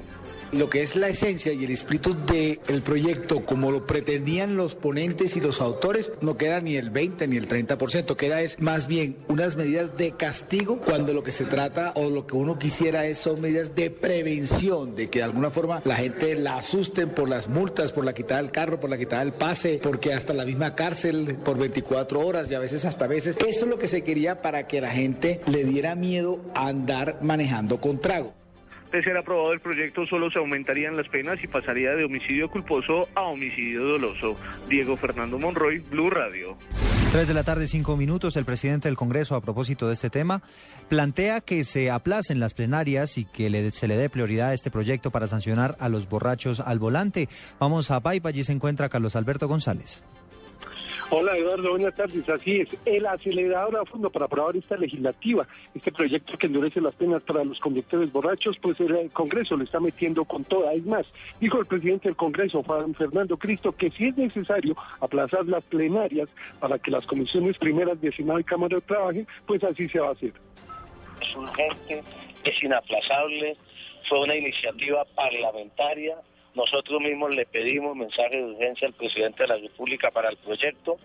Lo 0.52 0.70
que 0.70 0.84
es 0.84 0.96
la 0.96 1.10
esencia 1.10 1.54
y 1.54 1.66
el 1.66 1.72
espíritu 1.72 2.16
del 2.16 2.82
proyecto, 2.82 3.44
como 3.46 3.72
lo 3.72 3.86
pretendían 3.86 4.56
los 4.56 4.76
ponentes 4.76 5.36
y 5.36 5.42
los 5.42 5.60
autores, 5.62 6.12
no 6.22 6.38
queda 6.38 6.62
ni 6.62 6.76
el 6.76 6.90
20 6.90 7.28
ni 7.28 7.38
el 7.38 7.48
30%, 7.48 8.16
queda 8.16 8.42
es 8.42 8.60
más 8.60 8.88
bien 8.88 9.18
unas 9.28 9.56
medidas 9.56 9.98
de 9.98 10.12
castigo 10.12 10.80
cuando 10.80 11.14
lo 11.14 11.24
que 11.24 11.32
se 11.32 11.46
trata 11.46 11.92
o 11.96 12.10
lo 12.10 12.28
que 12.28 12.36
uno 12.36 12.60
quisiera 12.60 13.06
es 13.06 13.18
son 13.18 13.42
medidas 13.42 13.76
de 13.76 13.90
prevención, 13.90 14.96
de 14.96 15.10
que 15.10 15.20
de 15.20 15.26
alguna 15.26 15.52
forma 15.52 15.82
la 15.84 15.96
gente 15.96 16.36
la 16.36 16.58
asusten 16.58 17.10
por 17.10 17.28
las 17.28 17.48
multas, 17.48 17.92
por 17.92 18.06
la 18.06 18.14
quitada 18.14 18.42
del 18.42 18.52
carro, 18.52 18.80
por 18.80 18.90
la 18.90 18.98
quitada 18.98 19.24
del 19.24 19.34
pase, 19.34 19.80
porque 19.82 20.14
hasta 20.14 20.34
la 20.34 20.46
misma 20.46 20.76
cárcel 20.76 21.38
por 21.44 21.58
24 21.58 22.20
horas 22.20 22.52
y 22.52 22.56
a 22.56 22.60
veces 22.60 22.86
hasta 22.86 23.08
veces. 23.08 23.36
Eso 23.38 23.66
es 23.66 23.70
lo 23.70 23.75
que 23.78 23.88
se 23.88 24.04
quería 24.04 24.42
para 24.42 24.68
que 24.68 24.82
la 24.82 24.90
gente 24.92 25.42
le 25.48 25.64
diera 25.64 25.96
miedo 25.96 26.40
a 26.56 26.68
andar 26.68 27.18
manejando 27.22 27.80
con 27.82 28.00
trago. 28.00 28.34
De 28.92 29.02
ser 29.04 29.18
aprobado 29.18 29.52
el 29.52 29.60
proyecto, 29.60 30.06
solo 30.06 30.30
se 30.32 30.40
aumentarían 30.40 30.96
las 30.96 31.10
penas 31.10 31.44
y 31.44 31.48
pasaría 31.48 31.92
de 31.92 32.06
homicidio 32.06 32.50
culposo 32.50 33.10
a 33.16 33.24
homicidio 33.24 33.84
doloso. 33.84 34.38
Diego 34.70 34.96
Fernando 34.96 35.38
Monroy, 35.38 35.80
Blue 35.80 36.10
Radio. 36.10 36.56
3 37.12 37.28
de 37.28 37.34
la 37.34 37.44
tarde, 37.44 37.68
5 37.68 37.98
minutos. 37.98 38.36
El 38.38 38.46
presidente 38.46 38.88
del 38.88 38.96
Congreso, 38.96 39.36
a 39.36 39.42
propósito 39.42 39.88
de 39.88 39.94
este 39.94 40.10
tema, 40.10 40.42
plantea 40.88 41.42
que 41.42 41.64
se 41.64 41.90
aplacen 41.92 42.40
las 42.40 42.54
plenarias 42.54 43.18
y 43.18 43.26
que 43.26 43.50
le- 43.50 43.72
se 43.72 43.88
le 43.88 43.98
dé 43.98 44.10
prioridad 44.10 44.50
a 44.50 44.54
este 44.54 44.72
proyecto 44.72 45.12
para 45.12 45.28
sancionar 45.28 45.76
a 45.80 45.90
los 45.90 46.08
borrachos 46.08 46.60
al 46.60 46.80
volante. 46.80 47.28
Vamos 47.60 47.92
a 47.92 48.00
Paipa, 48.02 48.30
allí 48.30 48.44
se 48.44 48.52
encuentra 48.54 48.90
Carlos 48.90 49.16
Alberto 49.16 49.48
González. 49.48 50.04
Hola 51.18 51.38
Eduardo, 51.38 51.70
buenas 51.70 51.96
tardes. 51.96 52.28
Así 52.28 52.60
es, 52.60 52.68
el 52.84 53.06
acelerador 53.06 53.78
a 53.78 53.86
fondo 53.86 54.10
para 54.10 54.26
aprobar 54.26 54.58
esta 54.58 54.76
legislativa, 54.76 55.48
este 55.74 55.90
proyecto 55.90 56.38
que 56.38 56.48
endurece 56.48 56.82
las 56.82 56.94
penas 56.94 57.24
para 57.24 57.42
los 57.46 57.58
conductores 57.62 58.12
borrachos, 58.12 58.58
pues 58.62 58.78
el 58.82 59.10
Congreso 59.12 59.56
le 59.56 59.64
está 59.64 59.80
metiendo 59.80 60.26
con 60.26 60.44
toda. 60.44 60.74
Es 60.74 60.86
más, 60.86 61.06
dijo 61.40 61.58
el 61.62 61.68
presidente 61.68 62.10
del 62.10 62.18
Congreso, 62.18 62.62
Juan 62.64 62.94
Fernando 62.96 63.38
Cristo, 63.38 63.72
que 63.72 63.92
si 63.92 64.08
es 64.10 64.18
necesario 64.18 64.76
aplazar 65.00 65.46
las 65.46 65.64
plenarias 65.64 66.28
para 66.60 66.78
que 66.80 66.92
las 66.92 67.06
comisiones 67.06 67.58
primeras 67.60 68.02
de 68.02 68.12
Senado 68.12 68.42
y 68.42 68.44
Cámara 68.44 68.82
trabajen, 68.82 69.26
pues 69.48 69.64
así 69.64 69.88
se 69.88 70.02
va 70.02 70.10
a 70.10 70.12
hacer. 70.12 70.34
Es 71.22 71.34
urgente, 71.34 72.04
es 72.44 72.62
inaplazable, 72.62 73.56
fue 74.10 74.20
una 74.20 74.36
iniciativa 74.36 75.06
parlamentaria. 75.16 76.18
Nosotros 76.56 77.02
mismos 77.02 77.36
le 77.36 77.46
pedimos 77.46 77.96
mensaje 77.96 78.38
de 78.38 78.44
urgencia 78.44 78.88
al 78.88 78.94
presidente 78.94 79.44
de 79.44 79.50
la 79.50 79.58
República 79.58 80.10
para 80.12 80.30
el 80.30 80.38
proyecto. 80.38 80.98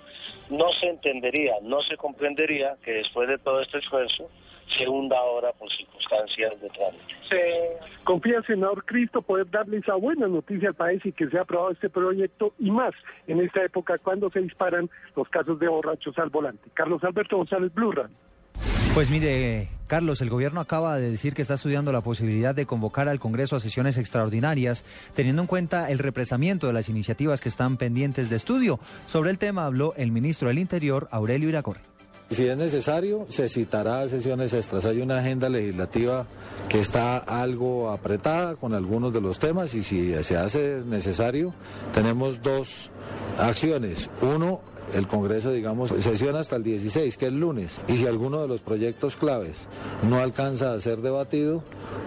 No 0.48 0.72
se 0.80 0.86
entendería, 0.86 1.54
no 1.62 1.80
se 1.82 1.96
comprendería 1.96 2.76
que 2.84 2.92
después 2.92 3.28
de 3.28 3.38
todo 3.38 3.60
este 3.60 3.78
esfuerzo 3.78 4.30
se 4.76 4.88
hunda 4.88 5.18
ahora 5.18 5.52
por 5.52 5.70
circunstancias 5.72 6.60
de 6.60 6.68
trámite. 6.68 7.14
Se 7.28 8.04
confía, 8.04 8.42
senador 8.42 8.84
Cristo, 8.84 9.22
poder 9.22 9.50
darle 9.50 9.78
esa 9.78 9.94
buena 9.94 10.28
noticia 10.28 10.68
al 10.68 10.74
país 10.74 11.04
y 11.04 11.12
que 11.12 11.28
se 11.28 11.38
ha 11.38 11.42
aprobado 11.42 11.72
este 11.72 11.90
proyecto 11.90 12.54
y 12.58 12.70
más 12.70 12.94
en 13.26 13.40
esta 13.40 13.64
época 13.64 13.98
cuando 13.98 14.30
se 14.30 14.40
disparan 14.40 14.88
los 15.16 15.28
casos 15.28 15.58
de 15.58 15.68
borrachos 15.68 16.16
al 16.18 16.30
volante. 16.30 16.70
Carlos 16.74 17.02
Alberto 17.04 17.36
González 17.36 17.74
Blurran. 17.74 18.10
Pues 18.94 19.08
mire, 19.08 19.68
Carlos, 19.86 20.20
el 20.20 20.30
gobierno 20.30 20.60
acaba 20.60 20.96
de 20.96 21.10
decir 21.10 21.32
que 21.32 21.42
está 21.42 21.54
estudiando 21.54 21.92
la 21.92 22.00
posibilidad 22.00 22.54
de 22.54 22.66
convocar 22.66 23.08
al 23.08 23.20
Congreso 23.20 23.54
a 23.54 23.60
sesiones 23.60 23.96
extraordinarias, 23.98 24.84
teniendo 25.14 25.42
en 25.42 25.48
cuenta 25.48 25.90
el 25.90 26.00
represamiento 26.00 26.66
de 26.66 26.72
las 26.72 26.88
iniciativas 26.88 27.40
que 27.40 27.48
están 27.48 27.76
pendientes 27.76 28.30
de 28.30 28.36
estudio. 28.36 28.80
Sobre 29.06 29.30
el 29.30 29.38
tema 29.38 29.64
habló 29.64 29.94
el 29.96 30.10
ministro 30.10 30.48
del 30.48 30.58
Interior, 30.58 31.08
Aurelio 31.12 31.48
Iragorri. 31.48 31.80
Si 32.30 32.46
es 32.46 32.56
necesario, 32.56 33.26
se 33.28 33.48
citará 33.48 34.08
sesiones 34.08 34.52
extras. 34.52 34.84
Hay 34.84 35.00
una 35.00 35.18
agenda 35.18 35.48
legislativa 35.48 36.26
que 36.68 36.80
está 36.80 37.18
algo 37.18 37.90
apretada 37.90 38.54
con 38.56 38.74
algunos 38.74 39.12
de 39.12 39.20
los 39.20 39.38
temas 39.38 39.74
y 39.74 39.82
si 39.82 40.12
se 40.22 40.36
hace 40.36 40.82
necesario, 40.84 41.54
tenemos 41.92 42.42
dos 42.42 42.90
acciones. 43.38 44.10
Uno, 44.22 44.60
el 44.94 45.06
Congreso, 45.06 45.52
digamos, 45.52 45.90
sesiona 46.00 46.40
hasta 46.40 46.56
el 46.56 46.62
16, 46.62 47.16
que 47.16 47.26
es 47.26 47.32
el 47.32 47.40
lunes. 47.40 47.80
Y 47.88 47.96
si 47.96 48.06
alguno 48.06 48.40
de 48.40 48.48
los 48.48 48.60
proyectos 48.60 49.16
claves 49.16 49.56
no 50.08 50.18
alcanza 50.18 50.72
a 50.72 50.80
ser 50.80 50.98
debatido, 50.98 51.62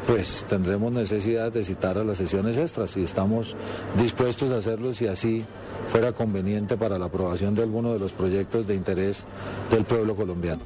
pues 0.08 0.46
tendremos 0.50 0.92
necesidad 0.92 1.52
de 1.52 1.64
citar 1.64 1.98
a 1.98 2.04
las 2.04 2.18
sesiones 2.18 2.58
extras 2.58 2.96
y 2.98 3.04
estamos 3.04 3.56
dispuestos 3.98 4.52
a 4.52 4.58
hacerlo 4.58 4.94
si 4.94 5.08
así 5.08 5.44
fuera 5.88 6.12
conveniente 6.12 6.78
para 6.78 6.98
la 6.98 7.06
aprobación 7.06 7.56
de 7.56 7.64
alguno 7.64 7.94
de 7.94 8.00
los 8.00 8.12
proyectos 8.12 8.68
de 8.68 8.76
interés 8.76 9.26
del 9.72 9.86
pueblo 9.86 10.16
colombiano. 10.16 10.62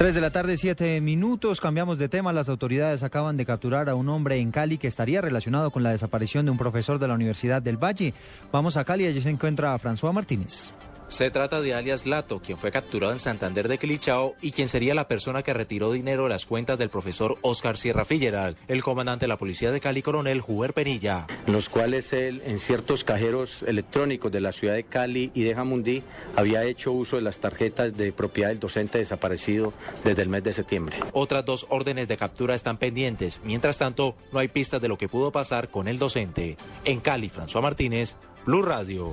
3 0.00 0.14
de 0.14 0.20
la 0.22 0.30
tarde, 0.30 0.56
7 0.56 1.02
minutos. 1.02 1.60
Cambiamos 1.60 1.98
de 1.98 2.08
tema. 2.08 2.32
Las 2.32 2.48
autoridades 2.48 3.02
acaban 3.02 3.36
de 3.36 3.44
capturar 3.44 3.90
a 3.90 3.94
un 3.94 4.08
hombre 4.08 4.38
en 4.38 4.50
Cali 4.50 4.78
que 4.78 4.88
estaría 4.88 5.20
relacionado 5.20 5.70
con 5.70 5.82
la 5.82 5.90
desaparición 5.90 6.46
de 6.46 6.52
un 6.52 6.56
profesor 6.56 6.98
de 6.98 7.06
la 7.06 7.12
Universidad 7.12 7.60
del 7.60 7.76
Valle. 7.76 8.14
Vamos 8.50 8.78
a 8.78 8.84
Cali, 8.84 9.04
allí 9.04 9.20
se 9.20 9.28
encuentra 9.28 9.78
François 9.78 10.14
Martínez. 10.14 10.72
Se 11.10 11.28
trata 11.30 11.60
de 11.60 11.74
alias 11.74 12.06
Lato, 12.06 12.40
quien 12.40 12.56
fue 12.56 12.70
capturado 12.70 13.12
en 13.12 13.18
Santander 13.18 13.66
de 13.66 13.78
Quilichao 13.78 14.36
y 14.40 14.52
quien 14.52 14.68
sería 14.68 14.94
la 14.94 15.08
persona 15.08 15.42
que 15.42 15.52
retiró 15.52 15.90
dinero 15.90 16.22
de 16.22 16.28
las 16.30 16.46
cuentas 16.46 16.78
del 16.78 16.88
profesor 16.88 17.36
Oscar 17.42 17.76
Sierra 17.76 18.04
Figueral, 18.04 18.56
el 18.68 18.82
comandante 18.82 19.24
de 19.24 19.28
la 19.28 19.36
policía 19.36 19.72
de 19.72 19.80
Cali, 19.80 20.02
coronel 20.02 20.40
Juber 20.40 20.72
Penilla. 20.72 21.26
Los 21.46 21.68
cuales 21.68 22.12
él, 22.12 22.42
en 22.46 22.60
ciertos 22.60 23.02
cajeros 23.02 23.64
electrónicos 23.64 24.30
de 24.30 24.40
la 24.40 24.52
ciudad 24.52 24.74
de 24.74 24.84
Cali 24.84 25.32
y 25.34 25.42
de 25.42 25.54
Jamundí, 25.54 26.04
había 26.36 26.62
hecho 26.62 26.92
uso 26.92 27.16
de 27.16 27.22
las 27.22 27.40
tarjetas 27.40 27.96
de 27.96 28.12
propiedad 28.12 28.50
del 28.50 28.60
docente 28.60 28.98
desaparecido 28.98 29.72
desde 30.04 30.22
el 30.22 30.28
mes 30.28 30.44
de 30.44 30.52
septiembre. 30.52 30.96
Otras 31.12 31.44
dos 31.44 31.66
órdenes 31.70 32.06
de 32.06 32.16
captura 32.16 32.54
están 32.54 32.78
pendientes. 32.78 33.42
Mientras 33.44 33.78
tanto, 33.78 34.14
no 34.32 34.38
hay 34.38 34.48
pistas 34.48 34.80
de 34.80 34.88
lo 34.88 34.96
que 34.96 35.08
pudo 35.08 35.32
pasar 35.32 35.70
con 35.70 35.88
el 35.88 35.98
docente. 35.98 36.56
En 36.84 37.00
Cali, 37.00 37.28
François 37.30 37.62
Martínez, 37.62 38.16
Blue 38.46 38.62
Radio. 38.62 39.12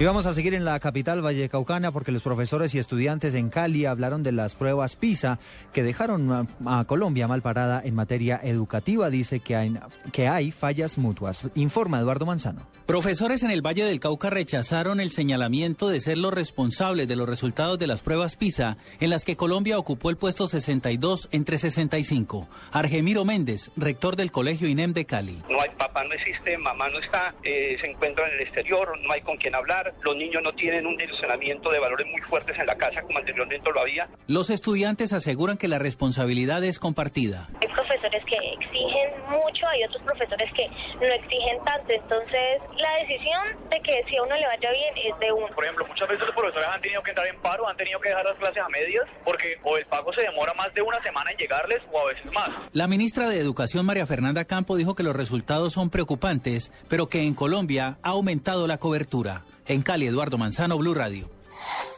Y 0.00 0.04
vamos 0.04 0.26
a 0.26 0.34
seguir 0.34 0.54
en 0.54 0.64
la 0.64 0.80
capital 0.80 1.22
vallecaucana 1.22 1.92
porque 1.92 2.10
los 2.10 2.22
profesores 2.22 2.74
y 2.74 2.78
estudiantes 2.78 3.34
en 3.34 3.50
Cali 3.50 3.84
hablaron 3.84 4.22
de 4.22 4.32
las 4.32 4.56
pruebas 4.56 4.96
PISA 4.96 5.38
que 5.72 5.82
dejaron 5.84 6.32
a, 6.32 6.80
a 6.80 6.84
Colombia 6.86 7.28
mal 7.28 7.42
parada 7.42 7.80
en 7.84 7.94
materia 7.94 8.40
educativa. 8.42 9.10
Dice 9.10 9.40
que 9.40 9.54
hay, 9.54 9.78
que 10.10 10.26
hay 10.26 10.50
fallas 10.50 10.98
mutuas. 10.98 11.44
Informa 11.54 12.00
Eduardo 12.00 12.26
Manzano. 12.26 12.66
Profesores 12.86 13.44
en 13.44 13.52
el 13.52 13.64
Valle 13.64 13.84
del 13.84 14.00
Cauca 14.00 14.28
rechazaron 14.28 14.98
el 14.98 15.12
señalamiento 15.12 15.88
de 15.88 16.00
ser 16.00 16.18
los 16.18 16.34
responsables 16.34 17.06
de 17.06 17.14
los 17.14 17.28
resultados 17.28 17.78
de 17.78 17.86
las 17.86 18.02
pruebas 18.02 18.34
PISA 18.34 18.78
en 18.98 19.10
las 19.10 19.24
que 19.24 19.36
Colombia 19.36 19.78
ocupó 19.78 20.10
el 20.10 20.16
puesto 20.16 20.48
62 20.48 21.28
entre 21.30 21.58
65. 21.58 22.48
Argemiro 22.72 23.24
Méndez, 23.24 23.70
rector 23.76 24.16
del 24.16 24.32
Colegio 24.32 24.66
INEM 24.66 24.94
de 24.94 25.04
Cali. 25.04 25.42
No 25.48 25.60
hay 25.60 25.70
papá, 25.78 26.02
no 26.02 26.12
existe, 26.14 26.58
mamá 26.58 26.88
no 26.88 26.98
está, 26.98 27.34
eh, 27.44 27.76
se 27.80 27.86
encuentra 27.86 28.21
en 28.26 28.34
el 28.34 28.40
exterior, 28.40 28.98
no 29.00 29.12
hay 29.12 29.20
con 29.20 29.36
quien 29.36 29.54
hablar 29.54 29.92
los 30.02 30.16
niños 30.16 30.42
no 30.42 30.52
tienen 30.52 30.86
un 30.86 30.96
direccionamiento 30.96 31.70
de 31.70 31.78
valores 31.78 32.06
muy 32.06 32.20
fuertes 32.22 32.58
en 32.58 32.66
la 32.66 32.74
casa 32.76 33.02
como 33.02 33.18
anteriormente 33.18 33.70
lo 33.72 33.80
había. 33.80 34.08
Los 34.26 34.50
estudiantes 34.50 35.12
aseguran 35.12 35.56
que 35.56 35.68
la 35.68 35.78
responsabilidad 35.78 36.62
es 36.64 36.78
compartida. 36.78 37.48
Hay 37.60 37.68
profesores 37.68 38.24
que 38.24 38.36
exigen 38.36 39.10
mucho, 39.28 39.66
hay 39.68 39.84
otros 39.84 40.02
profesores 40.02 40.52
que 40.54 40.68
no 40.68 41.06
exigen 41.06 41.64
tanto, 41.64 41.92
entonces 41.92 42.60
la 42.78 42.92
decisión 43.00 43.68
de 43.70 43.80
que 43.80 44.04
si 44.08 44.16
a 44.16 44.22
uno 44.22 44.34
le 44.34 44.46
vaya 44.46 44.70
bien 44.70 44.94
es 44.96 45.18
de 45.20 45.32
uno. 45.32 45.48
Por 45.54 45.64
ejemplo, 45.64 45.86
muchas 45.86 46.08
veces 46.08 46.26
los 46.26 46.34
profesores 46.34 46.68
han 46.72 46.80
tenido 46.80 47.02
que 47.02 47.10
entrar 47.10 47.26
en 47.28 47.40
paro, 47.40 47.68
han 47.68 47.76
tenido 47.76 48.00
que 48.00 48.08
dejar 48.08 48.24
las 48.24 48.34
clases 48.34 48.62
a 48.62 48.68
medias 48.68 49.04
porque 49.24 49.58
o 49.62 49.76
el 49.76 49.86
pago 49.86 50.12
se 50.12 50.22
demora 50.22 50.52
más 50.54 50.72
de 50.74 50.82
una 50.82 51.00
semana 51.02 51.30
en 51.30 51.36
llegarles 51.36 51.78
o 51.90 52.00
a 52.00 52.06
veces 52.06 52.32
más. 52.32 52.48
La 52.72 52.86
ministra 52.86 53.28
de 53.28 53.38
Educación, 53.38 53.86
María 53.86 54.06
Fernanda 54.06 54.44
Campo, 54.44 54.76
dijo 54.76 54.94
que 54.94 55.02
los 55.02 55.16
resultados 55.16 55.72
son 55.72 55.90
preocupantes, 55.90 56.72
pero 56.88 57.08
que 57.08 57.22
en 57.22 57.34
Colombia 57.34 57.98
ha 58.02 58.11
aumentado 58.12 58.66
la 58.66 58.78
cobertura. 58.78 59.44
En 59.66 59.82
Cali, 59.82 60.06
Eduardo 60.06 60.38
Manzano, 60.38 60.78
Blue 60.78 60.94
Radio. 60.94 61.30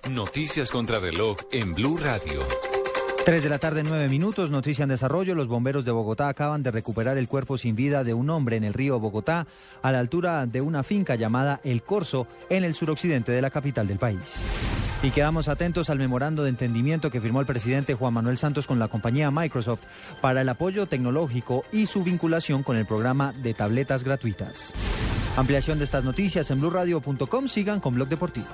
Noticias 0.09 0.71
contra 0.71 0.99
reloj 0.99 1.39
en 1.51 1.75
Blue 1.75 1.97
Radio. 1.97 2.41
3 3.25 3.43
de 3.43 3.49
la 3.49 3.59
tarde, 3.59 3.83
9 3.83 4.09
minutos. 4.09 4.51
Noticia 4.51 4.85
en 4.85 4.91
desarrollo. 4.91 5.35
Los 5.35 5.49
bomberos 5.49 5.85
de 5.85 5.93
Bogotá 5.93 6.29
acaban 6.29 6.63
de 6.63 6.71
recuperar 6.71 7.17
el 7.17 7.27
cuerpo 7.27 7.57
sin 7.59 7.75
vida 7.75 8.05
de 8.05 8.15
un 8.15 8.31
hombre 8.31 8.57
en 8.57 8.65
el 8.65 8.75
río 8.75 9.01
Bogotá, 9.01 9.47
a 9.83 9.93
la 9.93 9.99
altura 9.99 10.47
de 10.47 10.61
una 10.61 10.83
finca 10.83 11.17
llamada 11.17 11.61
El 11.65 11.83
Corso, 11.83 12.27
en 12.51 12.65
el 12.65 12.75
suroccidente 12.75 13.33
de 13.33 13.43
la 13.43 13.51
capital 13.51 13.87
del 13.87 13.99
país. 13.99 14.45
Y 15.03 15.11
quedamos 15.11 15.49
atentos 15.49 15.91
al 15.91 15.99
memorando 15.99 16.45
de 16.45 16.51
entendimiento 16.51 17.11
que 17.11 17.21
firmó 17.21 17.41
el 17.41 17.47
presidente 17.47 17.95
Juan 17.95 18.15
Manuel 18.15 18.39
Santos 18.39 18.67
con 18.67 18.79
la 18.79 18.89
compañía 18.89 19.31
Microsoft 19.31 19.83
para 20.21 20.43
el 20.43 20.49
apoyo 20.49 20.87
tecnológico 20.87 21.65
y 21.73 21.87
su 21.87 22.05
vinculación 22.05 22.63
con 22.63 22.77
el 22.77 22.87
programa 22.87 23.33
de 23.33 23.53
tabletas 23.53 24.05
gratuitas. 24.05 24.73
Ampliación 25.37 25.79
de 25.79 25.85
estas 25.85 26.05
noticias 26.05 26.51
en 26.51 26.61
blurradio.com. 26.61 27.49
Sigan 27.49 27.81
con 27.81 27.95
Blog 27.95 28.09
Deportivo. 28.09 28.47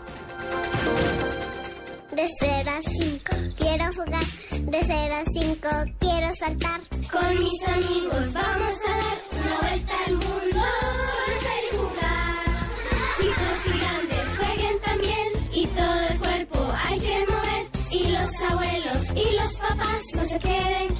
De 2.16 2.26
0 2.41 2.70
a 2.70 2.81
5 2.83 3.22
quiero 3.59 3.85
jugar. 3.93 4.24
De 4.64 4.81
0 4.83 5.14
a 5.14 5.24
5 5.31 5.68
quiero 5.99 6.35
saltar. 6.39 6.81
Con 7.12 7.39
mis 7.39 7.68
amigos 7.68 8.33
vamos 8.33 8.72
a 8.89 8.97
dar 8.97 9.18
una 9.33 9.59
vuelta 9.61 9.95
al 10.07 10.12
mundo. 10.14 10.61
Conocer 11.20 11.62
y 11.70 11.76
jugar. 11.76 12.41
Chicos 13.18 13.66
y 13.66 13.78
grandes 13.78 14.37
jueguen 14.39 14.81
también. 14.81 15.28
Y 15.53 15.66
todo 15.66 16.09
el 16.09 16.18
cuerpo 16.18 16.72
hay 16.89 17.01
que 17.01 17.26
mover. 17.26 17.66
Y 17.93 18.11
los 18.11 18.43
abuelos 18.51 19.07
y 19.14 19.37
los 19.37 19.53
papás 19.57 20.03
no 20.14 20.24
se 20.24 20.39
queden 20.39 20.95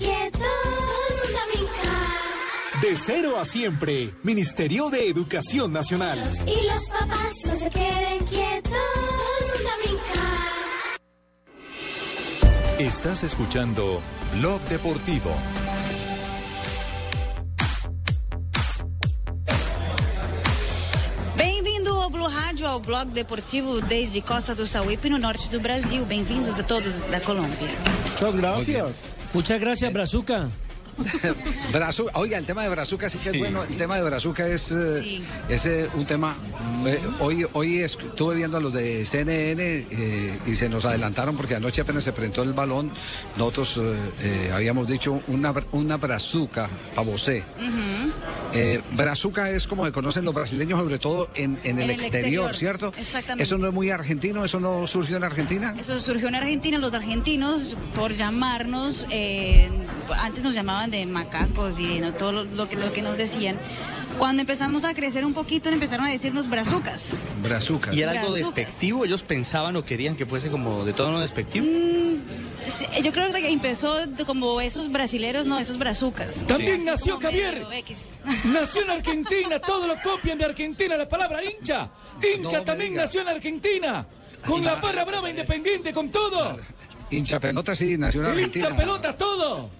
De 2.91 2.97
cero 2.97 3.39
a 3.39 3.45
siempre, 3.45 4.13
Ministerio 4.25 4.91
de 4.91 5.09
Educación 5.09 5.73
Nacional. 5.73 6.19
Y 6.45 6.67
los 6.67 6.89
papás 6.89 7.37
no 7.47 7.55
se 7.55 7.71
queden 7.71 8.19
quietos. 8.27 8.73
A 9.71 9.77
brincar. 9.79 10.99
Estás 12.81 13.23
escuchando 13.23 14.01
Blog 14.41 14.61
Deportivo. 14.63 15.31
Ao 22.63 22.79
blog 22.79 23.09
deportivo 23.09 23.81
desde 23.81 24.21
Costa 24.21 24.55
do 24.55 24.65
Sauípe, 24.65 25.09
no 25.09 25.19
norte 25.19 25.51
do 25.51 25.59
Brasil. 25.59 26.05
Bem-vindos 26.05 26.61
a 26.61 26.63
todos 26.63 27.01
da 27.11 27.19
Colômbia. 27.21 27.69
Muchas 28.13 28.37
gracias. 28.37 29.09
Muchas 29.35 29.59
gracias, 29.59 29.93
Brazuca. 29.93 30.51
Brazuca, 31.73 32.13
oiga, 32.15 32.39
el 32.39 32.47
tema 32.47 32.63
de 32.65 32.69
Brazuca 32.71 33.09
sí 33.09 33.19
que 33.19 33.31
es 33.37 33.39
bueno. 33.39 33.63
El 33.65 33.77
tema 33.77 33.97
de 33.97 34.03
Brazuca 34.03 34.47
es, 34.47 34.71
eh, 34.73 35.21
es 35.49 35.67
eh, 35.67 35.89
un 35.95 36.05
tema. 36.07 36.37
eh, 36.87 37.01
hoy 37.21 37.47
hoy 37.53 37.79
estuve 37.81 38.35
viendo 38.37 38.57
a 38.57 38.61
los 38.61 38.73
de 38.73 39.05
CNN 39.05 39.63
eh, 39.91 40.39
y 40.47 40.57
se 40.57 40.69
nos 40.69 40.85
adelantaron 40.85 41.37
porque 41.37 41.55
anoche 41.57 41.81
apenas 41.83 42.05
se 42.05 42.13
presentó 42.13 42.43
el 42.43 42.53
balón. 42.53 42.91
Nosotros 43.37 43.79
eh, 43.79 43.97
eh, 44.23 44.51
habíamos 44.53 44.87
dicho 44.87 45.23
una, 45.29 45.53
una 45.73 45.97
Brazuca 45.97 46.69
a 46.97 47.01
Bosé. 47.03 47.45
Eh, 48.53 48.81
brazuca 48.93 49.49
es 49.51 49.67
como 49.67 49.85
se 49.87 49.93
conocen 49.93 50.25
los 50.25 50.35
brasileños, 50.35 50.79
sobre 50.81 50.99
todo 50.99 51.29
en, 51.35 51.61
en 51.63 51.79
el, 51.79 51.85
En 51.85 51.91
el 51.91 51.91
exterior, 51.91 52.51
exterior, 52.51 52.57
¿cierto? 52.57 52.93
exactamente. 52.99 53.45
Eso 53.45 53.59
no 53.59 53.69
es 53.69 53.73
muy 53.73 53.91
argentino, 53.91 54.45
eso 54.45 54.59
no 54.59 54.87
surgió 54.87 55.17
en 55.19 55.25
Argentina. 55.25 55.75
Eso 55.79 55.99
surgió 56.01 56.29
en 56.29 56.35
Argentina. 56.35 56.79
Los 56.79 56.95
argentinos, 56.95 57.77
por 57.95 58.13
llamarnos, 58.15 59.07
eh, 59.11 59.69
antes 60.19 60.43
nos 60.43 60.55
llamaban 60.55 60.90
de 60.91 61.07
macacos 61.07 61.79
y 61.79 61.87
de 61.87 62.01
no, 62.01 62.13
todo 62.15 62.33
lo, 62.33 62.45
lo 62.45 62.69
que, 62.69 62.77
lo 62.77 62.93
que 62.93 63.03
nos 63.03 63.17
decían. 63.17 63.57
Cuando 64.19 64.41
empezamos 64.43 64.85
a 64.85 64.93
crecer 64.93 65.25
un 65.25 65.33
poquito, 65.33 65.69
empezaron 65.71 66.05
a 66.07 66.11
decirnos 66.11 66.49
brazucas. 66.51 67.21
Brazuca. 67.43 67.95
¿Y 67.95 68.03
era 68.03 68.11
algo 68.11 68.33
Brazucas. 68.33 68.57
despectivo? 68.57 69.05
¿Ellos 69.05 69.23
pensaban 69.23 69.77
o 69.77 69.85
querían 69.85 70.17
que 70.17 70.27
fuese 70.27 70.51
como 70.51 70.85
de 70.85 70.93
tono 70.93 71.21
despectivo? 71.21 71.65
Sí, 72.67 72.87
Yo 73.03 73.13
creo 73.13 73.33
que 73.33 73.49
empezó 73.49 73.97
como 74.27 74.61
esos 74.61 74.91
brasileros, 74.93 75.47
no, 75.47 75.59
esos 75.59 75.79
brazucas. 75.79 76.45
También 76.47 76.77
Así 76.81 76.85
nació 76.87 77.21
Javier. 77.21 77.65
Nació 78.45 78.83
en 78.83 78.91
Argentina, 78.91 79.59
todo 79.59 79.87
lo 79.87 79.95
copian 80.03 80.37
de 80.39 80.45
Argentina, 80.45 80.97
la 80.97 81.09
palabra 81.09 81.41
hincha. 81.43 81.89
Hincha 82.23 82.59
No 82.59 82.65
también 82.65 82.91
diga. 82.91 83.05
nació 83.05 83.23
en 83.23 83.29
Argentina. 83.29 84.07
Con 84.47 84.65
la 84.65 84.75
barra 84.77 85.05
brava 85.05 85.31
independiente, 85.31 85.93
con 85.93 86.11
todo. 86.11 86.59
hincha 87.11 87.39
pelota, 87.41 87.75
sí, 87.75 87.97
nació 87.97 88.21
en 88.23 88.27
Argentina. 88.29 88.67
¡Hincha 88.67 88.77
pelota 88.77 89.17
todo! 89.17 89.71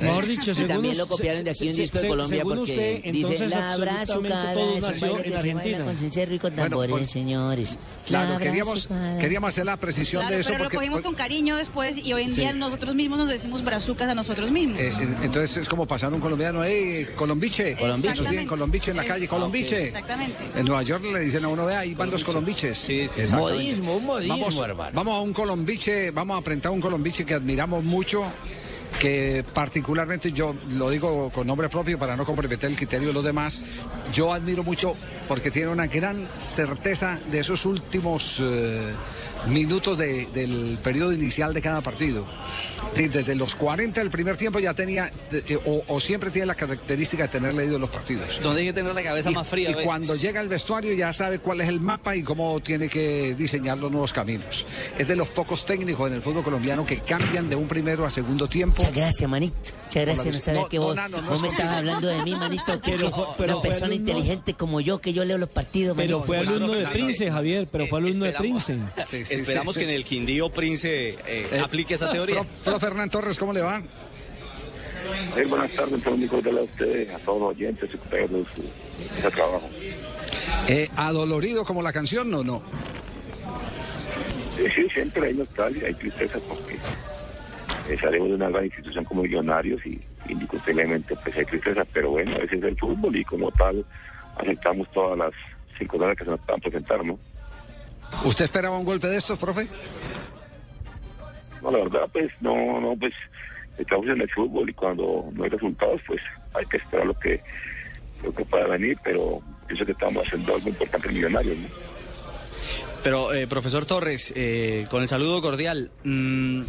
Mejor 0.00 0.26
dicho, 0.26 0.50
Y 0.50 0.54
según 0.54 0.68
también 0.68 0.98
lo 0.98 1.06
copiaron 1.06 1.42
de 1.44 1.50
aquí 1.50 1.68
un 1.68 1.74
se- 1.74 1.80
disco 1.82 1.98
de 2.00 2.08
Colombia 2.08 2.42
porque 2.42 2.60
usted, 2.60 3.02
dice 3.02 3.08
entonces 3.08 3.50
la 3.50 3.72
absolutamente 3.72 4.06
brazucada 4.06 4.54
todo 4.54 4.76
es 4.76 4.82
un 4.84 4.90
nació 4.90 5.24
en 5.24 5.34
Argentina. 5.34 5.84
con 5.84 5.96
cencerro 5.98 6.34
y 6.34 6.38
con 6.38 6.50
Bueno, 6.54 6.70
tambores, 6.70 6.90
pues- 6.90 7.10
señores. 7.10 7.76
Claro, 8.06 8.32
La 8.34 8.38
queríamos, 8.38 8.88
queríamos 9.18 9.48
hacer 9.48 9.64
la 9.66 9.76
precisión 9.78 10.20
Claro, 10.22 10.34
de 10.36 10.40
eso 10.42 10.48
pero 10.50 10.58
lo 10.58 10.64
porque... 10.66 10.76
cogimos 10.76 11.00
con 11.02 11.14
cariño 11.14 11.56
después 11.56 11.98
y 11.98 12.12
hoy 12.12 12.22
en 12.22 12.30
Sí. 12.30 12.40
día 12.42 12.52
nosotros 12.52 12.94
mismos 12.94 13.18
nos 13.18 13.28
decimos 13.28 13.64
brazucas 13.64 14.08
a 14.08 14.14
nosotros 14.14 14.50
mismos. 14.50 14.78
Eh, 14.78 14.88
eh, 14.88 15.08
entonces 15.22 15.56
es 15.56 15.68
como 15.68 15.86
pasar 15.86 16.12
un 16.12 16.20
colombiano, 16.20 16.62
hey, 16.62 17.08
Colombiche, 17.16 17.74
Colombiche. 17.76 18.22
Dicen 18.22 18.46
Colombiche 18.46 18.90
en 18.92 18.96
la 18.98 19.04
calle, 19.04 19.26
Colombiche. 19.26 19.86
Exactamente. 19.88 20.44
En 20.54 20.66
Nueva 20.66 20.82
York 20.82 21.04
le 21.12 21.20
dicen 21.20 21.44
a 21.44 21.48
uno, 21.48 21.66
vea, 21.66 21.80
ahí 21.80 21.94
van 21.94 22.10
los 22.10 22.22
colombiches. 22.22 22.78
Sí, 22.78 23.08
sí. 23.08 23.22
Modismo, 23.34 23.96
un 23.96 24.04
modismo, 24.06 24.36
vamos, 24.38 24.56
hermano. 24.64 24.90
Vamos 24.94 25.14
a 25.16 25.20
un 25.22 25.32
colombiche, 25.32 26.10
vamos 26.12 26.36
a 26.36 26.38
aprender 26.38 26.66
a 26.68 26.70
un 26.70 26.80
colombiche 26.80 27.24
que 27.24 27.34
admiramos 27.34 27.82
mucho, 27.82 28.22
que 29.00 29.44
particularmente 29.54 30.32
yo 30.32 30.54
lo 30.74 30.90
digo 30.90 31.30
con 31.30 31.46
nombre 31.46 31.68
propio 31.68 31.98
para 31.98 32.16
no 32.16 32.24
comprometer 32.24 32.70
el 32.70 32.76
criterio 32.76 33.08
de 33.08 33.14
los 33.14 33.24
demás, 33.24 33.62
yo 34.12 34.32
admiro 34.32 34.62
mucho 34.62 34.94
porque 35.28 35.50
tiene 35.50 35.68
una 35.68 35.86
gran 35.86 36.28
certeza 36.38 37.18
de 37.30 37.40
esos 37.40 37.66
últimos 37.66 38.38
eh, 38.40 38.92
minutos 39.48 39.98
de- 39.98 40.26
del 40.32 40.78
periodo 40.82 41.12
inicial 41.12 41.52
de 41.52 41.60
cada 41.62 41.80
partido. 41.82 42.26
Desde 42.94 43.34
los 43.34 43.54
40 43.54 44.00
del 44.00 44.10
primer 44.10 44.36
tiempo 44.38 44.58
ya 44.58 44.72
tenía, 44.72 45.10
eh, 45.30 45.58
o, 45.66 45.82
o 45.88 46.00
siempre 46.00 46.30
tiene 46.30 46.46
la 46.46 46.54
característica 46.54 47.24
de 47.24 47.28
tener 47.28 47.52
leído 47.52 47.78
los 47.78 47.90
partidos. 47.90 48.40
Donde 48.42 48.60
hay 48.60 48.66
que 48.68 48.72
tener 48.72 48.94
la 48.94 49.02
cabeza 49.02 49.30
Y- 49.30 49.34
más 49.34 49.46
fría. 49.46 49.68
Y 49.68 49.72
a 49.72 49.76
veces. 49.76 49.86
cuando 49.86 50.14
llega 50.16 50.40
al 50.40 50.48
vestuario 50.48 50.94
ya 50.94 51.12
sabe 51.12 51.38
cuál 51.40 51.60
es 51.60 51.68
el 51.68 51.80
mapa 51.80 52.16
y 52.16 52.22
cómo 52.22 52.58
tiene 52.60 52.88
que 52.88 53.34
diseñar 53.36 53.76
los 53.78 53.90
nuevos 53.90 54.12
caminos. 54.14 54.64
Es 54.96 55.06
de 55.08 55.16
los 55.16 55.28
pocos 55.28 55.66
técnicos 55.66 56.08
en 56.08 56.14
el 56.14 56.22
fútbol 56.22 56.42
colombiano 56.44 56.86
que 56.86 57.00
cambian 57.00 57.50
de 57.50 57.56
un 57.56 57.68
primero 57.68 58.06
a 58.06 58.10
segundo 58.10 58.48
tiempo. 58.48 58.82
Muchas 58.86 58.94
gracias, 58.94 59.30
manito. 59.30 59.56
Muchas 59.84 60.04
gracias. 60.04 60.34
No 60.34 60.40
sabía 60.40 60.60
No, 60.62 60.68
que 60.68 60.78
vos, 60.78 60.96
no 60.96 61.40
me 61.40 61.48
estabas 61.48 61.72
hablando 61.76 62.08
de 62.08 62.22
mí, 62.22 62.34
manito. 62.34 62.80
Que, 62.82 62.92
Pero 62.92 63.06
que 63.06 63.14
fue- 63.14 63.24
pero 63.38 63.52
una 63.54 63.62
persona 63.62 63.86
alumno- 63.94 63.94
inteligente 64.10 64.54
como 64.54 64.80
yo, 64.80 64.98
que 65.00 65.12
yo 65.12 65.24
leo 65.24 65.38
los 65.38 65.48
partidos, 65.48 65.96
Pero 65.96 66.18
manito. 66.18 66.26
fue 66.26 66.38
alumno 66.38 66.72
de 66.74 66.86
Prince, 66.88 67.30
Javier, 67.30 67.68
pero 67.70 67.86
fue 67.86 67.98
alumno 68.00 68.24
de 68.26 68.32
Prince. 68.32 68.78
Esperamos 69.30 69.76
que 69.76 69.84
en 69.84 69.90
el 69.90 70.04
Quindío 70.04 70.50
Prince 70.50 71.10
eh, 71.10 71.16
Eh, 71.26 71.60
aplique 71.62 71.94
esa 71.94 72.10
teoría. 72.12 72.36
Pro- 72.42 72.46
Profe 72.72 72.86
Hernán 72.86 73.10
Torres, 73.10 73.38
¿cómo 73.38 73.52
le 73.52 73.60
va? 73.62 73.82
Eh, 75.36 75.44
buenas 75.44 75.70
tardes, 75.72 76.00
cordiales 76.02 76.60
a 76.60 76.64
ustedes, 76.64 77.10
a 77.14 77.18
todos 77.20 77.40
los 77.40 77.50
oyentes 77.50 77.90
y 77.92 77.96
compañeros 77.96 78.46
de 79.22 79.30
trabajo. 79.30 79.68
Eh, 80.68 80.88
¿Adolorido 80.96 81.64
como 81.64 81.80
la 81.82 81.92
canción 81.92 82.32
o 82.34 82.42
no? 82.42 82.62
Sí, 84.56 84.88
siempre 84.92 85.28
hay 85.28 85.34
nostalgia, 85.34 85.86
hay 85.86 85.94
tristeza 85.94 86.38
porque 86.48 86.76
eh, 87.88 87.98
salimos 87.98 88.28
de 88.28 88.34
una 88.34 88.50
gran 88.50 88.64
institución 88.64 89.04
como 89.04 89.22
Millonarios 89.22 89.84
y 89.86 90.00
indiscutiblemente 90.28 91.14
pues 91.22 91.36
hay 91.36 91.44
tristeza, 91.44 91.84
pero 91.92 92.10
bueno, 92.10 92.36
ese 92.36 92.56
es 92.56 92.62
el 92.64 92.76
fútbol 92.76 93.16
y 93.16 93.24
como 93.24 93.50
tal 93.52 93.84
aceptamos 94.36 94.90
todas 94.92 95.18
las 95.18 95.32
circunstancias 95.78 96.18
que 96.18 96.24
se 96.24 96.30
nos 96.30 96.40
puedan 96.40 96.60
presentar, 96.60 97.04
¿no? 97.04 97.18
¿Usted 98.24 98.44
esperaba 98.44 98.78
un 98.78 98.84
golpe 98.84 99.06
de 99.08 99.16
estos, 99.16 99.38
profe? 99.38 99.68
No, 101.62 101.70
la 101.70 101.78
verdad, 101.78 102.08
pues 102.12 102.30
no, 102.40 102.80
no, 102.80 102.96
pues 102.96 103.14
estamos 103.78 104.06
en 104.06 104.20
el 104.20 104.30
fútbol 104.30 104.68
y 104.68 104.74
cuando 104.74 105.28
no 105.32 105.44
hay 105.44 105.50
resultados, 105.50 106.00
pues 106.06 106.20
hay 106.54 106.64
que 106.66 106.76
esperar 106.78 107.06
lo 107.06 107.14
que 107.14 107.40
lo 108.24 108.34
que 108.34 108.44
pueda 108.44 108.66
venir, 108.66 108.96
pero 109.04 109.40
pienso 109.66 109.84
que 109.84 109.92
estamos 109.92 110.26
haciendo 110.26 110.54
algo 110.54 110.68
importante 110.68 111.08
en 111.08 111.14
Millonarios, 111.14 111.58
¿no? 111.58 111.68
Pero, 113.02 113.32
eh, 113.32 113.46
profesor 113.46 113.86
Torres, 113.86 114.32
eh, 114.34 114.86
con 114.90 115.02
el 115.02 115.08
saludo 115.08 115.40
cordial, 115.40 115.90
mm, 116.02 116.62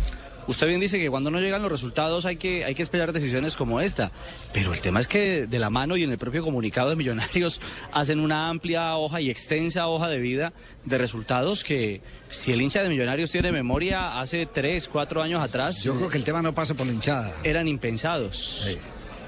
usted 0.48 0.68
bien 0.68 0.80
dice 0.80 1.00
que 1.00 1.10
cuando 1.10 1.32
no 1.32 1.39
llegan 1.39 1.62
los 1.62 1.72
resultados 1.72 2.26
hay 2.26 2.38
que, 2.38 2.66
hay 2.66 2.76
que 2.76 2.82
esperar 2.82 3.14
decisiones 3.14 3.56
como 3.56 3.82
esta, 3.82 4.12
pero 4.54 4.74
el 4.74 4.82
tema 4.82 5.00
es 5.00 5.08
que 5.08 5.48
de 5.48 5.60
la 5.60 5.70
mano 5.70 5.98
y 5.98 6.04
en 6.04 6.12
el 6.12 6.18
propio 6.18 6.43
comunicado 6.43 6.89
de 6.89 6.95
Millonarios 6.95 7.62
hacen 7.91 8.20
una 8.20 8.50
amplia 8.50 8.95
hoja 8.95 9.22
y 9.22 9.30
extensa 9.30 9.88
hoja 9.88 10.08
de 10.10 10.20
vida 10.20 10.54
de 10.86 10.98
resultados 10.98 11.64
que 11.64 12.02
si 12.30 12.52
el 12.52 12.62
hincha 12.62 12.84
de 12.84 12.89
Millonarios 12.89 13.32
tiene 13.32 13.52
memoria 13.52 14.20
hace 14.20 14.45
tres, 14.45 14.88
cuatro 14.88 15.22
años 15.22 15.41
atrás... 15.41 15.84
Yo 15.84 15.95
creo 15.95 16.10
que 16.10 16.18
el 16.18 16.24
tema 16.24 16.41
no 16.41 16.54
pasa 16.54 16.74
por 16.74 16.86
la 16.86 16.93
hinchada. 16.93 17.34
Eran 17.43 17.68
impensados. 17.68 18.68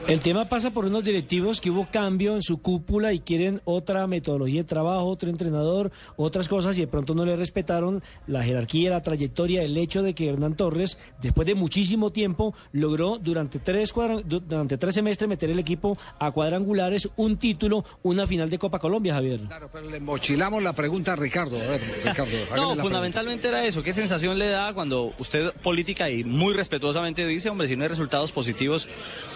El 0.08 0.22
tema 0.22 0.50
pasa 0.50 0.72
por 0.72 0.86
unos 0.86 1.04
directivos 1.04 1.62
que 1.62 1.70
hubo 1.70 1.88
cambio 1.92 2.34
en 2.34 2.42
su 2.42 2.62
cúpula 2.62 3.14
y 3.14 3.20
quieren 3.20 3.62
otra 3.66 4.08
metodología 4.08 4.62
de 4.62 4.68
trabajo, 4.68 5.06
otro 5.06 5.30
entrenador, 5.30 5.92
otras 6.16 6.48
cosas 6.48 6.78
y 6.78 6.82
de 6.82 6.88
pronto 6.88 7.14
no 7.14 7.26
le 7.26 7.36
respetaron 7.36 8.02
la 8.26 8.42
jerarquía, 8.42 8.90
la 8.90 9.04
trayectoria, 9.04 9.62
el 9.62 9.78
hecho 9.78 10.02
de 10.02 10.16
que 10.16 10.28
Hernán 10.28 10.56
Torres, 10.56 10.98
después 11.22 11.46
de 11.46 11.54
muchísimo 11.54 12.12
tiempo, 12.12 12.56
logró 12.72 13.20
durante 13.20 13.60
tres, 13.60 13.94
durante 14.26 14.78
tres 14.80 14.96
semestres 14.96 15.30
meter 15.30 15.52
el 15.52 15.60
equipo 15.60 15.96
a 16.18 16.32
cuadrangulares, 16.32 17.08
un 17.16 17.38
título, 17.38 17.86
una 18.02 18.26
final 18.26 18.50
de 18.50 18.58
Copa 18.58 18.80
Colombia, 18.80 19.14
Javier. 19.14 19.42
Claro, 19.42 19.70
pero 19.72 19.90
le 19.90 20.00
mochilamos 20.00 20.64
la 20.64 20.74
pregunta 20.74 21.14
a 21.14 21.18
Ricardo. 21.18 21.58
A 21.62 21.66
ver, 21.66 21.82
Ricardo, 22.04 22.38
No, 22.56 22.74
la 22.74 22.82
fundamentalmente 22.82 23.48
era 23.48 23.64
eso. 23.64 23.84
¿Qué 23.84 23.94
sensación 23.94 24.40
le 24.40 24.48
da 24.48 24.74
cuando 24.74 25.14
usted 25.20 25.54
política 25.62 26.10
y 26.10 26.24
muy 26.24 26.54
respetuosamente 26.54 27.28
dice, 27.28 27.50
hombre, 27.50 27.68
si 27.68 27.76
no 27.76 27.84
hay 27.84 27.90
resultados 27.90 28.32
positivos, 28.32 28.88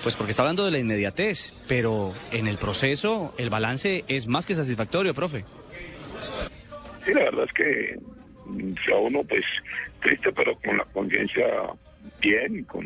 pues 0.01 0.15
porque 0.15 0.31
está 0.31 0.41
hablando 0.41 0.52
de 0.61 0.71
la 0.71 0.79
inmediatez, 0.79 1.53
pero 1.67 2.13
en 2.31 2.47
el 2.47 2.57
proceso 2.57 3.33
el 3.37 3.49
balance 3.49 4.03
es 4.07 4.27
más 4.27 4.45
que 4.45 4.53
satisfactorio, 4.53 5.13
profe. 5.13 5.43
Sí, 7.03 7.13
la 7.13 7.23
verdad 7.23 7.45
es 7.45 7.53
que 7.53 7.99
mm, 8.45 8.73
si 8.85 8.91
a 8.91 8.97
uno, 8.97 9.23
pues, 9.23 9.43
triste, 10.01 10.31
pero 10.31 10.55
con 10.59 10.77
la 10.77 10.85
conciencia 10.85 11.45
bien, 12.21 12.63
con 12.65 12.85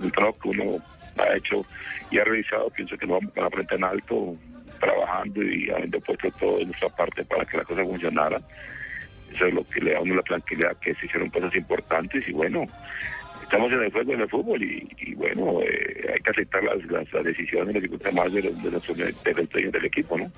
el 0.00 0.12
trabajo 0.12 0.38
que 0.42 0.48
uno 0.50 0.78
ha 1.18 1.36
hecho 1.36 1.66
y 2.10 2.18
ha 2.18 2.24
realizado, 2.24 2.70
pienso 2.70 2.96
que 2.96 3.06
lo 3.06 3.14
vamos 3.14 3.32
con 3.34 3.44
la 3.44 3.50
frente 3.50 3.74
en 3.74 3.84
alto, 3.84 4.36
trabajando 4.80 5.42
y 5.42 5.70
habiendo 5.70 6.00
puesto 6.00 6.30
todo 6.32 6.58
de 6.58 6.66
nuestra 6.66 6.88
parte 6.88 7.24
para 7.24 7.44
que 7.44 7.56
la 7.56 7.64
cosa 7.64 7.84
funcionara. 7.84 8.40
Eso 9.32 9.46
es 9.46 9.54
lo 9.54 9.66
que 9.66 9.80
le 9.80 9.92
da 9.92 9.98
a 9.98 10.02
uno 10.02 10.16
la 10.16 10.22
tranquilidad 10.22 10.76
que 10.76 10.94
se 10.94 11.06
hicieron 11.06 11.30
cosas 11.30 11.54
importantes 11.56 12.26
y 12.28 12.32
bueno, 12.32 12.66
estamos 13.52 13.70
en 13.70 13.82
el 13.82 13.92
juego, 13.92 14.12
en 14.14 14.20
el 14.22 14.28
fútbol 14.30 14.62
y, 14.62 14.88
y 14.98 15.14
bueno, 15.14 15.60
eh, 15.60 16.10
hay 16.14 16.20
que 16.22 16.30
aceptar 16.30 16.62
las, 16.64 16.82
las, 16.90 17.12
las 17.12 17.22
decisiones, 17.24 17.74
más 18.14 18.32
de 18.32 18.42
los, 18.44 18.62
de 18.62 18.70
los, 18.70 18.82
de 18.96 19.70
del 19.70 19.84
equipo, 19.84 20.16
¿no? 20.16 20.32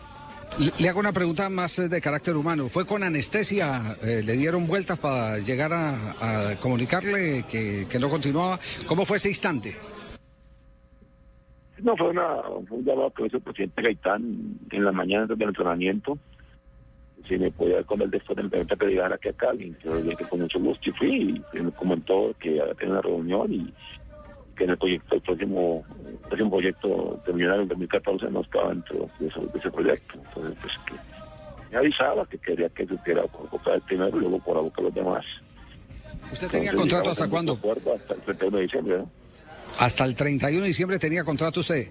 Le- 0.78 0.88
hago 0.88 0.98
una 0.98 1.12
pregunta 1.12 1.48
más 1.48 1.78
eh, 1.78 1.88
de 1.88 2.00
carácter 2.00 2.34
humano. 2.36 2.68
¿Fue 2.68 2.84
con 2.84 3.04
anestesia? 3.04 3.96
eh, 4.02 4.22
¿Le 4.24 4.32
dieron 4.32 4.66
vueltas 4.66 4.98
para 4.98 5.38
llegar 5.38 5.72
a, 5.72 6.50
a 6.50 6.56
comunicarle 6.56 7.44
que, 7.48 7.86
que 7.88 7.98
no 8.00 8.10
continuaba? 8.10 8.58
¿Cómo 8.86 9.04
fue 9.04 9.18
ese 9.18 9.28
instante? 9.28 9.76
No, 11.82 11.96
fue, 11.96 12.10
una, 12.10 12.42
fue 12.68 12.78
un 12.78 12.84
llamado 12.84 13.12
que 13.12 13.26
hizo 13.26 13.36
el 13.36 13.42
presidente 13.44 13.80
Gaitán 13.82 14.58
en 14.72 14.84
la 14.84 14.90
mañana 14.92 15.26
del 15.26 15.40
entrenamiento. 15.42 16.18
Si 17.26 17.38
me 17.38 17.50
podía 17.50 17.78
él 17.78 17.84
después 18.10 18.36
del 18.36 18.46
entrenamiento 18.46 18.76
que 18.76 18.86
llegara 18.86 19.14
aquí 19.14 19.28
a 19.28 19.32
Cali. 19.32 19.74
Yo 19.82 19.96
dije 20.02 20.16
que 20.16 20.24
con 20.24 20.40
mucho 20.40 20.60
gusto 20.60 20.90
y 20.90 20.92
fui 20.92 21.42
y 21.54 21.58
me 21.58 21.70
comentó 21.72 22.34
que 22.38 22.60
había 22.60 22.74
tenido 22.74 22.92
una 22.98 23.02
reunión 23.02 23.52
y 23.52 23.72
que 24.56 24.64
en 24.64 24.70
el 24.70 24.76
proyecto, 24.76 25.14
el 25.16 25.20
próximo, 25.22 25.84
el 26.06 26.16
próximo 26.28 26.50
proyecto 26.50 27.20
de 27.26 27.32
Millonario 27.32 27.62
en 27.62 27.68
2014 27.68 28.30
no 28.30 28.40
estaba 28.42 28.68
dentro 28.68 29.08
de, 29.18 29.26
eso- 29.28 29.40
de 29.40 29.58
ese 29.58 29.70
proyecto. 29.70 30.14
Entonces, 30.22 30.58
pues 30.60 30.72
que 30.86 30.94
me 31.72 31.78
avisaba 31.78 32.26
que 32.26 32.38
quería 32.38 32.68
que 32.68 32.86
supiera 32.86 33.22
por 33.24 33.48
boca 33.50 33.72
del 33.72 33.80
primero 33.80 34.16
y 34.16 34.20
luego 34.20 34.38
por 34.40 34.56
la 34.56 34.62
boca 34.62 34.76
de 34.76 34.82
los 34.88 34.94
demás. 34.94 35.24
¿Usted 36.30 36.48
tenía 36.50 36.70
Entonces, 36.70 36.92
contrato 36.92 37.10
hasta 37.12 37.28
cuándo? 37.28 37.52
acuerdo 37.54 37.94
Hasta 37.94 38.14
el 38.14 38.20
31 38.20 38.56
de 38.58 38.62
diciembre, 38.64 38.98
¿no? 38.98 39.10
Hasta 39.78 40.04
el 40.04 40.14
31 40.14 40.60
de 40.60 40.66
diciembre 40.68 40.98
tenía 40.98 41.24
contrato 41.24 41.60
usted. 41.60 41.88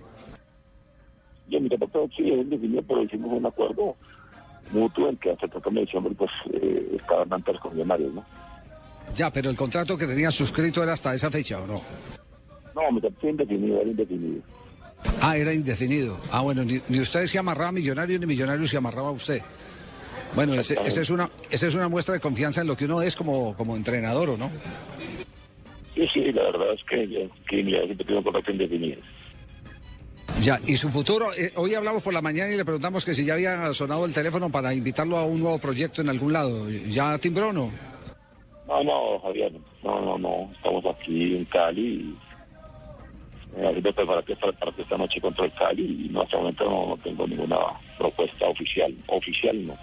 Yo 1.47 1.59
mi 1.59 1.67
contrato 1.69 2.07
sí 2.15 2.31
es 2.31 2.37
indefinido, 2.39 2.83
pero 2.83 3.03
hicimos 3.03 3.33
un 3.33 3.45
acuerdo 3.45 3.97
mutuo 4.71 5.09
en 5.09 5.17
que 5.17 5.31
hasta 5.31 5.45
el 5.45 5.51
31 5.51 5.79
de 5.79 5.85
diciembre 5.85 6.15
pues 6.17 6.31
eh, 6.53 6.95
estaban 6.99 7.29
tantos 7.29 7.59
con 7.59 7.73
millonarios, 7.73 8.13
¿no? 8.13 8.25
Ya, 9.15 9.29
pero 9.31 9.49
el 9.49 9.55
contrato 9.55 9.97
que 9.97 10.07
tenía 10.07 10.31
suscrito 10.31 10.81
era 10.81 10.93
hasta 10.93 11.13
esa 11.13 11.29
fecha, 11.29 11.61
¿o 11.61 11.67
no? 11.67 11.81
No, 12.75 12.91
contrato 12.91 13.29
indefinido, 13.29 13.79
era 13.81 13.89
indefinido. 13.89 14.41
Ah, 15.21 15.37
era 15.37 15.53
indefinido. 15.53 16.17
Ah, 16.31 16.41
bueno, 16.41 16.63
ni, 16.63 16.79
ni 16.89 16.99
usted 16.99 17.25
se 17.27 17.37
amarraba 17.37 17.69
a 17.69 17.71
Millonarios 17.73 18.19
ni 18.19 18.25
Millonarios 18.25 18.69
se 18.69 18.77
amarraba 18.77 19.09
a 19.09 19.11
usted. 19.11 19.41
Bueno, 20.33 20.55
ese, 20.55 20.79
ese 20.85 21.01
es 21.01 21.09
una, 21.11 21.29
esa 21.51 21.67
es 21.67 21.75
una 21.75 21.89
muestra 21.89 22.15
de 22.15 22.19
confianza 22.19 22.61
en 22.61 22.67
lo 22.67 22.75
que 22.75 22.85
uno 22.85 23.01
es 23.03 23.15
como, 23.15 23.55
como 23.55 23.75
entrenador, 23.75 24.29
¿o 24.31 24.37
no? 24.37 24.49
Sí, 25.93 26.07
sí, 26.11 26.31
la 26.31 26.43
verdad 26.43 26.73
es 26.73 26.83
que, 26.85 27.07
yo- 27.07 27.29
que 27.47 27.61
mi 27.61 27.71
siempre 27.73 27.97
tengo 28.05 28.17
un 28.19 28.23
contrato 28.23 28.51
indefinido. 28.51 28.99
Ya, 30.41 30.59
y 30.65 30.75
su 30.75 30.89
futuro, 30.89 31.33
eh, 31.33 31.51
hoy 31.55 31.73
hablamos 31.73 32.03
por 32.03 32.13
la 32.13 32.21
mañana 32.21 32.53
y 32.53 32.57
le 32.57 32.65
preguntamos 32.65 33.05
que 33.05 33.13
si 33.13 33.23
ya 33.23 33.33
había 33.33 33.73
sonado 33.73 34.05
el 34.05 34.13
teléfono 34.13 34.49
para 34.49 34.73
invitarlo 34.73 35.17
a 35.17 35.25
un 35.25 35.39
nuevo 35.39 35.57
proyecto 35.57 36.01
en 36.01 36.09
algún 36.09 36.33
lado. 36.33 36.69
¿Ya 36.69 37.17
timbró 37.17 37.49
o 37.49 37.53
no? 37.53 37.71
No, 38.67 38.83
no, 38.83 39.19
Javier, 39.19 39.51
no, 39.83 40.01
no, 40.01 40.17
no, 40.17 40.49
estamos 40.55 40.85
aquí 40.85 41.37
en 41.37 41.45
Cali 41.45 42.15
eh, 43.55 43.67
haciendo 43.67 43.93
preparativos 43.93 44.39
para 44.39 44.51
el 44.51 44.57
partido 44.57 44.83
esta 44.83 44.97
noche 44.97 45.21
contra 45.21 45.45
el 45.45 45.51
Cali 45.53 46.05
y 46.05 46.09
no, 46.09 46.21
hasta 46.21 46.37
momento 46.37 46.65
no 46.65 46.97
tengo 47.03 47.27
ninguna 47.27 47.57
propuesta 47.97 48.47
oficial, 48.47 48.93
oficial 49.07 49.67
no. 49.67 49.77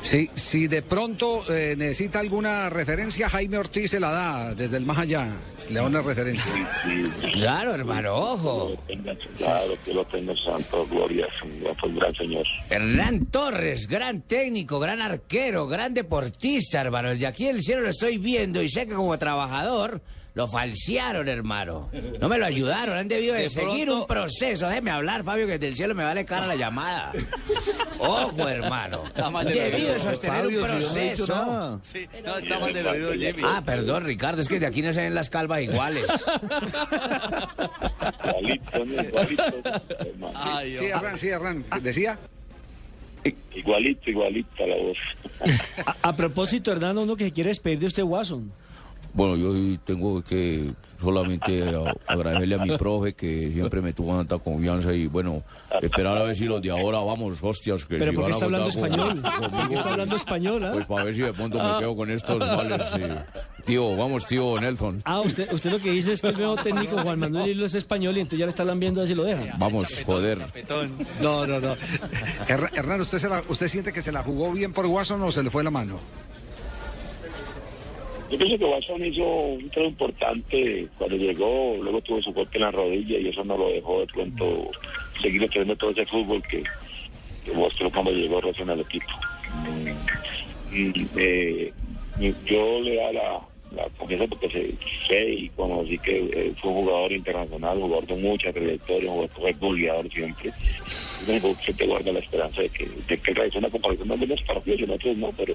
Sí, 0.00 0.30
si 0.34 0.68
de 0.68 0.82
pronto 0.82 1.44
eh, 1.52 1.74
necesita 1.76 2.20
alguna 2.20 2.70
referencia, 2.70 3.28
Jaime 3.28 3.58
Ortiz 3.58 3.90
se 3.90 4.00
la 4.00 4.10
da 4.10 4.54
desde 4.54 4.76
el 4.78 4.86
más 4.86 4.98
allá. 4.98 5.36
Le 5.68 5.74
da 5.74 5.82
una 5.82 6.00
referencia. 6.00 6.46
Claro, 7.32 7.74
hermano, 7.74 8.14
ojo. 8.14 8.76
Claro, 9.36 9.76
que 9.84 9.92
lo 9.92 10.04
tenga 10.06 10.34
santo, 10.36 10.86
gloria, 10.90 11.26
fue 11.78 11.90
un 11.90 11.96
gran 11.96 12.14
señor. 12.14 12.46
Hernán 12.70 13.26
Torres, 13.26 13.86
gran 13.86 14.22
técnico, 14.22 14.78
gran 14.78 15.02
arquero, 15.02 15.66
gran 15.66 15.92
deportista, 15.92 16.80
hermano. 16.80 17.10
Desde 17.10 17.26
aquí 17.26 17.46
el 17.48 17.62
cielo 17.62 17.82
lo 17.82 17.90
estoy 17.90 18.16
viendo 18.16 18.62
y 18.62 18.68
sé 18.70 18.86
que 18.86 18.94
como 18.94 19.18
trabajador 19.18 20.00
lo 20.38 20.46
falsearon, 20.46 21.28
hermano. 21.28 21.90
No 22.20 22.28
me 22.28 22.38
lo 22.38 22.46
ayudaron, 22.46 22.96
han 22.96 23.08
debido 23.08 23.34
de, 23.34 23.42
De 23.42 23.48
seguir 23.48 23.86
pronto- 23.86 24.02
un 24.02 24.06
proceso. 24.06 24.68
Déjeme 24.68 24.92
hablar, 24.92 25.24
Fabio, 25.24 25.46
que 25.46 25.54
desde 25.54 25.66
el 25.66 25.74
cielo 25.74 25.96
me 25.96 26.04
vale 26.04 26.24
cara 26.24 26.46
la 26.46 26.54
llamada. 26.54 27.10
Ojo, 27.98 28.48
hermano. 28.48 29.02
Han 29.16 29.44
del 29.46 29.54
debido 29.72 29.92
de 29.94 29.98
sostener 29.98 30.42
Fabio, 30.44 30.60
un 30.62 30.68
si 30.68 30.72
no 30.74 30.78
proceso. 30.78 31.26
nada. 31.26 31.78
Sí, 31.82 32.06
no, 32.24 32.36
está 32.38 32.60
mal 32.60 32.72
del 32.72 32.86
oído, 32.86 33.12
Jimmy. 33.14 33.42
Ah, 33.44 33.62
perdón, 33.66 34.04
Ricardo, 34.04 34.40
es 34.40 34.48
que 34.48 34.60
de 34.60 34.66
aquí 34.66 34.80
no 34.80 34.92
se 34.92 35.00
ven 35.02 35.12
las 35.16 35.28
calvas 35.28 35.60
iguales. 35.60 36.08
Igualito, 38.24 38.84
¿no? 38.84 39.02
igualito. 39.02 39.42
hermano. 39.98 40.32
Ay, 40.36 40.76
Sí, 40.76 40.84
Hernán, 40.86 41.18
sí, 41.18 41.28
Hernán. 41.30 41.64
¿Decía? 41.82 42.16
Igualito, 43.56 44.08
igualita 44.08 44.66
la 44.66 44.76
voz. 44.76 44.98
A, 45.84 46.10
a 46.10 46.16
propósito, 46.16 46.70
Hernán, 46.70 46.96
uno 46.98 47.16
que 47.16 47.24
se 47.24 47.32
quiere 47.32 47.48
despedir 47.48 47.80
de 47.80 47.86
usted, 47.86 48.04
Watson. 48.04 48.52
Bueno, 49.14 49.36
yo 49.36 49.50
hoy 49.50 49.78
tengo 49.84 50.22
que 50.22 50.70
solamente 51.00 51.64
agradecerle 52.06 52.54
a 52.56 52.58
mi 52.58 52.76
profe 52.76 53.14
que 53.14 53.50
siempre 53.52 53.80
me 53.80 53.92
tuvo 53.92 54.16
tanta 54.16 54.38
confianza 54.38 54.92
y 54.92 55.06
bueno, 55.06 55.42
esperar 55.80 56.18
a 56.18 56.22
ver 56.24 56.36
si 56.36 56.44
los 56.44 56.60
de 56.62 56.70
ahora 56.70 56.98
vamos, 57.00 57.38
hostias, 57.42 57.84
que 57.84 57.96
¿Pero 57.98 58.12
si 58.12 58.16
por 58.16 58.26
qué 58.26 58.32
van 58.32 58.32
a 58.32 58.34
está 58.34 58.44
hablando 58.44 58.68
con- 58.68 58.84
español? 58.84 59.22
¿Por 59.22 59.32
qué 59.32 59.48
conmigo, 59.56 59.74
está 59.74 59.90
hablando 59.92 60.16
español? 60.16 60.68
Pues 60.72 60.86
para 60.86 61.04
ver 61.04 61.14
si 61.14 61.22
de 61.22 61.32
pronto 61.32 61.58
me 61.58 61.78
quedo 61.78 61.96
con 61.96 62.10
estos 62.10 62.38
males. 62.38 62.82
Tío, 63.64 63.96
vamos, 63.96 64.26
tío 64.26 64.60
Nelson. 64.60 65.02
Ah, 65.04 65.20
usted, 65.20 65.52
usted 65.52 65.70
lo 65.72 65.78
que 65.80 65.90
dice 65.90 66.12
es 66.12 66.20
que 66.20 66.28
el 66.28 66.36
nuevo 66.36 66.56
técnico 66.56 66.98
Juan 66.98 67.18
Manuel 67.18 67.48
Hilo 67.50 67.66
es 67.66 67.74
español 67.74 68.16
y 68.16 68.20
entonces 68.20 68.38
ya 68.40 68.46
le 68.46 68.50
está 68.50 68.64
lambiendo 68.64 69.00
a 69.00 69.02
ver 69.02 69.08
si 69.08 69.14
lo 69.14 69.24
deja. 69.24 69.56
Vamos, 69.58 70.02
joder. 70.04 70.38
No, 71.20 71.46
no, 71.46 71.60
no. 71.60 71.74
Her- 72.48 72.70
Hernán, 72.74 73.00
¿usted, 73.00 73.18
se 73.18 73.28
la- 73.28 73.42
¿usted 73.48 73.68
siente 73.68 73.92
que 73.92 74.02
se 74.02 74.12
la 74.12 74.22
jugó 74.22 74.52
bien 74.52 74.72
por 74.72 74.86
Watson 74.86 75.22
o 75.22 75.30
se 75.32 75.42
le 75.42 75.50
fue 75.50 75.62
la 75.64 75.70
mano? 75.70 75.98
Yo 78.30 78.36
pienso 78.36 78.58
que 78.58 78.64
Watson 78.64 79.04
hizo 79.06 79.24
un 79.24 79.70
trabajo 79.70 79.90
importante 79.90 80.88
cuando 80.98 81.16
llegó, 81.16 81.76
luego 81.80 82.00
tuvo 82.02 82.20
su 82.20 82.32
golpe 82.32 82.58
en 82.58 82.64
la 82.64 82.70
rodilla 82.70 83.18
y 83.18 83.28
eso 83.28 83.42
no 83.44 83.56
lo 83.56 83.70
dejó 83.70 84.00
de 84.00 84.06
pronto 84.06 84.70
seguir 85.20 85.48
teniendo 85.48 85.76
todo 85.76 85.90
ese 85.90 86.04
fútbol 86.04 86.42
que, 86.42 86.62
que 87.44 87.52
mostró 87.52 87.90
cuando 87.90 88.12
llegó 88.12 88.40
recién 88.40 88.68
al 88.68 88.80
equipo. 88.80 89.06
Mm, 89.64 90.74
y, 90.74 91.06
eh, 91.16 91.72
y 92.20 92.34
yo 92.44 92.80
le 92.82 92.96
da 92.96 93.12
la, 93.12 93.40
la 93.74 93.88
confianza 93.98 94.26
porque 94.26 94.50
sé, 94.50 94.74
sé 95.06 95.30
y 95.30 95.48
conocí 95.50 95.98
que 95.98 96.18
eh, 96.18 96.52
fue 96.60 96.70
un 96.70 96.84
jugador 96.84 97.12
internacional, 97.12 97.80
jugador 97.80 98.06
de 98.06 98.16
mucha 98.16 98.52
trayectoria, 98.52 99.10
un 99.10 99.28
jugador 99.28 99.58
goleador 99.58 100.10
siempre. 100.10 100.52
Entonces, 101.26 101.76
te 101.76 101.86
guarda 101.86 102.12
la 102.12 102.20
esperanza 102.20 102.62
de 102.62 102.68
que, 102.70 102.86
de 102.86 103.18
que 103.18 103.34
realice 103.34 103.58
una 103.58 103.70
comparación 103.70 104.10
algunos 104.10 104.42
partidos 104.42 104.80
y 104.80 104.84
en 104.84 104.90
otros 104.90 105.16
no, 105.16 105.32
pero 105.36 105.54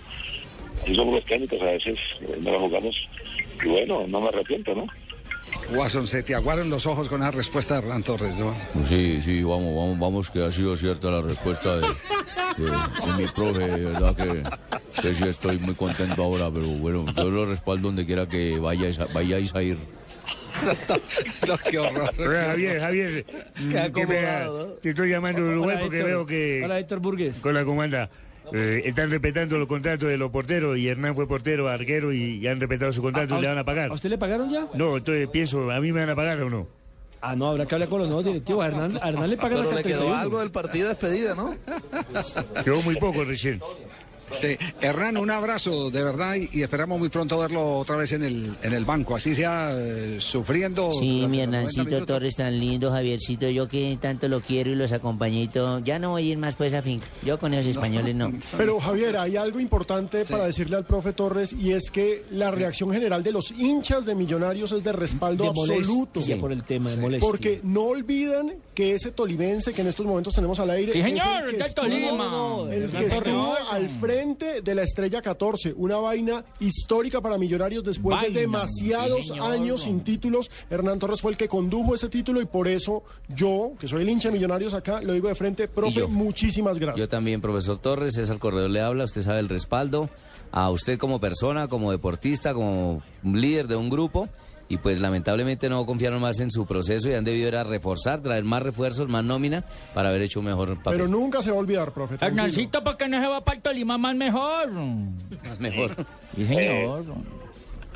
así 0.84 0.96
somos 0.96 1.16
los 1.16 1.26
técnicos, 1.26 1.62
a 1.62 1.66
veces 1.66 1.98
eh, 2.22 2.38
no 2.42 2.52
la 2.54 2.60
jugamos 2.60 2.96
y 3.64 3.68
bueno, 3.68 4.06
no 4.08 4.22
me 4.22 4.28
arrepiento, 4.30 4.76
¿no? 4.76 4.86
Watson, 5.74 6.08
se 6.08 6.24
te 6.24 6.36
aguaron 6.36 6.70
los 6.70 6.86
ojos 6.86 7.08
con 7.08 7.22
la 7.22 7.32
respuesta 7.32 7.76
de 7.76 7.82
Hernán 7.82 8.04
Torres, 8.04 8.38
¿no? 8.38 8.54
Sí, 8.90 9.22
sí, 9.22 9.42
vamos, 9.44 9.76
vamos, 9.76 10.00
vamos, 10.00 10.30
que 10.30 10.44
ha 10.44 10.52
sido 10.52 10.76
cierta 10.76 11.10
la 11.10 11.22
respuesta 11.22 11.78
de, 11.78 11.88
de- 12.58 12.72
de 12.72 13.14
mi 13.18 13.26
profe, 13.28 13.60
de 13.68 13.86
verdad 13.86 14.16
que, 14.16 14.44
que 15.02 15.14
sí 15.14 15.24
estoy 15.28 15.60
muy 15.60 15.74
contento 15.76 16.24
ahora, 16.24 16.50
pero 16.52 16.68
bueno, 16.68 17.06
yo 17.16 17.30
lo 17.30 17.46
respaldo 17.46 17.88
donde 17.88 18.06
quiera 18.06 18.28
que 18.28 18.58
vayáis 18.60 19.00
a, 19.00 19.06
vayáis 19.06 19.54
a 19.56 19.64
ir. 19.64 19.78
No, 21.48 21.58
qué 21.58 21.80
horror. 21.80 22.14
Hola, 22.20 22.46
Javier, 22.50 22.80
Javier. 22.80 23.26
¿qué 23.94 24.06
me 24.08 24.22
da? 24.22 24.48
Te 24.82 24.90
estoy 24.90 25.10
llamando 25.10 25.42
de 25.44 25.50
Uruguay 25.50 25.76
Hola, 25.76 25.82
porque 25.84 25.98
Héctor. 25.98 26.10
veo 26.12 26.26
que... 26.26 26.62
Hola, 26.64 26.80
Héctor 26.80 27.00
Burgues. 27.00 27.38
Con 27.40 27.54
la 27.56 27.66
comanda. 27.66 28.10
Eh, 28.52 28.82
están 28.86 29.10
respetando 29.10 29.58
los 29.58 29.68
contratos 29.68 30.10
de 30.10 30.18
los 30.18 30.32
porteros 30.32 30.78
y 30.78 30.88
Hernán 30.88 31.16
fue 31.16 31.28
portero, 31.28 31.70
arquero 31.70 32.12
y, 32.12 32.38
y 32.40 32.48
han 32.48 32.60
respetado 32.60 32.92
su 32.92 33.02
contrato 33.02 33.36
¿A- 33.36 33.40
y 33.40 33.42
le 33.42 33.48
van 33.48 33.58
a 33.58 33.64
pagar. 33.64 33.90
¿A 33.90 33.94
usted 33.94 34.10
le 34.10 34.18
pagaron 34.18 34.50
ya? 34.50 34.66
No, 34.76 34.98
entonces 34.98 35.28
pienso, 35.30 35.72
¿a 35.72 35.80
mí 35.80 35.92
me 35.92 36.02
van 36.02 36.10
a 36.10 36.16
pagar 36.16 36.42
o 36.42 36.50
no? 36.50 36.68
Ah, 37.26 37.38
no, 37.38 37.48
habrá 37.48 37.66
que 37.66 37.74
hablar 37.76 37.88
con 37.88 38.00
los 38.00 38.08
nuevos 38.10 38.26
directivos. 38.26 38.66
A 38.66 38.68
Hernán, 38.68 39.00
a 39.02 39.08
Hernán 39.08 39.30
le 39.30 39.38
pagan 39.38 39.52
Pero 39.60 39.62
hasta 39.70 39.76
le 39.78 39.84
quedó 39.84 40.00
31. 40.00 40.20
algo 40.22 40.40
del 40.40 40.52
partido 40.52 40.88
de 40.90 40.94
despedida, 40.96 41.36
¿no? 41.36 41.56
Quedó 42.66 42.82
muy 42.82 42.96
poco 42.98 43.24
recién. 43.24 43.62
Sí. 44.40 44.58
Hernán, 44.82 45.18
un 45.18 45.30
abrazo 45.32 45.90
de 45.90 46.04
verdad 46.04 46.36
y, 46.36 46.50
y 46.52 46.64
esperamos 46.64 47.00
muy 47.00 47.10
pronto 47.10 47.38
verlo 47.38 47.80
otra 47.80 47.96
vez 47.96 48.12
en 48.14 48.24
el, 48.24 48.56
en 48.64 48.74
el 48.74 48.86
banco, 48.86 49.16
así 49.16 49.36
sea 49.36 49.72
eh, 49.74 50.18
sufriendo. 50.20 50.92
Sí, 50.94 51.26
mi 51.28 51.38
los 51.40 51.48
90 51.48 51.58
Hernancito. 51.58 52.06
Torres 52.06 52.36
tan 52.36 52.60
lindo, 52.60 52.92
Javiercito, 52.92 53.50
yo 53.50 53.68
que 53.68 53.98
tanto 54.02 54.28
lo 54.28 54.42
quiero 54.42 54.72
y 54.72 54.76
los 54.76 54.92
acompañé 54.92 55.44
y 55.44 55.48
todo. 55.48 55.80
Ya 55.80 56.00
no 56.00 56.12
voy 56.12 56.30
a 56.30 56.32
ir 56.32 56.38
más 56.38 56.56
pues 56.56 56.74
a 56.74 56.82
finca. 56.82 57.08
Yo 57.24 57.38
con 57.40 57.54
esos 57.54 57.72
españoles 57.72 58.16
no. 58.16 58.32
Pero 58.58 58.80
Javier, 58.80 59.18
hay 59.18 59.38
algo 59.38 59.60
importante 59.60 60.26
para 60.26 60.46
decirle 60.46 60.78
al 60.78 60.86
profe 60.86 61.14
Torres 61.14 61.54
y 61.54 61.72
es 61.72 61.92
que 61.92 62.26
la 62.32 62.52
reacción 62.52 62.92
general 62.92 63.24
de 63.24 63.32
los 63.32 63.52
hinchas 63.52 64.06
de 64.06 64.16
Millonarios 64.16 64.72
es 64.72 64.84
de 64.84 64.92
respaldo 64.94 65.44
De 65.44 65.50
absoluto. 65.50 66.22
por 66.40 66.52
el 66.52 66.64
tema 66.64 66.90
de 66.90 66.98
molestia. 66.98 67.28
Porque 67.28 67.60
no 67.64 67.84
olviden 67.84 68.56
que 68.74 68.96
ese 68.96 69.12
tolimense 69.12 69.74
que 69.74 69.82
en 69.82 69.88
estos 69.88 70.06
momentos 70.06 70.34
tenemos 70.34 70.60
al 70.60 70.70
aire 70.72 70.92
Sí, 70.92 71.00
es 71.00 71.06
señor, 71.06 71.50
el 71.50 71.58
que 71.58 71.64
estuvo, 71.64 71.86
Tolima. 71.86 72.68
el 72.72 72.92
que 72.92 73.06
estuvo 73.06 73.56
al 73.72 73.90
frente 73.90 74.62
de 74.62 74.76
la 74.76 74.84
Estrella 74.84 75.22
14, 75.22 75.74
una 75.78 75.98
vaina 75.98 76.44
histórica 76.60 77.22
para 77.22 77.38
Millonarios 77.38 77.84
después 77.84 78.16
Vaina, 78.18 78.34
de 78.34 78.42
demasiados 78.42 79.22
sí, 79.22 79.28
señor. 79.30 79.52
años 79.52 79.84
sin 79.84 80.02
títulos. 80.04 80.50
Hernán 80.70 81.00
Torres 81.00 81.22
fue 81.22 81.32
el 81.32 81.38
que 81.38 81.48
condujo 81.48 81.96
ese 81.96 82.10
título 82.10 82.42
y 82.42 82.46
por 82.46 82.68
eso 82.68 83.04
yo, 83.30 83.74
que 83.80 83.88
soy 83.88 84.02
el 84.02 84.10
hincha 84.10 84.30
de 84.30 84.34
Millonarios 84.34 84.74
acá, 84.74 85.02
lo 85.02 85.14
digo 85.14 85.28
de 85.28 85.36
frente, 85.36 85.68
profe, 85.68 86.00
yo. 86.02 86.08
muchísimas 86.10 86.80
gracias. 86.80 87.00
Yo 87.00 87.10
también, 87.10 87.42
profesor 87.42 87.78
Torres, 87.78 88.14
César 88.16 88.40
Corredor 88.40 88.70
le 88.70 88.82
habla, 88.82 89.04
usted 89.04 89.22
sabe 89.22 89.40
el 89.40 89.50
respaldo 89.50 90.10
a 90.52 90.70
usted 90.70 90.98
como 90.98 91.20
persona, 91.20 91.68
como 91.68 91.92
deportista, 91.92 92.54
como 92.54 93.02
líder 93.24 93.68
de 93.68 93.76
un 93.76 93.90
grupo. 93.90 94.30
Y 94.70 94.78
pues 94.78 95.00
lamentablemente 95.00 95.70
no 95.70 95.86
confiaron 95.86 96.22
más 96.22 96.40
en 96.40 96.50
su 96.50 96.66
proceso 96.66 97.10
y 97.10 97.14
han 97.14 97.24
debido 97.24 97.48
ir 97.50 97.56
a 97.56 97.64
reforzar, 97.64 98.22
traer 98.22 98.44
más 98.44 98.64
refuerzos, 98.64 99.08
más 99.10 99.24
nómina 99.24 99.64
para 99.94 100.10
haber 100.10 100.22
hecho 100.22 100.40
un 100.40 100.48
mejor 100.48 100.76
papel. 100.78 101.00
Pero 101.00 101.08
nunca 101.08 101.42
se 101.42 101.52
va 101.52 101.58
a 101.58 101.60
olvidar, 101.60 101.92
profe. 101.92 102.16
Hernancito, 102.20 102.84
¿por 102.84 102.98
qué 102.98 103.08
no 103.08 103.22
se 103.22 103.28
va 103.28 103.44
para 103.44 103.58
el 103.58 103.62
Tolima 103.62 103.98
más 103.98 104.16
mejor? 104.16 104.72
mejor. 105.60 105.96
Sí, 106.36 106.48
señor. 106.48 107.04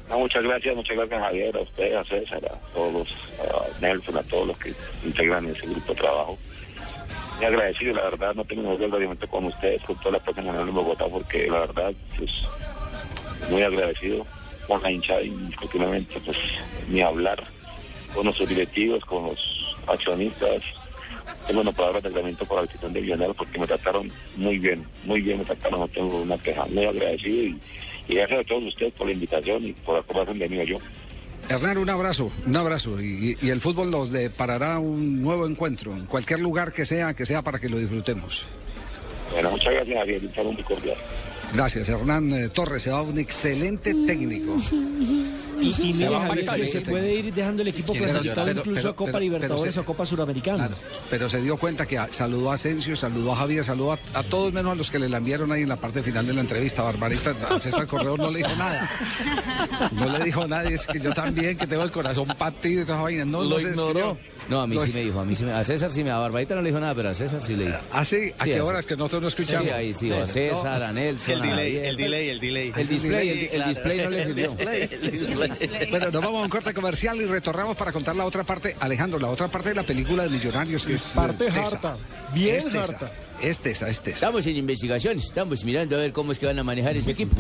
No, 0.10 0.20
muchas 0.20 0.44
gracias, 0.44 0.76
muchas 0.76 0.96
gracias 0.96 1.22
Javier, 1.22 1.58
a 1.58 1.62
usted, 1.62 1.96
a 1.96 2.04
César, 2.06 2.46
a 2.46 2.74
todos, 2.74 3.10
a 3.42 3.82
Nelson, 3.82 4.18
a 4.18 4.24
todos 4.24 4.48
los 4.48 4.58
que 4.58 4.74
integran 5.04 5.46
ese 5.48 5.68
grupo 5.68 5.94
de 5.94 6.00
trabajo. 6.00 6.38
Muy 7.38 7.46
agradecido, 7.46 7.94
la 7.94 8.04
verdad, 8.04 8.34
no 8.34 8.46
tengo 8.46 8.62
ningún 8.64 8.84
agradecimiento 8.84 9.28
con 9.28 9.46
ustedes, 9.46 9.84
con 9.84 9.96
toda 9.98 10.18
la 10.18 10.34
Nacional 10.34 10.66
de 10.66 10.72
Bogotá, 10.72 11.06
porque 11.08 11.48
la 11.48 11.60
verdad, 11.60 11.94
pues, 12.18 12.32
muy 13.50 13.62
agradecido 13.62 14.26
con 14.68 14.82
la 14.84 14.92
hinchada 14.92 15.22
y 15.22 15.32
continuamente, 15.56 16.20
pues, 16.26 16.38
ni 16.90 17.02
hablar 17.02 17.44
con 18.14 18.26
nuestros 18.26 18.50
directivos, 18.50 19.04
con 19.06 19.28
los 19.28 19.76
accionistas. 19.88 20.62
Tengo 21.46 21.62
una 21.62 21.72
palabra 21.72 22.02
de 22.02 22.08
agradecimiento 22.08 22.46
por 22.46 22.58
la 22.58 22.64
decisión 22.64 22.94
de 22.94 23.02
Millonarios 23.02 23.36
porque 23.36 23.58
me 23.60 23.68
trataron 23.68 24.12
muy 24.36 24.58
bien, 24.60 24.86
muy 25.06 25.22
bien 25.22 25.40
me 25.40 25.46
trataron, 25.46 25.80
no 25.82 25.88
tengo 25.88 26.22
una 26.22 26.38
queja, 26.38 26.66
muy 26.66 26.86
agradecido 26.86 27.44
y, 27.44 27.60
y 28.08 28.16
gracias 28.16 28.42
a 28.42 28.44
todos 28.44 28.64
ustedes 28.64 28.94
por 28.94 29.08
la 29.08 29.14
invitación 29.14 29.64
y 29.66 29.74
por 29.74 29.98
acordarse 29.98 30.34
de 30.34 30.50
mí 30.50 30.66
yo. 30.66 30.78
Hernán, 31.50 31.78
un 31.78 31.90
abrazo, 31.90 32.30
un 32.46 32.56
abrazo. 32.58 33.02
Y, 33.02 33.38
y 33.42 33.50
el 33.50 33.62
fútbol 33.62 33.90
nos 33.90 34.12
deparará 34.12 34.80
un 34.80 35.22
nuevo 35.22 35.48
encuentro, 35.48 35.96
en 35.96 36.06
cualquier 36.06 36.42
lugar 36.42 36.74
que 36.74 36.86
sea, 36.86 37.14
que 37.14 37.26
sea 37.26 37.42
para 37.42 37.60
que 37.60 37.70
lo 37.70 37.78
disfrutemos. 37.78 38.46
Bueno, 39.32 39.52
muchas 39.52 39.74
gracias 39.74 39.98
Javier, 39.98 40.26
un 40.26 40.34
saludo 40.34 40.52
muy 40.54 40.64
cordial. 40.64 40.98
Gracias, 41.54 41.90
Hernán 41.90 42.34
eh, 42.34 42.50
Torres, 42.50 42.84
se 42.84 42.92
va 42.92 43.02
un 43.02 43.18
excelente 43.18 43.94
técnico. 44.06 44.58
Y, 45.60 45.68
y 45.68 45.94
Se 45.94 46.08
Javier, 46.08 46.46
para 46.46 46.58
que 46.58 46.68
se 46.68 46.82
puede 46.82 47.14
ir 47.16 47.34
dejando 47.34 47.62
el 47.62 47.70
equipo 47.70 47.94
clasificado 47.94 48.46
pero- 48.48 48.60
incluso 48.60 48.82
pero- 48.82 48.90
a 48.90 48.96
Copa 48.96 49.12
pero- 49.14 49.20
Libertadores 49.20 49.74
pero 49.74 49.82
o 49.82 49.86
Copa 49.86 50.06
Suramericana. 50.06 50.70
Pero 51.10 51.30
se 51.30 51.42
dio 51.42 51.58
cuenta 51.58 51.86
que 51.86 51.98
a- 51.98 52.08
saludó 52.12 52.52
a 52.52 52.56
Asensio, 52.56 52.96
saludó 52.96 53.34
a 53.34 53.36
Javier, 53.38 53.64
saludó 53.64 53.94
a, 53.94 54.00
a 54.14 54.24
todos 54.24 54.54
menos 54.54 54.72
a 54.74 54.76
los 54.76 54.92
que 54.92 55.00
le 55.00 55.10
la 55.10 55.18
enviaron 55.18 55.52
ahí 55.52 55.64
en 55.64 55.70
la 55.70 55.78
parte 55.78 56.04
final 56.04 56.26
de 56.28 56.34
la 56.34 56.42
entrevista. 56.42 56.84
Barbarita, 56.84 57.34
a 57.50 57.60
César 57.60 57.88
Correo 57.88 58.18
no 58.18 58.30
le 58.32 58.40
dijo 58.40 58.56
nada. 58.58 58.90
No 59.92 60.18
le 60.18 60.24
dijo 60.24 60.44
a 60.44 60.48
nadie, 60.48 60.76
es 60.76 60.88
que 60.88 61.00
yo 61.00 61.14
también, 61.14 61.58
que 61.58 61.68
tengo 61.68 61.84
el 61.84 61.92
corazón 61.92 62.28
partido 62.38 62.82
y 62.82 62.86
toda 62.86 62.98
esa 62.98 63.04
vaina. 63.04 63.26
No, 63.26 63.42
Lo 63.44 63.50
no 63.56 63.60
se 63.60 63.70
ignoró. 63.70 64.18
No, 64.50 64.62
a 64.62 64.68
mí 64.68 64.78
sí 64.86 64.92
me 64.94 65.02
dijo, 65.04 65.20
a 65.20 65.26
mí 65.26 65.36
sí 65.36 65.44
me, 65.44 65.52
a 65.52 65.62
César 65.66 65.92
sí 65.92 66.04
me, 66.06 66.10
a 66.12 66.20
Barbarita 66.20 66.56
no 66.56 66.62
le 66.62 66.70
dijo 66.70 66.80
nada, 66.80 66.96
pero 66.96 67.10
a 67.10 67.14
César 67.14 67.42
sí 67.42 67.54
le 67.56 67.66
dijo. 67.66 67.78
¿Ah, 67.92 68.06
sí? 68.06 68.32
¿A 68.40 68.46
qué 68.46 68.58
a- 68.60 68.64
horas 68.64 68.86
que 68.86 68.96
nosotros 68.96 69.22
no 69.24 69.28
escuchamos? 69.28 69.64
Sí, 69.66 69.70
ahí 69.72 69.94
sí, 69.94 70.10
a 70.12 70.26
César, 70.26 70.84
a 70.84 70.94
Nelson, 70.94 71.34
El 71.36 71.42
a 71.42 71.46
delay, 71.48 71.76
el 71.78 71.98
delay, 71.98 72.30
el 72.30 72.40
delay. 72.40 72.74
El 72.76 72.88
display, 72.88 73.30
el, 73.52 73.62
el 73.62 73.68
display 73.68 73.98
no 73.98 74.10
le 74.10 74.26
sirvió. 74.26 74.56
Bueno, 75.90 76.12
nos 76.12 76.24
vamos 76.24 76.42
a 76.42 76.44
un 76.44 76.50
corte 76.50 76.74
comercial 76.74 77.18
y 77.22 77.26
retornamos 77.26 77.76
para 77.78 77.92
contar 77.92 78.16
la 78.16 78.26
otra 78.26 78.44
parte. 78.44 78.76
Alejandro, 78.80 79.20
la 79.20 79.30
otra 79.30 79.48
parte 79.48 79.70
de 79.70 79.76
la 79.76 79.84
película 79.84 80.24
de 80.24 80.30
Millonarios 80.30 80.86
que 80.86 80.94
es. 80.96 81.02
Parte 81.16 81.46
eh, 81.46 81.52
tesa. 81.52 81.62
harta, 81.62 81.98
bien 82.34 82.56
Es 82.58 82.66
tesa. 82.66 82.82
harta. 82.84 83.12
Es 83.42 83.60
Tesa, 83.60 83.88
es 83.88 84.00
Tesa. 84.02 84.16
Estamos 84.16 84.48
en 84.48 84.56
investigación, 84.56 85.20
estamos 85.20 85.64
mirando 85.64 85.96
a 85.96 86.00
ver 86.00 86.12
cómo 86.12 86.32
es 86.32 86.40
que 86.40 86.48
van 86.48 86.58
a 86.58 86.64
manejar 86.64 86.98
ese 86.98 87.12
equipo. 87.12 87.36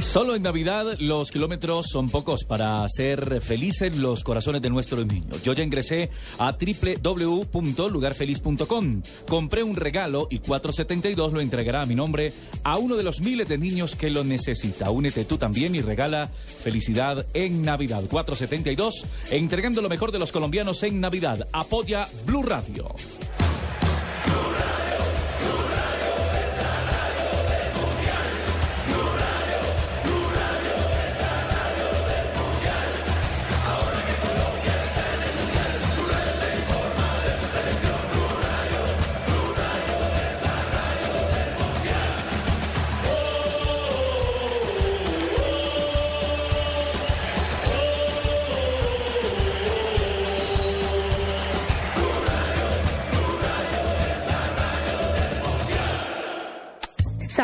Solo 0.00 0.34
en 0.34 0.42
Navidad 0.42 0.96
los 0.98 1.30
kilómetros 1.30 1.86
son 1.88 2.08
pocos 2.08 2.44
para 2.44 2.82
hacer 2.84 3.40
felices 3.40 3.96
los 3.96 4.22
corazones 4.24 4.60
de 4.62 4.70
nuestros 4.70 5.06
niños. 5.06 5.42
Yo 5.42 5.54
ya 5.54 5.64
ingresé 5.64 6.10
a 6.38 6.52
www.lugarfeliz.com. 6.52 9.02
Compré 9.28 9.62
un 9.62 9.76
regalo 9.76 10.28
y 10.30 10.38
472 10.38 11.32
lo 11.32 11.40
entregará 11.40 11.82
a 11.82 11.86
mi 11.86 11.94
nombre 11.94 12.32
a 12.62 12.78
uno 12.78 12.96
de 12.96 13.04
los 13.04 13.20
miles 13.20 13.48
de 13.48 13.58
niños 13.58 13.94
que 13.96 14.10
lo 14.10 14.24
necesita. 14.24 14.90
Únete 14.90 15.24
tú 15.24 15.38
también 15.38 15.74
y 15.74 15.80
regala 15.80 16.28
felicidad 16.28 17.26
en 17.34 17.62
Navidad. 17.62 18.04
472, 18.08 19.06
entregando 19.30 19.82
lo 19.82 19.88
mejor 19.88 20.12
de 20.12 20.18
los 20.18 20.32
colombianos 20.32 20.82
en 20.82 21.00
Navidad. 21.00 21.46
Apoya 21.52 22.08
Blue 22.26 22.42
Radio. 22.42 22.94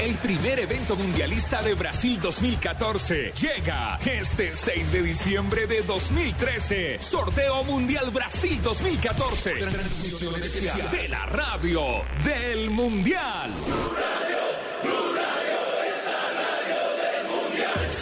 El 0.00 0.14
primer 0.16 0.58
evento 0.58 0.96
mundialista 0.96 1.62
de 1.62 1.74
Brasil 1.74 2.18
2014 2.20 3.32
llega 3.32 3.98
este 4.04 4.54
6 4.54 4.92
de 4.92 5.02
diciembre 5.02 5.66
de 5.66 5.82
2013. 5.82 6.98
Sorteo 7.00 7.62
Mundial 7.64 8.10
Brasil 8.10 8.60
2014. 8.62 9.52
Transmisión 9.52 10.42
especial 10.42 10.90
de 10.90 11.08
la 11.08 11.26
radio 11.26 11.82
del 12.24 12.70
Mundial. 12.70 13.50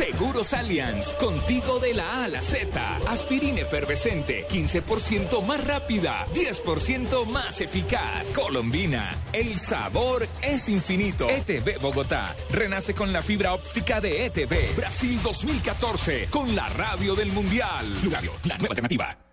Seguros 0.00 0.54
Allianz, 0.54 1.08
contigo 1.20 1.78
de 1.78 1.92
la 1.92 2.10
A 2.10 2.24
a 2.24 2.28
la 2.28 2.40
Z. 2.40 2.96
Aspirina 3.06 3.60
efervescente, 3.60 4.46
15% 4.48 5.44
más 5.44 5.62
rápida, 5.66 6.24
10% 6.32 7.26
más 7.26 7.60
eficaz. 7.60 8.26
Colombina, 8.34 9.14
el 9.34 9.58
sabor 9.58 10.26
es 10.40 10.70
infinito. 10.70 11.28
ETV 11.28 11.78
Bogotá, 11.82 12.34
renace 12.50 12.94
con 12.94 13.12
la 13.12 13.20
fibra 13.20 13.52
óptica 13.52 14.00
de 14.00 14.24
ETV. 14.24 14.74
Brasil 14.74 15.20
2014, 15.22 16.28
con 16.30 16.56
la 16.56 16.66
radio 16.70 17.14
del 17.14 17.30
Mundial. 17.32 17.84
Blue 18.00 18.10
Radio, 18.10 18.32
la 18.44 18.56
nueva 18.56 18.72
alternativa. 18.72 19.29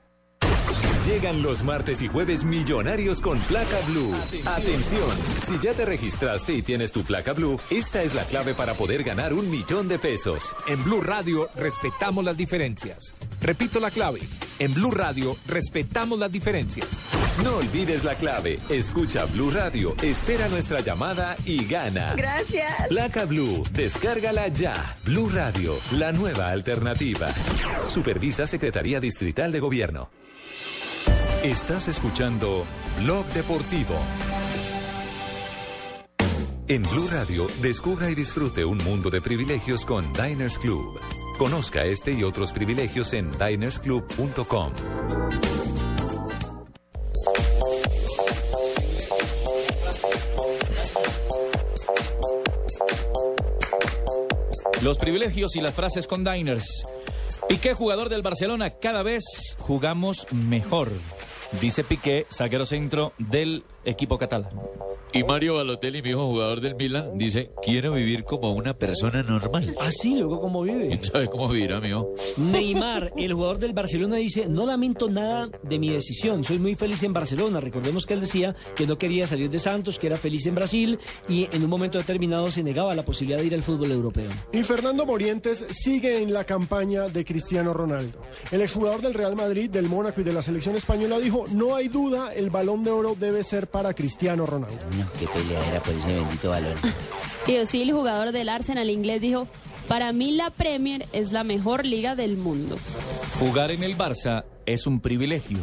Llegan 1.07 1.41
los 1.41 1.63
martes 1.63 2.01
y 2.01 2.09
jueves 2.09 2.43
millonarios 2.43 3.21
con 3.21 3.39
placa 3.43 3.79
blue. 3.87 4.11
Atención. 4.45 5.09
si 5.45 5.57
ya 5.59 5.73
te 5.73 5.85
registraste 5.85 6.51
y 6.53 6.61
tienes 6.61 6.91
tu 6.91 7.03
placa 7.03 7.31
blue, 7.31 7.57
esta 7.71 8.03
es 8.03 8.13
la 8.13 8.25
clave 8.25 8.53
para 8.53 8.73
poder 8.73 9.05
ganar 9.05 9.33
un 9.33 9.49
millón 9.49 9.87
de 9.87 9.99
pesos. 9.99 10.53
En 10.67 10.83
Blue 10.83 10.99
Radio 10.99 11.47
respetamos 11.55 12.25
las 12.25 12.35
diferencias. 12.35 13.13
Repito 13.39 13.79
la 13.79 13.89
clave. 13.89 14.19
En 14.59 14.73
Blue 14.73 14.91
Radio 14.91 15.33
respetamos 15.47 16.19
las 16.19 16.29
diferencias. 16.29 17.05
No 17.41 17.55
olvides 17.55 18.03
la 18.03 18.15
clave. 18.15 18.59
Escucha 18.69 19.23
Blue 19.27 19.51
Radio, 19.51 19.95
espera 20.03 20.49
nuestra 20.49 20.81
llamada 20.81 21.37
y 21.45 21.63
gana. 21.63 22.15
Gracias. 22.15 22.87
Placa 22.89 23.23
Blue, 23.23 23.63
descárgala 23.71 24.49
ya. 24.49 24.97
Blue 25.05 25.29
Radio, 25.29 25.73
la 25.93 26.11
nueva 26.11 26.49
alternativa. 26.49 27.29
Supervisa 27.87 28.45
Secretaría 28.45 28.99
Distrital 28.99 29.53
de 29.53 29.61
Gobierno. 29.61 30.09
Estás 31.43 31.87
escuchando 31.87 32.65
Blog 32.99 33.23
Deportivo. 33.27 33.95
En 36.67 36.81
Blue 36.81 37.07
Radio, 37.11 37.45
descubra 37.61 38.09
y 38.09 38.15
disfrute 38.15 38.65
un 38.65 38.79
mundo 38.79 39.11
de 39.11 39.21
privilegios 39.21 39.85
con 39.85 40.11
Diners 40.13 40.57
Club. 40.57 40.99
Conozca 41.37 41.83
este 41.83 42.11
y 42.11 42.23
otros 42.23 42.51
privilegios 42.51 43.13
en 43.13 43.29
dinersclub.com. 43.31 44.73
Los 54.83 54.97
privilegios 54.97 55.55
y 55.55 55.61
las 55.61 55.75
frases 55.75 56.07
con 56.07 56.23
Diners. 56.23 56.83
Piqué, 57.47 57.73
jugador 57.73 58.09
del 58.09 58.23
Barcelona, 58.23 58.71
cada 58.71 59.03
vez 59.03 59.23
jugamos 59.59 60.25
mejor. 60.33 60.91
Dice 61.53 61.83
Piqué, 61.83 62.25
zaguero 62.31 62.65
centro 62.65 63.13
del 63.17 63.63
equipo 63.87 64.17
catalán. 64.17 64.51
Y 65.13 65.23
Mario 65.23 65.55
Balotelli, 65.55 66.01
mi 66.01 66.09
hijo 66.09 66.27
jugador 66.27 66.59
del 66.59 66.75
Milan, 66.75 67.17
dice, 67.17 67.49
quiero 67.63 67.93
vivir 67.93 68.25
como 68.25 68.51
una 68.51 68.73
persona 68.73 69.23
normal. 69.23 69.73
Ah, 69.79 69.89
sí, 69.89 70.15
luego 70.15 70.41
cómo 70.41 70.61
vive. 70.63 70.87
¿Quién 70.89 71.05
sabe 71.05 71.29
cómo 71.29 71.47
vivirá, 71.47 71.79
mijo? 71.79 72.13
Neymar, 72.35 73.13
el 73.15 73.33
jugador 73.33 73.57
del 73.57 73.71
Barcelona, 73.71 74.17
dice, 74.17 74.47
no 74.47 74.65
lamento 74.65 75.09
nada 75.09 75.49
de 75.63 75.79
mi 75.79 75.89
decisión, 75.89 76.43
soy 76.43 76.59
muy 76.59 76.75
feliz 76.75 77.01
en 77.03 77.13
Barcelona. 77.13 77.61
Recordemos 77.61 78.05
que 78.05 78.15
él 78.15 78.19
decía 78.19 78.53
que 78.75 78.85
no 78.85 78.97
quería 78.97 79.27
salir 79.27 79.49
de 79.49 79.59
Santos, 79.59 79.97
que 79.97 80.07
era 80.07 80.17
feliz 80.17 80.45
en 80.45 80.55
Brasil 80.55 80.99
y 81.29 81.47
en 81.53 81.63
un 81.63 81.69
momento 81.69 81.97
determinado 81.97 82.51
se 82.51 82.61
negaba 82.61 82.93
la 82.93 83.03
posibilidad 83.03 83.39
de 83.39 83.47
ir 83.47 83.53
al 83.53 83.63
fútbol 83.63 83.91
europeo. 83.91 84.29
Y 84.51 84.63
Fernando 84.63 85.05
Morientes 85.05 85.65
sigue 85.69 86.21
en 86.21 86.33
la 86.33 86.43
campaña 86.43 87.07
de 87.07 87.23
Cristiano 87.23 87.73
Ronaldo. 87.73 88.19
El 88.51 88.61
exjugador 88.61 89.01
del 89.01 89.13
Real 89.13 89.37
Madrid, 89.37 89.69
del 89.69 89.87
Mónaco 89.87 90.19
y 90.19 90.25
de 90.25 90.33
la 90.33 90.41
selección 90.41 90.75
española 90.75 91.17
dijo, 91.17 91.45
no 91.53 91.75
hay 91.75 91.87
duda, 91.87 92.33
el 92.33 92.49
balón 92.49 92.83
de 92.83 92.91
oro 92.91 93.15
debe 93.17 93.45
ser 93.45 93.67
para 93.67 93.76
Cristiano 93.93 94.45
Ronaldo. 94.45 94.79
No, 94.97 95.07
qué 95.19 95.27
peleadera 95.27 95.79
por 95.81 95.93
ese 95.93 96.13
bendito 96.15 96.49
balón. 96.49 96.73
Y 97.47 97.55
el 97.55 97.91
jugador 97.91 98.31
del 98.31 98.49
Arsenal 98.49 98.89
inglés, 98.89 99.21
dijo, 99.21 99.47
para 99.87 100.11
mí 100.11 100.31
la 100.31 100.49
Premier 100.49 101.07
es 101.13 101.31
la 101.31 101.43
mejor 101.43 101.85
liga 101.85 102.15
del 102.15 102.35
mundo. 102.35 102.77
Jugar 103.39 103.71
en 103.71 103.83
el 103.83 103.97
Barça 103.97 104.43
es 104.65 104.85
un 104.85 104.99
privilegio. 104.99 105.59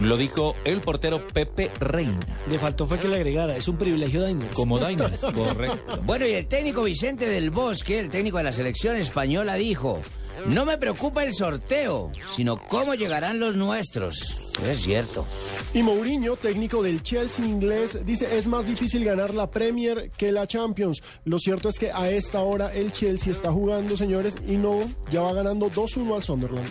Lo 0.00 0.16
dijo 0.16 0.54
el 0.64 0.80
portero 0.80 1.26
Pepe 1.26 1.70
Reina. 1.78 2.18
Le 2.48 2.58
faltó 2.58 2.86
fue 2.86 2.98
que 2.98 3.08
le 3.08 3.16
agregara, 3.16 3.56
es 3.56 3.68
un 3.68 3.76
privilegio 3.76 4.26
Diners. 4.26 4.54
Como 4.54 4.78
Diners, 4.78 5.20
correcto. 5.20 6.00
Bueno, 6.04 6.26
y 6.26 6.32
el 6.32 6.46
técnico 6.46 6.82
Vicente 6.82 7.28
del 7.28 7.50
Bosque, 7.50 7.98
el 7.98 8.10
técnico 8.10 8.38
de 8.38 8.44
la 8.44 8.52
selección 8.52 8.96
española, 8.96 9.54
dijo, 9.54 10.00
no 10.46 10.64
me 10.64 10.76
preocupa 10.76 11.24
el 11.24 11.32
sorteo, 11.32 12.10
sino 12.34 12.58
cómo 12.68 12.94
llegarán 12.94 13.38
los 13.38 13.54
nuestros. 13.54 14.36
Es 14.68 14.82
cierto. 14.82 15.24
Y 15.72 15.82
Mourinho, 15.82 16.36
técnico 16.36 16.82
del 16.82 17.02
Chelsea 17.02 17.46
inglés, 17.46 17.98
dice 18.04 18.36
es 18.36 18.48
más 18.48 18.66
difícil 18.66 19.04
ganar 19.04 19.34
la 19.34 19.50
Premier 19.50 20.10
que 20.10 20.32
la 20.32 20.46
Champions. 20.46 21.02
Lo 21.24 21.38
cierto 21.38 21.68
es 21.68 21.78
que 21.78 21.92
a 21.92 22.10
esta 22.10 22.40
hora 22.40 22.74
el 22.74 22.92
Chelsea 22.92 23.32
está 23.32 23.52
jugando, 23.52 23.96
señores, 23.96 24.34
y 24.46 24.56
no, 24.56 24.80
ya 25.10 25.22
va 25.22 25.32
ganando 25.32 25.70
2-1 25.70 26.16
al 26.16 26.22
Sunderland. 26.22 26.68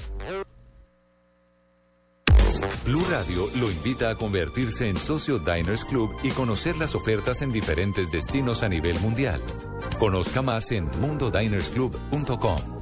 Blue 2.86 3.04
Radio 3.10 3.48
lo 3.56 3.72
invita 3.72 4.10
a 4.10 4.16
convertirse 4.16 4.90
en 4.90 4.98
socio 4.98 5.40
Diners 5.40 5.86
Club 5.86 6.16
y 6.24 6.32
conocer 6.32 6.78
las 6.78 6.96
ofertas 6.96 7.42
en 7.42 7.52
diferentes 7.52 8.12
destinos 8.12 8.64
a 8.64 8.70
nivel 8.70 9.00
mundial. 9.00 9.42
Conozca 10.00 10.42
más 10.42 10.72
en 10.72 10.90
mundodinersclub.com. 11.00 12.81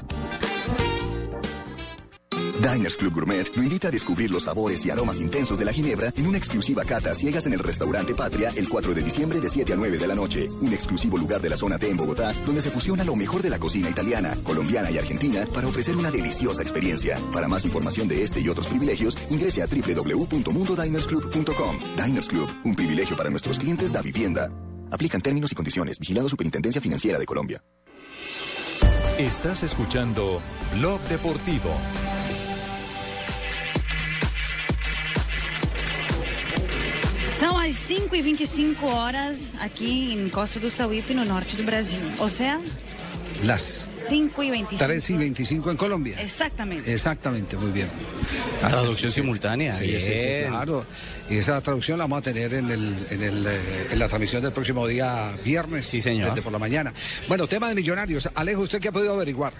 Diners 2.59 2.97
Club 2.97 3.13
Gourmet 3.13 3.55
lo 3.55 3.63
invita 3.63 3.87
a 3.87 3.91
descubrir 3.91 4.29
los 4.31 4.43
sabores 4.43 4.85
y 4.85 4.89
aromas 4.89 5.21
intensos 5.21 5.57
de 5.57 5.63
la 5.63 5.71
ginebra 5.71 6.11
en 6.17 6.27
una 6.27 6.37
exclusiva 6.37 6.83
cata 6.83 7.13
ciegas 7.13 7.45
en 7.45 7.53
el 7.53 7.59
restaurante 7.59 8.13
Patria 8.13 8.51
el 8.55 8.67
4 8.67 8.93
de 8.93 9.01
diciembre 9.01 9.39
de 9.39 9.47
7 9.47 9.71
a 9.71 9.77
9 9.77 9.97
de 9.97 10.07
la 10.07 10.15
noche. 10.15 10.49
Un 10.61 10.73
exclusivo 10.73 11.17
lugar 11.17 11.39
de 11.41 11.49
la 11.49 11.55
zona 11.55 11.79
T 11.79 11.89
en 11.89 11.95
Bogotá 11.95 12.33
donde 12.45 12.61
se 12.61 12.69
fusiona 12.69 13.05
lo 13.05 13.15
mejor 13.15 13.41
de 13.41 13.49
la 13.49 13.59
cocina 13.59 13.89
italiana, 13.89 14.35
colombiana 14.43 14.91
y 14.91 14.97
argentina 14.97 15.47
para 15.53 15.67
ofrecer 15.67 15.95
una 15.95 16.11
deliciosa 16.11 16.61
experiencia. 16.61 17.17
Para 17.31 17.47
más 17.47 17.63
información 17.63 18.09
de 18.09 18.23
este 18.23 18.41
y 18.41 18.49
otros 18.49 18.67
privilegios, 18.67 19.17
ingrese 19.29 19.61
a 19.61 19.67
www.mundodinersclub.com. 19.67 21.77
Diners 22.03 22.27
Club, 22.27 22.49
un 22.65 22.75
privilegio 22.75 23.15
para 23.15 23.29
nuestros 23.29 23.57
clientes 23.57 23.93
da 23.93 24.01
vivienda. 24.01 24.51
Aplican 24.91 25.21
términos 25.21 25.53
y 25.53 25.55
condiciones. 25.55 25.97
Vigilado 25.97 26.27
Superintendencia 26.27 26.81
Financiera 26.81 27.17
de 27.17 27.25
Colombia. 27.25 27.63
Estás 29.17 29.63
escuchando 29.63 30.41
Blog 30.77 30.99
Deportivo. 31.09 31.69
São 37.69 37.71
as 37.71 37.77
5 37.77 38.15
e 38.15 38.21
25 38.21 38.85
horas 38.87 39.53
aqui 39.59 40.13
em 40.13 40.27
Costa 40.29 40.59
do 40.59 40.71
Sauípe, 40.71 41.13
no 41.13 41.23
norte 41.23 41.55
do 41.55 41.63
Brasil. 41.63 41.99
O 42.17 42.27
sea, 42.27 42.59
Las 43.43 44.05
5 44.09 44.41
y 44.43 44.51
25. 44.51 44.83
3 44.83 45.09
y 45.09 45.17
25 45.17 45.71
en 45.71 45.77
Colombia. 45.77 46.19
Exactamente. 46.19 46.91
Exactamente, 46.91 47.55
muy 47.57 47.71
bien. 47.71 47.89
Traducción 48.59 49.11
simultánea. 49.11 49.73
Sí, 49.73 49.99
sí, 49.99 50.11
claro. 50.47 50.85
Y 51.29 51.37
esa 51.37 51.61
traducción 51.61 51.99
la 51.99 52.05
vamos 52.05 52.19
a 52.19 52.21
tener 52.23 52.53
en, 52.55 52.71
el, 52.71 52.95
en, 53.11 53.21
el, 53.21 53.45
eh, 53.45 53.87
en 53.91 53.99
la 53.99 54.07
transmisión 54.07 54.41
del 54.41 54.51
próximo 54.51 54.87
día 54.87 55.31
viernes. 55.43 55.85
Sí, 55.85 56.01
señor. 56.01 56.29
Desde 56.29 56.41
por 56.41 56.51
la 56.51 56.59
mañana. 56.59 56.91
Bueno, 57.27 57.47
tema 57.47 57.69
de 57.69 57.75
millonarios. 57.75 58.27
Alejo, 58.33 58.61
¿usted 58.61 58.79
qué 58.79 58.87
ha 58.87 58.91
podido 58.91 59.13
averiguar? 59.13 59.53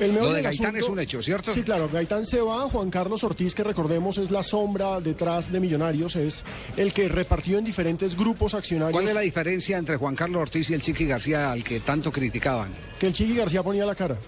El 0.00 0.14
Lo 0.14 0.32
de 0.32 0.42
Gaitán 0.42 0.66
asunto- 0.66 0.84
es 0.86 0.90
un 0.90 0.98
hecho, 1.00 1.22
¿cierto? 1.22 1.52
Sí, 1.52 1.62
claro, 1.62 1.88
Gaitán 1.90 2.26
se 2.26 2.40
va, 2.40 2.68
Juan 2.68 2.90
Carlos 2.90 3.24
Ortiz, 3.24 3.54
que 3.54 3.64
recordemos 3.64 4.18
es 4.18 4.30
la 4.30 4.42
sombra 4.42 5.00
detrás 5.00 5.50
de 5.50 5.58
Millonarios, 5.58 6.16
es 6.16 6.44
el 6.76 6.92
que 6.92 7.08
repartió 7.08 7.58
en 7.58 7.64
diferentes 7.64 8.16
grupos 8.16 8.52
accionarios. 8.54 8.92
¿Cuál 8.92 9.08
es 9.08 9.14
la 9.14 9.20
diferencia 9.22 9.78
entre 9.78 9.96
Juan 9.96 10.14
Carlos 10.14 10.42
Ortiz 10.42 10.68
y 10.70 10.74
el 10.74 10.82
Chiqui 10.82 11.06
García 11.06 11.50
al 11.50 11.64
que 11.64 11.80
tanto 11.80 12.12
criticaban? 12.12 12.72
Que 12.98 13.06
el 13.06 13.12
Chiqui 13.14 13.36
García 13.36 13.62
ponía 13.62 13.86
la 13.86 13.94
cara. 13.94 14.18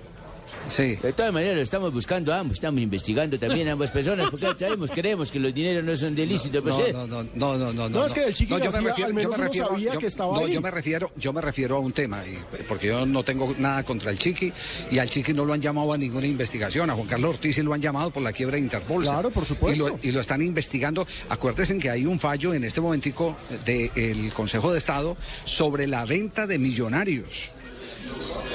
Sí. 0.69 0.97
De 0.97 1.13
todas 1.13 1.33
maneras, 1.33 1.57
lo 1.57 1.63
estamos 1.63 1.93
buscando 1.93 2.33
ambos, 2.35 2.55
estamos 2.57 2.81
investigando 2.81 3.39
también 3.39 3.69
a 3.69 3.73
ambas 3.73 3.91
personas, 3.91 4.31
porque 4.31 4.47
sabemos, 4.59 4.91
creemos 4.91 5.31
que 5.31 5.39
los 5.41 5.53
dineros 5.55 5.85
no 5.85 5.97
son 5.97 6.15
de 6.15 6.23
ilícito, 6.25 6.63
pues, 6.63 6.77
No, 6.77 6.85
¿eh? 6.87 6.93
no, 6.93 7.07
no, 7.07 7.25
no, 7.35 7.57
no, 7.57 7.73
no, 7.73 7.89
No, 7.89 8.07
es 8.07 8.13
que 8.13 8.25
el 8.25 8.35
Chiqui 8.35 8.51
yo 8.51 8.59
me 8.59 8.81
refiero- 8.81 9.07
al 9.07 9.13
yo 9.23 9.29
me 9.31 9.37
refiero- 9.37 9.69
sabía 9.69 9.93
yo- 9.95 9.99
que 9.99 10.07
estaba 10.07 10.33
no, 10.35 10.47
ahí. 10.47 10.53
yo 10.53 10.61
me 10.61 10.71
refiero, 10.71 11.11
yo 11.17 11.33
me 11.33 11.41
refiero 11.41 11.77
a 11.77 11.81
un 11.81 11.93
tema, 11.93 12.23
y- 12.27 12.39
porque 12.67 12.89
yo 12.89 13.07
no 13.07 13.23
tengo 13.23 13.55
nada 13.59 13.83
contra 13.85 14.11
el 14.11 14.19
Chiqui 14.19 14.53
y 14.91 14.99
al 14.99 15.09
Chiqui 15.09 15.33
no 15.33 15.45
lo 15.45 15.53
han 15.53 15.61
llamado 15.61 15.93
a 15.93 15.99
ninguna 15.99 16.27
investigación. 16.27 16.91
A 16.91 16.95
Juan 16.95 17.07
Carlos 17.07 17.31
Ortiz 17.35 17.55
sí 17.55 17.63
lo 17.63 17.73
han 17.75 17.81
llamado 17.83 18.11
por 18.11 18.23
la 18.23 18.33
quiebra 18.33 18.57
de 18.57 18.63
Interpol. 18.63 19.03
Claro, 19.03 19.31
por 19.31 19.45
supuesto. 19.47 19.87
Y 19.87 19.91
lo, 19.91 19.99
y 20.03 20.11
lo 20.13 20.21
están 20.21 20.43
investigando. 20.43 21.07
Acuérdense 21.29 21.79
que 21.79 21.91
hay 21.91 22.07
un 22.07 22.19
fallo 22.19 22.55
en 22.55 22.65
este 22.65 22.81
momentico 22.81 23.37
del 23.65 24.33
Consejo 24.35 24.73
de 24.73 24.79
Estado 24.79 25.17
sobre 25.45 25.87
la 25.87 26.05
venta 26.05 26.47
de 26.47 26.59
millonarios. 26.59 27.51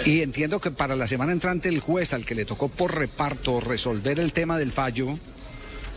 Y 0.05 0.21
entiendo 0.21 0.59
que 0.59 0.71
para 0.71 0.95
la 0.95 1.07
semana 1.07 1.31
entrante 1.31 1.69
el 1.69 1.79
juez 1.79 2.13
al 2.13 2.25
que 2.25 2.35
le 2.35 2.45
tocó 2.45 2.67
por 2.69 2.95
reparto 2.95 3.61
resolver 3.61 4.19
el 4.19 4.33
tema 4.33 4.57
del 4.57 4.71
fallo, 4.71 5.17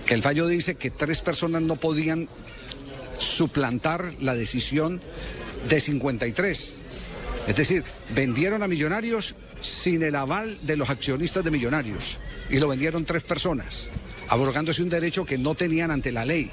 que 0.05 0.15
el 0.15 0.23
fallo 0.23 0.47
dice 0.47 0.77
que 0.77 0.91
tres 0.91 1.23
personas 1.23 1.63
no 1.63 1.77
podían 1.77 2.29
suplantar 3.19 4.15
la 4.21 4.35
decisión 4.35 5.01
de 5.69 5.81
53. 5.81 6.75
Es 7.49 7.57
decir, 7.57 7.85
vendieron 8.15 8.63
a 8.63 8.69
Millonarios 8.69 9.35
sin 9.61 10.03
el 10.03 10.15
aval 10.15 10.59
de 10.63 10.77
los 10.77 10.91
accionistas 10.91 11.43
de 11.43 11.51
Millonarios 11.51 12.19
y 12.51 12.59
lo 12.59 12.69
vendieron 12.69 13.05
tres 13.05 13.23
personas, 13.23 13.89
abrogándose 14.29 14.83
un 14.83 14.89
derecho 14.89 15.25
que 15.25 15.39
no 15.39 15.55
tenían 15.55 15.91
ante 15.91 16.13
la 16.13 16.25
ley. 16.25 16.51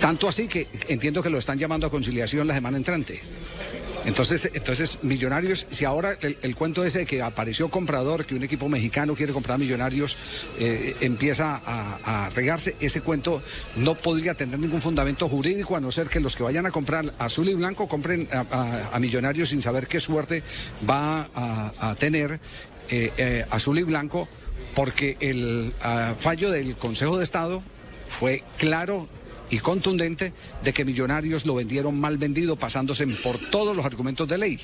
Tanto 0.00 0.28
así 0.28 0.48
que 0.48 0.68
entiendo 0.88 1.22
que 1.22 1.30
lo 1.30 1.38
están 1.38 1.58
llamando 1.58 1.86
a 1.86 1.90
conciliación 1.90 2.46
la 2.46 2.54
semana 2.54 2.76
entrante. 2.76 3.20
Entonces, 4.04 4.50
entonces 4.52 4.98
Millonarios, 5.02 5.66
si 5.70 5.84
ahora 5.84 6.16
el, 6.20 6.56
cuento 6.56 6.84
ese 6.84 7.00
de 7.00 7.06
que 7.06 7.22
apareció 7.22 7.68
comprador, 7.68 8.24
que 8.24 8.34
un 8.34 8.42
equipo 8.42 8.68
mexicano 8.68 9.14
quiere 9.14 9.32
comprar 9.32 9.56
a 9.56 9.58
Millonarios, 9.58 10.16
eh, 10.58 10.96
empieza 11.00 11.60
a, 11.64 12.30
regarse, 12.34 12.76
ese 12.80 13.00
cuento 13.00 13.42
no 13.76 13.94
podría 13.94 14.34
tener 14.34 14.58
ningún 14.58 14.80
fundamento 14.80 15.28
jurídico, 15.28 15.76
a 15.76 15.80
no 15.80 15.92
ser 15.92 16.08
que 16.08 16.20
los 16.20 16.36
que 16.36 16.42
vayan 16.42 16.66
a 16.66 16.70
comprar 16.70 17.12
azul 17.18 17.48
y 17.48 17.54
blanco 17.54 17.88
compren 17.88 18.28
a, 18.32 18.98
Millonarios 18.98 19.48
sin 19.48 19.62
saber 19.62 19.86
qué 19.86 20.00
suerte 20.00 20.42
va 20.88 21.30
a, 21.34 21.90
a 21.90 21.94
tener 21.94 22.40
eh, 22.92 23.12
eh, 23.16 23.46
azul 23.50 23.78
y 23.78 23.84
blanco, 23.84 24.28
porque 24.74 25.16
el 25.20 25.72
ah, 25.80 26.14
fallo 26.18 26.50
del 26.50 26.76
Consejo 26.76 27.18
de 27.18 27.24
Estado 27.24 27.62
fue 28.08 28.42
claro 28.58 29.08
y 29.50 29.58
contundente 29.58 30.32
de 30.62 30.72
que 30.72 30.84
Millonarios 30.84 31.44
lo 31.44 31.54
vendieron 31.56 31.98
mal 31.98 32.18
vendido, 32.18 32.56
pasándose 32.56 33.06
por 33.06 33.38
todos 33.50 33.76
los 33.76 33.84
argumentos 33.84 34.26
de 34.28 34.38
ley. 34.38 34.60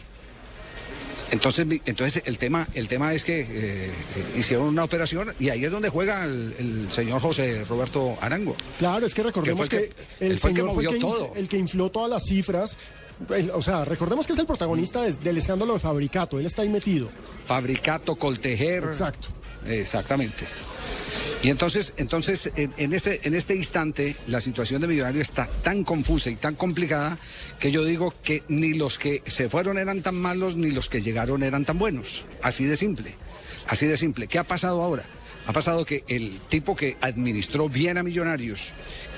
Entonces, 1.32 1.66
entonces 1.86 2.22
el 2.24 2.38
tema, 2.38 2.68
el 2.74 2.86
tema 2.86 3.12
es 3.12 3.24
que 3.24 3.44
eh, 3.50 3.90
hicieron 4.38 4.68
una 4.68 4.84
operación 4.84 5.34
y 5.40 5.48
ahí 5.48 5.64
es 5.64 5.72
donde 5.72 5.88
juega 5.88 6.24
el, 6.24 6.54
el 6.56 6.92
señor 6.92 7.20
José 7.20 7.64
Roberto 7.64 8.16
Arango. 8.20 8.54
Claro, 8.78 9.04
es 9.04 9.12
que 9.12 9.24
recordemos 9.24 9.68
Que 9.68 9.90
el 10.20 10.38
señor 10.38 10.72
fue 10.72 10.84
el 10.84 10.90
que, 10.90 10.98
todo. 11.00 11.32
el 11.34 11.48
que 11.48 11.58
infló 11.58 11.90
todas 11.90 12.08
las 12.10 12.22
cifras. 12.24 12.76
El- 13.30 13.50
O 13.50 13.60
sea, 13.62 13.84
recordemos 13.84 14.24
que 14.26 14.34
es 14.34 14.38
el 14.38 14.46
protagonista 14.46 15.02
del 15.02 15.36
escándalo 15.38 15.72
de 15.74 15.80
Fabricato, 15.80 16.38
él 16.38 16.46
está 16.46 16.62
ahí 16.62 16.68
metido. 16.68 17.08
Fabricato, 17.46 18.14
Coltejer. 18.14 18.84
Exacto. 18.84 19.28
Exactamente. 19.66 20.44
Y 21.42 21.50
entonces, 21.50 21.92
entonces 21.96 22.50
en, 22.56 22.72
en 22.76 22.92
este, 22.92 23.20
en 23.26 23.34
este 23.34 23.54
instante, 23.54 24.16
la 24.26 24.40
situación 24.40 24.80
de 24.80 24.88
Millonarios 24.88 25.28
está 25.28 25.48
tan 25.62 25.84
confusa 25.84 26.30
y 26.30 26.36
tan 26.36 26.56
complicada 26.56 27.18
que 27.58 27.70
yo 27.70 27.84
digo 27.84 28.14
que 28.22 28.42
ni 28.48 28.74
los 28.74 28.98
que 28.98 29.22
se 29.26 29.48
fueron 29.48 29.78
eran 29.78 30.02
tan 30.02 30.16
malos, 30.16 30.56
ni 30.56 30.70
los 30.70 30.88
que 30.88 31.02
llegaron 31.02 31.42
eran 31.42 31.64
tan 31.64 31.78
buenos. 31.78 32.24
Así 32.42 32.64
de 32.64 32.76
simple. 32.76 33.14
Así 33.68 33.86
de 33.86 33.96
simple. 33.96 34.26
¿Qué 34.26 34.38
ha 34.38 34.44
pasado 34.44 34.82
ahora? 34.82 35.04
Ha 35.46 35.52
pasado 35.52 35.84
que 35.84 36.04
el 36.08 36.40
tipo 36.48 36.74
que 36.74 36.96
administró 37.00 37.68
bien 37.68 37.98
a 37.98 38.02
Millonarios, 38.02 38.72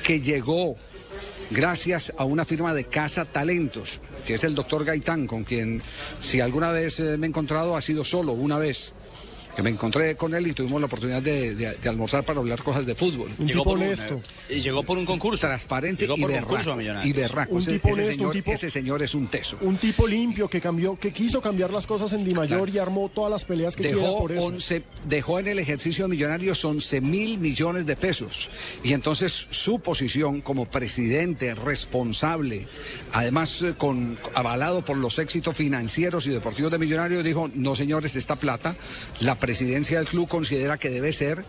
que 0.04 0.20
llegó 0.20 0.76
gracias 1.50 2.12
a 2.18 2.24
una 2.24 2.44
firma 2.44 2.74
de 2.74 2.84
Casa 2.84 3.24
Talentos, 3.24 4.00
que 4.26 4.34
es 4.34 4.44
el 4.44 4.54
doctor 4.54 4.84
Gaitán, 4.84 5.26
con 5.26 5.44
quien 5.44 5.80
si 6.20 6.40
alguna 6.40 6.70
vez 6.70 7.00
eh, 7.00 7.16
me 7.16 7.26
he 7.26 7.30
encontrado 7.30 7.76
ha 7.76 7.80
sido 7.80 8.04
solo 8.04 8.32
una 8.32 8.58
vez. 8.58 8.92
Que 9.58 9.62
me 9.64 9.70
encontré 9.70 10.14
con 10.14 10.32
él 10.36 10.46
y 10.46 10.52
tuvimos 10.52 10.80
la 10.80 10.86
oportunidad 10.86 11.20
de, 11.20 11.52
de- 11.56 11.72
de 11.72 11.88
almorzar 11.88 12.22
para 12.22 12.38
hablar 12.38 12.62
cosas 12.62 12.86
de 12.86 12.94
fútbol. 12.94 13.28
Un 13.40 13.44
Llegó 13.48 13.62
tipo 13.62 13.64
por 13.64 13.78
un, 13.78 13.82
honesto. 13.86 14.20
eh, 14.48 14.54
y 14.54 14.60
llegó 14.60 14.84
por 14.84 14.96
un 14.96 15.04
concurso. 15.04 15.48
Transparente 15.48 16.04
Llegó 16.04 16.16
y 16.16 16.20
por 16.20 16.30
berraco. 16.30 16.46
concurso 16.46 16.72
a 16.74 16.76
Millonarios. 16.76 17.06
Y 17.10 17.12
berraco. 17.20 17.54
Un 17.56 17.62
Ese- 17.62 17.72
tipo 17.72 17.88
ese, 17.88 17.94
honesto, 18.02 18.12
un 18.12 18.18
señor, 18.18 18.32
tipo- 18.34 18.52
ese 18.52 18.70
señor 18.70 19.02
es 19.02 19.14
un 19.16 19.26
teso. 19.26 19.58
Un 19.62 19.76
tipo 19.78 20.06
limpio 20.06 20.46
que 20.48 20.60
cambió, 20.60 20.96
que 20.96 21.12
quiso 21.12 21.42
cambiar 21.42 21.72
las 21.72 21.88
cosas 21.88 22.12
en 22.12 22.24
Di 22.24 22.34
Mayor 22.34 22.70
y 22.70 22.78
armó 22.78 23.08
todas 23.08 23.32
las 23.32 23.44
peleas 23.44 23.74
que 23.74 23.82
quiera 23.82 23.98
dejó, 24.00 24.18
por 24.20 24.30
eso. 24.30 24.46
11, 24.46 24.82
dejó 25.08 25.40
en 25.40 25.48
el 25.48 25.58
ejercicio 25.58 26.04
de 26.04 26.10
Millonarios 26.10 26.64
11 26.64 27.00
mil 27.00 27.38
millones 27.38 27.84
de 27.84 27.96
pesos. 27.96 28.50
Y 28.84 28.92
entonces 28.92 29.48
su 29.50 29.80
posición 29.80 30.40
como 30.40 30.66
presidente 30.66 31.56
responsable, 31.56 32.68
además 33.12 33.60
eh, 33.62 33.74
con, 33.76 34.16
avalado 34.34 34.84
por 34.84 34.96
los 34.96 35.18
éxitos 35.18 35.56
financieros 35.56 36.28
y 36.28 36.30
deportivos 36.30 36.70
de 36.70 36.78
Millonarios, 36.78 37.24
dijo, 37.24 37.50
no 37.56 37.74
señores, 37.74 38.14
esta 38.14 38.36
plata, 38.36 38.76
la 39.18 39.34
presidencia 39.48 39.96
del 39.96 40.06
club 40.06 40.28
considera 40.28 40.76
que 40.76 40.90
debe 40.90 41.10
ser 41.10 41.42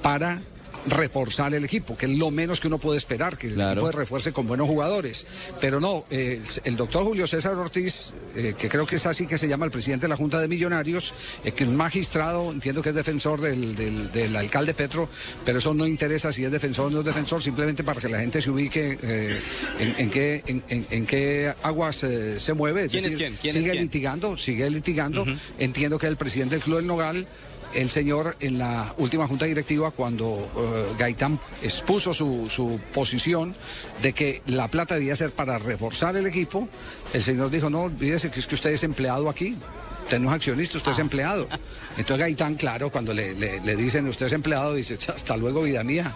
para 0.00 0.40
reforzar 0.86 1.54
el 1.54 1.64
equipo, 1.64 1.96
que 1.96 2.06
es 2.06 2.12
lo 2.12 2.30
menos 2.30 2.60
que 2.60 2.66
uno 2.66 2.78
puede 2.78 2.98
esperar, 2.98 3.38
que 3.38 3.46
el 3.48 3.56
equipo 3.72 3.86
se 3.92 3.96
refuerce 3.96 4.32
con 4.32 4.46
buenos 4.46 4.66
jugadores. 4.66 5.26
Pero 5.60 5.80
no, 5.80 6.04
eh, 6.10 6.42
el, 6.64 6.72
el 6.72 6.76
doctor 6.76 7.04
Julio 7.04 7.26
César 7.26 7.54
Ortiz, 7.54 8.12
eh, 8.34 8.54
que 8.58 8.68
creo 8.68 8.84
que 8.86 8.96
es 8.96 9.06
así 9.06 9.26
que 9.26 9.38
se 9.38 9.46
llama 9.48 9.64
el 9.64 9.70
presidente 9.70 10.04
de 10.04 10.08
la 10.08 10.16
Junta 10.16 10.40
de 10.40 10.48
Millonarios, 10.48 11.14
eh, 11.44 11.52
que 11.52 11.64
es 11.64 11.70
un 11.70 11.76
magistrado, 11.76 12.50
entiendo 12.50 12.82
que 12.82 12.88
es 12.90 12.94
defensor 12.94 13.40
del, 13.40 13.74
del- 13.76 14.10
del 14.10 14.34
alcalde 14.36 14.74
Petro, 14.74 15.08
pero 15.44 15.58
eso 15.58 15.72
no 15.74 15.86
interesa 15.86 16.32
si 16.32 16.44
es 16.44 16.50
defensor 16.50 16.86
o 16.86 16.90
no 16.90 17.00
es 17.00 17.06
defensor, 17.06 17.42
simplemente 17.42 17.84
para 17.84 18.00
que 18.00 18.08
la 18.08 18.18
gente 18.20 18.42
se 18.42 18.50
ubique 18.50 18.98
eh, 19.02 19.38
en, 19.78 19.94
en 19.98 20.10
qué, 20.10 20.42
en, 20.46 20.62
en- 20.68 20.86
en 20.90 21.06
qué 21.06 21.54
aguas 21.62 22.02
eh, 22.04 22.40
se 22.40 22.54
mueve. 22.54 22.88
¿Quién 22.88 23.04
es 23.04 23.16
quién? 23.16 23.36
¿Quién 23.40 23.56
es 23.56 23.62
sigue 23.62 23.72
quién? 23.72 23.82
litigando, 23.84 24.36
sigue 24.36 24.68
litigando. 24.70 25.24
Entiendo 25.58 25.98
que 25.98 26.06
el 26.06 26.16
presidente 26.16 26.56
del 26.56 26.64
Club 26.64 26.76
del 26.78 26.86
Nogal, 26.86 27.26
el 27.74 27.90
señor 27.90 28.36
en 28.40 28.58
la 28.58 28.94
última 28.98 29.26
junta 29.26 29.44
directiva, 29.46 29.90
cuando 29.90 30.50
eh, 30.56 30.94
Gaitán 30.98 31.38
expuso 31.62 32.12
su, 32.12 32.48
su 32.50 32.78
posición 32.92 33.54
de 34.02 34.12
que 34.12 34.42
la 34.46 34.68
plata 34.68 34.94
debía 34.94 35.16
ser 35.16 35.30
para 35.32 35.58
reforzar 35.58 36.16
el 36.16 36.26
equipo, 36.26 36.68
el 37.12 37.22
señor 37.22 37.50
dijo, 37.50 37.70
no, 37.70 37.82
olvídese 37.82 38.30
que 38.30 38.40
es 38.40 38.46
que 38.46 38.54
usted 38.54 38.70
es 38.70 38.84
empleado 38.84 39.28
aquí. 39.28 39.56
Usted 40.04 40.18
no 40.18 40.28
es 40.30 40.34
accionista, 40.34 40.78
usted 40.78 40.92
es 40.92 40.98
empleado. 40.98 41.48
Entonces 41.96 42.18
Gaitán, 42.18 42.54
claro, 42.56 42.90
cuando 42.90 43.14
le, 43.14 43.34
le- 43.34 43.60
le 43.60 43.76
dicen 43.76 44.06
usted 44.08 44.26
es 44.26 44.32
empleado, 44.32 44.74
dice, 44.74 44.98
hasta 45.14 45.36
luego, 45.36 45.62
vida 45.62 45.82
mía. 45.84 46.12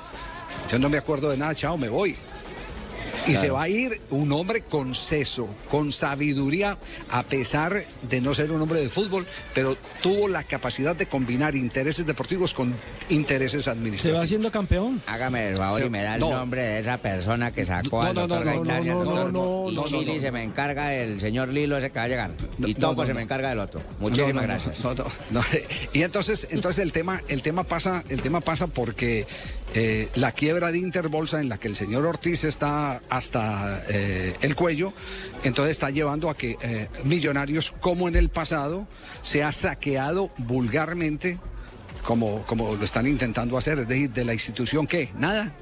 Yo 0.70 0.78
no 0.78 0.88
me 0.88 0.98
acuerdo 0.98 1.30
de 1.30 1.36
nada, 1.36 1.54
chao, 1.54 1.78
me 1.78 1.88
voy. 1.88 2.16
Y 3.26 3.32
Claro. 3.32 3.40
se 3.40 3.50
va 3.50 3.62
a 3.62 3.68
ir 3.68 4.00
un 4.10 4.30
hombre 4.32 4.62
con 4.62 4.94
seso, 4.94 5.48
con 5.70 5.90
sabiduría, 5.92 6.78
a 7.10 7.22
pesar 7.24 7.84
de 8.08 8.20
no 8.20 8.34
ser 8.34 8.50
un 8.52 8.60
hombre 8.62 8.80
de 8.80 8.88
fútbol, 8.88 9.26
pero 9.54 9.76
tuvo 10.02 10.28
la 10.28 10.44
capacidad 10.44 10.94
de 10.94 11.06
combinar 11.06 11.54
intereses 11.56 12.06
deportivos 12.06 12.54
con 12.54 12.74
intereses 13.08 13.64
¿Se 13.64 13.70
administrativos. 13.70 14.20
va 14.20 14.24
haciendo 14.24 14.50
campeón? 14.50 15.02
Hágame 15.06 15.48
el 15.50 15.56
favor 15.56 15.80
Se- 15.80 15.86
y 15.86 15.90
me 15.90 16.02
da 16.02 16.14
el 16.14 16.20
no. 16.20 16.30
nombre 16.30 16.62
de 16.62 16.78
esa 16.80 16.98
persona 16.98 17.50
que 17.50 17.64
sacó 17.64 18.02
No, 18.02 18.08
al 18.08 18.14
no, 18.14 18.20
doctor 18.28 18.44
no, 18.46 18.52
no, 18.54 18.60
Gaitán 18.62 18.86
y 18.86 18.88
al 18.90 18.94
no, 18.98 19.04
no, 19.04 19.10
doctor 19.10 19.32
no, 19.32 19.38
Mo- 19.40 19.70
no, 19.72 20.02
y 20.02 20.04
no, 20.06 20.20
se 20.20 20.30
me 20.30 20.42
encarga 20.44 20.94
el 20.94 21.20
señor 21.20 21.52
Lilo 21.52 21.76
ese 21.76 21.90
que 21.90 21.98
va 21.98 22.04
a 22.04 22.08
llegar. 22.08 22.30
Y 22.58 22.74
Topo 22.74 23.02
no, 23.02 23.06
se 23.06 23.14
me 23.14 23.22
encarga 23.22 23.48
del 23.50 23.58
otro. 23.58 23.82
Muchísimas 23.98 24.34
no, 24.34 24.40
no, 24.42 24.46
gracias. 24.46 24.84
no, 24.84 24.94
no, 24.94 25.04
no. 25.30 25.40
Y 25.92 26.02
entonces, 26.02 26.46
entonces 26.50 26.82
el 26.82 26.92
tema, 26.92 27.22
el 27.28 27.42
tema 27.42 27.64
pasa, 27.64 28.04
el 28.08 28.22
tema 28.22 28.40
pasa 28.40 28.66
porque 28.68 29.26
eh, 29.74 30.08
la 30.14 30.32
quiebra 30.32 30.70
de 30.72 30.78
Interbolsa 30.78 31.40
en 31.40 31.48
la 31.48 31.58
que 31.58 31.68
el 31.68 31.76
señor 31.76 32.06
Ortiz 32.06 32.44
está 32.44 33.00
hasta 33.16 33.82
eh, 33.88 34.36
el 34.40 34.54
cuello, 34.54 34.92
entonces 35.42 35.72
está 35.72 35.90
llevando 35.90 36.30
a 36.30 36.36
que 36.36 36.56
eh, 36.60 36.88
Millonarios, 37.04 37.72
como 37.80 38.08
en 38.08 38.16
el 38.16 38.28
pasado, 38.28 38.86
se 39.22 39.42
ha 39.42 39.52
saqueado 39.52 40.30
vulgarmente, 40.38 41.38
como, 42.04 42.42
como 42.42 42.74
lo 42.74 42.84
están 42.84 43.06
intentando 43.06 43.58
hacer, 43.58 43.78
es 43.80 43.88
decir, 43.88 44.10
de 44.10 44.24
la 44.24 44.32
institución 44.32 44.86
que 44.86 45.10
nada. 45.16 45.52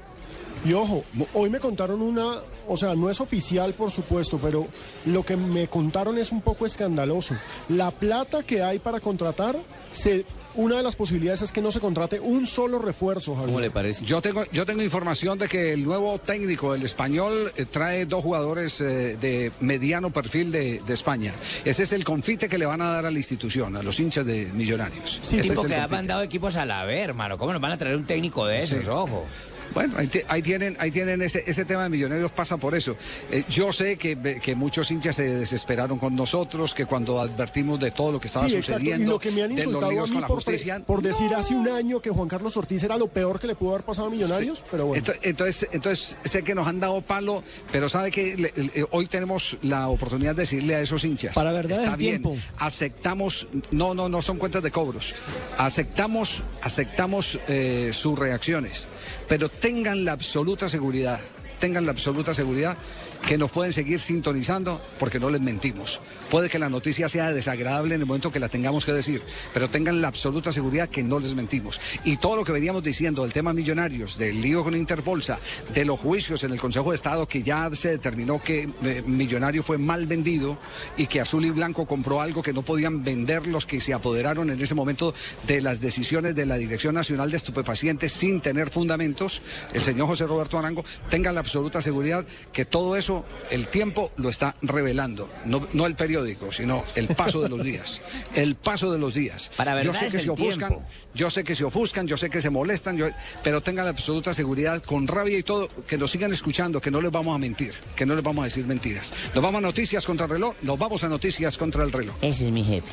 Y 0.63 0.73
ojo, 0.73 1.03
hoy 1.33 1.49
me 1.49 1.59
contaron 1.59 2.01
una, 2.01 2.37
o 2.67 2.77
sea, 2.77 2.95
no 2.95 3.09
es 3.09 3.19
oficial 3.19 3.73
por 3.73 3.91
supuesto, 3.91 4.39
pero 4.41 4.67
lo 5.05 5.23
que 5.23 5.37
me 5.37 5.67
contaron 5.67 6.17
es 6.17 6.31
un 6.31 6.41
poco 6.41 6.65
escandaloso. 6.65 7.35
La 7.69 7.91
plata 7.91 8.43
que 8.43 8.63
hay 8.63 8.79
para 8.79 8.99
contratar, 8.99 9.57
se, 9.91 10.25
una 10.55 10.77
de 10.77 10.83
las 10.83 10.95
posibilidades 10.95 11.41
es 11.41 11.51
que 11.51 11.61
no 11.61 11.71
se 11.71 11.79
contrate 11.79 12.19
un 12.19 12.47
solo 12.47 12.79
refuerzo, 12.79 13.35
Javier. 13.35 13.71
parece? 13.71 14.05
Yo 14.05 14.21
tengo, 14.21 14.43
yo 14.51 14.65
tengo 14.65 14.81
información 14.81 15.37
de 15.37 15.47
que 15.47 15.73
el 15.73 15.83
nuevo 15.83 16.17
técnico, 16.19 16.73
el 16.75 16.83
español, 16.83 17.51
eh, 17.55 17.65
trae 17.65 18.05
dos 18.05 18.23
jugadores 18.23 18.79
eh, 18.81 19.17
de 19.19 19.51
mediano 19.59 20.09
perfil 20.09 20.51
de, 20.51 20.81
de 20.85 20.93
España. 20.93 21.33
Ese 21.63 21.83
es 21.83 21.93
el 21.93 22.03
confite 22.03 22.47
que 22.47 22.57
le 22.57 22.65
van 22.65 22.81
a 22.81 22.91
dar 22.91 23.05
a 23.05 23.11
la 23.11 23.17
institución, 23.17 23.75
a 23.75 23.83
los 23.83 23.99
hinchas 23.99 24.25
de 24.25 24.45
Millonarios. 24.53 25.19
Sí, 25.23 25.41
tipo 25.41 25.53
es 25.53 25.63
el 25.63 25.67
que 25.67 25.75
ha 25.75 25.87
mandado 25.87 26.21
equipos 26.21 26.55
a 26.55 26.65
la 26.65 26.83
ver, 26.85 27.09
hermano. 27.09 27.37
¿Cómo 27.37 27.53
nos 27.53 27.61
van 27.61 27.73
a 27.73 27.77
traer 27.77 27.95
un 27.95 28.05
técnico 28.05 28.45
de 28.45 28.63
esos? 28.63 28.85
Sí. 28.85 28.89
Ojo. 28.89 29.25
Bueno, 29.73 29.95
ahí, 29.97 30.09
ahí 30.27 30.41
tienen, 30.41 30.77
ahí 30.79 30.91
tienen 30.91 31.21
ese, 31.21 31.43
ese 31.45 31.65
tema 31.65 31.83
de 31.83 31.89
millonarios 31.89 32.31
pasa 32.31 32.57
por 32.57 32.75
eso. 32.75 32.95
Eh, 33.31 33.43
yo 33.49 33.71
sé 33.73 33.97
que, 33.97 34.39
que 34.41 34.55
muchos 34.55 34.89
hinchas 34.91 35.15
se 35.17 35.23
desesperaron 35.23 35.99
con 35.99 36.15
nosotros, 36.15 36.73
que 36.73 36.85
cuando 36.85 37.19
advertimos 37.19 37.79
de 37.79 37.91
todo 37.91 38.11
lo 38.13 38.19
que 38.21 38.27
estaba 38.27 38.47
Sí, 38.47 38.55
exacto. 38.55 38.81
Y 38.81 38.85
sucediendo, 38.85 39.11
lo 39.13 39.19
que 39.19 39.31
me 39.31 39.43
han 39.43 39.49
de 39.49 39.55
los 39.55 39.65
insultado 39.65 39.91
a 39.91 40.05
mí 40.05 40.11
con 40.11 40.21
la 40.21 40.27
por, 40.27 40.35
justicia, 40.37 40.79
por 40.85 41.01
decir 41.01 41.33
hace 41.35 41.55
un 41.55 41.67
año 41.67 42.01
que 42.01 42.09
Juan 42.09 42.27
Carlos 42.27 42.55
Ortiz 42.57 42.83
era 42.83 42.97
lo 42.97 43.07
peor 43.07 43.39
que 43.39 43.47
le 43.47 43.55
pudo 43.55 43.71
haber 43.71 43.83
pasado 43.85 44.07
a 44.07 44.09
Millonarios, 44.11 44.63
pero 44.71 44.85
bueno. 44.87 45.03
Ento- 45.03 45.17
Entonces, 45.21 45.67
entonces, 45.71 46.17
sé 46.23 46.43
que 46.43 46.55
nos 46.55 46.67
han 46.67 46.79
dado 46.79 47.01
palo, 47.01 47.43
pero 47.71 47.89
sabe 47.89 48.11
que 48.11 48.37
le- 48.37 48.53
le- 48.55 48.85
hoy 48.91 49.07
tenemos 49.07 49.57
la 49.61 49.87
oportunidad 49.89 50.35
de 50.35 50.43
decirle 50.43 50.75
a 50.75 50.79
esos 50.81 51.03
hinchas. 51.03 51.35
Para 51.35 51.51
verdad 51.51 51.83
está 51.83 51.95
bien, 51.95 52.21
tiempo. 52.21 52.37
aceptamos, 52.57 53.47
no, 53.71 53.93
no, 53.93 54.07
no 54.09 54.21
son 54.21 54.37
cuentas 54.37 54.63
de 54.63 54.71
cobros. 54.71 55.13
Aceptamos, 55.57 56.43
aceptamos 56.61 57.39
eh, 57.47 57.91
sus 57.93 58.17
reacciones, 58.17 58.87
pero 59.27 59.49
tengan 59.59 60.05
la 60.05 60.13
absoluta 60.13 60.69
seguridad, 60.69 61.19
tengan 61.59 61.85
la 61.85 61.91
absoluta 61.91 62.33
seguridad 62.33 62.77
que 63.25 63.37
nos 63.37 63.51
pueden 63.51 63.73
seguir 63.73 63.99
sintonizando 63.99 64.79
porque 64.99 65.19
no 65.19 65.29
les 65.29 65.41
mentimos. 65.41 65.99
Puede 66.29 66.49
que 66.49 66.59
la 66.59 66.69
noticia 66.69 67.09
sea 67.09 67.31
desagradable 67.31 67.95
en 67.95 68.01
el 68.01 68.07
momento 68.07 68.31
que 68.31 68.39
la 68.39 68.49
tengamos 68.49 68.85
que 68.85 68.93
decir, 68.93 69.21
pero 69.53 69.69
tengan 69.69 70.01
la 70.01 70.07
absoluta 70.07 70.51
seguridad 70.51 70.89
que 70.89 71.03
no 71.03 71.19
les 71.19 71.33
mentimos. 71.33 71.79
Y 72.03 72.17
todo 72.17 72.35
lo 72.35 72.43
que 72.43 72.51
veníamos 72.51 72.83
diciendo 72.83 73.23
del 73.23 73.33
tema 73.33 73.53
millonarios, 73.53 74.17
del 74.17 74.41
lío 74.41 74.63
con 74.63 74.75
Interbolsa, 74.75 75.39
de 75.73 75.85
los 75.85 75.99
juicios 75.99 76.43
en 76.43 76.51
el 76.51 76.59
Consejo 76.59 76.91
de 76.91 76.97
Estado, 76.97 77.27
que 77.27 77.41
ya 77.41 77.69
se 77.73 77.89
determinó 77.89 78.41
que 78.41 78.69
eh, 78.83 79.03
Millonario 79.05 79.63
fue 79.63 79.77
mal 79.77 80.05
vendido 80.05 80.57
y 80.97 81.07
que 81.07 81.21
Azul 81.21 81.45
y 81.45 81.49
Blanco 81.49 81.85
compró 81.85 82.21
algo 82.21 82.43
que 82.43 82.53
no 82.53 82.61
podían 82.61 83.03
vender 83.03 83.47
los 83.47 83.65
que 83.65 83.81
se 83.81 83.93
apoderaron 83.93 84.49
en 84.49 84.61
ese 84.61 84.75
momento 84.75 85.13
de 85.47 85.61
las 85.61 85.79
decisiones 85.81 86.35
de 86.35 86.45
la 86.45 86.57
Dirección 86.57 86.95
Nacional 86.95 87.31
de 87.31 87.37
Estupefacientes 87.37 88.11
sin 88.11 88.41
tener 88.41 88.69
fundamentos, 88.69 89.41
el 89.73 89.81
señor 89.81 90.07
José 90.07 90.25
Roberto 90.25 90.59
Arango 90.59 90.85
tenga 91.09 91.31
la 91.31 91.39
absoluta 91.39 91.81
seguridad 91.81 92.25
que 92.51 92.65
todo 92.65 92.95
eso 92.95 93.14
el 93.49 93.67
tiempo 93.67 94.11
lo 94.17 94.29
está 94.29 94.55
revelando, 94.61 95.29
no, 95.45 95.67
no 95.73 95.85
el 95.85 95.95
periódico, 95.95 96.51
sino 96.51 96.83
el 96.95 97.07
paso 97.09 97.41
de 97.41 97.49
los 97.49 97.63
días, 97.63 98.01
el 98.35 98.55
paso 98.55 98.91
de 98.91 98.97
los 98.99 99.13
días. 99.13 99.51
Para 99.55 99.71
yo 99.81 99.91
verdad 99.91 99.99
sé 99.99 100.05
es 100.07 100.11
que 100.13 100.17
el 100.19 100.23
se 100.25 100.29
ofuscan, 100.31 100.69
tiempo. 100.69 100.87
yo 101.13 101.29
sé 101.29 101.43
que 101.43 101.55
se 101.55 101.63
ofuscan, 101.63 102.07
yo 102.07 102.17
sé 102.17 102.29
que 102.29 102.41
se 102.41 102.49
molestan, 102.49 102.97
yo- 102.97 103.07
pero 103.43 103.61
tengan 103.61 103.85
la 103.85 103.91
absoluta 103.91 104.33
seguridad, 104.33 104.81
con 104.83 105.07
rabia 105.07 105.37
y 105.37 105.43
todo, 105.43 105.67
que 105.87 105.97
nos 105.97 106.11
sigan 106.11 106.33
escuchando, 106.33 106.81
que 106.81 106.91
no 106.91 107.01
les 107.01 107.11
vamos 107.11 107.35
a 107.35 107.37
mentir, 107.37 107.73
que 107.95 108.05
no 108.05 108.15
les 108.15 108.23
vamos 108.23 108.41
a 108.41 108.45
decir 108.45 108.65
mentiras. 108.65 109.13
Nos 109.33 109.43
vamos 109.43 109.59
a 109.59 109.61
noticias 109.61 110.05
contra 110.05 110.25
el 110.25 110.31
reloj, 110.31 110.55
nos 110.61 110.77
vamos 110.79 111.03
a 111.03 111.09
noticias 111.09 111.57
contra 111.57 111.83
el 111.83 111.91
reloj. 111.91 112.15
Ese 112.21 112.45
es 112.47 112.51
mi 112.51 112.63
jefe. 112.63 112.91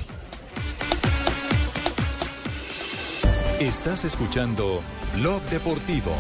Estás 3.60 4.04
escuchando 4.04 4.80
Blog 5.16 5.40
Deportivo. 5.42 6.12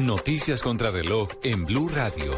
Noticias 0.00 0.62
contra 0.62 0.90
reloj 0.90 1.28
en 1.42 1.66
Blue 1.66 1.90
Radio. 1.94 2.32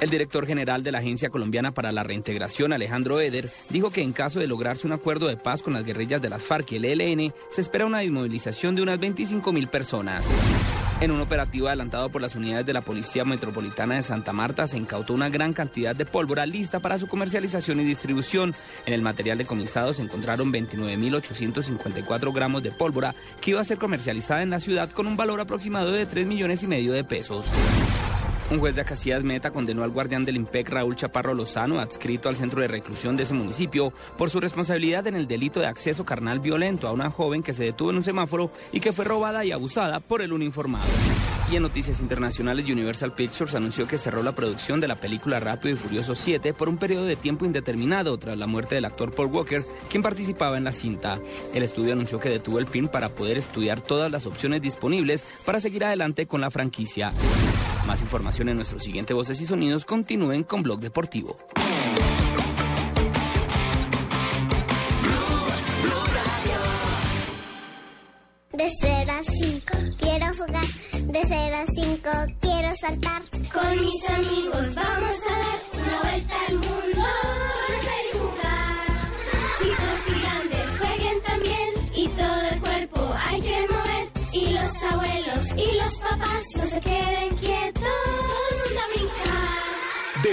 El 0.00 0.10
director 0.10 0.46
general 0.46 0.84
de 0.84 0.92
la 0.92 0.98
Agencia 0.98 1.28
Colombiana 1.28 1.72
para 1.72 1.90
la 1.90 2.04
Reintegración, 2.04 2.72
Alejandro 2.72 3.20
Eder, 3.20 3.50
dijo 3.70 3.90
que 3.90 4.02
en 4.02 4.12
caso 4.12 4.38
de 4.38 4.46
lograrse 4.46 4.86
un 4.86 4.92
acuerdo 4.92 5.26
de 5.26 5.36
paz 5.36 5.60
con 5.60 5.72
las 5.72 5.84
guerrillas 5.84 6.22
de 6.22 6.30
las 6.30 6.44
FARC 6.44 6.72
y 6.72 6.76
el 6.76 6.84
ELN, 6.84 7.34
se 7.50 7.60
espera 7.60 7.84
una 7.84 7.98
desmovilización 7.98 8.76
de 8.76 8.82
unas 8.82 9.00
25 9.00 9.52
mil 9.52 9.66
personas. 9.66 10.28
En 10.98 11.10
un 11.10 11.20
operativo 11.20 11.66
adelantado 11.66 12.08
por 12.08 12.22
las 12.22 12.36
unidades 12.36 12.64
de 12.64 12.72
la 12.72 12.80
Policía 12.80 13.22
Metropolitana 13.26 13.96
de 13.96 14.02
Santa 14.02 14.32
Marta, 14.32 14.66
se 14.66 14.78
incautó 14.78 15.12
una 15.12 15.28
gran 15.28 15.52
cantidad 15.52 15.94
de 15.94 16.06
pólvora 16.06 16.46
lista 16.46 16.80
para 16.80 16.96
su 16.96 17.06
comercialización 17.06 17.80
y 17.80 17.84
distribución. 17.84 18.54
En 18.86 18.94
el 18.94 19.02
material 19.02 19.36
decomisado 19.36 19.92
se 19.92 20.02
encontraron 20.02 20.50
29.854 20.50 22.32
gramos 22.32 22.62
de 22.62 22.72
pólvora 22.72 23.14
que 23.42 23.50
iba 23.50 23.60
a 23.60 23.64
ser 23.64 23.76
comercializada 23.76 24.42
en 24.42 24.48
la 24.48 24.58
ciudad 24.58 24.90
con 24.90 25.06
un 25.06 25.18
valor 25.18 25.38
aproximado 25.38 25.92
de 25.92 26.06
3 26.06 26.26
millones 26.26 26.62
y 26.62 26.66
medio 26.66 26.94
de 26.94 27.04
pesos. 27.04 27.44
Un 28.48 28.60
juez 28.60 28.76
de 28.76 28.80
Acacias 28.82 29.24
Meta 29.24 29.50
condenó 29.50 29.82
al 29.82 29.90
guardián 29.90 30.24
del 30.24 30.36
IMPEC 30.36 30.68
Raúl 30.68 30.94
Chaparro 30.94 31.34
Lozano, 31.34 31.80
adscrito 31.80 32.28
al 32.28 32.36
centro 32.36 32.60
de 32.60 32.68
reclusión 32.68 33.16
de 33.16 33.24
ese 33.24 33.34
municipio, 33.34 33.92
por 34.16 34.30
su 34.30 34.38
responsabilidad 34.38 35.04
en 35.08 35.16
el 35.16 35.26
delito 35.26 35.58
de 35.58 35.66
acceso 35.66 36.04
carnal 36.04 36.38
violento 36.38 36.86
a 36.86 36.92
una 36.92 37.10
joven 37.10 37.42
que 37.42 37.52
se 37.52 37.64
detuvo 37.64 37.90
en 37.90 37.96
un 37.96 38.04
semáforo 38.04 38.52
y 38.72 38.78
que 38.78 38.92
fue 38.92 39.04
robada 39.04 39.44
y 39.44 39.50
abusada 39.50 39.98
por 39.98 40.22
el 40.22 40.32
uniformado. 40.32 40.86
Y 41.50 41.56
en 41.56 41.62
noticias 41.62 42.00
internacionales, 42.00 42.68
Universal 42.68 43.14
Pictures 43.14 43.56
anunció 43.56 43.88
que 43.88 43.98
cerró 43.98 44.22
la 44.22 44.32
producción 44.32 44.78
de 44.78 44.88
la 44.88 44.96
película 44.96 45.40
Rápido 45.40 45.74
y 45.74 45.76
Furioso 45.76 46.14
7 46.14 46.54
por 46.54 46.68
un 46.68 46.78
periodo 46.78 47.04
de 47.04 47.16
tiempo 47.16 47.46
indeterminado 47.46 48.16
tras 48.16 48.38
la 48.38 48.46
muerte 48.46 48.76
del 48.76 48.84
actor 48.84 49.12
Paul 49.12 49.28
Walker, 49.28 49.64
quien 49.90 50.04
participaba 50.04 50.56
en 50.56 50.64
la 50.64 50.72
cinta. 50.72 51.18
El 51.52 51.64
estudio 51.64 51.94
anunció 51.94 52.20
que 52.20 52.28
detuvo 52.28 52.60
el 52.60 52.66
film 52.66 52.86
para 52.88 53.08
poder 53.08 53.38
estudiar 53.38 53.80
todas 53.80 54.10
las 54.10 54.26
opciones 54.26 54.62
disponibles 54.62 55.24
para 55.44 55.60
seguir 55.60 55.84
adelante 55.84 56.26
con 56.26 56.40
la 56.40 56.52
franquicia. 56.52 57.12
Más 57.86 58.02
información 58.02 58.48
en 58.48 58.56
nuestro 58.56 58.80
siguiente 58.80 59.14
Voces 59.14 59.40
y 59.40 59.46
Sonidos. 59.46 59.84
Continúen 59.84 60.42
con 60.42 60.62
Blog 60.62 60.80
Deportivo. 60.80 61.36
De 68.52 68.72
0 68.80 69.12
a 69.12 69.22
5 69.22 69.64
quiero 70.00 70.26
jugar, 70.34 70.64
de 71.12 71.20
0 71.28 71.56
a 71.56 71.66
5 71.66 72.10
quiero 72.40 72.74
saltar. 72.80 73.22
Con 73.52 73.80
mis 73.80 74.10
amigos 74.10 74.74
vamos 74.74 75.16
a 75.28 75.38
dar 75.38 75.60
una 75.74 76.00
vuelta 76.00 76.34
al 76.48 76.54
mundo. 76.54 77.04
Conocer 77.66 78.04
y 78.12 78.18
jugar. 78.18 78.86
Chicos 79.58 80.08
y 80.08 80.20
grandes 80.22 80.78
jueguen 80.78 81.22
también 81.22 81.68
y 81.94 82.08
todo 82.08 82.40
el 82.50 82.60
cuerpo 82.60 83.14
hay 83.28 83.40
que 83.42 83.60
mover. 83.68 84.08
Y 84.32 84.52
los 84.54 84.82
abuelos 84.82 85.48
y 85.56 85.76
los 85.76 85.98
papás 85.98 86.44
no 86.56 86.64
se 86.64 86.80
queden 86.80 87.36
quietos. 87.36 87.75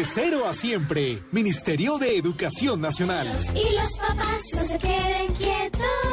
De 0.04 0.10
cero 0.10 0.44
a 0.46 0.54
siempre, 0.54 1.24
Ministerio 1.32 1.98
de 1.98 2.18
Educación 2.18 2.82
Nacional. 2.82 3.26
Y 3.56 3.74
los 3.74 3.98
papás 3.98 4.42
no 4.54 4.64
se 4.64 4.78
queden 4.78 5.34
quietos. 5.36 6.13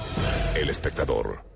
El 0.55 0.69
espectador. 0.69 1.50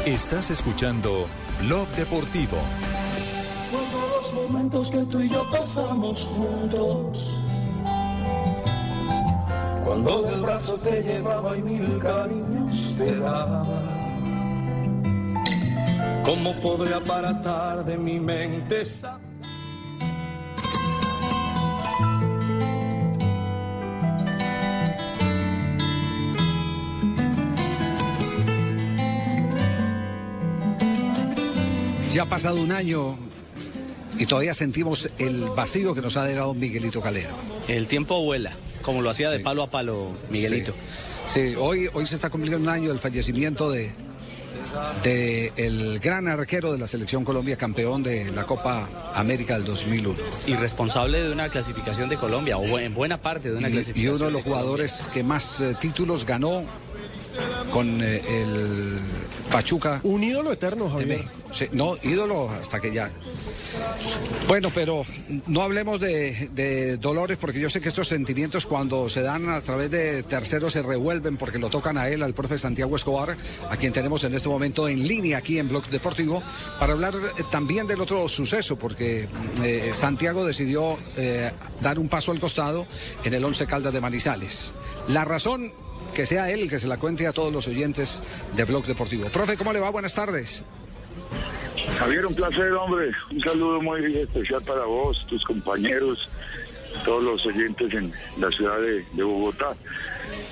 Estás 0.06 0.50
escuchando 0.50 1.26
Blog 1.60 1.86
Deportivo. 1.90 2.58
Cuando 3.70 3.98
los 4.08 4.34
momentos 4.34 4.90
que 4.90 4.98
tú 5.04 5.20
y 5.20 5.30
yo 5.30 5.48
pasamos 5.48 6.18
juntos. 6.24 7.18
Cuando 9.84 10.22
del 10.22 10.40
brazo 10.42 10.74
te 10.78 11.04
llevaba 11.04 11.56
y 11.56 11.62
mil 11.62 12.00
cariños 12.00 12.96
te 12.98 13.14
daba. 13.14 13.64
¿Cómo 16.24 16.60
podré 16.60 16.94
aparatar 16.94 17.84
de 17.84 17.96
mi 17.96 18.18
mente 18.18 18.82
esa... 18.82 19.20
Ya 32.12 32.22
ha 32.22 32.28
pasado 32.28 32.60
un 32.60 32.72
año 32.72 33.16
y 34.18 34.26
todavía 34.26 34.52
sentimos 34.54 35.08
el 35.18 35.48
vacío 35.50 35.94
que 35.94 36.02
nos 36.02 36.16
ha 36.16 36.24
dejado 36.24 36.52
Miguelito 36.54 37.00
Calero. 37.00 37.30
El 37.68 37.86
tiempo 37.86 38.22
vuela, 38.22 38.52
como 38.82 39.00
lo 39.00 39.10
hacía 39.10 39.30
de 39.30 39.40
palo 39.40 39.62
a 39.62 39.70
palo 39.70 40.12
Miguelito. 40.30 40.74
Sí, 41.26 41.50
sí, 41.50 41.54
hoy, 41.58 41.88
hoy 41.92 42.04
se 42.06 42.14
está 42.16 42.28
cumpliendo 42.28 42.58
un 42.58 42.68
año 42.68 42.90
del 42.90 42.98
fallecimiento 42.98 43.70
de, 43.70 43.92
de 45.02 45.52
el 45.56 45.98
gran 46.00 46.28
arquero 46.28 46.72
de 46.72 46.78
la 46.78 46.86
selección 46.86 47.24
Colombia, 47.24 47.56
campeón 47.56 48.02
de 48.02 48.30
la 48.32 48.44
Copa 48.44 48.88
América 49.14 49.54
del 49.54 49.64
2001. 49.64 50.14
Y 50.48 50.54
responsable 50.54 51.22
de 51.22 51.32
una 51.32 51.48
clasificación 51.48 52.08
de 52.10 52.16
Colombia, 52.16 52.58
o 52.58 52.78
en 52.78 52.92
buena 52.92 53.22
parte 53.22 53.50
de 53.50 53.56
una 53.56 53.68
Y, 53.70 53.72
clasificación. 53.72 54.12
y 54.12 54.16
uno 54.16 54.26
de 54.26 54.32
los 54.32 54.42
jugadores 54.42 55.08
que 55.14 55.22
más 55.22 55.60
eh, 55.60 55.74
títulos 55.80 56.26
ganó 56.26 56.64
con 57.72 58.00
eh, 58.02 58.22
el 58.28 59.00
Pachuca. 59.50 60.00
Un 60.02 60.24
ídolo 60.24 60.52
eterno, 60.52 60.88
Javier. 60.88 61.24
Sí, 61.54 61.66
no, 61.72 61.96
ídolo 62.02 62.48
hasta 62.50 62.80
que 62.80 62.92
ya. 62.92 63.10
Bueno, 64.48 64.70
pero 64.74 65.04
no 65.46 65.62
hablemos 65.62 66.00
de, 66.00 66.48
de 66.52 66.96
dolores 66.96 67.38
porque 67.38 67.60
yo 67.60 67.68
sé 67.68 67.80
que 67.80 67.90
estos 67.90 68.08
sentimientos 68.08 68.66
cuando 68.66 69.08
se 69.08 69.22
dan 69.22 69.48
a 69.48 69.60
través 69.60 69.90
de 69.90 70.22
terceros 70.22 70.72
se 70.72 70.82
revuelven 70.82 71.36
porque 71.36 71.58
lo 71.58 71.68
tocan 71.68 71.98
a 71.98 72.08
él, 72.08 72.22
al 72.22 72.34
profe 72.34 72.58
Santiago 72.58 72.96
Escobar, 72.96 73.36
a 73.68 73.76
quien 73.76 73.92
tenemos 73.92 74.24
en 74.24 74.34
este 74.34 74.48
momento 74.48 74.88
en 74.88 75.06
línea 75.06 75.38
aquí 75.38 75.58
en 75.58 75.68
Blog 75.68 75.88
Deportivo, 75.88 76.42
para 76.78 76.92
hablar 76.92 77.14
eh, 77.14 77.42
también 77.50 77.86
del 77.86 78.00
otro 78.00 78.28
suceso, 78.28 78.76
porque 78.76 79.28
eh, 79.62 79.90
Santiago 79.94 80.44
decidió 80.44 80.98
eh, 81.16 81.52
dar 81.80 81.98
un 81.98 82.08
paso 82.08 82.32
al 82.32 82.40
costado 82.40 82.86
en 83.24 83.34
el 83.34 83.44
Once 83.44 83.66
Caldas 83.66 83.92
de 83.92 84.00
Manizales. 84.00 84.72
La 85.08 85.24
razón 85.24 85.72
que 86.12 86.26
sea 86.26 86.50
él 86.50 86.60
el 86.60 86.70
que 86.70 86.78
se 86.78 86.86
la 86.86 86.98
cuente 86.98 87.26
a 87.26 87.32
todos 87.32 87.52
los 87.52 87.66
oyentes 87.68 88.22
de 88.54 88.64
Blog 88.64 88.86
Deportivo. 88.86 89.28
Profe, 89.28 89.56
¿cómo 89.56 89.72
le 89.72 89.80
va? 89.80 89.90
Buenas 89.90 90.14
tardes. 90.14 90.62
Javier, 91.98 92.26
un 92.26 92.34
placer, 92.34 92.72
hombre. 92.72 93.12
Un 93.30 93.40
saludo 93.40 93.80
muy 93.80 94.16
especial 94.16 94.62
para 94.62 94.84
vos, 94.84 95.24
tus 95.28 95.42
compañeros, 95.44 96.28
todos 97.04 97.22
los 97.22 97.46
oyentes 97.46 97.92
en 97.94 98.12
la 98.38 98.50
ciudad 98.50 98.80
de, 98.80 99.22
Bogotá. 99.22 99.74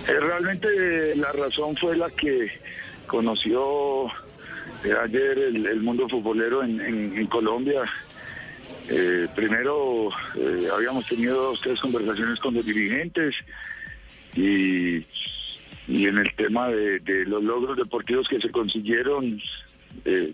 Eh, 0.08 0.20
realmente 0.20 0.68
eh, 0.68 1.16
la 1.16 1.32
razón 1.32 1.76
fue 1.76 1.96
la 1.96 2.10
que 2.10 2.50
conoció 3.06 4.06
eh, 4.84 4.94
ayer 5.02 5.38
el, 5.38 5.80
mundo 5.80 6.08
futbolero 6.08 6.62
en, 6.62 7.26
Colombia. 7.26 7.82
Primero 9.36 10.10
habíamos 10.74 11.06
tenido 11.06 11.40
dos, 11.40 11.60
tres 11.60 11.78
conversaciones 11.78 12.40
con 12.40 12.54
los 12.54 12.66
dirigentes 12.66 13.36
y, 14.34 15.04
y 15.90 16.06
en 16.06 16.18
el 16.18 16.32
tema 16.36 16.68
de, 16.68 17.24
los 17.26 17.42
logros 17.42 17.76
deportivos 17.76 18.28
que 18.28 18.40
se 18.40 18.50
consiguieron, 18.50 19.40
eh, 20.04 20.32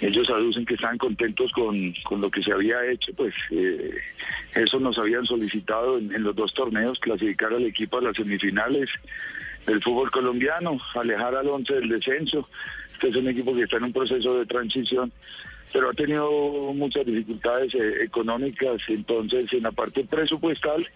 ellos 0.00 0.30
aducen 0.30 0.64
que 0.64 0.74
estaban 0.74 0.96
contentos 0.96 1.52
con, 1.52 1.92
con 2.04 2.22
lo 2.22 2.30
que 2.30 2.42
se 2.42 2.52
había 2.52 2.84
hecho, 2.90 3.12
pues 3.14 3.34
eh, 3.50 3.94
eso 4.54 4.80
nos 4.80 4.98
habían 4.98 5.26
solicitado 5.26 5.98
en, 5.98 6.14
en 6.14 6.22
los 6.22 6.34
dos 6.34 6.54
torneos, 6.54 6.98
clasificar 7.00 7.52
al 7.52 7.66
equipo 7.66 7.98
a 7.98 8.02
las 8.02 8.16
semifinales 8.16 8.88
del 9.66 9.82
fútbol 9.82 10.10
colombiano, 10.10 10.78
alejar 10.94 11.34
al 11.34 11.48
once 11.48 11.74
del 11.74 11.90
descenso. 11.90 12.48
Este 12.92 13.08
es 13.08 13.16
un 13.16 13.28
equipo 13.28 13.54
que 13.54 13.64
está 13.64 13.76
en 13.76 13.84
un 13.84 13.92
proceso 13.92 14.38
de 14.38 14.46
transición, 14.46 15.12
pero 15.70 15.90
ha 15.90 15.92
tenido 15.92 16.30
muchas 16.72 17.04
dificultades 17.04 17.74
eh, 17.74 18.04
económicas, 18.04 18.80
entonces 18.88 19.52
en 19.52 19.64
la 19.64 19.72
parte 19.72 20.02
presupuestal 20.04 20.88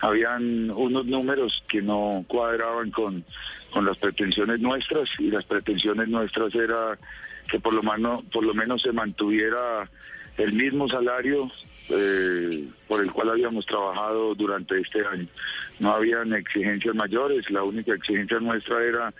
habían 0.00 0.70
unos 0.70 1.06
números 1.06 1.62
que 1.68 1.82
no 1.82 2.24
cuadraban 2.28 2.90
con, 2.90 3.24
con 3.70 3.86
las 3.86 3.98
pretensiones 3.98 4.60
nuestras 4.60 5.08
y 5.18 5.30
las 5.30 5.44
pretensiones 5.44 6.08
nuestras 6.08 6.54
era 6.54 6.98
que 7.48 7.60
por 7.60 7.72
lo 7.72 7.82
menos, 7.82 8.22
por 8.24 8.44
lo 8.44 8.54
menos 8.54 8.82
se 8.82 8.92
mantuviera 8.92 9.88
el 10.36 10.52
mismo 10.52 10.88
salario 10.88 11.50
eh, 11.88 12.68
por 12.88 13.00
el 13.00 13.12
cual 13.12 13.30
habíamos 13.30 13.64
trabajado 13.64 14.34
durante 14.34 14.78
este 14.80 15.06
año. 15.06 15.26
No 15.78 15.92
habían 15.92 16.32
exigencias 16.34 16.94
mayores, 16.94 17.48
la 17.50 17.62
única 17.62 17.94
exigencia 17.94 18.40
nuestra 18.40 18.82
era 18.84 19.14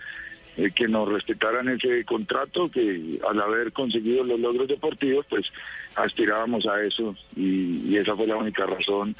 eh, 0.57 0.71
que 0.75 0.89
nos 0.89 1.09
respetaran 1.09 1.69
ese 1.69 2.05
contrato, 2.05 2.69
que 2.69 3.21
al 3.29 3.41
haber 3.41 3.73
conseguido 3.73 4.25
los 4.25 4.41
logros 4.41 4.69
deportivos, 4.69 5.25
pues 5.29 5.47
aspirábamos 5.95 6.67
a 6.67 6.83
eso 6.83 7.15
y 7.37 7.97
esa 7.97 8.17
fue 8.17 8.27
la 8.27 8.37
única 8.37 8.67
razón. 8.67 9.17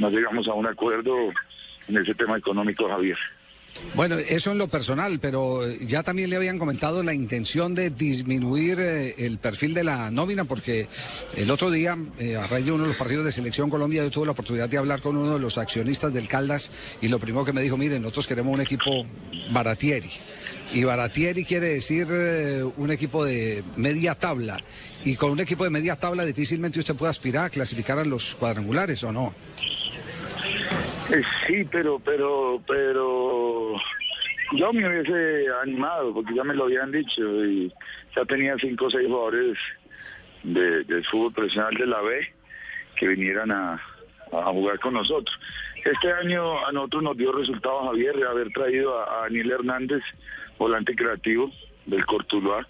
No 0.00 0.08
llegamos 0.08 0.48
a 0.48 0.54
un 0.54 0.66
acuerdo 0.66 1.14
en 1.86 1.96
ese 1.98 2.14
tema 2.14 2.38
económico, 2.38 2.88
Javier. 2.88 3.18
Bueno, 3.94 4.16
eso 4.16 4.52
en 4.52 4.58
lo 4.58 4.68
personal, 4.68 5.18
pero 5.20 5.68
ya 5.78 6.02
también 6.02 6.30
le 6.30 6.36
habían 6.36 6.58
comentado 6.58 7.02
la 7.02 7.14
intención 7.14 7.74
de 7.74 7.90
disminuir 7.90 8.78
eh, 8.80 9.14
el 9.18 9.38
perfil 9.38 9.74
de 9.74 9.84
la 9.84 10.10
nómina, 10.10 10.44
porque 10.44 10.86
el 11.36 11.50
otro 11.50 11.70
día, 11.70 11.96
eh, 12.18 12.36
a 12.36 12.46
raíz 12.46 12.66
de 12.66 12.72
uno 12.72 12.84
de 12.84 12.88
los 12.88 12.96
partidos 12.96 13.24
de 13.24 13.32
Selección 13.32 13.68
Colombia, 13.68 14.02
yo 14.02 14.10
tuve 14.10 14.26
la 14.26 14.32
oportunidad 14.32 14.68
de 14.68 14.78
hablar 14.78 15.02
con 15.02 15.16
uno 15.16 15.34
de 15.34 15.38
los 15.38 15.58
accionistas 15.58 16.12
del 16.12 16.28
Caldas 16.28 16.70
y 17.00 17.08
lo 17.08 17.18
primero 17.18 17.44
que 17.44 17.52
me 17.52 17.62
dijo, 17.62 17.76
miren, 17.76 18.02
nosotros 18.02 18.26
queremos 18.26 18.54
un 18.54 18.60
equipo 18.60 19.04
baratieri. 19.50 20.10
Y 20.72 20.84
baratieri 20.84 21.44
quiere 21.44 21.66
decir 21.66 22.06
eh, 22.10 22.62
un 22.62 22.90
equipo 22.90 23.24
de 23.24 23.62
media 23.76 24.14
tabla. 24.14 24.58
Y 25.04 25.16
con 25.16 25.30
un 25.30 25.40
equipo 25.40 25.64
de 25.64 25.70
media 25.70 25.96
tabla 25.96 26.24
difícilmente 26.24 26.78
usted 26.78 26.94
puede 26.94 27.10
aspirar 27.10 27.46
a 27.46 27.50
clasificar 27.50 27.98
a 27.98 28.04
los 28.04 28.34
cuadrangulares, 28.36 29.02
¿o 29.04 29.12
no? 29.12 29.34
Sí, 31.46 31.64
pero, 31.70 31.98
pero, 31.98 32.62
pero 32.66 33.74
yo 34.52 34.72
me 34.72 34.88
hubiese 34.88 35.46
animado 35.62 36.14
porque 36.14 36.34
ya 36.34 36.44
me 36.44 36.54
lo 36.54 36.64
habían 36.64 36.92
dicho 36.92 37.22
y 37.44 37.72
ya 38.14 38.24
tenía 38.24 38.56
cinco 38.58 38.86
o 38.86 38.90
seis 38.90 39.08
jugadores 39.08 39.58
de, 40.44 40.84
del 40.84 41.04
fútbol 41.06 41.32
profesional 41.32 41.74
de 41.74 41.86
la 41.86 42.00
B 42.00 42.32
que 42.96 43.08
vinieran 43.08 43.50
a, 43.50 43.80
jugar 44.30 44.78
con 44.78 44.94
nosotros. 44.94 45.36
Este 45.84 46.12
año 46.12 46.64
a 46.64 46.70
nosotros 46.70 47.02
nos 47.02 47.16
dio 47.16 47.32
resultado 47.32 47.86
Javier 47.86 48.14
de 48.14 48.28
haber 48.28 48.50
traído 48.52 48.96
a, 49.00 49.18
a 49.18 49.22
Daniel 49.22 49.50
Hernández, 49.50 50.02
volante 50.58 50.94
creativo 50.94 51.50
del 51.86 52.06
Cortuluá, 52.06 52.64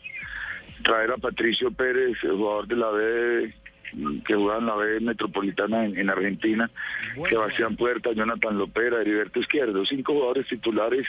traer 0.82 1.10
a 1.10 1.18
Patricio 1.18 1.70
Pérez, 1.70 2.16
el 2.22 2.32
jugador 2.32 2.66
de 2.66 2.76
la 2.76 2.90
B 2.90 3.54
que 4.24 4.34
jugaba 4.34 4.60
en 4.60 4.66
la 4.66 4.74
B 4.76 5.00
Metropolitana 5.00 5.84
en, 5.84 5.98
en 5.98 6.10
Argentina, 6.10 6.70
Sebastián 7.28 7.76
Puerta, 7.76 8.12
Jonathan 8.12 8.58
Lopera, 8.58 9.00
Heriberto 9.00 9.40
Izquierdo, 9.40 9.84
cinco 9.84 10.14
jugadores 10.14 10.46
titulares 10.46 11.06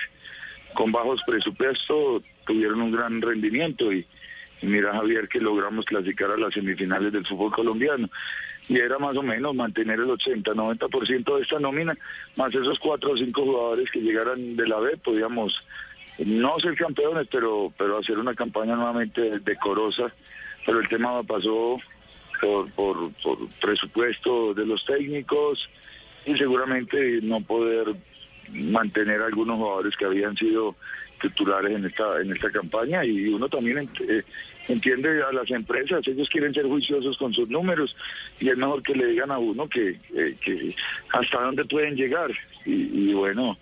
con 0.73 0.91
bajos 0.91 1.21
presupuestos 1.25 2.23
tuvieron 2.45 2.81
un 2.81 2.91
gran 2.91 3.21
rendimiento 3.21 3.91
y, 3.91 4.05
y 4.61 4.65
mira 4.65 4.93
Javier 4.93 5.27
que 5.27 5.39
logramos 5.39 5.85
clasificar 5.85 6.31
a 6.31 6.37
las 6.37 6.53
semifinales 6.53 7.11
del 7.13 7.25
fútbol 7.25 7.51
colombiano. 7.51 8.09
Y 8.69 8.77
era 8.77 8.99
más 8.99 9.17
o 9.17 9.23
menos 9.23 9.55
mantener 9.55 9.99
el 9.99 10.07
80-90% 10.07 11.35
de 11.35 11.41
esta 11.41 11.59
nómina, 11.59 11.97
más 12.37 12.53
esos 12.53 12.79
cuatro 12.79 13.11
o 13.11 13.17
cinco 13.17 13.43
jugadores 13.43 13.89
que 13.91 13.99
llegaran 13.99 14.55
de 14.55 14.67
la 14.67 14.79
B, 14.79 14.97
podíamos 14.97 15.53
no 16.19 16.59
ser 16.59 16.75
campeones, 16.75 17.27
pero 17.31 17.73
pero 17.77 17.97
hacer 17.97 18.19
una 18.19 18.35
campaña 18.35 18.75
nuevamente 18.75 19.39
decorosa, 19.39 20.13
pero 20.65 20.79
el 20.79 20.87
tema 20.87 21.23
pasó 21.23 21.79
por, 22.41 22.69
por, 22.71 23.11
presupuesto 23.61 24.53
de 24.53 24.65
los 24.65 24.83
técnicos 24.85 25.69
y 26.25 26.35
seguramente 26.35 27.19
no 27.21 27.41
poder 27.41 27.95
mantener 28.49 29.21
algunos 29.21 29.57
jugadores 29.57 29.95
que 29.95 30.05
habían 30.05 30.35
sido 30.35 30.75
titulares 31.21 31.71
en 31.71 31.85
esta 31.85 32.19
en 32.19 32.31
esta 32.31 32.51
campaña. 32.51 33.05
Y 33.05 33.27
uno 33.27 33.47
también 33.47 33.89
eh, 33.99 34.23
entiende 34.67 35.23
a 35.23 35.31
las 35.31 35.49
empresas, 35.51 36.05
ellos 36.07 36.29
quieren 36.29 36.53
ser 36.53 36.65
juiciosos 36.65 37.17
con 37.17 37.33
sus 37.33 37.47
números 37.49 37.95
y 38.39 38.49
es 38.49 38.57
mejor 38.57 38.81
que 38.83 38.95
le 38.95 39.07
digan 39.07 39.31
a 39.31 39.37
uno 39.37 39.69
que, 39.69 39.99
eh, 40.15 40.75
hasta 41.13 41.41
dónde 41.41 41.65
pueden 41.65 41.95
llegar. 41.95 42.31
Y, 42.65 43.09
y 43.09 43.13
bueno, 43.13 43.57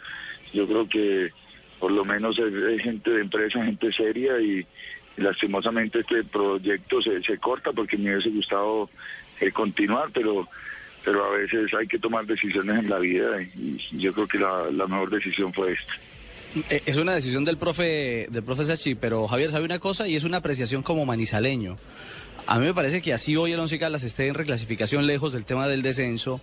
yo 0.54 0.66
creo 0.66 0.88
que 0.88 1.32
por 1.80 1.92
lo 1.92 2.04
menos 2.04 2.38
es 2.38 2.82
gente 2.82 3.10
de 3.10 3.22
empresa, 3.22 3.64
gente 3.64 3.92
seria 3.94 4.40
y 4.40 4.66
lastimosamente 5.20 6.00
este 6.00 6.24
proyecto 6.24 7.02
se, 7.02 7.22
se 7.24 7.38
corta 7.38 7.72
porque 7.72 7.98
me 7.98 8.12
hubiese 8.12 8.30
gustado 8.30 8.90
eh, 9.40 9.52
continuar, 9.52 10.10
pero 10.14 10.48
pero 11.04 11.24
a 11.26 11.38
veces 11.38 11.74
hay 11.74 11.88
que 11.88 11.98
tomar 11.98 12.26
decisiones 12.26 12.78
en 12.78 12.90
la 12.90 13.00
vida 13.00 13.42
y, 13.42 13.78
yo 13.98 14.14
creo 14.14 14.28
que 14.28 14.38
la, 14.38 14.70
la 14.70 14.86
mejor 14.86 15.10
decisión 15.10 15.54
fue 15.54 15.74
esta. 15.74 15.94
Eh, 16.70 16.84
Es 16.86 16.98
una 16.98 17.14
decisión 17.14 17.46
del 17.46 17.58
profe, 17.58 18.28
del 18.30 18.44
profe 18.44 18.66
Sachi, 18.66 18.96
pero 18.96 19.28
Javier 19.28 19.52
sabe 19.52 19.66
una 19.66 19.80
cosa 19.80 20.08
y 20.08 20.16
es 20.16 20.24
una 20.24 20.38
apreciación 20.38 20.84
como 20.84 21.06
manizaleño. 21.06 21.78
A 22.48 22.58
mí 22.58 22.66
me 22.66 22.74
parece 22.74 23.02
que 23.02 23.14
así 23.14 23.36
hoy 23.36 23.52
el 23.52 23.80
Caldas 23.80 24.04
esté 24.04 24.28
en 24.28 24.34
reclasificación 24.34 25.06
lejos 25.06 25.34
del 25.34 25.46
tema 25.46 25.68
del 25.68 25.82
descenso. 25.84 26.42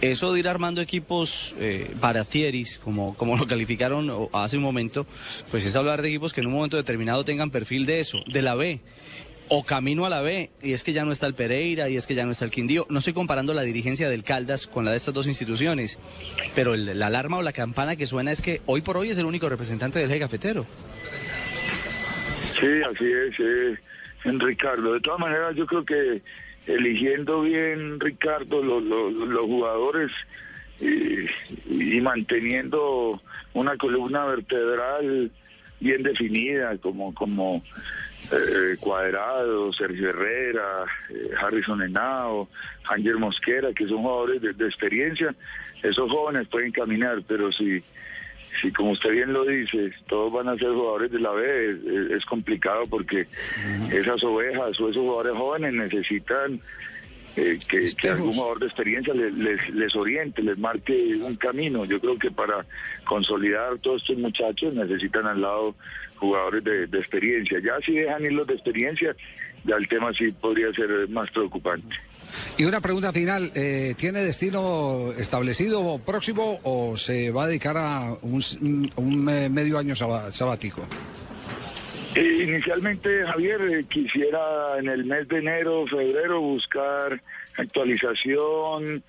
Eso 0.00 0.32
de 0.32 0.38
ir 0.40 0.48
armando 0.48 0.80
equipos 0.80 1.54
eh, 1.58 1.90
baratieris, 2.00 2.78
como, 2.78 3.14
como 3.16 3.36
lo 3.36 3.46
calificaron 3.46 4.28
hace 4.32 4.56
un 4.56 4.62
momento, 4.62 5.06
pues 5.50 5.64
es 5.64 5.74
hablar 5.74 6.02
de 6.02 6.08
equipos 6.08 6.32
que 6.32 6.40
en 6.42 6.46
un 6.46 6.52
momento 6.52 6.76
determinado 6.76 7.24
tengan 7.24 7.50
perfil 7.50 7.86
de 7.86 8.00
eso, 8.00 8.18
de 8.32 8.42
la 8.42 8.54
B 8.54 8.80
o 9.50 9.64
camino 9.64 10.04
a 10.04 10.10
la 10.10 10.20
B, 10.20 10.50
y 10.62 10.74
es 10.74 10.84
que 10.84 10.92
ya 10.92 11.06
no 11.06 11.10
está 11.12 11.26
el 11.26 11.32
Pereira, 11.34 11.88
y 11.88 11.96
es 11.96 12.06
que 12.06 12.14
ya 12.14 12.26
no 12.26 12.32
está 12.32 12.44
el 12.44 12.50
Quindío. 12.50 12.86
No 12.90 12.98
estoy 12.98 13.14
comparando 13.14 13.54
la 13.54 13.62
dirigencia 13.62 14.10
del 14.10 14.22
Caldas 14.22 14.66
con 14.66 14.84
la 14.84 14.90
de 14.90 14.98
estas 14.98 15.14
dos 15.14 15.26
instituciones, 15.26 15.98
pero 16.54 16.74
el- 16.74 16.98
la 16.98 17.06
alarma 17.06 17.38
o 17.38 17.42
la 17.42 17.54
campana 17.54 17.96
que 17.96 18.06
suena 18.06 18.30
es 18.30 18.42
que 18.42 18.60
hoy 18.66 18.82
por 18.82 18.98
hoy 18.98 19.08
es 19.08 19.16
el 19.16 19.24
único 19.24 19.48
representante 19.48 19.98
del 20.00 20.10
eje 20.10 20.20
cafetero. 20.20 20.66
Sí, 22.60 22.66
así 22.92 23.04
es, 23.06 23.40
eh, 23.40 23.78
en 24.24 24.40
Ricardo. 24.40 24.94
De 24.94 25.00
todas 25.00 25.20
maneras, 25.20 25.54
yo 25.56 25.66
creo 25.66 25.84
que 25.84 26.22
eligiendo 26.66 27.42
bien, 27.42 27.98
Ricardo, 28.00 28.62
lo- 28.62 28.80
lo- 28.80 29.10
los 29.10 29.44
jugadores 29.46 30.10
y, 30.80 31.24
y 31.96 32.00
manteniendo 32.00 33.20
una 33.54 33.76
columna 33.76 34.24
vertebral 34.26 35.30
bien 35.80 36.02
definida, 36.02 36.76
como 36.78 37.14
como 37.14 37.62
eh, 38.32 38.76
Cuadrado, 38.80 39.72
Sergio 39.72 40.10
Herrera, 40.10 40.84
eh, 41.10 41.30
Harrison 41.40 41.82
Henao, 41.82 42.48
Ángel 42.88 43.16
Mosquera, 43.18 43.72
que 43.72 43.86
son 43.88 43.98
jugadores 44.02 44.42
de 44.58 44.66
experiencia, 44.66 45.34
esos 45.82 46.10
jóvenes 46.10 46.48
pueden 46.48 46.72
caminar, 46.72 47.22
pero 47.26 47.50
si 47.52 47.80
si 48.60 48.72
como 48.72 48.90
usted 48.90 49.10
bien 49.10 49.32
lo 49.32 49.44
dice, 49.44 49.92
todos 50.08 50.32
van 50.32 50.48
a 50.48 50.56
ser 50.56 50.68
jugadores 50.68 51.10
de 51.10 51.20
la 51.20 51.30
B, 51.30 51.76
es, 52.10 52.24
complicado 52.24 52.84
porque 52.88 53.26
esas 53.92 54.22
ovejas 54.24 54.78
o 54.80 54.90
esos 54.90 55.02
jugadores 55.02 55.36
jóvenes 55.36 55.74
necesitan 55.74 56.60
eh, 57.36 57.58
que, 57.68 57.94
que 57.94 58.08
algún 58.08 58.32
jugador 58.32 58.58
de 58.58 58.66
experiencia 58.66 59.14
les, 59.14 59.32
les, 59.34 59.70
les 59.70 59.94
oriente, 59.94 60.42
les 60.42 60.58
marque 60.58 61.16
un 61.22 61.36
camino. 61.36 61.84
Yo 61.84 62.00
creo 62.00 62.18
que 62.18 62.30
para 62.30 62.66
consolidar 63.04 63.78
todos 63.78 64.02
estos 64.02 64.18
muchachos 64.18 64.74
necesitan 64.74 65.26
al 65.26 65.40
lado 65.40 65.74
jugadores 66.16 66.64
de, 66.64 66.86
de 66.86 66.98
experiencia. 66.98 67.60
Ya 67.60 67.78
si 67.84 67.92
dejan 67.92 68.24
ir 68.24 68.32
los 68.32 68.46
de 68.46 68.54
experiencia, 68.54 69.14
ya 69.64 69.76
el 69.76 69.86
tema 69.86 70.12
sí 70.14 70.32
podría 70.32 70.72
ser 70.72 71.08
más 71.10 71.30
preocupante. 71.30 71.96
Y 72.56 72.64
una 72.64 72.80
pregunta 72.80 73.12
final, 73.12 73.50
eh, 73.54 73.94
¿tiene 73.96 74.20
destino 74.20 75.12
establecido 75.16 75.98
próximo 75.98 76.60
o 76.62 76.96
se 76.96 77.30
va 77.30 77.44
a 77.44 77.46
dedicar 77.48 77.76
a 77.76 78.14
un, 78.22 79.28
eh, 79.30 79.48
medio 79.48 79.78
año 79.78 79.94
sabático? 79.94 80.86
Eh, 82.14 82.44
Inicialmente, 82.48 83.24
Javier, 83.26 83.60
eh, 83.62 83.84
quisiera 83.88 84.78
en 84.78 84.88
el 84.88 85.04
mes 85.04 85.28
de 85.28 85.38
enero, 85.38 85.86
febrero, 85.86 86.40
buscar 86.40 87.20
actualización, 87.56 89.02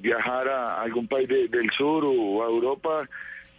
viajar 0.00 0.48
a 0.48 0.80
algún 0.82 1.06
país 1.06 1.28
de- 1.28 1.46
del 1.48 1.70
sur 1.70 2.04
o 2.06 2.42
a 2.42 2.48
Europa, 2.48 3.08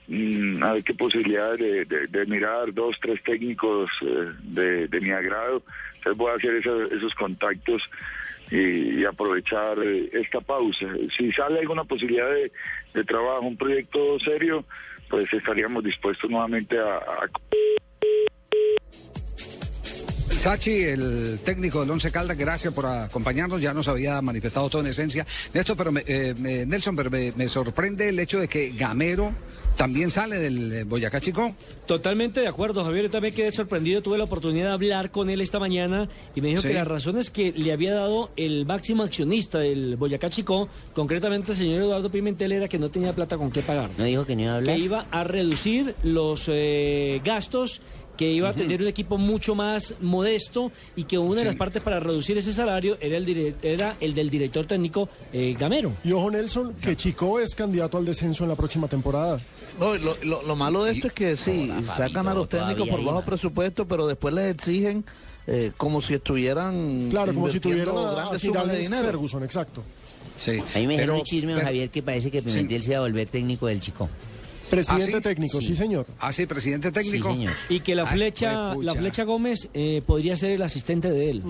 mm, 0.07 0.63
a 0.63 0.73
ver 0.73 0.83
qué 0.83 0.93
posibilidades 0.93 1.59
de, 1.59 2.07
de- 2.07 2.25
mirar 2.25 2.73
dos, 2.73 2.95
tres 3.01 3.21
técnicos 3.23 3.89
eh, 4.01 4.31
de, 4.89 4.99
mi 5.01 5.11
agrado. 5.11 5.63
Entonces 5.95 6.17
voy 6.17 6.31
a 6.31 6.35
hacer 6.35 6.55
esos, 6.55 7.13
contactos 7.15 7.81
y, 8.51 9.03
aprovechar 9.05 9.77
eh, 9.83 10.09
esta 10.13 10.41
pausa. 10.41 10.85
Si 11.17 11.31
sale 11.31 11.59
alguna 11.59 11.83
posibilidad 11.85 12.29
de, 12.29 13.03
trabajo, 13.05 13.41
un 13.41 13.57
proyecto 13.57 14.19
serio, 14.19 14.65
pues 15.09 15.31
estaríamos 15.33 15.83
dispuestos 15.83 16.29
nuevamente 16.29 16.77
a- 16.79 17.29
Sachi, 20.43 20.83
el 20.83 21.39
técnico 21.45 21.79
del 21.81 21.91
Once 21.91 22.11
Caldas, 22.11 22.37
gracias 22.37 22.73
por 22.73 22.85
acompañarnos. 22.85 23.61
Ya 23.61 23.73
nos 23.73 23.87
había 23.87 24.21
manifestado 24.21 24.69
todo 24.69 24.81
en 24.81 24.87
esencia 24.87 25.25
esto, 25.53 25.77
pero 25.77 25.91
me- 25.93 26.03
eh, 26.05 26.33
Nelson, 26.67 26.97
pero 26.97 27.09
me 27.09 27.47
sorprende 27.47 28.09
el 28.09 28.19
hecho 28.19 28.39
de 28.41 28.49
que 28.49 28.71
Gamero 28.71 29.33
también 29.75 30.11
sale 30.11 30.39
del 30.39 30.71
eh, 30.73 30.83
Boyacá 30.83 31.19
Chico. 31.19 31.55
Totalmente 31.85 32.41
de 32.41 32.47
acuerdo, 32.47 32.83
Javier. 32.83 33.05
Yo 33.05 33.09
también 33.11 33.33
quedé 33.33 33.51
sorprendido. 33.51 34.01
Tuve 34.01 34.17
la 34.17 34.23
oportunidad 34.23 34.67
de 34.67 34.73
hablar 34.73 35.11
con 35.11 35.29
él 35.29 35.41
esta 35.41 35.59
mañana 35.59 36.07
y 36.35 36.41
me 36.41 36.49
dijo 36.49 36.61
Sí. 36.61 36.69
que 36.69 36.73
las 36.75 36.87
razones 36.87 37.29
que 37.29 37.51
le 37.51 37.71
había 37.73 37.93
dado 37.93 38.29
el 38.37 38.65
máximo 38.65 39.03
accionista 39.03 39.59
del 39.59 39.95
Boyacá 39.97 40.29
Chico, 40.29 40.69
concretamente 40.93 41.51
el 41.51 41.57
señor 41.57 41.81
Eduardo 41.81 42.09
Pimentel, 42.09 42.51
era 42.53 42.67
que 42.67 42.77
no 42.79 42.89
tenía 42.89 43.13
plata 43.13 43.37
con 43.37 43.51
qué 43.51 43.61
pagar. 43.61 43.89
¿No 43.97 44.03
dijo 44.05 44.25
que 44.25 44.35
no 44.35 44.43
iba 44.43 44.51
a 44.53 44.55
hablar? 44.57 44.75
Que 44.75 44.81
iba 44.81 45.05
a 45.11 45.23
reducir 45.23 45.95
los 46.03 46.45
eh, 46.47 47.21
gastos 47.25 47.81
que 48.23 48.31
iba 48.31 48.49
a 48.49 48.53
tener 48.53 48.81
un 48.81 48.87
equipo 48.87 49.17
mucho 49.17 49.53
más 49.53 49.95
modesto 49.99 50.71
y 50.95 51.03
que 51.03 51.17
una 51.17 51.41
de 51.41 51.45
las 51.47 51.55
partes 51.57 51.81
para 51.81 51.99
reducir 51.99 52.37
ese 52.37 52.53
salario 52.53 52.97
era 53.01 53.17
el, 53.17 53.25
dire- 53.25 53.55
era 53.61 53.97
el 53.99 54.13
del 54.13 54.29
director 54.29 54.65
técnico 54.65 55.09
eh, 55.33 55.55
Gamero. 55.59 55.93
Y 56.05 56.13
ojo, 56.13 56.31
Nelson, 56.31 56.73
que 56.75 56.95
Chico 56.95 57.39
es 57.39 57.53
candidato 57.53 57.97
al 57.97 58.05
descenso 58.05 58.43
en 58.43 58.49
la 58.49 58.55
próxima 58.55 58.87
temporada. 58.87 59.41
No, 59.77 59.95
lo, 59.97 60.15
lo- 60.23 60.41
lo 60.43 60.55
malo 60.55 60.85
de 60.85 60.93
esto 60.93 61.07
es 61.07 61.13
que 61.13 61.35
sí, 61.35 61.69
sacan 61.97 62.27
a 62.29 62.33
los 62.33 62.47
técnicos 62.47 62.87
por 62.87 63.03
bajo 63.03 63.21
presupuesto, 63.23 63.85
pero 63.87 64.07
después 64.07 64.33
les 64.33 64.53
exigen 64.53 65.03
eh, 65.47 65.71
como 65.75 66.01
si 66.01 66.13
estuvieran 66.13 67.09
Claro, 67.09 67.33
como 67.33 67.49
si 67.49 67.59
tuvieran 67.59 67.97
a, 67.97 68.09
a 68.09 68.13
grandes 68.15 68.41
Sir 68.41 68.51
sumas 68.51 68.71
de 68.71 68.77
dinero. 68.79 69.03
Ferguson, 69.05 69.43
exacto. 69.43 69.83
Sí. 70.37 70.51
A 70.73 70.79
mí 70.79 70.87
me 70.87 70.93
dijeron 70.93 70.97
pero- 70.97 71.15
un 71.17 71.23
chisme, 71.23 71.53
pero- 71.55 71.65
Javier, 71.65 71.89
que 71.89 72.01
parece 72.01 72.31
que 72.31 72.41
Pimentel 72.41 72.81
se 72.83 72.91
iba 72.91 72.99
a 72.99 73.01
volver 73.01 73.27
técnico 73.27 73.67
del 73.67 73.81
chico. 73.81 74.07
Presidente 74.69 75.11
¿Ah, 75.13 75.17
sí? 75.17 75.21
técnico, 75.21 75.61
sí, 75.61 75.75
señor. 75.75 76.05
Ah, 76.19 76.33
sí, 76.33 76.45
presidente 76.45 76.91
técnico. 76.91 77.29
Sí, 77.29 77.35
señor. 77.35 77.53
Y 77.69 77.79
que 77.81 77.93
la 77.95 78.03
Ay, 78.03 78.15
flecha, 78.17 78.73
la 78.75 78.95
flecha 78.95 79.23
Gómez 79.23 79.69
eh, 79.73 80.01
podría 80.05 80.35
ser 80.35 80.51
el 80.51 80.61
asistente 80.61 81.11
de 81.11 81.29
él. 81.29 81.43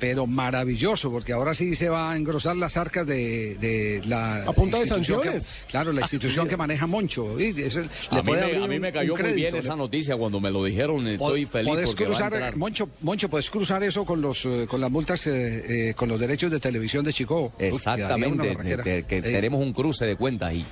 Pero 0.00 0.26
maravilloso, 0.26 1.10
porque 1.10 1.32
ahora 1.32 1.54
sí 1.54 1.76
se 1.76 1.88
va 1.88 2.10
a 2.12 2.16
engrosar 2.16 2.56
las 2.56 2.76
arcas 2.76 3.06
de, 3.06 3.56
de 3.60 4.02
la. 4.06 4.44
A 4.44 4.52
punta 4.52 4.78
de 4.78 4.84
que- 4.84 4.88
sanciones. 4.88 5.50
claro, 5.68 5.92
la 5.92 6.00
institución 6.02 6.48
que 6.48 6.56
maneja 6.56 6.86
Moncho. 6.86 7.38
Y 7.38 7.60
eso 7.62 7.80
le 7.80 7.88
A 8.18 8.22
mí, 8.22 8.32
me, 8.32 8.38
abrir 8.40 8.56
a 8.56 8.66
mí 8.66 8.74
un- 8.76 8.80
me 8.80 8.88
un 8.88 8.94
cayó 8.94 9.16
muy 9.16 9.32
bien 9.32 9.54
esa 9.56 9.76
noticia 9.76 10.16
cuando 10.16 10.40
me 10.40 10.50
lo 10.50 10.64
dijeron. 10.64 11.06
Estoy 11.06 11.46
feliz 11.46 11.68
podés 11.70 11.86
porque 11.86 12.04
va 12.04 12.10
a 12.10 12.12
cruzar, 12.12 12.32
entrar. 12.34 12.56
Moncho, 12.56 12.88
Moncho, 13.02 13.28
puedes 13.28 13.50
cruzar 13.50 13.82
eso 13.84 14.04
con 14.04 14.20
los 14.20 14.44
eh, 14.46 14.66
con 14.68 14.80
las 14.80 14.90
multas, 14.90 15.26
eh, 15.26 15.90
eh, 15.90 15.94
con 15.94 16.08
los 16.08 16.18
derechos 16.18 16.50
de 16.50 16.58
televisión 16.60 17.04
de 17.04 17.12
Chico. 17.12 17.52
Exactamente, 17.58 18.56
que, 18.82 19.04
que 19.04 19.18
Eh, 19.18 19.22
tenemos 19.22 19.62
un 19.62 19.72
cruce 19.72 20.06
de 20.06 20.16
cuentas 20.16 20.50
ahí. 20.50 20.64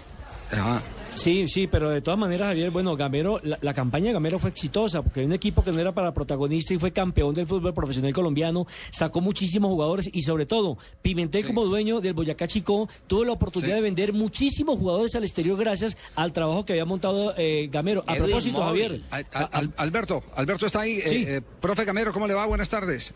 Sí, 1.14 1.47
sí, 1.47 1.66
pero 1.66 1.90
de 1.90 2.01
todas 2.01 2.18
maneras, 2.18 2.48
Javier, 2.48 2.70
bueno, 2.70 2.97
Gamero, 2.97 3.39
la, 3.44 3.59
la 3.60 3.74
campaña 3.74 4.06
de 4.06 4.12
Gamero 4.14 4.39
fue 4.39 4.51
exitosa, 4.51 5.02
porque 5.02 5.20
hay 5.20 5.26
un 5.26 5.32
equipo 5.34 5.62
que 5.62 5.70
no 5.70 5.78
era 5.78 5.93
para 5.93 6.12
protagonista 6.14 6.72
y 6.74 6.78
fue 6.78 6.90
campeón 6.90 7.34
del 7.34 7.47
fútbol 7.47 7.74
profesional 7.74 8.12
colombiano, 8.14 8.66
sacó 8.90 9.20
muchísimos 9.20 9.70
jugadores 9.70 10.09
y 10.12 10.22
sobre 10.22 10.47
todo, 10.47 10.78
Pimentel 11.02 11.47
como 11.47 11.64
dueño 11.66 12.01
del 12.01 12.14
Boyacá 12.14 12.48
Chico 12.48 12.89
tuvo 13.06 13.24
la 13.24 13.32
oportunidad 13.32 13.72
Sí. 13.72 13.74
de 13.74 13.80
vender 13.82 14.12
muchísimos 14.12 14.78
jugadores 14.78 15.14
al 15.14 15.22
exterior 15.24 15.59
gracias 15.59 15.97
al 16.16 16.32
trabajo 16.32 16.64
que 16.64 16.72
había 16.72 16.86
montado 16.86 17.34
eh, 17.36 17.68
Gamero. 17.70 18.02
A 18.06 18.14
Edwin 18.16 18.26
propósito, 18.26 18.60
Móvil. 18.60 18.82
Javier, 18.82 19.01
Al- 19.10 19.26
al- 19.32 19.48
al- 19.52 19.74
Alberto, 19.76 20.22
Alberto 20.34 20.66
está 20.66 20.80
ahí. 20.80 21.01
Sí. 21.02 21.16
Eh, 21.28 21.36
eh, 21.36 21.40
profe 21.60 21.84
Gamero, 21.84 22.12
¿cómo 22.12 22.26
le 22.26 22.34
va? 22.34 22.47
Buenas 22.47 22.68
tardes. 22.70 23.12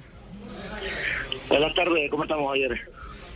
Buenas 1.49 1.75
tardes, 1.75 2.11
¿cómo 2.11 2.25
estamos 2.25 2.55
ayer? 2.55 2.73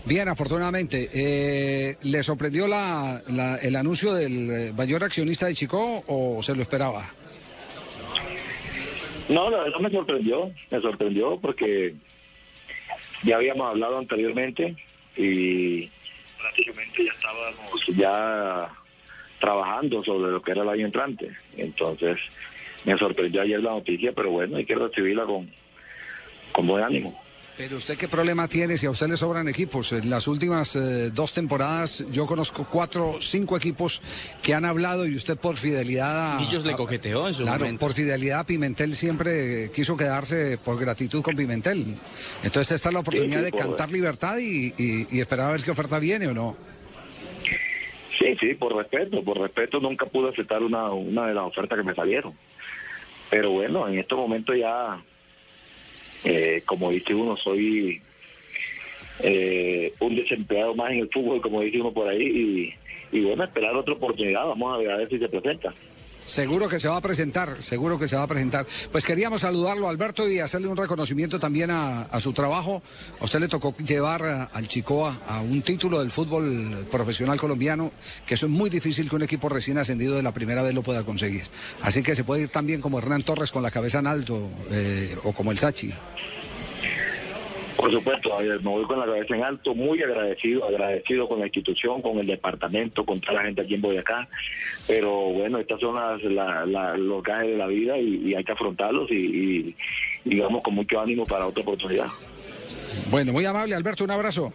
Bien, 0.05 0.29
afortunadamente. 0.29 1.09
Eh, 1.13 1.97
¿Le 2.03 2.23
sorprendió 2.23 2.67
la, 2.67 3.23
la- 3.29 3.57
el 3.57 3.77
anuncio 3.77 4.13
del 4.15 4.51
eh, 4.51 4.73
mayor 4.73 5.05
accionista 5.05 5.47
de 5.47 5.55
Chico 5.55 6.03
o 6.07 6.43
se 6.43 6.55
lo 6.55 6.63
esperaba? 6.63 7.11
No, 9.29 9.49
la 9.51 9.59
verdad 9.63 9.79
me 9.81 9.91
sorprendió, 9.91 10.51
me 10.71 10.81
sorprendió 10.81 11.39
porque 11.41 11.95
ya 13.23 13.37
habíamos 13.37 13.69
hablado 13.69 13.99
anteriormente 13.99 14.75
y 15.17 15.89
prácticamente 16.41 17.05
ya 17.05 17.13
estábamos 17.13 17.87
ya 17.97 18.69
trabajando 19.39 20.03
sobre 20.03 20.33
lo 20.33 20.43
que 20.43 20.51
era 20.51 20.63
el 20.63 20.69
año 20.71 20.87
entrante. 20.87 21.31
Entonces 21.57 22.19
me 22.85 22.97
sorprendió 22.99 23.43
ayer 23.43 23.61
la 23.63 23.71
noticia, 23.71 24.13
pero 24.13 24.31
bueno, 24.33 24.57
hay 24.57 24.65
que 24.65 24.75
recibirla 24.75 25.25
con, 25.27 25.49
con 26.51 26.67
buen 26.67 26.83
ánimo. 26.83 27.23
Pero 27.63 27.77
usted 27.77 27.99
qué 27.99 28.09
problema 28.09 28.49
tiene 28.49 28.79
si 28.79 28.87
a 28.87 28.91
usted 28.91 29.07
le 29.09 29.19
sobran 29.19 29.47
equipos. 29.47 29.93
En 29.93 30.09
las 30.09 30.27
últimas 30.29 30.75
eh, 30.77 31.11
dos 31.11 31.35
temporadas 31.35 32.03
yo 32.11 32.25
conozco 32.25 32.67
cuatro, 32.71 33.19
cinco 33.21 33.55
equipos 33.55 34.01
que 34.43 34.55
han 34.55 34.65
hablado 34.65 35.07
y 35.07 35.15
usted 35.15 35.37
por 35.37 35.59
fidelidad 35.59 36.37
a... 36.37 36.41
Millos 36.41 36.65
le 36.65 36.73
coqueteó 36.73 37.29
en 37.29 37.35
su 37.35 37.43
claro, 37.43 37.59
momento. 37.59 37.81
por 37.81 37.93
fidelidad 37.93 38.41
a 38.41 38.45
Pimentel 38.47 38.95
siempre 38.95 39.71
quiso 39.73 39.95
quedarse 39.95 40.57
por 40.57 40.81
gratitud 40.81 41.21
con 41.21 41.37
Pimentel. 41.37 41.97
Entonces 42.43 42.77
esta 42.77 42.89
es 42.89 42.93
la 42.95 43.01
oportunidad 43.01 43.41
sí, 43.41 43.45
de 43.45 43.53
cantar 43.53 43.93
libertad 43.93 44.39
y, 44.39 44.73
y- 44.79 45.07
y 45.11 45.21
esperar 45.21 45.51
a 45.51 45.53
ver 45.53 45.63
qué 45.63 45.71
oferta 45.73 45.99
viene 45.99 46.29
o 46.29 46.33
no. 46.33 46.57
Sí, 48.19 48.37
sí, 48.41 48.55
por 48.55 48.75
respeto, 48.75 49.23
por 49.23 49.39
respeto 49.39 49.81
nunca 49.81 50.07
pude 50.07 50.31
aceptar 50.31 50.63
una, 50.63 50.91
una 50.93 51.27
de 51.27 51.35
las 51.35 51.45
ofertas 51.45 51.77
que 51.79 51.85
me 51.85 51.95
salieron. 51.95 52.33
Pero 53.29 53.51
bueno, 53.51 53.87
en 53.87 53.99
estos 53.99 54.19
momentos 54.19 54.57
ya, 54.57 54.99
eh, 56.25 56.63
como 56.65 56.91
dice 56.91 57.15
uno, 57.15 57.37
soy 57.37 58.01
eh, 59.23 59.93
un 60.01 60.17
desempleado 60.17 60.75
más 60.75 60.91
en 60.91 61.01
el 61.01 61.09
fútbol, 61.09 61.41
como 61.41 61.61
dice 61.61 61.81
uno 61.81 61.93
por 61.93 62.09
ahí, 62.09 62.75
y, 63.13 63.19
y 63.19 63.21
bueno, 63.23 63.45
esperar 63.45 63.77
otra 63.77 63.95
oportunidad, 63.95 64.47
vamos 64.47 64.75
a 64.75 64.79
ver, 64.79 64.91
a 64.91 64.97
ver 64.99 65.09
si 65.09 65.19
se 65.19 65.29
presenta. 65.29 65.73
Seguro 66.27 66.69
que 66.69 66.79
se 66.79 66.89
va 66.89 66.97
a 66.97 67.01
presentar, 67.01 67.63
seguro 67.63 67.99
que 67.99 68.09
se 68.09 68.17
va 68.17 68.23
a 68.23 68.27
presentar. 68.27 68.67
Pues 68.93 69.05
queríamos 69.05 69.41
saludarlo, 69.41 69.89
Alberto, 69.89 70.29
y 70.29 70.41
hacerle 70.41 70.69
un 70.69 70.77
reconocimiento 70.77 71.39
también 71.39 71.71
a, 71.71 72.09
su 72.21 72.33
trabajo. 72.33 72.83
A 73.21 73.25
usted 73.25 73.41
le 73.41 73.49
tocó 73.49 73.75
llevar 73.79 74.51
al 74.53 74.69
Chicoa 74.69 75.21
a 75.27 75.41
un 75.41 75.63
título 75.63 76.01
del 76.01 76.11
fútbol 76.11 76.87
profesional 76.91 77.39
colombiano, 77.39 77.93
que 78.27 78.35
eso 78.35 78.47
es 78.47 78.53
muy 78.53 78.71
difícil 78.71 79.09
que 79.09 79.17
un 79.17 79.23
equipo 79.23 79.49
recién 79.49 79.79
ascendido 79.79 80.17
de 80.17 80.23
la 80.23 80.33
primera 80.33 80.63
vez 80.63 80.75
lo 80.75 80.83
pueda 80.83 81.03
conseguir. 81.03 81.45
Así 81.83 82.03
que 82.03 82.15
se 82.15 82.25
puede 82.25 82.43
ir 82.43 82.49
también 82.49 82.81
como 82.81 82.99
Hernán 82.99 83.23
Torres 83.23 83.51
con 83.51 83.63
la 83.63 83.71
cabeza 83.71 83.99
en 83.99 84.07
alto, 84.07 84.51
eh, 84.71 85.17
o 85.25 85.33
como 85.33 85.51
el 85.51 85.59
Sachi. 85.59 85.93
Por 87.77 87.91
supuesto, 87.91 88.31
Javier, 88.31 88.61
me 88.63 88.71
voy 88.71 88.85
con 88.85 88.99
la 89.01 89.07
cabeza 89.07 89.35
en 89.35 89.43
alto, 89.43 89.75
muy 89.75 90.03
agradecido, 90.03 90.67
agradecido 90.67 91.27
con 91.29 91.39
la 91.41 91.47
institución, 91.47 92.03
con 92.03 92.19
el 92.19 92.27
departamento, 92.27 93.05
con 93.05 93.21
toda 93.21 93.35
la 93.35 93.43
gente 93.45 93.63
aquí 93.63 93.75
en 93.75 93.81
Boyacá. 93.81 94.29
Pero 94.87 95.11
bueno, 95.33 95.59
estas 95.59 95.81
son 95.81 95.95
las, 95.95 96.23
la- 96.25 96.67
la- 96.67 96.97
los 96.97 97.23
gajes 97.23 97.49
de 97.51 97.57
la 97.57 97.67
vida 97.67 97.97
y, 97.99 98.17
y 98.29 98.35
hay 98.35 98.45
que 98.45 98.53
afrontarlos 98.53 99.11
y, 99.11 99.15
y, 99.15 99.77
y 100.25 100.41
vamos 100.41 100.63
con 100.63 100.75
mucho 100.75 101.01
ánimo 101.01 101.25
para 101.25 101.47
otra 101.47 101.63
oportunidad. 101.63 102.09
Bueno, 103.11 103.33
muy 103.33 103.45
amable, 103.47 103.75
Alberto, 103.75 104.05
un 104.05 104.11
abrazo. 104.11 104.53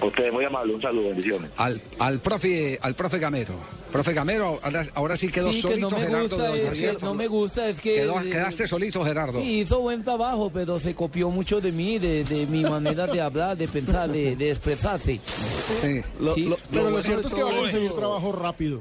A 0.00 0.04
ustedes 0.06 0.32
muy 0.32 0.44
amable, 0.44 0.74
un 0.74 0.80
saludo, 0.82 1.08
bendiciones. 1.08 1.50
Al, 1.56 1.80
al 1.98 2.20
profe, 2.20 2.78
al 2.80 2.94
profe 2.94 3.18
Gamero. 3.18 3.54
Profe 3.92 4.12
Gamero, 4.14 4.58
ahora, 4.62 4.86
ahora 4.94 5.16
sí 5.16 5.28
quedó 5.28 5.50
Sí, 5.52 5.56
que 5.56 5.62
solito 5.62 5.90
no 5.90 5.96
me 5.98 6.02
Gerardo. 6.06 6.28
gusta, 6.28 6.50
de 6.50 6.58
es 6.62 6.68
Javier. 6.68 6.96
que 6.96 7.04
no 7.04 7.14
me 7.14 7.26
gusta, 7.28 7.68
es 7.68 7.80
que... 7.80 7.94
Quedó- 7.96 8.22
quedaste 8.22 8.66
solito, 8.66 9.04
Gerardo. 9.04 9.40
Sí, 9.40 9.60
hizo 9.60 9.80
buen 9.80 10.02
trabajo, 10.02 10.50
pero 10.52 10.78
se 10.80 10.94
copió 10.94 11.30
mucho 11.30 11.60
de 11.60 11.70
mí, 11.72 11.98
de, 11.98 12.24
de 12.24 12.46
mi 12.46 12.62
manera 12.62 13.06
de 13.06 13.20
hablar, 13.20 13.56
de 13.56 13.68
pensar, 13.68 14.10
de, 14.10 14.34
de 14.36 14.50
expresarse. 14.50 15.20
Lo- 16.20 16.34
Sí. 16.34 16.44
lo- 16.46 16.56
Pero 16.70 16.84
lo 16.84 16.90
bueno 16.90 17.02
cierto 17.02 17.28
es 17.28 17.34
que 17.34 17.42
va 17.42 17.50
a 17.50 17.54
conseguir 17.56 17.92
trabajo 17.92 18.32
rápido. 18.32 18.80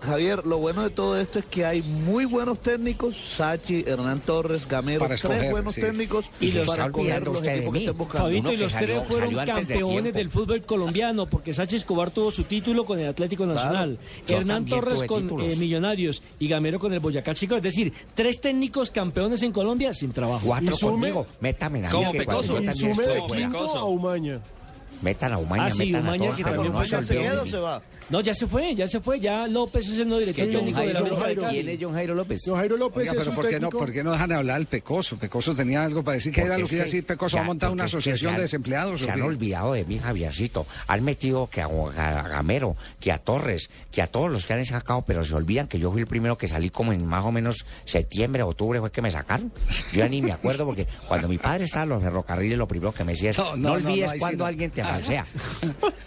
Javier, 0.00 0.46
lo 0.46 0.58
bueno 0.58 0.82
de 0.84 0.90
todo 0.90 1.18
esto 1.20 1.40
es 1.40 1.44
que 1.46 1.64
hay 1.64 1.82
muy 1.82 2.24
buenos 2.24 2.60
técnicos, 2.60 3.16
Sachi, 3.16 3.84
Hernán 3.86 4.20
Torres, 4.20 4.66
Gamero, 4.68 5.00
Para 5.00 5.16
escoger, 5.16 5.38
tres 5.38 5.50
buenos 5.50 5.74
sí. 5.74 5.80
técnicos 5.80 6.24
Y 6.40 6.52
los 6.52 6.66
para 6.66 6.88
los 6.88 7.04
equipos 7.06 7.40
que 7.42 7.54
estén 7.56 7.98
buscando. 7.98 8.24
Fabito, 8.28 8.52
y 8.52 8.56
los 8.56 8.72
salió- 8.72 8.86
tres 9.00 9.08
fueron 9.08 9.34
de 9.34 9.44
campeones 9.44 10.14
del 10.14 10.30
fútbol 10.30 10.62
colombiano, 10.62 11.26
porque 11.26 11.52
Sachi 11.52 11.76
Escobar 11.76 12.10
tuvo 12.10 12.30
su 12.30 12.44
título 12.44 12.84
con 12.84 12.98
el 13.00 13.08
Atlético 13.08 13.44
Nacional, 13.46 13.98
Hernán 14.26 14.66
Torres 14.66 15.02
con 15.04 15.28
eh, 15.40 15.56
Millonarios 15.56 16.22
y 16.38 16.48
Gamero 16.48 16.78
con 16.78 16.92
el 16.92 17.00
Boyacá 17.00 17.34
Chico. 17.34 17.56
Es 17.56 17.62
decir, 17.62 17.92
tres 18.14 18.40
técnicos 18.40 18.90
campeones 18.90 19.42
en 19.42 19.52
Colombia 19.52 19.92
sin 19.94 20.12
trabajo. 20.12 20.42
Cuatro 20.46 20.76
sume- 20.76 20.90
conmigo. 20.92 21.26
Métame 21.40 21.82
la 21.82 21.90
Como 21.90 22.12
Pecoso. 22.12 22.62
Y 22.62 22.68
sume 22.72 23.04
de 23.06 23.22
quinto 23.26 23.58
a 23.76 23.84
Umaña. 23.84 24.40
Metan 25.02 25.32
a 25.32 25.38
Umaña, 25.38 25.66
Ah, 25.66 25.70
sí, 25.70 25.78
metan 25.86 25.94
a 25.96 26.08
Umaña 26.08 26.24
todos, 26.24 26.36
que 26.38 26.42
también 26.44 26.72
fue 26.72 26.84
se 26.86 26.90
campeón. 26.90 27.18
olviden 27.18 27.30
de 27.30 27.36
¿Seguedo 27.38 27.44
mí. 27.44 27.50
se 27.50 27.58
va? 27.58 27.82
No, 28.10 28.20
ya 28.20 28.32
se 28.32 28.46
fue, 28.46 28.74
ya 28.74 28.86
se 28.86 29.00
fue. 29.00 29.20
Ya 29.20 29.46
López 29.46 29.86
es 29.86 29.98
el 29.98 30.08
nuevo 30.08 30.20
director 30.20 30.46
que 30.46 30.52
John 30.54 30.64
técnico 30.64 30.80
de 30.80 30.92
la 30.94 31.00
Jairo-. 31.16 31.48
¿Quién 31.50 31.68
es 31.68 31.78
John 31.80 31.92
Jairo 31.92 32.14
López? 32.14 32.40
John 32.46 32.56
Jairo 32.56 32.76
López 32.76 33.00
Oiga, 33.02 33.12
es 33.12 33.18
pero 33.18 33.30
un 33.30 33.36
¿por 33.36 33.44
qué, 33.46 33.52
no, 33.52 33.58
técnico... 33.68 33.78
¿por 33.78 33.92
qué 33.92 34.04
no 34.04 34.12
dejan 34.12 34.28
de 34.30 34.34
hablar 34.36 34.56
del 34.58 34.66
Pecoso? 34.66 35.18
Pecoso 35.18 35.54
tenía 35.54 35.84
algo 35.84 36.02
para 36.02 36.14
decir 36.14 36.32
que 36.32 36.40
era 36.40 36.56
lo 36.56 36.64
es 36.64 36.70
que 36.70 36.76
iba 36.76 36.82
a 36.82 36.86
decir 36.86 37.04
Pecoso, 37.04 37.36
a 37.38 37.40
ya, 37.44 37.50
una 37.50 37.58
porque 37.58 37.74
es 37.74 37.76
que 37.76 37.82
asociación 37.84 38.18
se 38.18 38.26
de 38.26 38.34
han- 38.36 38.40
desempleados. 38.42 39.00
Se 39.00 39.06
¿o 39.06 39.12
han 39.12 39.22
olvidado 39.22 39.72
de 39.74 39.84
mí, 39.84 39.98
Javiercito. 39.98 40.66
Han 40.86 41.04
metido 41.04 41.48
que 41.50 41.60
a, 41.60 41.66
a 41.66 42.28
Gamero, 42.28 42.76
que 42.98 43.12
a 43.12 43.18
Torres, 43.18 43.68
que 43.92 44.00
a 44.00 44.06
todos 44.06 44.30
los 44.30 44.46
que 44.46 44.54
han 44.54 44.64
sacado, 44.64 45.02
pero 45.06 45.22
se 45.22 45.34
olvidan 45.34 45.66
que 45.68 45.78
yo 45.78 45.92
fui 45.92 46.00
el 46.00 46.06
primero 46.06 46.38
que 46.38 46.48
salí 46.48 46.70
como 46.70 46.94
en 46.94 47.04
más 47.04 47.24
o 47.26 47.32
menos 47.32 47.66
septiembre, 47.84 48.42
octubre, 48.42 48.80
fue 48.80 48.90
que 48.90 49.02
me 49.02 49.10
sacaron. 49.10 49.52
Yo 49.92 49.98
ya 50.00 50.08
ni 50.08 50.22
me 50.22 50.32
acuerdo 50.32 50.64
porque 50.64 50.86
cuando 51.06 51.28
mi 51.28 51.36
padre 51.36 51.64
estaba 51.64 51.82
en 51.82 51.88
los 51.90 52.02
ferrocarriles, 52.02 52.56
lo 52.56 52.66
primero 52.66 52.92
que 52.94 53.04
me 53.04 53.12
decía 53.12 53.30
es, 53.30 53.38
No, 53.38 53.50
no, 53.54 53.56
no, 53.56 53.62
no, 53.68 53.72
olvides 53.90 54.12
no, 54.14 54.18
cuando 54.18 54.38
no. 54.38 54.46
alguien 54.46 54.70
te 54.70 54.82
falsea. 54.84 55.26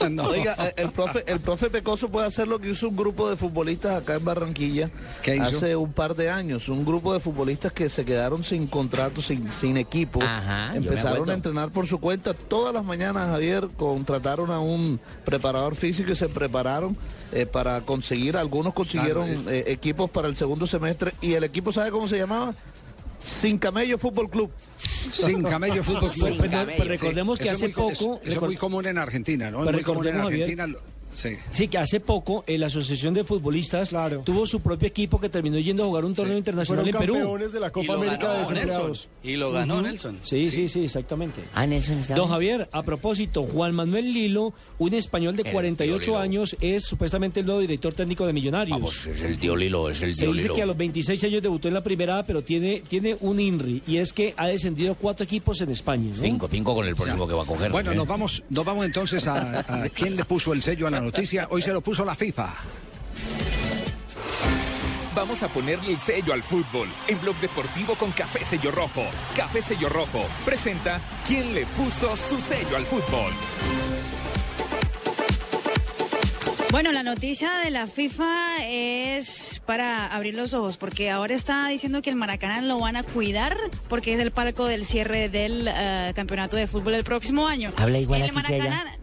No. 0.10 0.24
Oiga, 0.30 0.56
el 0.76 0.90
profe, 0.92 1.24
el 1.28 1.40
profe 1.40 1.70
Pecoso 1.70 1.91
puede 1.98 2.28
hacer 2.28 2.48
lo 2.48 2.60
que 2.60 2.70
hizo 2.72 2.88
un 2.90 2.96
grupo 2.96 3.30
de 3.30 3.36
futbolistas 3.36 3.98
acá 4.02 4.16
en 4.16 4.26
Barranquilla 4.26 4.90
¿Qué 5.22 5.36
hizo? 5.36 5.46
hace 5.46 5.76
un 5.76 5.92
par 5.94 6.16
de 6.16 6.30
años. 6.30 6.70
Un 6.70 6.86
grupo 6.86 7.14
de 7.14 7.20
futbolistas 7.20 7.72
que 7.74 7.90
se 7.90 8.06
quedaron 8.06 8.44
sin 8.44 8.68
contrato, 8.68 9.22
sin, 9.22 9.52
sin 9.52 9.78
equipo. 9.78 10.22
Ajá, 10.22 10.76
Empezaron 10.76 11.30
a 11.30 11.34
entrenar 11.34 11.70
por 11.72 11.88
su 11.88 12.00
cuenta. 12.00 12.34
Todas 12.34 12.74
las 12.74 12.84
mañanas, 12.84 13.28
Javier, 13.28 13.68
contrataron 13.78 14.52
a 14.52 14.60
un 14.60 15.00
preparador 15.26 15.76
físico 15.76 16.12
y 16.12 16.16
se 16.16 16.30
prepararon 16.30 16.96
eh, 17.32 17.46
para 17.46 17.82
conseguir. 17.82 18.38
Algunos 18.38 18.74
consiguieron 18.74 19.46
eh, 19.50 19.66
equipos 19.68 20.10
para 20.10 20.28
el 20.28 20.36
segundo 20.36 20.68
semestre. 20.68 21.14
Y 21.22 21.34
el 21.34 21.44
equipo, 21.44 21.72
¿sabe 21.72 21.92
cómo 21.92 22.08
se 22.08 22.18
llamaba? 22.18 22.56
Sin 23.24 23.58
Camello 23.60 23.98
Fútbol 24.00 24.30
Club. 24.30 24.52
Sin 25.14 25.44
Camello 25.44 25.84
Fútbol 25.84 26.10
Club. 26.14 26.28
Sin 26.28 26.88
recordemos 26.88 27.38
que 27.38 27.50
Eso 27.50 27.52
es 27.52 27.58
hace 27.58 27.66
muy 27.66 27.74
poco- 27.74 27.92
Eso, 27.92 28.20
eso 28.24 28.34
es 28.34 28.42
muy 28.42 28.58
común 28.58 28.86
en 28.88 28.98
Argentina, 28.98 29.52
¿no? 29.52 29.60
Pero 29.60 29.70
Es 29.70 29.76
muy 29.76 29.84
común 29.84 30.08
en 30.08 30.18
Javier, 30.22 30.42
Argentina. 30.50 30.80
Sí. 31.16 31.30
Sí, 31.52 31.68
que 31.68 31.78
hace 31.78 32.00
poco 32.00 32.44
eh, 32.48 32.58
la 32.58 32.68
Asociación 32.68 33.14
de 33.14 33.24
Futbolistas 33.24 33.94
tuvo 34.24 34.46
su 34.46 34.62
propio 34.62 34.88
equipo 34.88 35.20
que 35.20 35.30
terminó 35.30 35.58
yendo 35.60 35.84
a 35.84 35.88
jugar 35.88 36.06
un 36.06 36.16
torneo 36.16 36.38
internacional 36.38 36.86
Fueron 36.86 36.96
en 37.02 37.08
Perú. 37.08 37.14
campeones 37.20 37.52
de 37.52 37.60
la 37.60 37.70
Copa 37.72 37.84
Y 37.84 37.88
lo 37.88 37.94
América 37.94 38.18
ganó 38.28 38.34
de 38.34 38.40
Desempleados. 38.40 38.86
Nelson. 38.88 39.10
Y 39.24 39.36
lo 39.36 39.52
ganó. 39.52 39.82
Nelson. 39.82 40.18
Sí, 40.22 40.50
sí, 40.52 40.68
sí, 40.68 40.84
exactamente. 40.86 41.44
Ah, 41.54 41.66
Nelson 41.66 41.98
está 42.00 42.16
Don. 42.16 42.28
Javier, 42.30 42.70
a 42.72 42.84
propósito, 42.84 43.44
Juan 43.44 43.74
Manuel 43.76 44.14
Lilo, 44.14 44.54
un 44.80 44.94
español 44.94 45.36
de 45.36 45.44
El 45.44 45.52
48 45.52 46.00
tío 46.04 46.12
Lilo. 46.14 46.20
años, 46.20 46.56
es 46.62 46.86
supuestamente 46.86 47.42
el 47.42 47.46
nuevo 47.46 47.62
director 47.62 47.94
técnico 47.94 48.26
de 48.26 48.34
Millonarios. 48.34 48.78
Vamos, 48.78 49.06
es 49.06 49.22
el 49.22 49.38
tío 49.38 49.56
Lilo, 49.56 49.90
es 49.90 50.02
el 50.02 50.16
Se 50.16 50.24
tío 50.24 50.32
dice 50.34 50.44
Lilo. 50.44 50.56
que 50.56 50.62
a 50.64 50.66
los 50.66 50.78
26 50.78 51.24
años 51.26 51.42
debutó 51.42 51.68
en 51.68 51.74
la 51.74 51.84
primera 51.84 52.20
A, 52.20 52.24
pero 52.26 52.42
tiene, 52.44 52.82
tiene 52.88 53.18
un 53.22 53.40
INRI, 53.40 53.84
y 53.88 53.98
es 53.98 54.14
que 54.14 54.34
ha 54.38 54.48
descendido 54.48 54.96
cuatro 54.96 55.24
equipos 55.24 55.60
en 55.62 55.72
España. 55.72 56.10
¿no? 56.10 56.22
Cinco, 56.22 56.48
cinco 56.50 56.74
con 56.76 56.88
el 56.88 56.96
próximo 56.96 57.28
que 57.28 57.34
va 57.34 57.44
a 57.44 57.46
coger. 57.46 57.72
Bueno, 57.72 57.92
¿eh? 57.92 57.96
nos 57.96 58.08
vamos, 58.08 58.44
nos 58.50 58.64
vamos 58.66 58.86
entonces 58.86 59.28
a, 59.28 59.60
a 59.68 59.90
quién 59.90 60.16
le 60.16 60.24
puso 60.26 60.54
el 60.54 60.62
sello 60.62 60.88
a 60.88 60.90
la 60.92 61.01
noticia. 61.02 61.48
Hoy 61.50 61.62
se 61.62 61.72
lo 61.74 61.82
puso 61.82 62.06
la 62.06 62.16
FIFA. 62.16 62.54
Vamos 65.14 65.44
a 65.44 65.50
ponerle 65.50 65.92
el 65.92 66.00
sello 66.00 66.32
al 66.32 66.42
fútbol 66.42 66.88
en 67.08 67.20
Blog 67.20 67.36
Deportivo 67.42 67.96
con 67.96 68.12
Café 68.12 68.46
Sello 68.46 68.72
Rojo. 68.72 69.04
Café 69.36 69.62
Sello 69.62 69.90
Rojo 69.90 70.26
presenta 70.46 71.02
¿Quién 71.28 71.54
le 71.54 71.66
puso 71.66 72.16
su 72.16 72.40
sello 72.40 72.78
al 72.78 72.86
fútbol? 72.86 73.34
Bueno, 76.72 76.94
la 76.94 77.04
noticia 77.04 77.52
de 77.66 77.70
la 77.72 77.86
FIFA 77.88 78.66
es 78.66 79.62
para 79.66 80.08
abrir 80.08 80.34
los 80.36 80.54
ojos, 80.54 80.78
porque 80.78 81.10
ahora 81.12 81.36
está 81.36 81.68
diciendo 81.68 82.02
que 82.02 82.10
el 82.10 82.16
Maracaná 82.16 82.62
lo 82.62 82.80
van 82.80 82.96
a 82.96 83.04
cuidar 83.04 83.58
porque 83.90 84.14
es 84.14 84.20
el 84.22 84.32
palco 84.32 84.66
del 84.66 84.86
cierre 84.86 85.28
del 85.28 85.68
eh, 85.68 86.14
campeonato 86.16 86.56
de 86.56 86.68
fútbol 86.68 86.94
del 86.94 87.04
próximo 87.04 87.46
año. 87.50 87.72
Habla 87.76 87.98
igual 87.98 88.22
el 88.22 88.30
aquí. 88.30 88.36
Maracaná- 88.36 88.98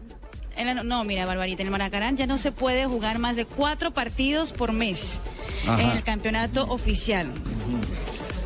en 0.59 0.87
no, 0.87 1.03
mira, 1.03 1.25
Barbarita, 1.25 1.61
en 1.61 1.67
el 1.67 1.71
Maracaná 1.71 2.11
ya 2.11 2.27
no 2.27 2.37
se 2.37 2.51
puede 2.51 2.85
jugar 2.85 3.19
más 3.19 3.35
de 3.35 3.45
cuatro 3.45 3.91
partidos 3.91 4.51
por 4.51 4.73
mes 4.73 5.19
Ajá. 5.65 5.81
en 5.81 5.89
el 5.91 6.03
campeonato 6.03 6.63
oficial. 6.65 7.31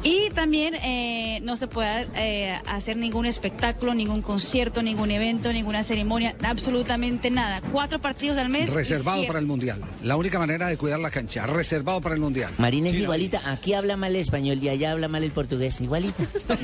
Y 0.06 0.30
también 0.32 0.76
eh, 0.76 1.40
no 1.44 1.56
se 1.56 1.68
puede 1.68 2.08
eh, 2.16 2.60
hacer 2.68 2.98
ningún 2.98 3.26
espectáculo, 3.26 3.94
ningún 3.94 4.22
concierto, 4.22 4.84
ningún 4.84 5.12
evento, 5.12 5.54
ninguna 5.54 5.82
ceremonia, 5.84 6.36
absolutamente 6.44 7.30
nada. 7.30 7.62
Cuatro 7.72 8.00
partidos 8.00 8.38
al 8.38 8.50
mes. 8.50 8.70
Reservado 8.70 9.26
para 9.26 9.40
el 9.40 9.46
Mundial. 9.48 9.82
La 10.02 10.18
única 10.18 10.40
manera 10.40 10.68
de 10.68 10.78
cuidar 10.78 11.00
la 11.00 11.10
cancha. 11.10 11.46
Reservado 11.46 12.02
para 12.02 12.16
el 12.16 12.22
Mundial. 12.22 12.52
Marina 12.58 12.90
es 12.90 12.98
Sí, 12.98 13.04
igualita. 13.04 13.42
Aquí 13.46 13.74
habla 13.74 13.96
mal 13.96 14.14
el 14.14 14.22
español 14.22 14.60
y 14.62 14.68
allá 14.68 14.92
habla 14.92 15.08
mal 15.08 15.24
el 15.24 15.32
portugués. 15.32 15.80
Igualita. 15.80 16.24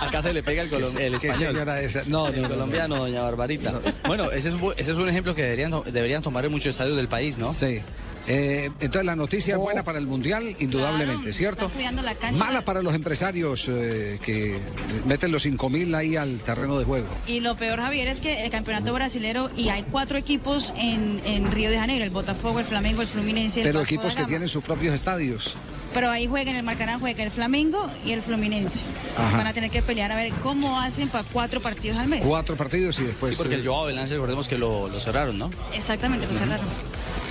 Acá 0.00 0.22
se 0.22 0.32
le 0.32 0.42
pega 0.42 0.62
el, 0.62 0.70
colom- 0.70 0.98
el 0.98 1.18
¿Qué 1.18 1.28
español. 1.28 1.52
señora 1.54 1.80
esa? 1.82 2.02
No, 2.06 2.28
El 2.28 2.36
no, 2.36 2.42
no, 2.42 2.48
colombiano, 2.54 2.96
doña 2.96 3.22
Barbarita. 3.22 3.78
Bueno, 4.06 4.30
ese 4.32 4.48
es, 4.48 4.54
un 4.54 4.72
ese 4.76 4.92
es 4.92 4.96
un 4.96 5.08
ejemplo 5.08 5.34
que 5.34 5.42
deberían, 5.42 5.72
deberían 5.92 6.22
tomar 6.22 6.44
en 6.46 6.50
muchos 6.52 6.68
estadios 6.68 6.96
del 6.96 7.08
país, 7.08 7.36
¿no? 7.38 7.52
Sí. 7.52 7.80
Eh, 8.28 8.70
entonces 8.80 9.04
la 9.04 9.16
noticia 9.16 9.54
es 9.54 9.58
buena 9.58 9.82
para 9.82 9.98
el 9.98 10.06
Mundial, 10.06 10.54
indudablemente, 10.58 11.22
Claro, 11.22 11.36
¿cierto? 11.36 11.70
la. 12.02 12.32
Mala 12.32 12.60
para 12.62 12.82
los 12.82 12.94
empresarios 12.94 13.66
eh, 13.68 14.18
que 14.24 14.58
meten 15.06 15.32
los 15.32 15.42
5 15.42 15.70
mil 15.70 15.94
ahí 15.94 16.16
al 16.16 16.38
terreno 16.40 16.78
de 16.78 16.84
juego. 16.84 17.06
Y 17.26 17.40
lo 17.40 17.56
peor, 17.56 17.80
Javier, 17.80 18.08
es 18.08 18.20
que 18.20 18.44
el 18.44 18.50
campeonato 18.50 18.92
brasilero, 18.92 19.50
y 19.56 19.70
hay 19.70 19.84
cuatro 19.90 20.18
equipos 20.18 20.72
en, 20.76 21.20
en 21.24 21.50
Río 21.50 21.70
de 21.70 21.78
Janeiro, 21.78 22.04
el 22.04 22.10
Botafogo, 22.10 22.58
el 22.58 22.64
Flamengo, 22.66 23.00
el 23.02 23.08
Fluminense. 23.08 23.60
el 23.60 23.66
Pero 23.66 23.80
equipos 23.80 24.14
que 24.14 24.24
tienen 24.24 24.48
sus 24.48 24.62
propios 24.62 24.94
estadios. 24.94 25.56
Pero 25.94 26.10
ahí 26.10 26.26
juegan 26.26 26.54
el 26.54 26.62
Maracaná, 26.62 26.98
juega 26.98 27.24
el 27.24 27.30
Flamengo 27.30 27.90
y 28.04 28.12
el 28.12 28.20
Fluminense. 28.20 28.80
Ajá. 29.16 29.38
Van 29.38 29.46
a 29.46 29.54
tener 29.54 29.70
que 29.70 29.80
pelear 29.80 30.12
a 30.12 30.16
ver 30.16 30.32
cómo 30.42 30.78
hacen 30.78 31.08
para 31.08 31.24
cuatro 31.24 31.60
partidos 31.62 31.96
al 31.96 32.08
mes. 32.08 32.22
Cuatro 32.24 32.56
partidos 32.56 32.98
y 32.98 33.04
después... 33.04 33.32
Sí, 33.32 33.38
porque 33.38 33.54
eh, 33.54 33.58
el 33.60 33.66
Joao 33.66 33.86
Belance, 33.86 34.12
recordemos 34.12 34.46
que 34.48 34.58
lo, 34.58 34.88
lo 34.88 35.00
cerraron, 35.00 35.38
¿no? 35.38 35.48
Exactamente, 35.72 36.26
lo 36.26 36.34
cerraron. 36.34 36.66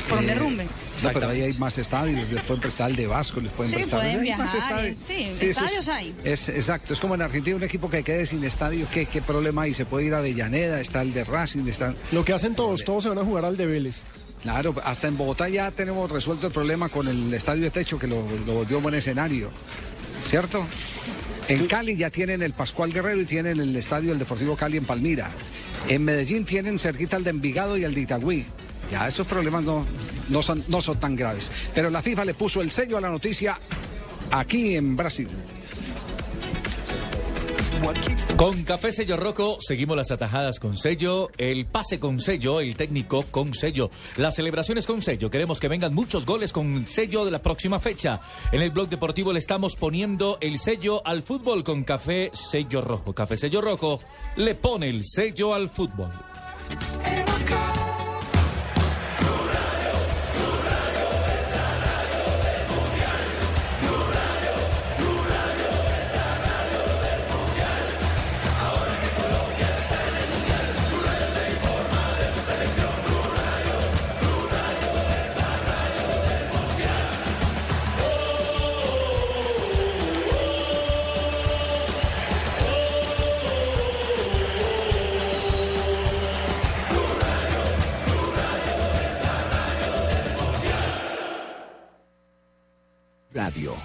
Por 0.09 0.17
un 0.19 0.23
Eh, 0.23 0.27
derrumbe. 0.27 0.67
No, 1.03 1.09
pero 1.13 1.29
ahí 1.29 1.41
hay 1.41 1.53
más 1.53 1.77
estadios, 1.77 2.27
les 2.31 2.43
pueden 2.43 2.61
prestar 2.61 2.89
el 2.89 2.95
de 2.95 3.07
Vasco, 3.07 3.39
les 3.39 3.51
pueden 3.51 3.69
Sí, 3.71 3.75
prestar 3.77 3.99
pueden 3.99 4.15
más 4.15 4.23
viajar, 4.23 4.57
estadios. 4.57 4.97
sí, 5.07 5.13
eso 5.23 5.43
estadios 5.45 5.73
es, 5.81 5.87
hay. 5.89 6.15
Es, 6.23 6.49
exacto, 6.49 6.93
es 6.93 6.99
como 6.99 7.15
en 7.15 7.21
Argentina 7.21 7.55
un 7.55 7.63
equipo 7.63 7.89
que 7.89 8.03
quede 8.03 8.25
sin 8.25 8.43
estadio, 8.43 8.87
¿qué, 8.91 9.05
qué 9.05 9.21
problema 9.21 9.63
hay? 9.63 9.73
Se 9.73 9.85
puede 9.85 10.05
ir 10.05 10.13
a 10.13 10.19
Avellaneda, 10.19 10.79
está 10.81 11.01
el 11.01 11.13
de 11.13 11.23
Racing, 11.23 11.67
está... 11.67 11.93
Lo 12.11 12.23
que 12.25 12.33
hacen 12.33 12.55
todos, 12.55 12.83
todos 12.83 13.03
se 13.03 13.09
van 13.09 13.19
a 13.19 13.23
jugar 13.23 13.45
al 13.45 13.57
de 13.57 13.65
Vélez. 13.65 14.03
Claro, 14.41 14.73
hasta 14.83 15.07
en 15.07 15.17
Bogotá 15.17 15.49
ya 15.49 15.71
tenemos 15.71 16.09
resuelto 16.11 16.47
el 16.47 16.53
problema 16.53 16.89
con 16.89 17.07
el 17.07 17.33
estadio 17.33 17.63
de 17.63 17.71
techo 17.71 17.97
que 17.99 18.07
lo, 18.07 18.23
lo 18.45 18.53
volvió 18.53 18.79
buen 18.79 18.95
escenario, 18.95 19.49
¿cierto? 20.27 20.65
En 21.47 21.65
Cali 21.67 21.95
ya 21.95 22.09
tienen 22.09 22.41
el 22.43 22.53
Pascual 22.53 22.91
Guerrero 22.93 23.21
y 23.21 23.25
tienen 23.25 23.59
el 23.59 23.75
estadio 23.75 24.09
del 24.09 24.19
Deportivo 24.19 24.55
Cali 24.55 24.77
en 24.77 24.85
Palmira. 24.85 25.31
En 25.87 26.03
Medellín 26.03 26.43
tienen 26.45 26.77
cerquita 26.77 27.15
el 27.17 27.23
de 27.23 27.29
Envigado 27.29 27.77
y 27.77 27.83
el 27.83 27.93
de 27.95 28.01
Itagüí. 28.01 28.45
Ya 28.91 29.07
esos 29.07 29.27
problemas 29.27 29.63
no, 29.63 29.85
no, 30.29 30.41
son, 30.41 30.63
no 30.67 30.81
son 30.81 30.99
tan 30.99 31.15
graves. 31.15 31.51
Pero 31.73 31.89
la 31.89 32.01
FIFA 32.01 32.25
le 32.25 32.33
puso 32.33 32.61
el 32.61 32.71
sello 32.71 32.97
a 32.97 33.01
la 33.01 33.09
noticia 33.09 33.59
aquí 34.31 34.75
en 34.75 34.95
Brasil. 34.95 35.29
Con 38.37 38.63
Café 38.63 38.91
Sello 38.91 39.17
Roco 39.17 39.57
seguimos 39.59 39.97
las 39.97 40.11
atajadas 40.11 40.59
con 40.59 40.77
sello, 40.77 41.31
el 41.37 41.65
pase 41.65 41.99
con 41.99 42.19
sello, 42.19 42.59
el 42.59 42.75
técnico 42.75 43.23
con 43.31 43.53
sello, 43.53 43.89
las 44.17 44.35
celebraciones 44.35 44.85
con 44.85 45.01
sello. 45.01 45.31
Queremos 45.31 45.59
que 45.59 45.67
vengan 45.67 45.95
muchos 45.95 46.25
goles 46.25 46.51
con 46.51 46.85
sello 46.85 47.25
de 47.25 47.31
la 47.31 47.41
próxima 47.41 47.79
fecha. 47.79 48.19
En 48.51 48.61
el 48.61 48.71
blog 48.71 48.89
deportivo 48.89 49.33
le 49.33 49.39
estamos 49.39 49.75
poniendo 49.75 50.37
el 50.41 50.59
sello 50.59 51.01
al 51.05 51.23
fútbol 51.23 51.63
con 51.63 51.83
Café 51.83 52.29
Sello 52.33 52.81
Rojo. 52.81 53.13
Café 53.13 53.37
Sello 53.37 53.61
Rojo 53.61 54.01
le 54.35 54.53
pone 54.53 54.89
el 54.89 55.03
sello 55.03 55.53
al 55.55 55.69
fútbol. 55.69 56.11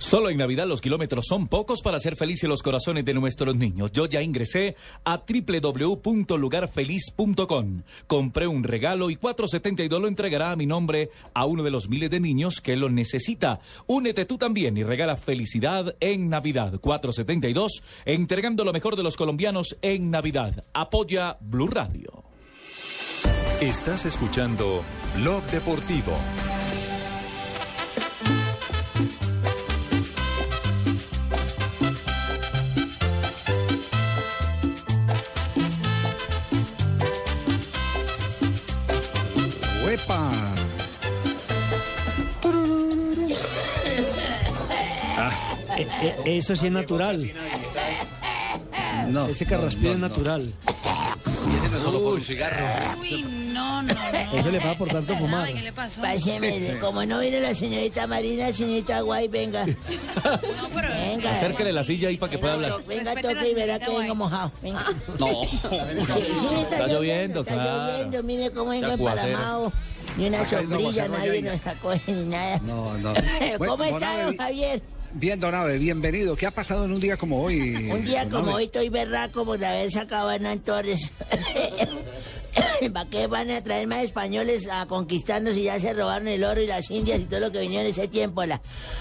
Solo 0.00 0.28
en 0.30 0.38
Navidad 0.38 0.66
los 0.66 0.80
kilómetros 0.80 1.26
son 1.28 1.46
pocos 1.46 1.82
para 1.82 1.98
hacer 1.98 2.16
felices 2.16 2.48
los 2.48 2.62
corazones 2.62 3.04
de 3.04 3.12
nuestros 3.12 3.54
niños. 3.54 3.92
Yo 3.92 4.06
ya 4.06 4.22
ingresé 4.22 4.74
a 5.04 5.22
www.lugarfeliz.com. 5.28 7.82
Compré 8.06 8.46
un 8.46 8.64
regalo 8.64 9.10
y 9.10 9.16
472 9.16 10.00
lo 10.00 10.08
entregará 10.08 10.52
a 10.52 10.56
mi 10.56 10.64
nombre 10.64 11.10
a 11.34 11.44
uno 11.44 11.62
de 11.62 11.70
los 11.70 11.90
miles 11.90 12.08
de 12.08 12.18
niños 12.18 12.62
que 12.62 12.76
lo 12.76 12.88
necesita. 12.88 13.60
Únete 13.86 14.24
tú 14.24 14.38
también 14.38 14.78
y 14.78 14.84
regala 14.84 15.16
felicidad 15.16 15.94
en 16.00 16.30
Navidad. 16.30 16.80
472, 16.80 17.82
entregando 18.06 18.64
lo 18.64 18.72
mejor 18.72 18.96
de 18.96 19.02
los 19.02 19.18
colombianos 19.18 19.76
en 19.82 20.10
Navidad. 20.10 20.64
Apoya 20.72 21.36
Blue 21.40 21.68
Radio. 21.68 22.24
Estás 23.60 24.06
escuchando 24.06 24.82
Blog 25.18 25.42
Deportivo. 25.50 26.16
Eso 46.24 46.56
sí 46.56 46.66
es 46.66 46.72
natural. 46.72 47.30
No, 49.08 49.26
Ese 49.26 49.46
carraspín 49.46 49.92
es 49.92 49.98
natural. 49.98 50.52
solo 51.82 52.02
por 52.02 52.14
un 52.14 52.20
cigarro. 52.20 52.64
Uy, 53.00 53.22
no, 53.52 53.82
no, 53.82 53.94
no. 53.94 54.38
Eso 54.38 54.50
le 54.50 54.58
va 54.58 54.74
por 54.74 54.88
tanto 54.88 55.16
fumar. 55.16 55.52
¿qué 55.52 55.62
le 55.62 55.72
pasó? 55.72 56.00
Páseme, 56.00 56.78
como 56.80 57.04
no 57.04 57.18
vino 57.20 57.40
la 57.40 57.54
señorita 57.54 58.06
Marina, 58.06 58.52
señorita 58.52 59.00
Guay, 59.00 59.28
venga. 59.28 59.66
Venga. 61.10 61.32
Acérquele 61.32 61.72
la 61.72 61.82
silla 61.82 62.08
ahí 62.08 62.16
para 62.16 62.30
que 62.30 62.38
pueda 62.38 62.54
hablar. 62.54 62.84
Venga, 62.86 63.14
toque 63.20 63.50
y 63.50 63.54
verá 63.54 63.78
que 63.78 63.90
vengo 63.90 64.14
mojado. 64.14 64.52
Venga. 64.62 64.84
No. 65.18 65.42
Sí, 65.50 66.20
sí, 66.20 66.66
Está 66.70 66.86
lloviendo, 66.86 67.40
está 67.40 67.54
claro. 67.54 67.92
lloviendo, 67.92 68.22
mire 68.22 68.50
cómo 68.50 68.70
vengo 68.70 68.86
Ese 68.86 68.94
emparamado. 68.94 69.72
Ni 70.16 70.26
una 70.28 70.44
sombrilla, 70.44 71.08
nadie 71.08 71.42
nos 71.42 71.66
acoge 71.66 72.00
ni 72.12 72.24
nada. 72.24 72.58
No, 72.64 72.96
no. 72.98 73.12
¿Cómo 73.58 73.76
Bueno, 73.76 73.96
está, 73.96 74.22
don 74.24 74.36
Javier? 74.36 74.82
Bien, 75.12 75.40
Donave, 75.40 75.78
bienvenido. 75.78 76.36
¿Qué 76.36 76.46
ha 76.46 76.50
pasado 76.52 76.84
en 76.84 76.92
un 76.92 77.00
día 77.00 77.16
como 77.16 77.42
hoy? 77.42 77.74
Un 77.90 78.04
día 78.04 78.24
Donave? 78.24 78.44
como 78.44 78.56
hoy 78.56 78.64
estoy 78.64 78.88
berraco 78.88 79.44
por 79.44 79.62
haber 79.64 79.90
sacado 79.90 80.28
a 80.28 80.36
Hernán 80.36 80.60
Torres. 80.60 81.10
¿Para 82.92 83.10
qué 83.10 83.26
van 83.26 83.50
a 83.50 83.62
traer 83.62 83.86
más 83.86 84.04
españoles 84.04 84.68
a 84.70 84.86
conquistarnos 84.86 85.56
y 85.56 85.64
ya 85.64 85.78
se 85.78 85.92
robaron 85.92 86.28
el 86.28 86.42
oro 86.44 86.60
y 86.60 86.66
las 86.66 86.90
indias 86.90 87.20
y 87.20 87.24
todo 87.24 87.40
lo 87.40 87.52
que 87.52 87.60
vinieron 87.60 87.86
en 87.86 87.92
ese 87.92 88.08
tiempo? 88.08 88.44
La... 88.44 88.60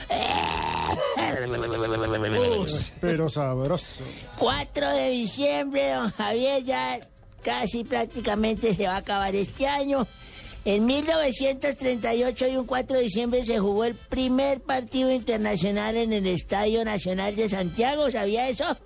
Pero 3.02 3.30
sabroso. 3.30 4.02
4 4.38 4.90
de 4.90 5.10
diciembre, 5.12 5.92
don 5.92 6.12
Javier, 6.12 6.64
ya 6.64 7.00
casi 7.44 7.84
prácticamente 7.84 8.74
se 8.74 8.88
va 8.88 8.96
a 8.96 8.98
acabar 8.98 9.34
este 9.36 9.68
año. 9.68 10.08
En 10.66 10.86
1938 10.86 12.48
y 12.48 12.58
un 12.58 12.66
4 12.66 12.98
de 12.98 13.04
diciembre 13.04 13.44
se 13.46 13.60
jugó 13.60 13.86
el 13.86 13.96
primer 13.96 14.62
partido 14.62 15.12
internacional 15.12 15.96
en 15.96 16.12
el 16.12 16.28
Estadio 16.28 16.84
Nacional 16.84 17.36
de 17.36 17.50
Santiago, 17.50 18.12
¿sabía 18.12 18.50
eso? 18.50 18.78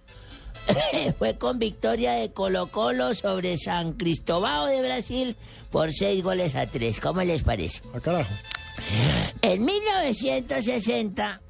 Fue 1.18 1.36
con 1.38 1.60
victoria 1.60 2.14
de 2.14 2.32
Colo 2.32 2.68
Colo 2.68 3.14
sobre 3.16 3.58
San 3.58 3.94
Cristóbal 3.94 4.70
de 4.70 4.82
Brasil 4.82 5.36
por 5.72 5.92
seis 5.92 6.24
goles 6.24 6.56
a 6.56 6.68
tres. 6.68 7.00
¿Cómo 7.00 7.22
les 7.24 7.44
parece? 7.44 7.82
A 7.94 8.00
carajo. 8.00 8.34
En 9.42 9.66
1960, 9.66 11.42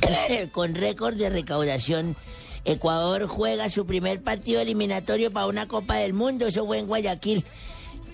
con 0.52 0.74
récord 0.74 1.16
de 1.16 1.30
recaudación, 1.30 2.16
Ecuador 2.64 3.26
juega 3.26 3.70
su 3.70 3.86
primer 3.86 4.22
partido 4.22 4.60
eliminatorio 4.60 5.32
para 5.32 5.46
una 5.46 5.66
Copa 5.66 5.96
del 5.96 6.12
Mundo. 6.12 6.46
Eso 6.48 6.66
fue 6.66 6.78
en 6.78 6.86
Guayaquil. 6.86 7.44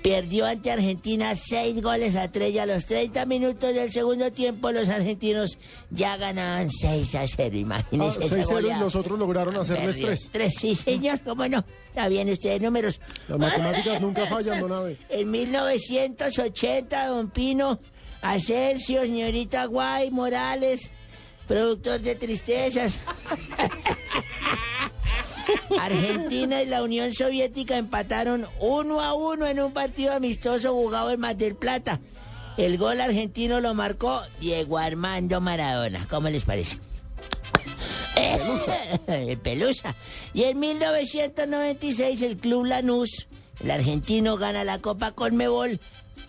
Perdió 0.02 0.46
ante 0.46 0.72
Argentina 0.72 1.36
seis 1.36 1.80
goles 1.80 2.16
a 2.16 2.30
tres 2.30 2.52
y 2.52 2.58
a 2.58 2.66
los 2.66 2.86
30 2.86 3.24
minutos 3.26 3.72
del 3.72 3.92
segundo 3.92 4.32
tiempo 4.32 4.72
los 4.72 4.88
argentinos 4.88 5.58
ya 5.90 6.16
ganaban 6.16 6.70
6 6.70 7.14
a 7.14 7.24
0. 7.26 7.50
Ah, 7.52 7.56
Imagínense 7.56 8.24
esa 8.24 8.36
6-0 8.36 8.40
y 8.40 8.52
goleada. 8.52 8.80
los 8.80 8.96
otros 8.96 9.16
lograron 9.18 9.56
hacerles 9.56 9.96
Perdió. 9.96 10.06
3. 10.08 10.28
Tres, 10.32 10.54
sí, 10.58 10.74
señor, 10.74 11.20
cómo 11.20 11.46
no. 11.46 11.64
Está 11.86 12.08
bien 12.08 12.28
ustedes 12.30 12.60
números. 12.60 13.00
Las 13.28 13.38
matemáticas 13.38 14.00
nunca 14.00 14.26
fallan, 14.26 14.60
don 14.60 14.72
Abe. 14.72 14.98
En 15.08 15.30
1980, 15.30 17.06
don 17.06 17.30
Pino, 17.30 17.78
Asensio, 18.22 19.02
señorita 19.02 19.66
Guay, 19.66 20.10
Morales, 20.10 20.90
productor 21.46 22.00
de 22.00 22.16
tristezas. 22.16 22.98
Argentina 25.78 26.62
y 26.62 26.66
la 26.66 26.82
Unión 26.82 27.12
Soviética 27.12 27.76
empataron 27.76 28.46
uno 28.60 29.00
a 29.00 29.14
uno 29.14 29.46
en 29.46 29.60
un 29.60 29.72
partido 29.72 30.14
amistoso 30.14 30.72
jugado 30.72 31.10
en 31.10 31.20
Mar 31.20 31.36
del 31.36 31.54
Plata. 31.54 32.00
El 32.56 32.76
gol 32.76 33.00
argentino 33.00 33.60
lo 33.60 33.74
marcó 33.74 34.22
Diego 34.40 34.78
Armando 34.78 35.40
Maradona. 35.40 36.06
¿Cómo 36.10 36.28
les 36.28 36.44
parece? 36.44 36.78
Pelusa. 38.14 38.76
Pelusa. 39.42 39.94
Y 40.34 40.44
en 40.44 40.60
1996 40.60 42.22
el 42.22 42.36
Club 42.36 42.66
Lanús, 42.66 43.26
el 43.62 43.70
argentino, 43.70 44.36
gana 44.36 44.64
la 44.64 44.80
Copa 44.80 45.12
Conmebol, 45.12 45.80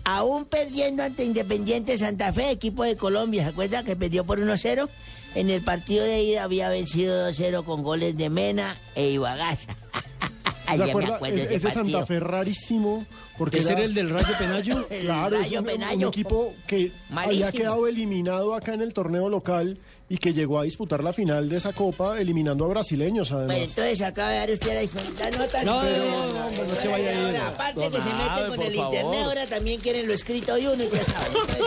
aún 0.05 0.45
perdiendo 0.45 1.03
ante 1.03 1.25
Independiente 1.25 1.97
Santa 1.97 2.31
Fe, 2.31 2.51
equipo 2.51 2.83
de 2.83 2.95
Colombia. 2.95 3.43
¿Se 3.43 3.49
acuerda 3.49 3.83
que 3.83 3.95
perdió 3.95 4.23
por 4.23 4.39
1-0? 4.39 4.89
En 5.35 5.49
el 5.49 5.61
partido 5.61 6.03
de 6.03 6.21
ida 6.21 6.43
había 6.43 6.69
vencido 6.69 7.29
2-0 7.29 7.65
con 7.65 7.83
goles 7.83 8.15
de 8.15 8.29
Mena 8.29 8.77
e 8.93 9.09
Ibagaza. 9.09 9.75
¿Se 10.75 10.83
acuerda? 10.83 11.15
acuerdo 11.17 11.35
de 11.35 11.43
ese 11.43 11.55
ese 11.55 11.71
Santa. 11.71 12.05
Fe 12.05 12.19
rarísimo. 12.19 13.05
Porque 13.37 13.59
¿Ese 13.59 13.73
era 13.73 13.81
el 13.83 13.93
del 13.95 14.09
Rayo 14.11 14.27
Penayo? 14.37 14.87
El 14.91 15.01
Claro, 15.05 15.35
es 15.37 15.41
Rayo 15.43 15.59
un, 15.59 15.65
un 15.65 15.71
Penayo. 15.71 16.07
equipo 16.09 16.53
que 16.67 16.91
Malísimo. 17.09 17.45
había 17.47 17.51
quedado 17.51 17.87
eliminado 17.87 18.53
acá 18.53 18.73
en 18.75 18.81
el 18.81 18.93
torneo 18.93 19.27
local 19.27 19.77
y 20.07 20.17
que 20.17 20.33
llegó 20.33 20.59
a 20.59 20.63
disputar 20.63 21.03
la 21.03 21.13
final 21.13 21.49
de 21.49 21.57
esa 21.57 21.73
copa 21.73 22.19
eliminando 22.21 22.65
a 22.65 22.67
brasileños 22.67 23.31
Bueno, 23.31 23.45
además. 23.51 23.69
entonces 23.69 24.01
acaba 24.03 24.29
de 24.29 24.37
dar 24.37 24.51
usted 24.51 24.83
las 24.93 25.19
las 25.19 25.39
notas. 25.39 25.65
No, 25.65 25.83
no, 25.83 25.89
no, 25.89 26.45
hombre, 26.45 26.63
no 26.67 26.75
se 26.75 26.87
vaya 26.87 27.09
a 27.09 27.13
ir. 27.13 27.25
Ahora, 27.25 27.47
aparte 27.47 27.79
Don 27.79 27.91
que 27.91 27.97
se 28.01 28.09
mete 28.09 28.47
con 28.49 28.61
el 28.61 28.75
favor. 28.75 28.93
internet, 28.93 29.23
ahora 29.25 29.45
también 29.47 29.81
quieren 29.81 30.07
lo 30.07 30.13
escrito 30.13 30.53
de 30.55 30.69
uno 30.69 30.83
y 30.83 30.89
ya 30.91 31.03
saben. 31.03 31.31
Entonces, 31.33 31.65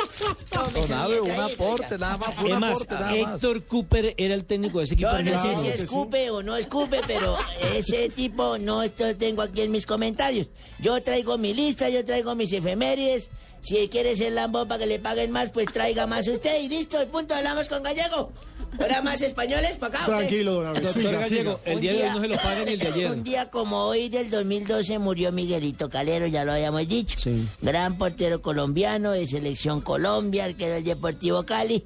tómese 0.51 0.89
Don 0.93 1.01
Abe, 1.01 1.20
un 1.20 1.31
aporte, 1.40 1.98
nada 1.98 2.16
más, 2.19 2.35
fue 2.36 2.51
Es 2.51 2.57
un 2.57 2.65
aporte, 2.65 2.94
nada 2.94 3.11
más. 3.11 3.16
Héctor 3.35 3.62
Cooper 3.65 4.15
era 4.16 4.35
el 4.35 4.44
técnico 4.44 4.78
de 4.78 4.85
ese 4.85 4.94
equipo. 4.94 5.11
Yo 5.11 5.23
no 5.24 5.43
sé 5.43 5.57
si 5.62 5.66
escupe 5.82 6.31
o 6.31 6.43
no 6.44 6.57
escupe, 6.57 7.01
pero 7.09 7.36
ese 7.74 8.09
tipo 8.17 8.59
no 8.59 8.83
esto 8.83 9.15
tengo 9.17 9.43
aquí 9.43 9.61
en 9.61 9.71
mis 9.71 9.87
comentarios. 9.87 10.49
Yo 10.81 11.01
traigo 11.03 11.39
mi 11.39 11.55
lista, 11.55 11.89
yo 11.89 12.05
traigo 12.05 12.35
mis 12.35 12.53
efemérides. 12.53 13.31
Si 13.63 13.89
quiere 13.89 14.17
ser 14.17 14.33
lambón 14.33 14.69
para 14.69 14.81
que 14.81 14.87
le 14.87 14.99
paguen 14.99 15.31
más, 15.33 15.51
pues 15.51 15.67
traiga 15.73 16.07
más 16.07 16.27
usted 16.29 16.63
y 16.63 16.69
listo, 16.69 17.03
y 17.03 17.07
punto, 17.07 17.35
hablamos 17.35 17.69
con 17.69 17.83
Gallego. 17.83 18.33
Ahora 18.79 19.03
más 19.03 19.21
españoles 19.21 19.77
para 19.77 19.99
acá. 19.99 20.07
Tranquilo, 20.07 20.55
don 20.55 20.67
Abe, 20.67 20.81
Doctor 20.81 21.03
siga, 21.03 21.21
Gallego, 21.21 21.59
siga. 21.59 21.73
el 21.73 21.81
día 21.81 21.93
de 21.93 22.03
hoy 22.05 22.11
no 22.11 22.21
se 22.21 22.29
lo 22.29 22.37
pagan 22.37 22.69
el 22.69 22.79
de 22.79 22.89
ayer. 22.89 23.11
Un 23.11 23.25
día 23.25 23.51
como 23.51 23.85
hoy 23.85 24.09
del 24.09 24.31
2012 24.31 24.99
murió 24.99 25.33
Miguelito 25.33 25.89
Calero, 25.91 26.27
ya 26.27 26.45
lo 26.45 26.53
habíamos 26.53 26.87
dicho. 26.87 27.17
Gran 27.61 27.99
portero 27.99 28.41
colombiano 28.41 29.13
de 29.13 29.27
Selección 29.27 29.81
Colombia, 29.81 30.53
que 30.57 30.67
era 30.67 30.77
el 30.77 30.85
Deportivo 30.85 31.45
Cali. 31.45 31.85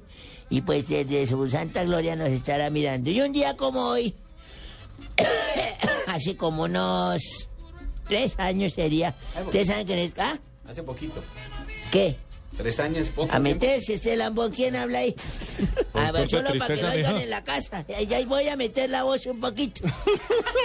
Y 0.49 0.61
pues 0.61 0.87
desde 0.87 1.25
su 1.27 1.49
santa 1.49 1.83
gloria 1.83 2.15
nos 2.15 2.29
estará 2.29 2.69
mirando. 2.69 3.09
Y 3.09 3.21
un 3.21 3.31
día 3.31 3.55
como 3.57 3.87
hoy, 3.87 4.13
hace 6.13 6.35
como 6.35 6.63
unos 6.63 7.21
tres 8.07 8.33
años 8.37 8.73
sería. 8.73 9.15
¿Ustedes 9.45 9.67
saben 9.67 9.87
quién 9.87 9.99
es? 9.99 10.11
¿Ah? 10.17 10.39
Hace 10.67 10.83
poquito. 10.83 11.21
¿Qué? 11.91 12.15
Tres 12.57 12.79
años, 12.81 13.09
poco. 13.09 13.31
A 13.31 13.39
tiempo. 13.41 13.65
meterse 13.65 13.93
este 13.93 14.15
lambón, 14.15 14.51
¿quién 14.51 14.75
habla 14.75 14.99
ahí? 14.99 15.15
A 15.93 16.11
ver, 16.11 16.29
solo 16.29 16.49
para 16.59 16.75
que 16.75 16.81
lo 16.81 16.91
oigan 16.91 17.17
en 17.17 17.29
la 17.29 17.43
casa. 17.43 17.85
Ya 17.87 18.17
ahí 18.17 18.25
voy 18.25 18.47
a 18.49 18.57
meter 18.57 18.89
la 18.89 19.03
voz 19.03 19.25
un 19.25 19.39
poquito. 19.39 19.87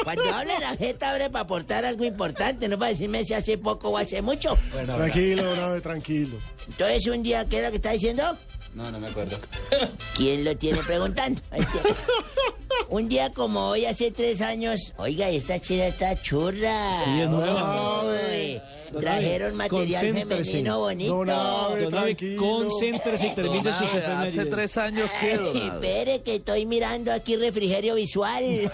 Cuando 0.02 0.24
hable 0.34 0.58
la 0.58 0.76
jeta, 0.76 1.10
abre 1.10 1.30
para 1.30 1.44
aportar 1.44 1.84
algo 1.84 2.04
importante, 2.04 2.68
no 2.68 2.76
para 2.76 2.90
decirme 2.90 3.24
si 3.24 3.34
hace 3.34 3.56
poco 3.56 3.90
o 3.90 3.98
hace 3.98 4.20
mucho. 4.20 4.58
Tranquilo, 4.84 5.44
don 5.44 5.60
Abe, 5.60 5.80
tranquilo. 5.80 6.36
Entonces, 6.66 7.06
un 7.06 7.22
día, 7.22 7.44
¿qué 7.48 7.58
era 7.58 7.68
lo 7.68 7.70
que 7.70 7.76
está 7.76 7.92
diciendo? 7.92 8.36
No, 8.76 8.90
no 8.90 9.00
me 9.00 9.06
acuerdo. 9.08 9.38
¿Quién 10.14 10.44
lo 10.44 10.54
tiene 10.54 10.82
preguntando? 10.82 11.40
Un 12.90 13.08
día 13.08 13.32
como 13.32 13.70
hoy, 13.70 13.86
hace 13.86 14.10
tres 14.10 14.42
años, 14.42 14.92
oiga, 14.98 15.30
esta 15.30 15.58
chida 15.58 15.86
está 15.86 16.14
churra. 16.20 17.02
Sí, 17.02 17.22
es 17.22 17.30
nueva. 17.30 18.04
Uy, 18.04 18.60
trajeron 19.00 19.54
material 19.56 20.12
femenino 20.12 20.80
bonito. 20.80 21.24
Don 21.24 21.30
Abe, 21.30 22.36
concéntrese 22.36 23.28
y 23.28 23.34
termine 23.34 23.72
sus 23.72 23.94
efemérides. 23.94 24.38
Hace 24.38 24.50
tres 24.50 24.76
años 24.76 25.10
que, 25.20 25.38
don 25.38 25.56
Ay, 25.56 25.62
Abe. 25.62 25.74
espere 25.74 26.22
que 26.22 26.34
estoy 26.34 26.66
mirando 26.66 27.14
aquí 27.14 27.36
refrigerio 27.36 27.94
visual. 27.94 28.44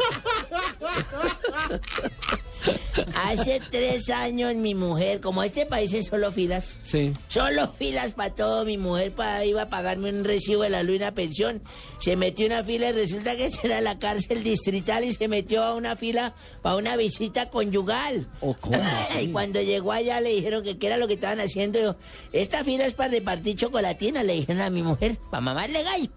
Hace 3.14 3.60
tres 3.70 4.09
años 4.10 4.55
mi 4.55 4.74
mujer, 4.74 5.20
como 5.20 5.43
este 5.43 5.66
país 5.66 5.93
es 5.94 6.06
solo 6.06 6.30
filas, 6.32 6.78
Sí. 6.82 7.12
solo 7.28 7.72
filas 7.72 8.12
para 8.12 8.34
todo, 8.34 8.64
mi 8.64 8.78
mujer 8.78 9.12
pa- 9.12 9.44
iba 9.44 9.62
a 9.62 9.68
pagarme 9.70 10.10
un 10.10 10.24
recibo 10.24 10.62
de 10.62 10.70
la 10.70 10.82
luz 10.82 10.94
y 10.94 10.98
una 10.98 11.14
pensión, 11.14 11.62
se 11.98 12.16
metió 12.16 12.47
una 12.47 12.62
fila 12.64 12.90
y 12.90 12.93
resulta 12.93 13.36
que 13.36 13.51
era 13.62 13.80
la 13.80 13.98
cárcel 13.98 14.43
distrital 14.43 15.05
y 15.05 15.12
se 15.12 15.28
metió 15.28 15.62
a 15.62 15.74
una 15.74 15.97
fila 15.97 16.34
para 16.62 16.76
una 16.76 16.97
visita 16.97 17.51
conyugal. 17.51 18.28
¿O 18.40 18.55
cómo? 18.55 18.78
Y 19.20 19.28
cuando 19.28 19.60
llegó 19.60 19.93
allá 19.93 20.20
le 20.20 20.30
dijeron 20.30 20.62
que 20.62 20.78
qué 20.78 20.86
era 20.89 20.97
lo 20.97 21.06
que 21.06 21.14
estaban 21.14 21.40
haciendo. 21.40 21.80
Yo, 21.80 21.97
esta 22.32 22.64
fila 22.64 22.86
es 22.86 22.94
para 22.94 23.10
repartir 23.10 23.56
chocolatina, 23.56 24.22
le 24.22 24.34
dijeron 24.34 24.62
a 24.62 24.70
mi 24.70 24.82
mujer, 24.82 25.16
para 25.30 25.40
mamarle 25.40 25.82
gallo. 25.82 26.09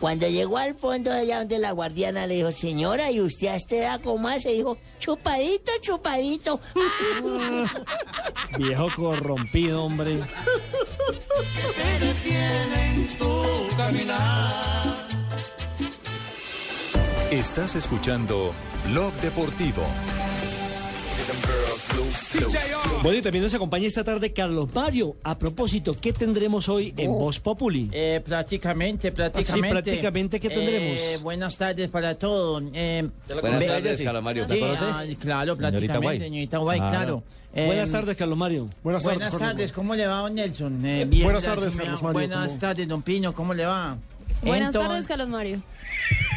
Cuando 0.00 0.28
llegó 0.28 0.58
al 0.58 0.74
fondo 0.74 1.10
de 1.10 1.20
allá 1.20 1.38
donde 1.38 1.58
la 1.58 1.72
guardiana 1.72 2.26
le 2.26 2.36
dijo, 2.36 2.52
señora, 2.52 3.10
¿y 3.10 3.20
usted 3.20 3.48
a 3.48 3.56
esta 3.56 3.74
edad 3.74 4.00
cómo 4.02 4.28
hace? 4.28 4.50
Dijo, 4.50 4.78
chupadito, 5.00 5.72
chupadito. 5.80 6.60
Viejo 8.58 8.88
corrompido, 8.94 9.84
hombre. 9.84 10.20
Estás 17.30 17.74
escuchando 17.74 18.52
Blog 18.86 19.12
Deportivo. 19.14 19.82
Bueno, 23.02 23.18
y 23.18 23.22
también 23.22 23.44
nos 23.44 23.54
acompaña 23.54 23.86
esta 23.86 24.02
tarde 24.04 24.32
Carlos 24.32 24.68
Mario. 24.74 25.16
A 25.22 25.38
propósito, 25.38 25.94
¿qué 26.00 26.12
tendremos 26.12 26.68
hoy 26.68 26.92
en 26.96 27.10
Voz 27.12 27.38
Populi? 27.40 27.88
Eh, 27.92 28.20
prácticamente, 28.24 29.12
prácticamente. 29.12 29.68
Sí, 29.68 29.70
prácticamente, 29.72 30.40
¿qué 30.40 30.48
tendremos? 30.50 31.00
Eh, 31.00 31.18
buenas 31.22 31.56
tardes 31.56 31.88
para 31.90 32.14
todos. 32.16 32.62
Eh, 32.74 33.08
Buenas 33.40 33.66
tardes, 33.66 34.02
Carlos 34.02 34.22
Mario. 34.22 34.46
Sí, 34.48 34.54
¿Me 34.54 34.60
conoce? 34.60 34.84
ah, 34.84 35.02
claro, 35.20 35.54
Señorita 35.54 35.70
prácticamente, 35.70 35.98
Guay. 36.06 36.18
señorita 36.20 36.58
Guay, 36.58 36.80
Ah. 36.82 36.88
claro. 36.90 37.22
Eh, 37.54 37.66
Buenas 37.66 37.90
tardes, 37.90 38.16
Carlos 38.16 38.38
Mario. 38.38 38.66
Buenas 38.82 39.02
Buenas 39.04 39.22
Carlos 39.30 39.40
tardes. 39.40 39.72
¿cómo 39.72 39.94
le 39.94 40.06
va, 40.06 40.20
don 40.20 40.34
Nelson? 40.34 40.84
Eh, 40.84 41.04
bien, 41.08 41.24
buenas 41.24 41.44
tardes, 41.44 41.74
Carlos. 41.76 42.02
Mario, 42.02 42.12
Buenas 42.12 42.48
¿cómo? 42.48 42.58
tardes, 42.60 42.88
don 42.88 43.02
Pino, 43.02 43.32
¿cómo 43.34 43.54
le 43.54 43.64
va? 43.66 43.96
Buenas 44.42 44.66
Entonces- 44.68 44.88
tardes, 44.90 45.06
Carlos 45.06 45.28
Mario. 45.28 45.62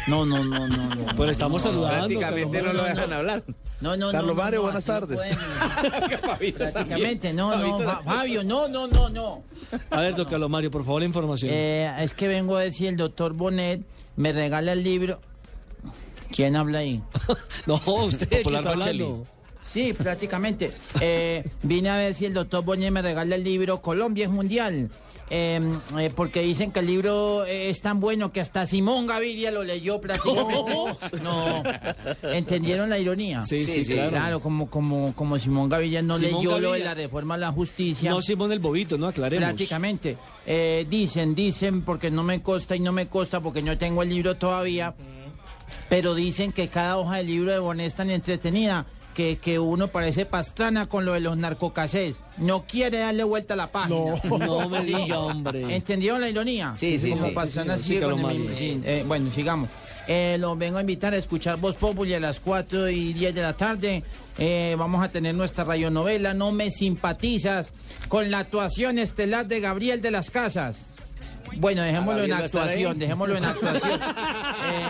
No, 0.08 0.24
no, 0.26 0.42
no, 0.42 0.66
no. 0.66 0.94
no 0.94 1.06
Pero 1.16 1.30
estamos 1.30 1.62
saludando, 1.62 1.98
Prácticamente 2.08 2.58
no 2.58 2.64
Mario. 2.64 2.80
lo 2.82 2.88
dejan 2.88 3.12
hablar. 3.12 3.42
No, 3.82 3.96
no, 3.96 4.12
Carlos 4.12 4.28
no, 4.28 4.34
no, 4.34 4.42
Mario, 4.42 4.58
no, 4.58 4.62
buenas 4.62 4.86
no 4.86 4.94
tardes. 4.94 5.18
pueden. 5.18 6.54
Prácticamente, 6.54 7.32
no, 7.32 7.56
no, 7.56 7.78
Fabio, 8.04 8.44
no, 8.44 8.68
no, 8.68 8.86
no, 8.86 9.08
no. 9.08 9.42
A 9.90 10.00
ver, 10.00 10.14
don 10.14 10.24
Carlos 10.24 10.48
Mario, 10.48 10.70
por 10.70 10.84
favor, 10.84 11.00
la 11.00 11.06
información. 11.06 11.50
Eh, 11.52 11.92
es 11.98 12.14
que 12.14 12.28
vengo 12.28 12.56
a 12.56 12.60
decir, 12.60 12.88
el 12.88 12.96
doctor 12.96 13.32
Bonet 13.32 13.80
me 14.14 14.32
regala 14.32 14.72
el 14.72 14.84
libro. 14.84 15.20
¿Quién 16.30 16.54
habla 16.54 16.78
ahí? 16.78 17.02
no, 17.66 17.74
usted 18.04 18.28
que 18.28 18.36
Popular 18.38 18.60
está 18.60 18.70
hablando. 18.70 19.24
Sí, 19.72 19.92
prácticamente. 19.94 20.70
Eh, 21.00 21.44
vine 21.62 21.90
a 21.90 21.96
ver 21.96 22.14
si 22.14 22.26
el 22.26 22.34
doctor 22.34 22.64
Bonet 22.64 22.92
me 22.92 23.02
regala 23.02 23.34
el 23.34 23.42
libro 23.42 23.82
Colombia 23.82 24.26
es 24.26 24.30
Mundial. 24.30 24.90
Eh, 25.34 25.58
eh, 25.98 26.12
porque 26.14 26.42
dicen 26.42 26.72
que 26.72 26.80
el 26.80 26.86
libro 26.86 27.46
eh, 27.46 27.70
es 27.70 27.80
tan 27.80 28.00
bueno 28.00 28.30
que 28.32 28.42
hasta 28.42 28.66
Simón 28.66 29.06
Gaviria 29.06 29.50
lo 29.50 29.64
leyó 29.64 29.98
prácticamente. 29.98 30.72
No, 31.22 31.62
¿entendieron 32.22 32.90
la 32.90 32.98
ironía? 32.98 33.42
Sí, 33.46 33.62
sí, 33.62 33.82
sí, 33.84 33.94
claro. 33.94 34.10
Claro, 34.10 34.40
como, 34.40 34.68
como, 34.68 35.14
como 35.14 35.38
Simón 35.38 35.70
Gaviria 35.70 36.02
no 36.02 36.18
Simón 36.18 36.34
leyó 36.34 36.58
lo 36.58 36.72
de 36.72 36.80
la 36.80 36.92
reforma 36.92 37.34
a 37.34 37.38
la 37.38 37.52
justicia. 37.52 38.10
No 38.10 38.20
Simón 38.20 38.52
el 38.52 38.58
Bobito, 38.58 38.98
no 38.98 39.06
aclaremos. 39.06 39.44
Prácticamente. 39.46 40.18
Eh, 40.46 40.86
dicen, 40.90 41.34
dicen, 41.34 41.80
porque 41.80 42.10
no 42.10 42.22
me 42.22 42.42
consta 42.42 42.76
y 42.76 42.80
no 42.80 42.92
me 42.92 43.06
consta 43.06 43.40
porque 43.40 43.62
no 43.62 43.78
tengo 43.78 44.02
el 44.02 44.10
libro 44.10 44.36
todavía, 44.36 44.94
pero 45.88 46.14
dicen 46.14 46.52
que 46.52 46.68
cada 46.68 46.98
hoja 46.98 47.16
del 47.18 47.28
libro 47.28 47.52
de 47.52 47.58
Bonet 47.58 47.86
es 47.86 47.94
tan 47.94 48.10
entretenida 48.10 48.84
que, 49.14 49.38
que 49.38 49.58
uno 49.58 49.88
parece 49.88 50.24
pastrana 50.26 50.86
con 50.88 51.04
lo 51.04 51.12
de 51.12 51.20
los 51.20 51.36
narcocasés. 51.36 52.16
No 52.38 52.64
quiere 52.66 52.98
darle 52.98 53.24
vuelta 53.24 53.54
a 53.54 53.56
la 53.56 53.70
página. 53.70 54.14
No, 54.24 54.38
no 54.38 54.68
me 54.68 54.84
diga, 54.84 55.18
hombre. 55.18 55.74
¿Entendieron 55.74 56.20
la 56.20 56.28
ironía? 56.28 56.72
Sí, 56.76 56.98
sí, 56.98 57.10
Como 57.10 57.26
sí. 57.26 57.30
pastrana 57.32 57.76
Sí, 57.78 57.84
sigue 57.84 58.00
sí, 58.00 58.04
con 58.06 58.20
el 58.30 58.38
mismo- 58.38 58.56
sí, 58.56 58.80
eh, 58.84 59.04
bueno, 59.06 59.30
sigamos. 59.30 59.68
Eh, 60.08 60.36
los 60.40 60.58
vengo 60.58 60.78
a 60.78 60.80
invitar 60.80 61.14
a 61.14 61.16
escuchar 61.16 61.58
Voz 61.58 61.76
Populi 61.76 62.14
a 62.14 62.20
las 62.20 62.40
4 62.40 62.88
y 62.90 63.12
10 63.12 63.34
de 63.34 63.42
la 63.42 63.52
tarde. 63.56 64.02
Eh, 64.38 64.74
vamos 64.78 65.04
a 65.04 65.08
tener 65.10 65.34
nuestra 65.34 65.62
radionovela 65.64 66.32
No 66.34 66.50
me 66.52 66.70
simpatizas 66.70 67.70
con 68.08 68.30
la 68.30 68.40
actuación 68.40 68.98
estelar 68.98 69.46
de 69.46 69.60
Gabriel 69.60 70.00
de 70.00 70.10
las 70.10 70.30
Casas. 70.30 70.76
Bueno, 71.56 71.82
dejémoslo 71.82 72.24
en 72.24 72.32
actuación, 72.32 72.98
dejémoslo 72.98 73.36
en 73.36 73.44
actuación. 73.44 74.00
Eh, 74.00 74.88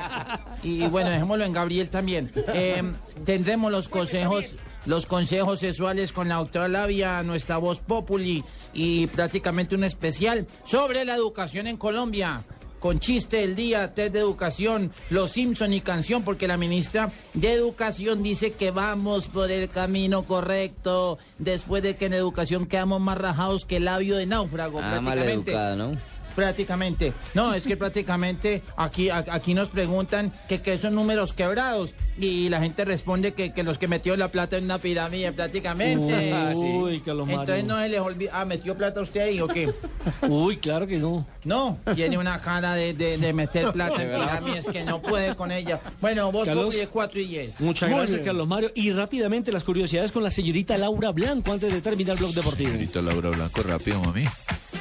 y 0.63 0.87
bueno, 0.89 1.11
dejémoslo 1.11 1.45
en 1.45 1.53
Gabriel 1.53 1.89
también. 1.89 2.33
Eh, 2.55 2.83
tendremos 3.25 3.71
los 3.73 3.89
consejos, 3.89 4.45
los 4.87 5.07
consejos 5.07 5.61
sexuales 5.61 6.13
con 6.13 6.29
la 6.29 6.37
doctora 6.37 6.69
Labia, 6.69 7.23
nuestra 7.23 7.57
voz 7.57 7.79
populi 7.81 8.45
y 8.75 9.07
prácticamente 9.09 9.75
un 9.75 9.85
especial 9.85 10.47
sobre 10.65 11.05
la 11.05 11.15
educación 11.15 11.67
en 11.67 11.77
Colombia. 11.77 12.43
con 12.83 12.99
chiste 12.99 13.37
del 13.37 13.55
día, 13.55 13.95
test 13.95 14.13
de 14.13 14.19
educación, 14.19 14.91
los 15.09 15.31
Simpson 15.31 15.73
y 15.73 15.81
canción, 15.83 16.25
porque 16.25 16.49
la 16.49 16.57
ministra 16.57 17.11
de 17.33 17.53
Educación 17.53 18.25
dice 18.25 18.55
que 18.55 18.73
vamos 18.73 19.29
por 19.29 19.53
el 19.53 19.69
camino 19.71 20.25
correcto, 20.25 21.17
después 21.39 21.85
de 21.85 21.95
que 21.95 22.07
en 22.07 22.15
educación 22.15 22.67
quedamos 22.67 23.01
más 23.01 23.19
rajados 23.19 23.67
que 23.67 23.77
el 23.77 23.85
labio 23.85 24.17
de 24.17 24.27
náufrago. 24.27 24.81
Ah, 24.83 24.99
prácticamente. 25.01 25.53
maleducado, 25.53 25.77
¿no? 25.77 25.99
Prácticamente. 26.35 27.13
No, 27.35 27.55
es 27.55 27.65
que 27.65 27.77
prácticamente 27.77 28.63
aquí, 28.77 29.11
a- 29.11 29.25
aquí 29.31 29.55
nos 29.55 29.69
preguntan 29.69 30.33
que 30.49 30.61
qué 30.63 30.79
son 30.79 30.95
números 30.95 31.33
quebrados 31.33 31.95
y 32.19 32.49
la 32.49 32.61
gente 32.61 32.85
responde 32.85 33.33
que, 33.35 33.53
que 33.53 33.63
los 33.63 33.79
que 33.79 33.89
metió 33.89 34.17
la 34.17 34.29
plata 34.31 34.57
en 34.59 34.65
una 34.65 34.79
pirámide 34.79 35.33
prácticamente. 35.33 36.33
Uy, 36.55 37.01
Carlos 37.01 37.27
Mario. 37.27 37.41
Entonces 37.43 37.65
no 37.65 37.79
se 37.81 37.89
les 37.89 38.01
olvida. 38.01 38.31
Ah, 38.35 38.45
¿metió 38.45 38.77
plata 38.77 39.01
usted 39.01 39.21
ahí 39.21 39.41
o 39.41 39.49
qué? 39.49 39.71
Uy, 40.29 40.57
claro 40.57 40.87
que 40.87 40.99
no. 40.99 41.27
No, 41.45 41.79
tiene 41.95 42.19
una 42.19 42.39
cara 42.41 42.75
de, 42.75 42.93
de- 42.95 43.19
de 43.19 43.33
meter 43.33 43.73
plata 43.73 43.97
¿De 43.99 44.05
en 44.05 44.09
verdad? 44.11 44.39
pirámides 44.41 44.67
que 44.67 44.85
no 44.85 45.01
puede 45.01 45.35
con 45.35 45.51
ella. 45.53 45.81
Bueno, 46.01 46.31
vos 46.33 46.45
Carlos, 46.47 46.75
de 46.75 46.87
4 46.87 47.21
y 47.21 47.25
10. 47.27 47.61
Muchas 47.61 47.89
Muy 47.89 47.99
gracias, 47.99 48.17
bien. 48.21 48.27
Carlos 48.27 48.49
Mario. 48.49 48.71
Y 48.75 48.91
rápidamente 48.93 49.53
las 49.53 49.65
curiosidades 49.65 50.13
con 50.13 50.23
la 50.23 50.31
señorita 50.31 50.77
Laura 50.79 51.11
Blanco 51.11 51.53
antes 51.53 51.73
de 51.73 51.81
terminar 51.81 52.17
el 52.17 52.19
blog 52.25 52.35
deportivo. 52.35 52.71
Señorita 52.71 53.03
Laura 53.03 53.31
Blanco, 53.31 53.63
rápido, 53.63 54.01
mami. 54.01 54.25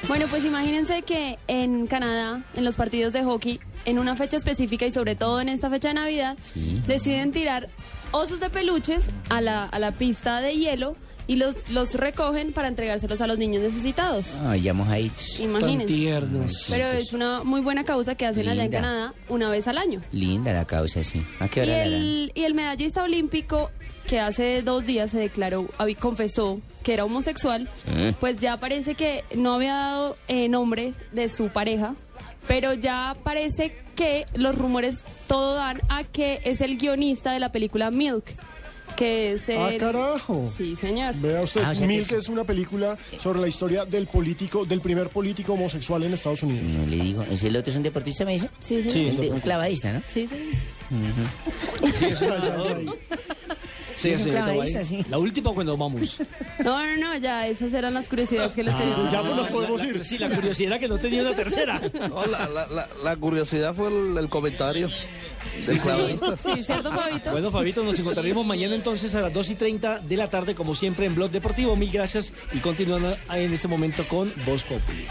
Bueno, 0.07 0.25
pues 0.29 0.43
imagínense 0.43 1.03
que 1.03 1.37
en 1.47 1.87
Canadá, 1.87 2.41
en 2.55 2.65
los 2.65 2.75
partidos 2.75 3.13
de 3.13 3.23
hockey, 3.23 3.59
en 3.85 3.97
una 3.99 4.15
fecha 4.15 4.37
específica 4.37 4.85
y 4.85 4.91
sobre 4.91 5.15
todo 5.15 5.39
en 5.41 5.49
esta 5.49 5.69
fecha 5.69 5.89
de 5.89 5.93
Navidad, 5.95 6.37
deciden 6.87 7.31
tirar 7.31 7.69
osos 8.11 8.39
de 8.39 8.49
peluches 8.49 9.07
a 9.29 9.41
la, 9.41 9.65
a 9.65 9.79
la 9.79 9.91
pista 9.93 10.41
de 10.41 10.55
hielo 10.55 10.95
y 11.31 11.37
los, 11.37 11.55
los 11.69 11.95
recogen 11.95 12.51
para 12.51 12.67
entregárselos 12.67 13.21
a 13.21 13.27
los 13.27 13.37
niños 13.37 13.61
necesitados. 13.63 14.39
Ay, 14.45 14.63
ya 14.63 14.73
mojaditos. 14.73 15.39
Imagínense. 15.39 15.85
tiernos. 15.93 16.65
Pero 16.69 16.87
es 16.87 17.13
una 17.13 17.43
muy 17.43 17.61
buena 17.61 17.83
causa 17.85 18.15
que 18.15 18.25
hacen 18.25 18.49
allá 18.49 18.65
en. 18.65 18.71
Canadá 18.71 19.13
una 19.29 19.49
vez 19.49 19.67
al 19.67 19.77
año. 19.77 20.01
Linda 20.11 20.51
la 20.51 20.65
causa, 20.65 21.03
sí. 21.03 21.23
¿A 21.39 21.47
qué 21.47 21.61
Y 21.61 21.63
hora 21.63 21.71
la 21.77 21.81
harán? 21.83 21.93
el, 21.93 22.31
y 22.35 22.43
el 22.43 22.53
medallista 22.53 23.03
olímpico 23.03 23.71
que 24.07 24.19
hace 24.19 24.61
dos 24.61 24.85
días 24.85 25.11
se 25.11 25.19
declaró, 25.19 25.67
confesó 25.99 26.59
que 26.83 26.93
era 26.95 27.05
homosexual, 27.05 27.69
Sí. 27.85 28.15
pues 28.19 28.39
ya 28.41 28.57
parece 28.57 28.95
que 28.95 29.23
no 29.35 29.53
había 29.55 29.73
dado 29.75 30.17
eh, 30.27 30.49
nombre 30.49 30.93
de 31.13 31.29
su 31.29 31.47
pareja, 31.49 31.95
pero 32.47 32.73
ya 32.73 33.15
parece 33.23 33.73
que 33.95 34.25
los 34.33 34.57
rumores 34.57 35.01
todo 35.27 35.53
dan 35.55 35.79
a 35.87 36.03
que 36.03 36.41
es 36.43 36.59
el 36.59 36.77
guionista 36.77 37.31
de 37.31 37.39
la 37.39 37.51
película 37.53 37.89
Milk, 37.91 38.25
que 38.95 39.33
es 39.33 39.41
Ah, 39.49 39.69
el... 39.71 39.77
carajo. 39.77 40.51
Sí, 40.57 40.75
señor. 40.75 41.15
Vea 41.15 41.41
usted, 41.41 41.61
Ah, 41.63 41.71
o 41.71 41.75
sea 41.75 41.87
que 41.87 42.17
es 42.17 42.29
una 42.29 42.43
película 42.43 42.97
sobre 43.21 43.39
la 43.39 43.47
historia 43.47 43.85
del 43.85 44.07
político, 44.07 44.65
del 44.65 44.81
primer 44.81 45.09
político 45.09 45.53
homosexual 45.53 46.03
en 46.03 46.13
Estados 46.13 46.43
Unidos. 46.43 46.63
No 46.71 46.85
le 46.87 46.95
digo. 47.03 47.23
¿Es 47.23 47.43
el 47.43 47.55
otro 47.55 47.71
es 47.71 47.77
un 47.77 47.83
deportista, 47.83 48.25
me 48.25 48.33
dice? 48.33 48.49
Sí, 48.59 48.81
sí. 48.83 48.91
Sí. 48.91 49.05
Un, 49.11 49.21
de- 49.21 49.31
un 49.31 49.39
clavadista, 49.39 49.93
¿no? 49.93 50.01
Sí, 50.07 50.27
sí. 50.27 50.51
Sí, 50.89 50.95
es 50.95 51.17
una- 51.21 51.91
Sí, 51.91 52.05
Es 52.05 52.11
un 52.11 52.17
señorita 52.17 52.55
clavadista, 52.55 52.83
Guay. 52.83 52.99
Sí. 54.85 55.05
La 55.09 55.17
última 55.17 55.51
cuando 55.53 55.77
vamos. 55.77 56.17
No, 56.63 56.85
no, 56.85 56.95
no, 56.97 57.17
ya 57.17 57.47
esas 57.47 57.73
eran 57.73 57.93
las 57.95 58.07
curiosidades 58.07 58.51
que 58.53 58.63
les 58.63 58.77
tenía. 58.77 58.93
Ah, 58.95 59.09
la- 59.23 59.41
la- 59.41 60.03
Sí, 60.03 60.17
la 60.19 60.29
curiosidad 60.29 60.79
que 60.79 60.87
no 60.87 60.97
tenía 60.99 61.21
una 61.21 61.35
tercera. 61.35 61.81
No, 61.93 62.25
la, 62.25 62.47
la- 62.47 62.67
la- 62.67 62.87
la 63.03 63.15
curiosidad 63.15 63.73
fue 63.73 63.87
el, 63.89 64.17
el 64.17 64.29
comentario. 64.29 64.89
Sí, 65.59 66.63
¿cierto, 66.63 66.91
Fabito? 66.91 67.31
Bueno, 67.31 67.49
Fabito, 67.51 67.83
nos 67.83 67.97
encontraremos 67.97 68.45
mañana 68.45 68.75
entonces 68.75 69.13
a 69.15 69.21
las 69.21 69.33
2 69.33 69.49
y 69.51 69.55
30 69.55 69.99
de 69.99 70.17
la 70.17 70.29
tarde, 70.29 70.53
como 70.53 70.75
siempre, 70.75 71.05
en 71.07 71.15
Blog 71.15 71.31
Deportivo. 71.31 71.75
Mil 71.75 71.91
gracias 71.91 72.31
y 72.53 72.59
continuando 72.59 73.17
en 73.33 73.51
este 73.53 73.67
momento 73.67 74.07
con 74.07 74.31
Voz 74.45 74.63
Populi. 74.63 75.05